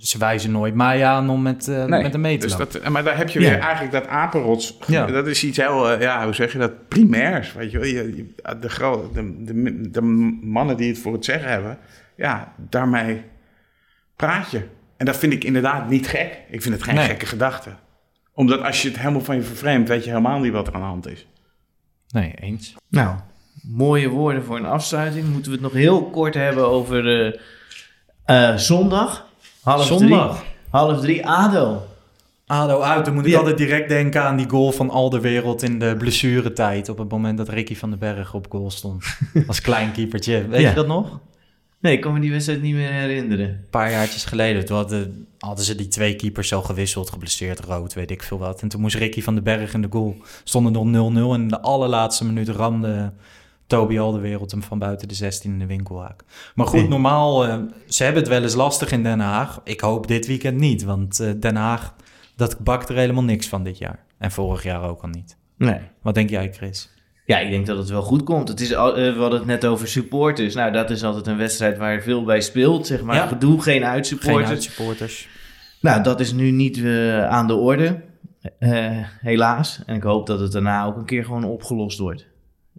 ze 0.00 0.18
wijzen 0.18 0.50
nooit 0.50 0.74
mij 0.74 1.04
aan 1.04 1.30
om 1.30 1.42
met, 1.42 1.68
eh 1.68 1.84
met 1.86 2.12
hem 2.12 2.20
mee 2.20 2.38
te 2.38 2.46
dus 2.46 2.56
dat, 2.56 2.88
maar 2.88 3.04
daar 3.04 3.16
heb 3.16 3.28
je 3.28 3.40
Ja. 3.40 3.48
weer 3.50 3.58
eigenlijk 3.58 3.92
dat 3.92 4.06
apenrots. 4.06 4.78
Ja. 4.86 5.06
Dat 5.06 5.26
is 5.26 5.44
iets 5.44 5.56
heel, 5.56 5.90
eh, 5.90 6.00
ja, 6.00 6.24
hoe 6.24 6.34
zeg 6.34 6.52
je 6.52 6.58
dat? 6.58 6.88
Primairs. 6.88 7.52
Weet 7.52 7.70
je, 7.70 7.78
wel. 7.78 7.86
je, 7.86 8.16
je- 8.16 8.34
de, 8.60 9.08
de, 9.12 9.44
de, 9.44 9.90
de 9.90 10.00
mannen 10.42 10.76
die 10.76 10.88
het 10.88 10.98
voor 10.98 11.12
het 11.12 11.24
zeggen 11.24 11.50
hebben, 11.50 11.78
ja, 12.16 12.52
daarmee 12.56 13.22
praat 14.16 14.50
je. 14.50 14.62
En 14.96 15.06
dat 15.06 15.16
vind 15.16 15.32
ik 15.32 15.44
inderdaad 15.44 15.88
niet 15.88 16.06
gek. 16.08 16.38
Ik 16.48 16.62
vind 16.62 16.74
het 16.74 16.82
geen 16.82 16.94
Nee. 16.94 17.06
gekke 17.06 17.26
gedachte. 17.26 17.70
Omdat 18.34 18.62
als 18.62 18.82
je 18.82 18.88
het 18.88 18.98
helemaal 18.98 19.20
van 19.20 19.36
je 19.36 19.42
vervreemdt, 19.42 19.88
weet 19.88 20.04
je 20.04 20.10
helemaal 20.10 20.38
niet 20.40 20.52
wat 20.52 20.66
er 20.66 20.74
aan 20.74 20.80
de 20.80 20.86
hand 20.86 21.06
is. 21.08 21.26
Nee, 22.08 22.32
eens. 22.40 22.74
nou, 22.88 23.16
mooie 23.62 24.08
woorden 24.08 24.44
voor 24.44 24.56
een 24.56 24.64
afsluiting. 24.64 25.28
Moeten 25.28 25.50
we 25.50 25.56
het 25.56 25.66
nog 25.66 25.72
heel 25.72 26.10
kort 26.10 26.34
hebben 26.34 26.66
over 26.68 27.06
eh, 27.34 27.40
eh, 28.24 28.56
zondag. 28.56 29.28
Half 29.62 29.84
Zondag. 29.86 30.36
drie. 30.38 30.48
Half 30.70 31.00
drie, 31.00 31.26
ADO. 31.26 31.82
ADO 32.46 32.80
uit, 32.80 33.04
dan 33.04 33.14
moet 33.14 33.24
ik 33.26 33.30
Ja. 33.32 33.38
altijd 33.38 33.56
direct 33.58 33.88
denken 33.88 34.22
aan 34.22 34.36
die 34.36 34.48
goal 34.48 34.72
van 34.72 34.90
Alderwereld 34.90 35.62
in 35.62 35.78
de 35.78 35.94
blessuretijd. 35.98 36.88
Op 36.88 36.98
het 36.98 37.10
moment 37.10 37.38
dat 37.38 37.48
Ricky 37.48 37.76
van 37.76 37.90
den 37.90 37.98
Berg 37.98 38.34
op 38.34 38.46
goal 38.50 38.70
stond. 38.70 39.04
Als 39.46 39.60
klein 39.60 39.92
keepertje. 39.92 40.46
Weet 40.48 40.60
Ja. 40.60 40.68
je 40.68 40.74
dat 40.74 40.86
nog? 40.86 41.18
Nee, 41.80 41.92
ik 41.92 42.00
kan 42.00 42.12
me 42.12 42.20
die 42.20 42.30
wedstrijd 42.30 42.62
niet 42.62 42.74
meer 42.74 42.90
herinneren. 42.92 43.48
Een 43.48 43.66
paar 43.70 43.90
jaartjes 43.90 44.24
geleden. 44.24 44.64
Toen 44.64 44.76
hadden, 44.76 45.26
hadden 45.38 45.64
ze 45.64 45.74
die 45.74 45.88
twee 45.88 46.14
keepers 46.16 46.48
zo 46.48 46.62
gewisseld, 46.62 47.10
geblesseerd, 47.10 47.60
rood, 47.60 47.94
weet 47.94 48.10
ik 48.10 48.22
veel 48.22 48.38
wat. 48.38 48.62
En 48.62 48.68
toen 48.68 48.80
moest 48.80 48.96
Ricky 48.96 49.22
van 49.22 49.34
den 49.34 49.44
Berg 49.44 49.74
in 49.74 49.82
de 49.82 49.88
goal. 49.90 50.16
Stonden 50.44 50.72
nog 50.72 51.12
0-0 51.12 51.34
en 51.34 51.40
in 51.40 51.48
de 51.48 51.60
allerlaatste 51.60 52.24
minuut 52.24 52.48
ramde 52.48 53.12
Toby 53.70 53.98
Alderwereld 53.98 54.50
hem 54.50 54.62
van 54.62 54.78
buiten 54.78 55.08
de 55.08 55.14
16 55.14 55.52
in 55.52 55.58
de 55.58 55.66
winkelhaak. 55.66 56.22
Maar 56.54 56.66
goed, 56.66 56.88
normaal, 56.88 57.46
eh, 57.46 57.58
ze 57.88 58.02
hebben 58.04 58.22
het 58.22 58.30
wel 58.30 58.42
eens 58.42 58.54
lastig 58.54 58.92
in 58.92 59.02
Den 59.02 59.20
Haag. 59.20 59.60
Ik 59.64 59.80
hoop 59.80 60.06
dit 60.06 60.26
weekend 60.26 60.58
niet, 60.58 60.82
want 60.84 61.20
eh, 61.20 61.30
Den 61.40 61.56
Haag, 61.56 61.94
dat 62.36 62.58
bakt 62.58 62.88
er 62.88 62.96
helemaal 62.96 63.22
niks 63.22 63.48
van 63.48 63.62
dit 63.64 63.78
jaar. 63.78 64.04
En 64.18 64.30
vorig 64.30 64.62
jaar 64.62 64.82
ook 64.82 65.02
al 65.02 65.08
niet. 65.08 65.36
Nee. 65.58 65.78
Wat 66.02 66.14
denk 66.14 66.30
jij, 66.30 66.52
Chris? 66.52 66.90
Ja, 67.26 67.38
ik 67.38 67.50
denk 67.50 67.66
dat 67.66 67.78
het 67.78 67.88
wel 67.88 68.02
goed 68.02 68.22
komt. 68.22 68.48
Het 68.48 68.60
is, 68.60 68.74
al- 68.74 68.96
eh, 68.96 69.14
we 69.14 69.20
hadden 69.20 69.38
het 69.38 69.48
net 69.48 69.64
over 69.66 69.88
supporters. 69.88 70.54
Nou, 70.54 70.72
dat 70.72 70.90
is 70.90 71.04
altijd 71.04 71.26
een 71.26 71.36
wedstrijd 71.36 71.78
waar 71.78 72.02
veel 72.02 72.24
bij 72.24 72.40
speelt. 72.40 72.86
Zeg 72.86 73.02
maar, 73.02 73.16
Ja. 73.16 73.26
gedoe, 73.26 73.62
geen 73.62 73.74
Geen 73.74 73.84
uitsupporters. 73.84 74.48
uitsupporters. 74.48 75.28
Nou, 75.80 76.02
dat 76.02 76.20
is 76.20 76.32
nu 76.32 76.50
niet 76.50 76.84
aan 77.28 77.46
de 77.46 77.54
orde. 77.54 78.00
Helaas. 79.20 79.82
En 79.86 79.94
ik 79.96 80.02
hoop 80.02 80.26
dat 80.26 80.40
het 80.40 80.52
daarna 80.52 80.84
ook 80.84 80.96
een 80.96 81.04
keer 81.04 81.24
gewoon 81.24 81.44
opgelost 81.44 81.98
wordt. 81.98 82.26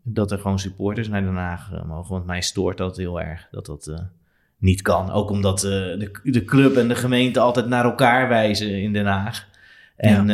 Dat 0.04 0.32
er 0.32 0.40
gewoon 0.40 0.60
supporters 0.60 1.08
naar 1.08 1.22
Den 1.22 1.36
Haag 1.36 1.72
eh, 1.74 1.84
mogen. 1.84 2.12
Want 2.12 2.26
mij 2.26 2.42
stoort 2.42 2.78
dat 2.78 2.98
heel 2.98 3.22
erg. 3.22 3.48
Dat 3.52 3.66
dat 3.66 3.88
eh, 3.88 4.00
niet 4.58 4.82
kan. 4.82 5.12
Ook 5.12 5.30
omdat 5.30 5.64
eh, 5.64 5.72
de, 5.72 6.20
de 6.24 6.46
club 6.46 6.76
en 6.76 6.88
de 6.88 6.96
gemeente 6.96 7.40
altijd 7.40 7.68
naar 7.68 7.84
elkaar 7.86 8.28
wijzen 8.28 8.82
in 8.82 8.94
Den 8.94 9.06
Haag. 9.06 9.48
En 9.96 10.28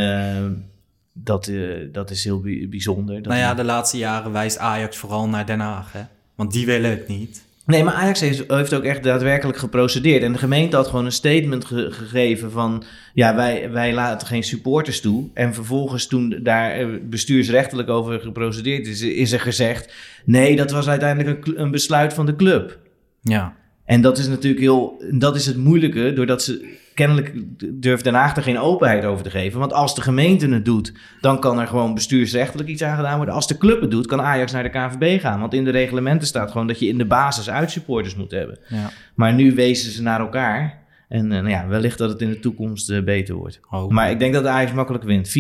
dat, 1.14 1.52
dat 1.92 2.12
is 2.12 2.24
heel 2.24 2.40
bij- 2.42 2.68
bijzonder. 2.70 3.16
Dat 3.16 3.26
Nou 3.26 3.40
ja, 3.40 3.54
de 3.54 3.64
laatste 3.64 3.98
jaren 3.98 4.32
wijst 4.32 4.58
Ajax 4.58 4.98
vooral 4.98 5.30
naar 5.30 5.46
Den 5.46 5.60
Haag, 5.60 5.92
hè? 5.94 6.02
Want 6.36 6.52
die 6.52 6.66
willen 6.66 6.90
het 6.90 7.08
niet. 7.08 7.46
Nee, 7.68 7.84
maar 7.84 7.94
Ajax 7.94 8.20
heeft, 8.20 8.74
ook 8.74 8.84
echt 8.84 9.04
daadwerkelijk 9.04 9.58
geprocedeerd. 9.58 10.24
En 10.24 10.32
de 10.32 10.38
gemeente 10.38 10.76
had 10.76 10.88
gewoon 10.88 11.06
een 11.06 11.12
statement 11.12 11.66
ge- 11.66 11.92
gegeven 11.92 12.52
van... 12.52 12.84
ja, 13.14 13.36
wij, 13.36 13.72
wij 13.72 13.94
laten 13.94 14.28
geen 14.28 14.44
supporters 14.44 15.02
toe. 15.02 15.30
En 15.34 15.54
vervolgens 15.54 16.08
toen 16.08 16.40
daar 16.44 16.72
eh, 16.72 16.88
bestuursrechtelijk 17.04 17.90
over 17.90 18.20
geprocedeerd 18.20 18.88
is... 18.88 19.02
is 19.02 19.32
er 19.32 19.40
gezegd... 19.40 19.94
nee, 20.26 20.56
dat 20.56 20.72
was 20.72 20.88
uiteindelijk 20.90 21.46
een 21.56 21.72
besluit 21.72 22.14
van 22.14 22.26
de 22.26 22.36
club. 22.36 22.78
Ja. 23.22 23.56
En 23.88 24.02
dat 24.02 24.18
is 24.18 24.28
natuurlijk 24.28 24.62
heel... 24.62 25.04
dat 25.12 25.36
is 25.36 25.46
het 25.46 25.58
moeilijke, 25.58 26.14
doordat 26.14 26.44
ze... 26.44 26.76
kennelijk 26.94 27.34
durft 27.82 28.04
Den 28.04 28.14
Haag 28.14 28.36
er 28.36 28.44
geen 28.44 28.60
openheid 28.60 29.06
over 29.06 29.24
te 29.24 29.30
geven. 29.30 29.60
Want 29.60 29.74
als 29.74 29.96
de 29.96 30.02
gemeente 30.02 30.48
het 30.48 30.66
doet... 30.66 30.94
dan 31.22 31.40
kan 31.40 31.60
er 31.60 31.68
gewoon 31.68 31.94
bestuursrechtelijk 31.94 32.70
iets 32.70 32.84
aan 32.84 32.96
gedaan 32.96 33.18
worden. 33.18 33.36
Als 33.36 33.48
de 33.48 33.58
club 33.58 33.82
het 33.82 33.92
doet, 33.92 34.06
kan 34.06 34.22
Ajax 34.22 34.52
naar 34.52 34.64
de 34.64 34.70
KNVB 34.70 35.22
gaan. 35.22 35.40
Want 35.40 35.54
in 35.54 35.64
de 35.64 35.72
reglementen 35.72 36.28
staat 36.28 36.52
gewoon... 36.52 36.68
dat 36.68 36.80
je 36.80 36.88
in 36.88 36.98
de 36.98 37.06
basis 37.06 37.50
uitsupporters 37.50 38.16
moet 38.16 38.32
hebben. 38.32 38.60
Ja. 38.68 38.90
Maar 39.16 39.34
nu 39.34 39.56
wezen 39.56 39.92
ze 39.92 40.02
naar 40.02 40.20
elkaar. 40.20 40.86
En 41.10 41.32
eh, 41.32 41.38
nou 41.38 41.50
ja, 41.50 41.68
wellicht 41.68 41.98
dat 41.98 42.10
het 42.10 42.22
in 42.22 42.30
de 42.30 42.40
toekomst 42.40 42.90
eh, 42.90 43.04
beter 43.04 43.36
wordt. 43.36 43.60
Maar 43.90 44.12
ik 44.12 44.20
denk 44.20 44.34
dat 44.34 44.44
de 44.44 44.50
Ajax 44.50 44.74
makkelijk 44.74 45.04
wint. 45.04 45.30
4-0. 45.30 45.32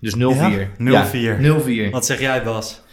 Dus 0.00 0.14
0-4. 0.14 0.18
Ja? 0.18 1.06
0-4. 1.08 1.12
Ja, 1.12 1.38
0-4. 1.88 1.90
Wat 1.90 2.06
zeg 2.06 2.20
jij, 2.20 2.42
Bas? 2.42 2.84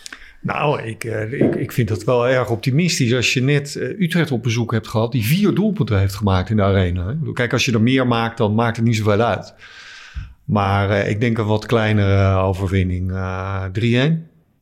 Nou, 0.44 0.82
ik, 0.82 1.04
eh, 1.04 1.32
ik, 1.42 1.56
ik 1.56 1.72
vind 1.72 1.88
dat 1.88 2.04
wel 2.04 2.28
erg 2.28 2.50
optimistisch. 2.50 3.14
Als 3.14 3.34
je 3.34 3.42
net 3.42 3.76
eh, 3.76 4.00
Utrecht 4.00 4.32
op 4.32 4.44
bezoek 4.44 4.72
hebt 4.72 4.88
gehad, 4.88 5.12
die 5.12 5.26
vier 5.26 5.54
doelpunten 5.54 6.00
heeft 6.00 6.16
gemaakt 6.16 6.50
in 6.50 6.56
de 6.56 6.62
arena. 6.64 7.16
Kijk, 7.34 7.54
als 7.54 7.66
je 7.66 7.72
er 7.74 7.82
meer 7.82 8.08
maakt, 8.08 8.38
dan 8.38 8.56
maakt 8.56 8.76
het 8.76 8.86
niet 8.86 8.96
zoveel 8.96 9.22
uit. 9.22 9.54
Maar 10.46 10.90
eh, 10.90 11.10
ik 11.10 11.20
denk 11.22 11.38
een 11.38 11.46
wat 11.46 11.66
kleinere 11.66 12.38
overwinning. 12.38 13.12
eh 13.12 13.64
3-1. 13.66 14.12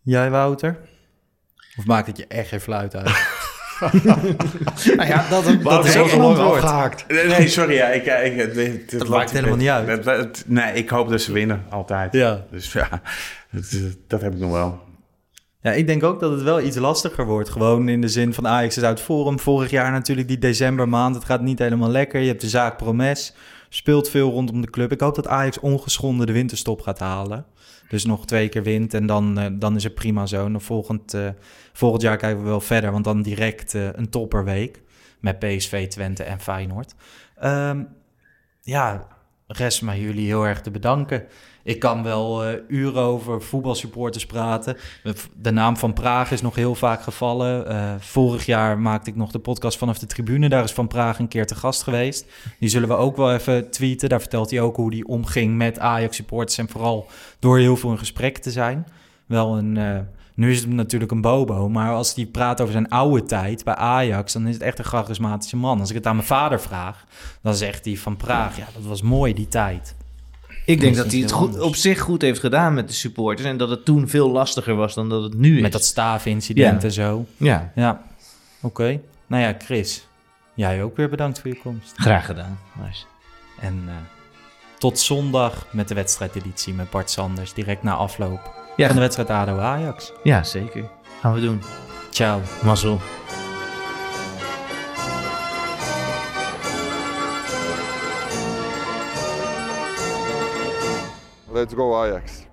Jij, 0.04 0.30
Wouter? 0.30 0.78
Of 1.78 1.86
maakt 1.86 2.08
het 2.08 2.18
je 2.18 2.26
echt 2.28 2.48
geen 2.50 2.62
fluit 2.62 2.96
uit? 2.96 3.10
nou 4.04 5.08
ja, 5.08 5.26
dat, 5.30 5.62
dat 5.64 5.86
is 5.86 5.92
zo 5.92 6.04
ook 6.04 6.12
een 6.12 6.20
antwoord. 6.22 7.06
Nee, 7.08 7.28
nee, 7.28 7.48
sorry. 7.48 7.74
Ja, 7.74 7.88
ik, 7.88 8.06
ik, 8.06 8.38
het- 8.40 8.56
het- 8.56 8.92
het 8.92 9.08
maakt 9.08 9.32
helemaal 9.32 9.56
niet 9.58 9.68
uit. 9.70 10.06
Het- 10.06 10.44
nee, 10.48 10.74
ik 10.74 10.90
hoop 10.90 11.10
dat 11.10 11.22
ze 11.22 11.32
winnen, 11.32 11.64
altijd. 11.70 12.14
Ja. 12.14 12.46
Dus 12.52 12.74
ja, 12.74 12.90
dat, 13.52 13.72
dat 14.08 14.22
heb 14.22 14.34
ik 14.34 14.40
nog 14.40 14.52
wel. 14.52 14.80
Ja, 15.62 15.72
ik 15.72 15.88
denk 15.88 16.04
ook 16.04 16.20
dat 16.20 16.32
het 16.32 16.42
wel 16.42 16.62
iets 16.62 16.78
lastiger 16.78 17.26
wordt. 17.26 17.50
Gewoon 17.50 17.90
in 17.90 18.02
de 18.02 18.08
zin 18.08 18.34
van 18.34 18.48
Ajax 18.48 18.78
is 18.78 18.84
uit 18.84 19.00
Forum. 19.00 19.40
Vorig 19.40 19.70
jaar 19.70 19.92
natuurlijk 19.92 20.28
die 20.28 20.38
decembermaand. 20.38 21.16
Het 21.16 21.26
gaat 21.26 21.42
niet 21.42 21.60
helemaal 21.60 21.90
lekker. 21.90 22.22
Je 22.22 22.28
hebt 22.28 22.42
de 22.42 22.50
zaak 22.50 22.78
Promes. 22.78 23.34
Speelt 23.70 24.10
veel 24.10 24.32
rondom 24.32 24.62
de 24.62 24.70
club. 24.70 24.92
Ik 24.92 25.00
hoop 25.00 25.16
dat 25.16 25.28
Ajax 25.28 25.60
ongeschonden 25.60 26.28
de 26.28 26.34
winterstop 26.34 26.82
gaat 26.82 27.00
halen. 27.00 27.46
Dus 27.90 28.06
nog 28.06 28.26
twee 28.26 28.50
keer 28.50 28.64
wint 28.64 28.94
en 28.94 29.06
dan, 29.06 29.40
eh, 29.40 29.46
dan 29.54 29.76
is 29.76 29.84
het 29.84 29.96
prima 29.96 30.26
zo. 30.26 30.46
En 30.46 30.62
volgend, 30.62 31.14
eh, 31.14 31.30
volgend 31.74 32.02
jaar 32.02 32.18
kijken 32.18 32.44
we 32.44 32.50
wel 32.50 32.62
verder. 32.62 32.92
Want 32.92 33.04
dan 33.04 33.22
direct 33.22 33.76
eh, 33.76 33.94
een 33.94 34.10
topperweek. 34.10 34.82
Met 35.20 35.40
PSV, 35.40 35.88
Twente 35.88 36.24
en 36.24 36.40
Feyenoord. 36.40 36.96
Ehm, 37.36 37.84
ja, 38.62 39.08
rest 39.48 39.82
mij 39.82 40.00
jullie 40.00 40.26
heel 40.26 40.44
erg 40.44 40.62
te 40.62 40.72
bedanken. 40.72 41.26
Ik 41.64 41.80
kan 41.80 42.04
wel 42.04 42.44
eh, 42.44 42.54
uren 42.68 43.02
over 43.02 43.42
voetbalsupporters 43.42 44.26
praten. 44.26 44.78
De 45.36 45.52
naam 45.52 45.78
van 45.78 45.94
Praag 45.94 46.32
is 46.32 46.42
nog 46.42 46.56
heel 46.56 46.76
vaak 46.76 47.02
gevallen. 47.02 47.68
Eh, 47.68 47.94
vorig 48.00 48.46
jaar 48.46 48.80
maakte 48.80 49.10
ik 49.10 49.16
nog 49.16 49.32
de 49.32 49.40
podcast 49.40 49.78
vanaf 49.78 50.00
de 50.00 50.06
tribune. 50.06 50.50
Daar 50.50 50.64
is 50.64 50.72
Van 50.72 50.88
Praag 50.88 51.20
een 51.20 51.28
keer 51.28 51.46
te 51.48 51.56
gast 51.56 51.84
geweest. 51.84 52.26
Die 52.60 52.70
zullen 52.70 52.88
we 52.88 52.96
ook 52.96 53.18
wel 53.18 53.34
even 53.34 53.72
tweeten. 53.72 54.10
Daar 54.10 54.20
vertelt 54.20 54.50
hij 54.52 54.62
ook 54.62 54.76
hoe 54.76 54.94
hij 54.94 55.04
omging 55.04 55.56
met 55.58 55.80
Ajax-supporters... 55.80 56.58
en 56.58 56.70
vooral 56.70 57.08
door 57.40 57.58
heel 57.58 57.78
veel 57.78 57.92
in 57.92 57.98
gesprek 57.98 58.38
te 58.38 58.52
zijn. 58.52 58.88
Wel 59.26 59.58
een... 59.58 59.78
eh, 59.78 60.00
nu 60.36 60.52
is 60.52 60.60
het 60.60 60.70
natuurlijk 60.70 61.12
een 61.12 61.22
bobo, 61.22 61.70
maar 61.70 61.92
als 61.94 62.16
hij 62.16 62.26
praat 62.26 62.62
over 62.62 62.74
zijn 62.74 62.90
oude 62.90 63.24
tijd 63.24 63.64
bij 63.64 63.76
Ajax, 63.76 64.34
dan 64.34 64.48
is 64.48 64.54
het 64.54 64.64
echt 64.64 64.80
een 64.80 64.86
charismatische 64.86 65.58
man. 65.58 65.80
Als 65.80 65.90
ik 65.90 65.96
het 65.96 66.08
aan 66.08 66.16
mijn 66.16 66.28
vader 66.28 66.62
vraag, 66.62 67.06
dan 67.42 67.56
zegt 67.56 67.86
hij 67.86 67.98
van 67.98 68.18
Praag, 68.18 68.58
ja, 68.58 68.66
dat 68.74 68.84
was 68.84 69.02
mooi 69.02 69.34
die 69.34 69.48
tijd. 69.48 69.96
Ik 70.66 70.80
denk 70.80 70.96
Dat 70.96 71.12
hij 71.12 71.22
het 71.22 71.32
goed, 71.32 71.60
op 71.60 71.76
zich 71.76 72.00
goed 72.00 72.22
heeft 72.22 72.40
gedaan 72.40 72.74
met 72.74 72.88
de 72.88 72.94
supporters. 72.94 73.48
En 73.48 73.58
dat 73.58 73.70
het 73.70 73.86
toen 73.86 74.08
veel 74.10 74.30
lastiger 74.32 74.76
was 74.76 74.94
dan 74.94 75.10
dat 75.10 75.24
het 75.24 75.34
nu 75.34 75.56
is. 75.56 75.62
Met 75.62 75.72
dat 75.72 75.84
staafincident 75.86 76.82
Ja. 76.82 76.88
en 76.88 76.94
zo. 76.94 77.26
Ja. 77.38 77.72
Ja, 77.76 78.02
oké. 78.62 79.00
Nou 79.28 79.44
ja, 79.44 79.56
Chris, 79.60 80.08
jij 80.54 80.84
ook 80.84 80.98
weer 80.98 81.10
bedankt 81.10 81.40
voor 81.40 81.50
je 81.50 81.60
komst. 81.64 81.92
Graag 81.96 82.26
gedaan. 82.26 82.60
Nice. 82.86 83.04
En 83.60 83.84
eh, 83.88 83.94
tot 84.78 85.00
zondag 85.00 85.66
met 85.72 85.88
de 85.88 85.94
wedstrijdeditie 85.94 86.74
met 86.74 86.90
Bart 86.90 87.10
Sanders, 87.10 87.54
direct 87.54 87.84
na 87.84 87.94
afloop 87.94 88.54
Ja. 88.76 88.86
van 88.86 88.96
de 88.96 89.02
wedstrijd 89.02 89.30
ADO-Ajax. 89.30 90.12
Ja, 90.24 90.44
zeker. 90.44 90.90
Gaan 91.22 91.34
we 91.34 91.42
doen. 91.42 91.62
Ciao. 92.12 92.42
Mazzel. 92.64 93.00
Let's 101.52 101.74
go 101.74 102.06
Ajax. 102.06 102.46